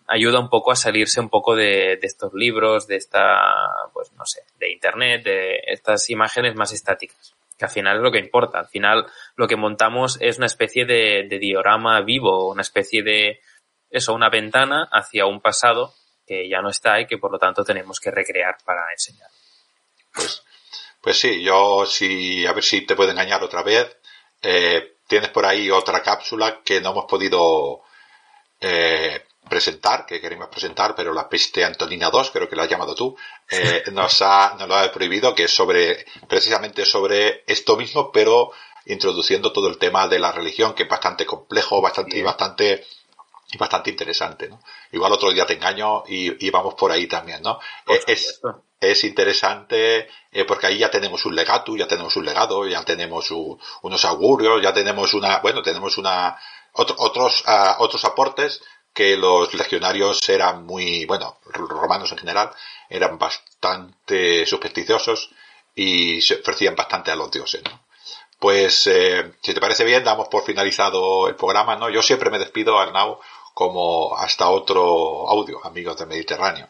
ayuda 0.07 0.41
un 0.41 0.49
poco 0.49 0.73
a 0.73 0.77
salirse 0.77 1.21
un 1.21 1.29
poco 1.29 1.55
de, 1.55 1.99
de, 2.01 2.07
estos 2.07 2.33
libros, 2.35 2.87
de 2.87 2.97
esta, 2.97 3.41
pues 3.93 4.13
no 4.13 4.25
sé, 4.25 4.43
de 4.59 4.73
internet, 4.73 5.23
de 5.25 5.61
estas 5.67 6.09
imágenes 6.11 6.55
más 6.57 6.73
estáticas, 6.73 7.35
que 7.59 7.65
al 7.65 7.71
final 7.71 7.97
es 7.97 8.03
lo 8.03 8.11
que 8.11 8.19
importa. 8.19 8.59
Al 8.59 8.69
final 8.69 9.07
lo 9.37 9.47
que 9.47 9.57
montamos 9.57 10.19
es 10.21 10.39
una 10.39 10.47
especie 10.47 10.85
de, 10.85 11.27
diorama 11.39 12.01
vivo, 12.01 12.49
una 12.51 12.63
especie 12.63 13.03
de, 13.03 13.41
eso, 13.91 14.15
una 14.15 14.31
ventana 14.31 14.89
hacia 14.91 15.27
un 15.27 15.41
pasado 15.41 15.95
que 16.27 16.49
ya 16.49 16.61
no 16.61 16.69
está 16.69 17.01
y 17.01 17.07
que 17.07 17.19
por 17.19 17.33
lo 17.33 17.39
tanto 17.39 17.65
tenemos 17.65 18.01
que 18.01 18.11
recrear 18.11 18.57
para 18.65 18.83
enseñar. 18.93 19.31
Pues, 20.15 20.43
pues 21.01 21.19
sí, 21.19 21.43
yo 21.43 21.87
sí, 21.87 22.47
a 22.47 22.53
ver 22.53 22.65
si 22.65 22.83
te 22.83 22.95
puedo 22.95 23.11
engañar 23.11 23.43
otra 23.43 23.63
vez. 23.63 23.97
Eh, 24.43 24.97
tienes 25.07 25.31
por 25.31 25.47
ahí 25.47 25.71
otra 25.71 26.03
cápsula 26.03 26.61
que 26.63 26.81
no 26.81 26.91
hemos 26.91 27.07
podido 27.07 27.83
eh, 28.61 29.23
presentar, 29.49 30.07
que 30.07 30.21
queremos 30.21 30.49
presentar, 30.49 30.95
pero 30.95 31.13
la 31.13 31.29
peste 31.29 31.65
Antonina 31.65 32.11
2, 32.11 32.31
creo 32.31 32.49
que 32.49 32.57
la 32.57 32.65
has 32.65 32.69
llamado 32.69 32.95
tú, 32.95 33.17
eh, 33.51 33.85
nos, 33.93 34.23
ha, 34.23 34.57
nos 34.59 34.69
lo 34.69 34.77
ha 34.77 34.93
prohibido, 34.93 35.35
que 35.35 35.45
es 35.45 35.55
sobre, 35.55 36.05
precisamente 36.29 36.85
sobre 36.85 37.45
esto 37.47 37.77
mismo, 37.77 38.13
pero 38.13 38.53
introduciendo 38.87 39.53
todo 39.53 39.69
el 39.69 39.79
tema 39.79 40.09
de 40.09 40.19
la 40.19 40.33
religión, 40.33 40.75
que 40.75 40.85
es 40.85 40.89
bastante 40.89 41.27
complejo, 41.27 41.81
bastante, 41.81 42.23
bastante, 42.23 42.87
bastante 43.59 43.91
interesante, 43.91 44.49
¿no? 44.49 44.61
Igual 44.93 45.13
otro 45.13 45.31
día 45.31 45.47
te 45.47 45.55
engaño 45.55 46.05
y, 46.07 46.47
y 46.47 46.51
vamos 46.51 46.75
por 46.75 46.91
ahí 46.91 47.07
también, 47.07 47.43
¿no? 47.43 47.59
Es, 47.87 48.41
es, 48.81 49.05
interesante 49.05 50.09
eh, 50.33 50.45
porque 50.45 50.67
ahí 50.67 50.79
ya 50.79 50.91
tenemos 50.91 51.25
un 51.27 51.35
legato, 51.35 51.77
ya 51.77 51.87
tenemos 51.87 52.17
un 52.17 52.25
legado, 52.25 52.67
ya 52.67 52.85
tenemos 52.85 53.31
un, 53.31 53.61
unos 53.83 54.05
augurios, 54.05 54.63
ya 54.63 54.73
tenemos 54.73 55.13
una, 55.15 55.41
bueno, 55.41 55.63
tenemos 55.63 55.99
una, 55.99 56.39
otro, 56.73 56.97
otros, 56.99 57.45
uh, 57.47 57.83
otros 57.83 58.05
aportes 58.05 58.63
que 58.99 59.17
los 59.17 59.55
legionarios 59.55 60.29
eran 60.29 60.67
muy, 60.67 61.07
bueno, 61.07 61.37
romanos 61.45 62.11
en 62.11 62.19
general, 62.19 62.51
eran 62.91 63.17
bastante 63.17 64.45
supersticiosos 64.45 65.31
y 65.77 66.21
se 66.21 66.41
ofrecían 66.41 66.75
bastante 66.75 67.13
a 67.13 67.15
los 67.15 67.31
dioses. 67.31 67.63
Pues, 68.41 68.89
eh, 68.89 69.35
si 69.41 69.55
te 69.55 69.61
parece 69.61 69.85
bien, 69.85 70.03
damos 70.03 70.27
por 70.27 70.43
finalizado 70.43 71.29
el 71.29 71.37
programa, 71.37 71.77
¿no? 71.77 71.89
Yo 71.89 72.03
siempre 72.03 72.29
me 72.29 72.41
despido, 72.41 72.77
Arnau, 72.77 73.21
como 73.55 74.17
hasta 74.17 74.51
otro 74.51 75.31
audio, 75.31 75.65
amigos 75.65 75.97
del 75.97 76.09
Mediterráneo. 76.09 76.67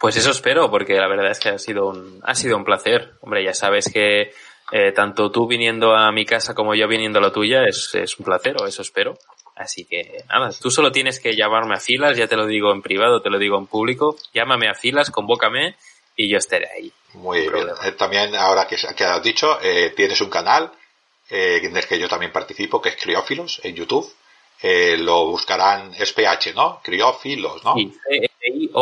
Pues 0.00 0.16
eso 0.16 0.32
espero, 0.32 0.72
porque 0.72 0.94
la 0.94 1.06
verdad 1.06 1.30
es 1.30 1.38
que 1.38 1.50
ha 1.50 1.58
sido 1.60 1.86
un, 1.86 2.20
ha 2.24 2.34
sido 2.34 2.56
un 2.56 2.64
placer. 2.64 3.12
Hombre, 3.20 3.44
ya 3.44 3.54
sabes 3.54 3.92
que 3.92 4.32
eh, 4.72 4.90
tanto 4.92 5.30
tú 5.30 5.46
viniendo 5.46 5.94
a 5.94 6.10
mi 6.10 6.26
casa 6.26 6.52
como 6.52 6.74
yo 6.74 6.88
viniendo 6.88 7.20
a 7.20 7.22
la 7.22 7.32
tuya 7.32 7.62
es, 7.64 7.94
es 7.94 8.18
un 8.18 8.24
placer, 8.24 8.56
o 8.60 8.66
eso 8.66 8.82
espero. 8.82 9.16
Así 9.56 9.84
que 9.84 10.24
nada, 10.28 10.50
tú 10.60 10.70
solo 10.70 10.90
tienes 10.90 11.20
que 11.20 11.36
llamarme 11.36 11.74
a 11.74 11.80
filas, 11.80 12.16
ya 12.16 12.26
te 12.26 12.36
lo 12.36 12.46
digo 12.46 12.72
en 12.72 12.82
privado, 12.82 13.22
te 13.22 13.30
lo 13.30 13.38
digo 13.38 13.56
en 13.56 13.66
público, 13.66 14.16
llámame 14.32 14.68
a 14.68 14.74
filas, 14.74 15.10
convócame 15.10 15.76
y 16.16 16.28
yo 16.28 16.38
estaré 16.38 16.68
ahí. 16.76 16.92
Muy 17.14 17.48
bien. 17.48 17.68
Eh, 17.84 17.92
también, 17.92 18.34
ahora 18.34 18.66
que, 18.66 18.76
que 18.96 19.04
has 19.04 19.22
dicho, 19.22 19.60
eh, 19.62 19.92
tienes 19.96 20.20
un 20.20 20.30
canal 20.30 20.72
eh, 21.30 21.60
en 21.62 21.76
el 21.76 21.86
que 21.86 21.98
yo 21.98 22.08
también 22.08 22.32
participo, 22.32 22.82
que 22.82 22.88
es 22.90 22.96
Criófilos, 22.96 23.60
en 23.62 23.76
YouTube. 23.76 24.12
Lo 24.98 25.26
buscarán, 25.26 25.92
es 25.94 26.12
PH, 26.14 26.54
¿no? 26.54 26.80
Criófilos, 26.82 27.62
¿no? 27.64 27.74
Sí, 27.74 27.92
C-I-O-P-H-I-L-O-S. 28.08 28.74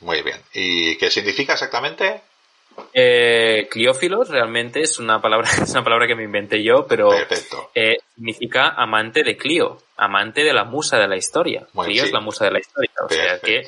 Muy 0.00 0.20
bien. 0.20 0.38
¿Y 0.52 0.96
qué 0.96 1.10
significa 1.10 1.54
exactamente? 1.54 2.20
Eh, 2.96 3.66
cliófilos 3.68 4.28
realmente 4.28 4.80
es 4.80 5.00
una 5.00 5.20
palabra, 5.20 5.48
es 5.62 5.70
una 5.72 5.82
palabra 5.82 6.06
que 6.06 6.14
me 6.14 6.22
inventé 6.22 6.62
yo, 6.62 6.86
pero 6.86 7.10
eh, 7.74 7.96
significa 8.14 8.68
amante 8.68 9.24
de 9.24 9.36
Clio, 9.36 9.78
amante 9.96 10.44
de 10.44 10.52
la 10.52 10.64
musa 10.64 10.98
de 10.98 11.08
la 11.08 11.16
historia. 11.16 11.66
Clio 11.72 12.02
sí. 12.02 12.08
es 12.08 12.12
la 12.12 12.20
musa 12.20 12.44
de 12.44 12.52
la 12.52 12.60
historia, 12.60 12.90
o 13.02 13.08
Perfecto. 13.08 13.28
sea 13.28 13.40
que 13.40 13.62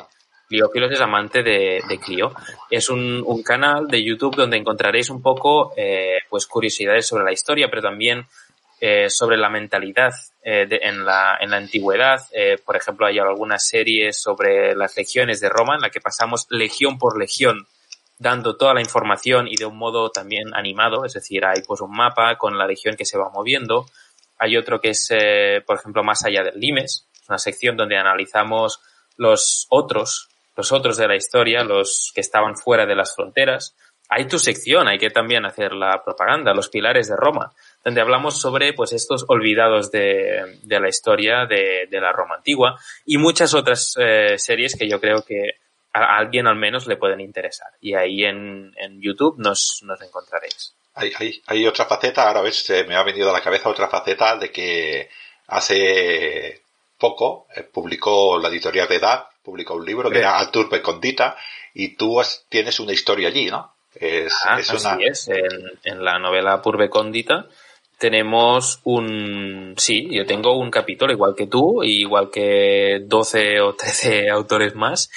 Cliófilos 0.48 0.92
es 0.92 1.00
amante 1.00 1.42
de, 1.42 1.82
de 1.88 1.98
Clio. 1.98 2.32
Es 2.70 2.88
un, 2.88 3.20
un, 3.26 3.42
canal 3.42 3.88
de 3.88 4.04
YouTube 4.04 4.36
donde 4.36 4.56
encontraréis 4.56 5.10
un 5.10 5.20
poco, 5.20 5.72
eh, 5.76 6.18
pues 6.30 6.46
curiosidades 6.46 7.04
sobre 7.04 7.24
la 7.24 7.32
historia, 7.32 7.66
pero 7.68 7.82
también 7.82 8.28
eh, 8.80 9.10
sobre 9.10 9.38
la 9.38 9.50
mentalidad 9.50 10.12
de, 10.44 10.78
en, 10.82 11.04
la, 11.04 11.38
en 11.40 11.50
la 11.50 11.56
antigüedad. 11.56 12.20
Por 12.64 12.76
ejemplo, 12.76 13.06
hay 13.06 13.18
algunas 13.18 13.66
series 13.66 14.22
sobre 14.22 14.76
las 14.76 14.96
legiones 14.96 15.40
de 15.40 15.48
Roma 15.48 15.74
en 15.74 15.80
la 15.80 15.90
que 15.90 16.00
pasamos 16.00 16.46
legión 16.50 16.96
por 16.96 17.18
legión 17.18 17.66
dando 18.18 18.56
toda 18.56 18.74
la 18.74 18.80
información 18.80 19.46
y 19.48 19.56
de 19.56 19.66
un 19.66 19.76
modo 19.76 20.10
también 20.10 20.54
animado, 20.54 21.04
es 21.04 21.12
decir, 21.12 21.44
hay 21.44 21.62
pues 21.66 21.80
un 21.80 21.90
mapa 21.90 22.36
con 22.38 22.56
la 22.56 22.66
legión 22.66 22.96
que 22.96 23.04
se 23.04 23.18
va 23.18 23.30
moviendo. 23.30 23.86
Hay 24.38 24.56
otro 24.56 24.80
que 24.80 24.90
es, 24.90 25.08
eh, 25.10 25.62
por 25.66 25.78
ejemplo, 25.78 26.02
más 26.02 26.24
allá 26.24 26.42
del 26.42 26.58
Limes, 26.60 27.08
una 27.28 27.38
sección 27.38 27.76
donde 27.76 27.96
analizamos 27.96 28.80
los 29.16 29.66
otros, 29.70 30.28
los 30.56 30.72
otros 30.72 30.96
de 30.96 31.08
la 31.08 31.16
historia, 31.16 31.64
los 31.64 32.12
que 32.14 32.20
estaban 32.20 32.56
fuera 32.56 32.86
de 32.86 32.94
las 32.94 33.14
fronteras. 33.14 33.76
Hay 34.08 34.26
tu 34.26 34.38
sección, 34.38 34.86
hay 34.86 34.98
que 34.98 35.10
también 35.10 35.44
hacer 35.44 35.72
la 35.72 36.02
propaganda, 36.04 36.54
los 36.54 36.68
pilares 36.68 37.08
de 37.08 37.16
Roma, 37.16 37.52
donde 37.84 38.00
hablamos 38.00 38.40
sobre 38.40 38.72
pues 38.72 38.92
estos 38.92 39.24
olvidados 39.26 39.90
de, 39.90 40.60
de 40.62 40.80
la 40.80 40.88
historia 40.88 41.44
de, 41.46 41.88
la 41.90 42.12
Roma 42.12 42.36
antigua 42.36 42.78
y 43.04 43.18
muchas 43.18 43.52
otras 43.52 43.94
eh, 43.98 44.38
series 44.38 44.76
que 44.76 44.88
yo 44.88 45.00
creo 45.00 45.22
que 45.22 45.56
a 46.04 46.18
alguien 46.18 46.46
al 46.46 46.56
menos 46.56 46.86
le 46.86 46.96
pueden 46.96 47.20
interesar. 47.20 47.68
Y 47.80 47.94
ahí 47.94 48.24
en, 48.24 48.72
en 48.76 49.00
YouTube 49.00 49.38
nos, 49.38 49.80
nos 49.82 50.00
encontraréis. 50.02 50.74
Hay, 50.94 51.12
hay, 51.18 51.42
hay, 51.46 51.66
otra 51.66 51.84
faceta, 51.84 52.26
ahora 52.26 52.40
ves, 52.40 52.64
se 52.64 52.84
me 52.84 52.96
ha 52.96 53.02
venido 53.02 53.30
a 53.30 53.32
la 53.32 53.42
cabeza 53.42 53.68
otra 53.68 53.88
faceta 53.88 54.36
de 54.36 54.50
que 54.50 55.10
hace 55.48 56.62
poco 56.98 57.46
eh, 57.54 57.62
publicó 57.62 58.38
la 58.38 58.48
editorial 58.48 58.88
de 58.88 58.96
Edad, 58.96 59.26
publicó 59.42 59.74
un 59.74 59.84
libro 59.84 60.10
que 60.10 60.18
era 60.18 60.50
Condita, 60.82 61.36
y 61.74 61.96
tú 61.96 62.18
has, 62.18 62.46
tienes 62.48 62.80
una 62.80 62.92
historia 62.92 63.28
allí, 63.28 63.46
¿no? 63.50 63.74
Es, 63.94 64.34
ah, 64.46 64.58
es 64.58 64.70
una... 64.70 64.92
así 64.92 65.04
es, 65.04 65.28
en, 65.28 65.78
en, 65.84 66.04
la 66.04 66.18
novela 66.18 66.60
Purbe 66.62 66.88
Condita 66.88 67.46
tenemos 67.98 68.80
un... 68.84 69.74
Sí, 69.76 70.08
yo 70.10 70.26
tengo 70.26 70.58
un 70.58 70.70
capítulo 70.70 71.12
igual 71.12 71.34
que 71.34 71.46
tú, 71.46 71.82
igual 71.82 72.30
que 72.30 73.00
12 73.04 73.60
o 73.60 73.74
13 73.74 74.30
autores 74.30 74.74
más, 74.74 75.10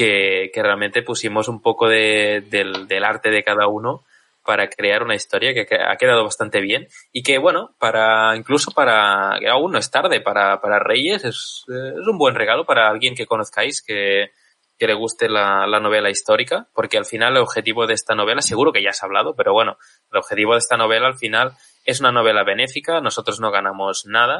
que, 0.00 0.50
que 0.54 0.62
realmente 0.62 1.02
pusimos 1.02 1.46
un 1.46 1.60
poco 1.60 1.86
de, 1.86 2.42
del, 2.48 2.88
del 2.88 3.04
arte 3.04 3.28
de 3.28 3.44
cada 3.44 3.68
uno 3.68 4.02
para 4.42 4.66
crear 4.70 5.02
una 5.02 5.14
historia 5.14 5.52
que 5.52 5.66
ha 5.76 5.94
quedado 5.96 6.24
bastante 6.24 6.62
bien 6.62 6.88
y 7.12 7.22
que, 7.22 7.36
bueno, 7.36 7.74
para 7.78 8.34
incluso 8.34 8.70
para, 8.70 9.36
que 9.38 9.50
aún 9.50 9.72
no 9.72 9.78
es 9.78 9.90
tarde, 9.90 10.22
para, 10.22 10.58
para 10.62 10.78
Reyes 10.78 11.26
es, 11.26 11.64
es 11.68 12.08
un 12.10 12.16
buen 12.16 12.34
regalo 12.34 12.64
para 12.64 12.88
alguien 12.88 13.14
que 13.14 13.26
conozcáis, 13.26 13.82
que, 13.82 14.30
que 14.78 14.86
le 14.86 14.94
guste 14.94 15.28
la, 15.28 15.66
la, 15.66 15.80
novela 15.80 16.08
histórica, 16.08 16.68
porque 16.72 16.96
al 16.96 17.04
final 17.04 17.34
el 17.36 17.42
objetivo 17.42 17.86
de 17.86 17.92
esta 17.92 18.14
novela, 18.14 18.40
seguro 18.40 18.72
que 18.72 18.82
ya 18.82 18.90
has 18.90 19.02
hablado, 19.02 19.36
pero 19.36 19.52
bueno, 19.52 19.76
el 20.10 20.18
objetivo 20.18 20.54
de 20.54 20.60
esta 20.60 20.78
novela 20.78 21.08
al 21.08 21.18
final 21.18 21.52
es 21.84 22.00
una 22.00 22.10
novela 22.10 22.42
benéfica, 22.42 23.02
nosotros 23.02 23.38
no 23.38 23.50
ganamos 23.50 24.06
nada, 24.06 24.38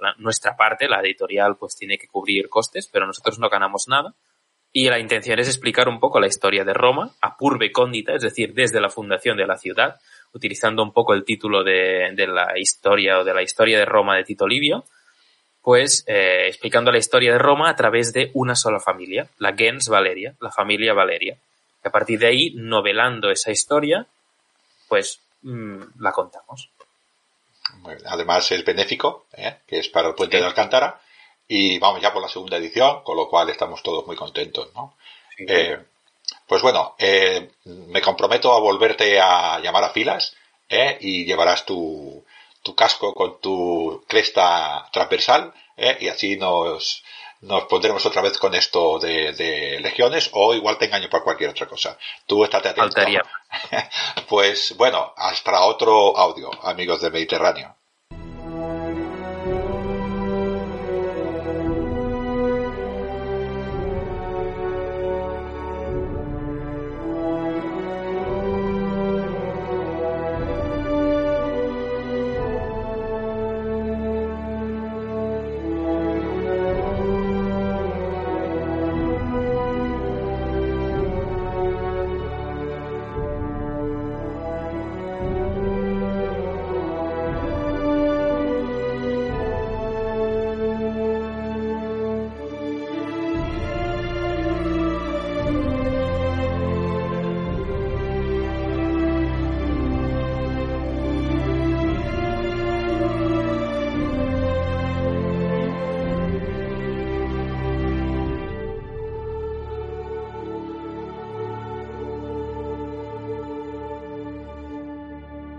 la, 0.00 0.14
nuestra 0.18 0.56
parte, 0.56 0.88
la 0.88 0.98
editorial, 1.00 1.56
pues 1.56 1.76
tiene 1.76 1.96
que 1.96 2.08
cubrir 2.08 2.48
costes, 2.48 2.88
pero 2.92 3.06
nosotros 3.06 3.38
no 3.38 3.48
ganamos 3.48 3.86
nada. 3.86 4.14
Y 4.72 4.88
la 4.88 4.98
intención 4.98 5.38
es 5.38 5.48
explicar 5.48 5.88
un 5.88 5.98
poco 5.98 6.20
la 6.20 6.28
historia 6.28 6.64
de 6.64 6.72
Roma, 6.72 7.12
a 7.20 7.36
purbe 7.36 7.72
cóndita, 7.72 8.14
es 8.14 8.22
decir, 8.22 8.54
desde 8.54 8.80
la 8.80 8.88
fundación 8.88 9.36
de 9.36 9.46
la 9.46 9.58
ciudad, 9.58 10.00
utilizando 10.32 10.82
un 10.82 10.92
poco 10.92 11.12
el 11.12 11.24
título 11.24 11.64
de, 11.64 12.12
de 12.14 12.26
la 12.26 12.56
historia 12.56 13.18
o 13.18 13.24
de 13.24 13.34
la 13.34 13.42
historia 13.42 13.78
de 13.78 13.84
Roma 13.84 14.16
de 14.16 14.24
Tito 14.24 14.46
Livio, 14.46 14.84
pues 15.62 16.04
eh, 16.06 16.46
explicando 16.48 16.90
la 16.90 16.98
historia 16.98 17.32
de 17.32 17.38
Roma 17.38 17.68
a 17.68 17.76
través 17.76 18.12
de 18.12 18.30
una 18.34 18.54
sola 18.54 18.80
familia, 18.80 19.28
la 19.38 19.54
gens 19.54 19.88
Valeria, 19.88 20.34
la 20.40 20.50
familia 20.50 20.94
Valeria. 20.94 21.36
Y 21.84 21.88
a 21.88 21.90
partir 21.90 22.18
de 22.18 22.28
ahí, 22.28 22.52
novelando 22.54 23.30
esa 23.30 23.50
historia, 23.50 24.06
pues 24.88 25.20
mmm, 25.42 25.82
la 25.98 26.12
contamos. 26.12 26.70
Además 28.06 28.50
es 28.52 28.64
benéfico, 28.64 29.26
¿eh? 29.32 29.58
que 29.66 29.78
es 29.78 29.88
para 29.88 30.08
el 30.08 30.14
puente 30.14 30.36
sí. 30.36 30.42
de 30.42 30.48
Alcántara, 30.48 31.00
y 31.52 31.80
vamos 31.80 32.00
ya 32.00 32.12
por 32.12 32.22
la 32.22 32.28
segunda 32.28 32.58
edición, 32.58 33.02
con 33.02 33.16
lo 33.16 33.28
cual 33.28 33.50
estamos 33.50 33.82
todos 33.82 34.06
muy 34.06 34.14
contentos, 34.14 34.68
¿no? 34.72 34.94
Sí. 35.36 35.46
Eh, 35.48 35.78
pues 36.46 36.62
bueno, 36.62 36.94
eh, 36.96 37.50
me 37.64 38.00
comprometo 38.00 38.52
a 38.52 38.60
volverte 38.60 39.20
a 39.20 39.58
llamar 39.58 39.82
a 39.82 39.90
filas 39.90 40.36
¿eh? 40.68 40.96
y 41.00 41.24
llevarás 41.24 41.66
tu, 41.66 42.24
tu 42.62 42.76
casco 42.76 43.12
con 43.14 43.40
tu 43.40 44.04
cresta 44.06 44.88
transversal 44.92 45.52
¿eh? 45.76 45.98
y 46.00 46.06
así 46.06 46.36
nos, 46.36 47.02
nos 47.40 47.64
pondremos 47.64 48.06
otra 48.06 48.22
vez 48.22 48.38
con 48.38 48.54
esto 48.54 49.00
de, 49.00 49.32
de, 49.32 49.80
legiones 49.80 50.30
o 50.32 50.54
igual 50.54 50.78
te 50.78 50.84
engaño 50.84 51.10
para 51.10 51.24
cualquier 51.24 51.50
otra 51.50 51.66
cosa. 51.66 51.98
Tú 52.26 52.44
estate 52.44 52.68
atento. 52.68 52.94
Faltaría. 52.94 53.22
pues 54.28 54.76
bueno, 54.76 55.12
hasta 55.16 55.64
otro 55.64 56.16
audio, 56.16 56.48
amigos 56.62 57.00
del 57.00 57.12
Mediterráneo. 57.12 57.74